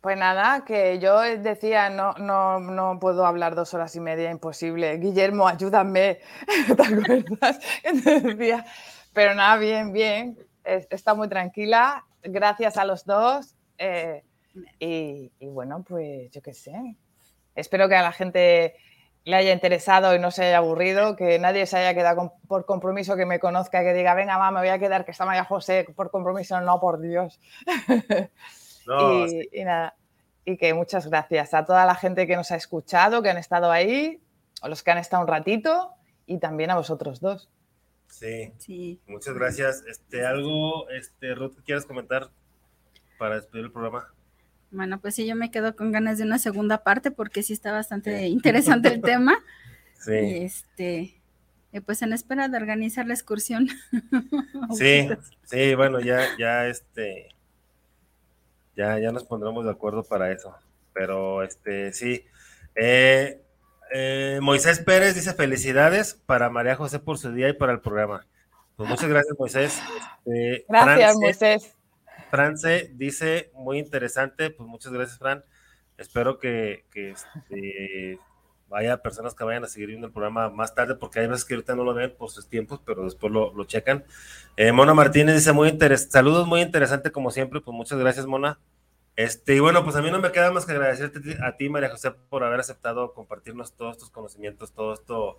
Pues 0.00 0.16
nada, 0.16 0.64
que 0.64 0.98
yo 0.98 1.20
decía, 1.20 1.90
no, 1.90 2.14
no, 2.14 2.58
no 2.58 2.98
puedo 2.98 3.26
hablar 3.26 3.54
dos 3.54 3.74
horas 3.74 3.94
y 3.96 4.00
media, 4.00 4.30
imposible. 4.30 4.96
Guillermo, 4.96 5.46
ayúdame. 5.46 6.20
¿Te 6.76 6.82
acuerdas? 6.82 7.60
decía, 8.22 8.64
pero 9.12 9.34
nada, 9.34 9.56
bien, 9.56 9.92
bien. 9.92 10.38
Está 10.64 11.14
muy 11.14 11.28
tranquila. 11.28 12.04
Gracias 12.22 12.76
a 12.76 12.84
los 12.84 13.04
dos. 13.04 13.54
Eh, 13.78 14.22
y, 14.78 15.30
bueno, 15.40 15.84
pues 15.86 16.30
yo 16.30 16.42
qué 16.42 16.54
sé. 16.54 16.96
Espero 17.54 17.88
que 17.88 17.96
a 17.96 18.02
la 18.02 18.12
gente 18.12 18.76
le 19.24 19.36
haya 19.36 19.52
interesado 19.52 20.14
y 20.14 20.18
no 20.18 20.30
se 20.30 20.46
haya 20.46 20.58
aburrido, 20.58 21.14
que 21.14 21.38
nadie 21.38 21.66
se 21.66 21.76
haya 21.76 21.94
quedado 21.94 22.34
por 22.48 22.64
compromiso, 22.64 23.16
que 23.16 23.26
me 23.26 23.38
conozca, 23.38 23.82
que 23.82 23.92
diga, 23.92 24.14
venga, 24.14 24.38
mamá, 24.38 24.50
me 24.50 24.60
voy 24.60 24.74
a 24.74 24.78
quedar, 24.78 25.04
que 25.04 25.10
está 25.10 25.26
María 25.26 25.44
José 25.44 25.86
por 25.94 26.10
compromiso. 26.10 26.60
No, 26.60 26.80
por 26.80 27.00
Dios. 27.00 27.40
y, 29.52 29.64
nada, 29.64 29.94
y 30.44 30.56
que 30.56 30.72
muchas 30.74 31.08
gracias 31.08 31.54
a 31.54 31.64
toda 31.64 31.84
la 31.84 31.94
gente 31.94 32.26
que 32.26 32.36
nos 32.36 32.50
ha 32.50 32.56
escuchado, 32.56 33.22
que 33.22 33.30
han 33.30 33.38
estado 33.38 33.70
ahí, 33.70 34.20
a 34.62 34.68
los 34.68 34.82
que 34.82 34.90
han 34.90 34.98
estado 34.98 35.22
un 35.22 35.28
ratito 35.28 35.94
y 36.26 36.38
también 36.38 36.70
a 36.70 36.76
vosotros 36.76 37.20
dos. 37.20 37.50
Sí. 38.10 39.00
Muchas 39.06 39.34
gracias. 39.34 39.84
Este, 39.88 40.26
algo, 40.26 40.88
este, 40.90 41.34
Ruth, 41.34 41.54
¿quieres 41.64 41.86
comentar 41.86 42.30
para 43.18 43.36
despedir 43.36 43.66
el 43.66 43.72
programa? 43.72 44.12
Bueno, 44.70 45.00
pues 45.00 45.14
sí, 45.14 45.26
yo 45.26 45.34
me 45.34 45.50
quedo 45.50 45.74
con 45.74 45.90
ganas 45.90 46.18
de 46.18 46.24
una 46.24 46.38
segunda 46.38 46.82
parte 46.82 47.10
porque 47.10 47.42
sí 47.42 47.52
está 47.52 47.72
bastante 47.72 48.26
interesante 48.28 48.88
el 48.88 49.00
tema. 49.02 49.38
Sí. 49.98 50.12
Y 50.12 50.44
este, 50.44 51.20
pues 51.84 52.02
en 52.02 52.12
espera 52.12 52.48
de 52.48 52.56
organizar 52.56 53.06
la 53.06 53.14
excursión. 53.14 53.68
Sí, 54.76 55.08
sí, 55.44 55.74
bueno, 55.74 55.98
ya, 55.98 56.24
ya 56.38 56.68
este, 56.68 57.34
ya, 58.76 59.00
ya 59.00 59.10
nos 59.10 59.24
pondremos 59.24 59.64
de 59.64 59.72
acuerdo 59.72 60.04
para 60.04 60.30
eso. 60.30 60.54
Pero 60.92 61.42
este, 61.42 61.92
sí. 61.92 62.24
Eh, 62.76 63.42
eh, 63.92 64.38
Moisés 64.42 64.80
Pérez 64.80 65.14
dice 65.14 65.34
felicidades 65.34 66.14
para 66.14 66.50
María 66.50 66.76
José 66.76 66.98
por 66.98 67.18
su 67.18 67.32
día 67.32 67.48
y 67.48 67.52
para 67.52 67.72
el 67.72 67.80
programa. 67.80 68.26
Pues 68.76 68.88
muchas 68.88 69.08
gracias, 69.08 69.38
Moisés. 69.38 69.80
Este, 70.24 70.64
gracias, 70.68 71.16
Moisés. 71.16 71.74
France 72.30 72.90
dice 72.94 73.50
muy 73.54 73.78
interesante, 73.78 74.50
pues 74.50 74.68
muchas 74.68 74.92
gracias, 74.92 75.18
Fran. 75.18 75.44
Espero 75.98 76.38
que, 76.38 76.86
que 76.90 77.10
este, 77.10 78.18
vaya 78.68 79.02
personas 79.02 79.34
que 79.34 79.44
vayan 79.44 79.64
a 79.64 79.68
seguir 79.68 79.88
viendo 79.88 80.06
el 80.06 80.12
programa 80.12 80.48
más 80.48 80.74
tarde, 80.74 80.94
porque 80.94 81.20
hay 81.20 81.26
veces 81.26 81.44
que 81.44 81.54
ahorita 81.54 81.74
no 81.74 81.84
lo 81.84 81.92
ven 81.92 82.14
por 82.16 82.30
sus 82.30 82.48
tiempos, 82.48 82.80
pero 82.86 83.04
después 83.04 83.32
lo, 83.32 83.52
lo 83.52 83.64
checan. 83.64 84.04
Eh, 84.56 84.72
Mona 84.72 84.94
Martínez 84.94 85.34
dice 85.34 85.52
muy 85.52 85.68
interesante, 85.68 86.12
saludos 86.12 86.46
muy 86.46 86.62
interesante 86.62 87.10
como 87.10 87.30
siempre, 87.30 87.60
pues 87.60 87.76
muchas 87.76 87.98
gracias, 87.98 88.26
Mona. 88.26 88.58
Este, 89.20 89.56
y 89.56 89.60
bueno, 89.60 89.84
pues 89.84 89.96
a 89.96 90.00
mí 90.00 90.10
no 90.10 90.18
me 90.18 90.32
queda 90.32 90.50
más 90.50 90.64
que 90.64 90.72
agradecerte 90.72 91.20
a 91.44 91.54
ti, 91.58 91.68
María 91.68 91.90
José, 91.90 92.10
por 92.30 92.42
haber 92.42 92.60
aceptado 92.60 93.12
compartirnos 93.12 93.74
todos 93.74 93.96
estos 93.96 94.08
conocimientos, 94.08 94.72
todo 94.72 94.94
esto 94.94 95.38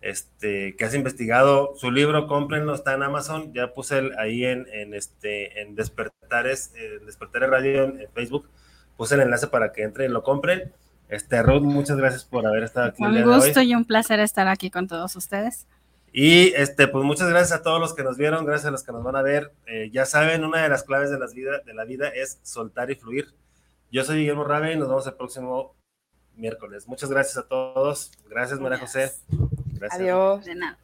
este, 0.00 0.74
que 0.74 0.84
has 0.84 0.96
investigado. 0.96 1.74
Su 1.76 1.92
libro, 1.92 2.26
cómprenlo, 2.26 2.74
está 2.74 2.94
en 2.94 3.04
Amazon. 3.04 3.52
Ya 3.52 3.72
puse 3.72 4.10
ahí 4.18 4.44
en, 4.44 4.66
en, 4.72 4.94
este, 4.94 5.62
en 5.62 5.76
Despertares, 5.76 6.72
en 6.74 7.06
Despertares 7.06 7.48
Radio 7.50 7.84
en, 7.84 8.08
Facebook. 8.12 8.50
Puse 8.96 9.14
el 9.14 9.20
enlace 9.20 9.46
para 9.46 9.70
que 9.70 9.84
entren 9.84 10.10
y 10.10 10.12
lo 10.12 10.24
compren. 10.24 10.72
Este, 11.08 11.40
Ruth, 11.40 11.62
muchas 11.62 11.98
gracias 11.98 12.24
por 12.24 12.44
haber 12.48 12.64
estado 12.64 12.88
aquí. 12.88 13.04
Un 13.04 13.22
gusto 13.22 13.62
y 13.62 13.76
un 13.76 13.84
placer 13.84 14.18
estar 14.18 14.48
aquí 14.48 14.70
con 14.70 14.88
todos 14.88 15.14
ustedes. 15.14 15.68
Y 16.12 16.48
este, 16.54 16.88
pues 16.88 17.04
muchas 17.04 17.28
gracias 17.28 17.58
a 17.58 17.62
todos 17.62 17.80
los 17.80 17.94
que 17.94 18.02
nos 18.02 18.16
vieron, 18.16 18.44
gracias 18.44 18.66
a 18.66 18.70
los 18.72 18.82
que 18.82 18.92
nos 18.92 19.04
van 19.04 19.16
a 19.16 19.22
ver. 19.22 19.52
Eh, 19.66 19.90
ya 19.92 20.06
saben, 20.06 20.44
una 20.44 20.62
de 20.62 20.68
las 20.68 20.82
claves 20.82 21.10
de, 21.10 21.18
las 21.18 21.34
vida, 21.34 21.60
de 21.64 21.74
la 21.74 21.84
vida 21.84 22.08
es 22.08 22.40
soltar 22.42 22.90
y 22.90 22.96
fluir. 22.96 23.34
Yo 23.92 24.04
soy 24.04 24.18
Guillermo 24.18 24.44
Rabe 24.44 24.72
y 24.72 24.76
nos 24.76 24.88
vemos 24.88 25.06
el 25.06 25.14
próximo 25.14 25.76
miércoles. 26.34 26.88
Muchas 26.88 27.10
gracias 27.10 27.36
a 27.38 27.48
todos. 27.48 28.12
Gracias, 28.28 28.58
María 28.60 28.78
José. 28.78 29.12
Gracias. 29.78 30.00
Adiós. 30.00 30.44
De 30.44 30.54
nada. 30.54 30.78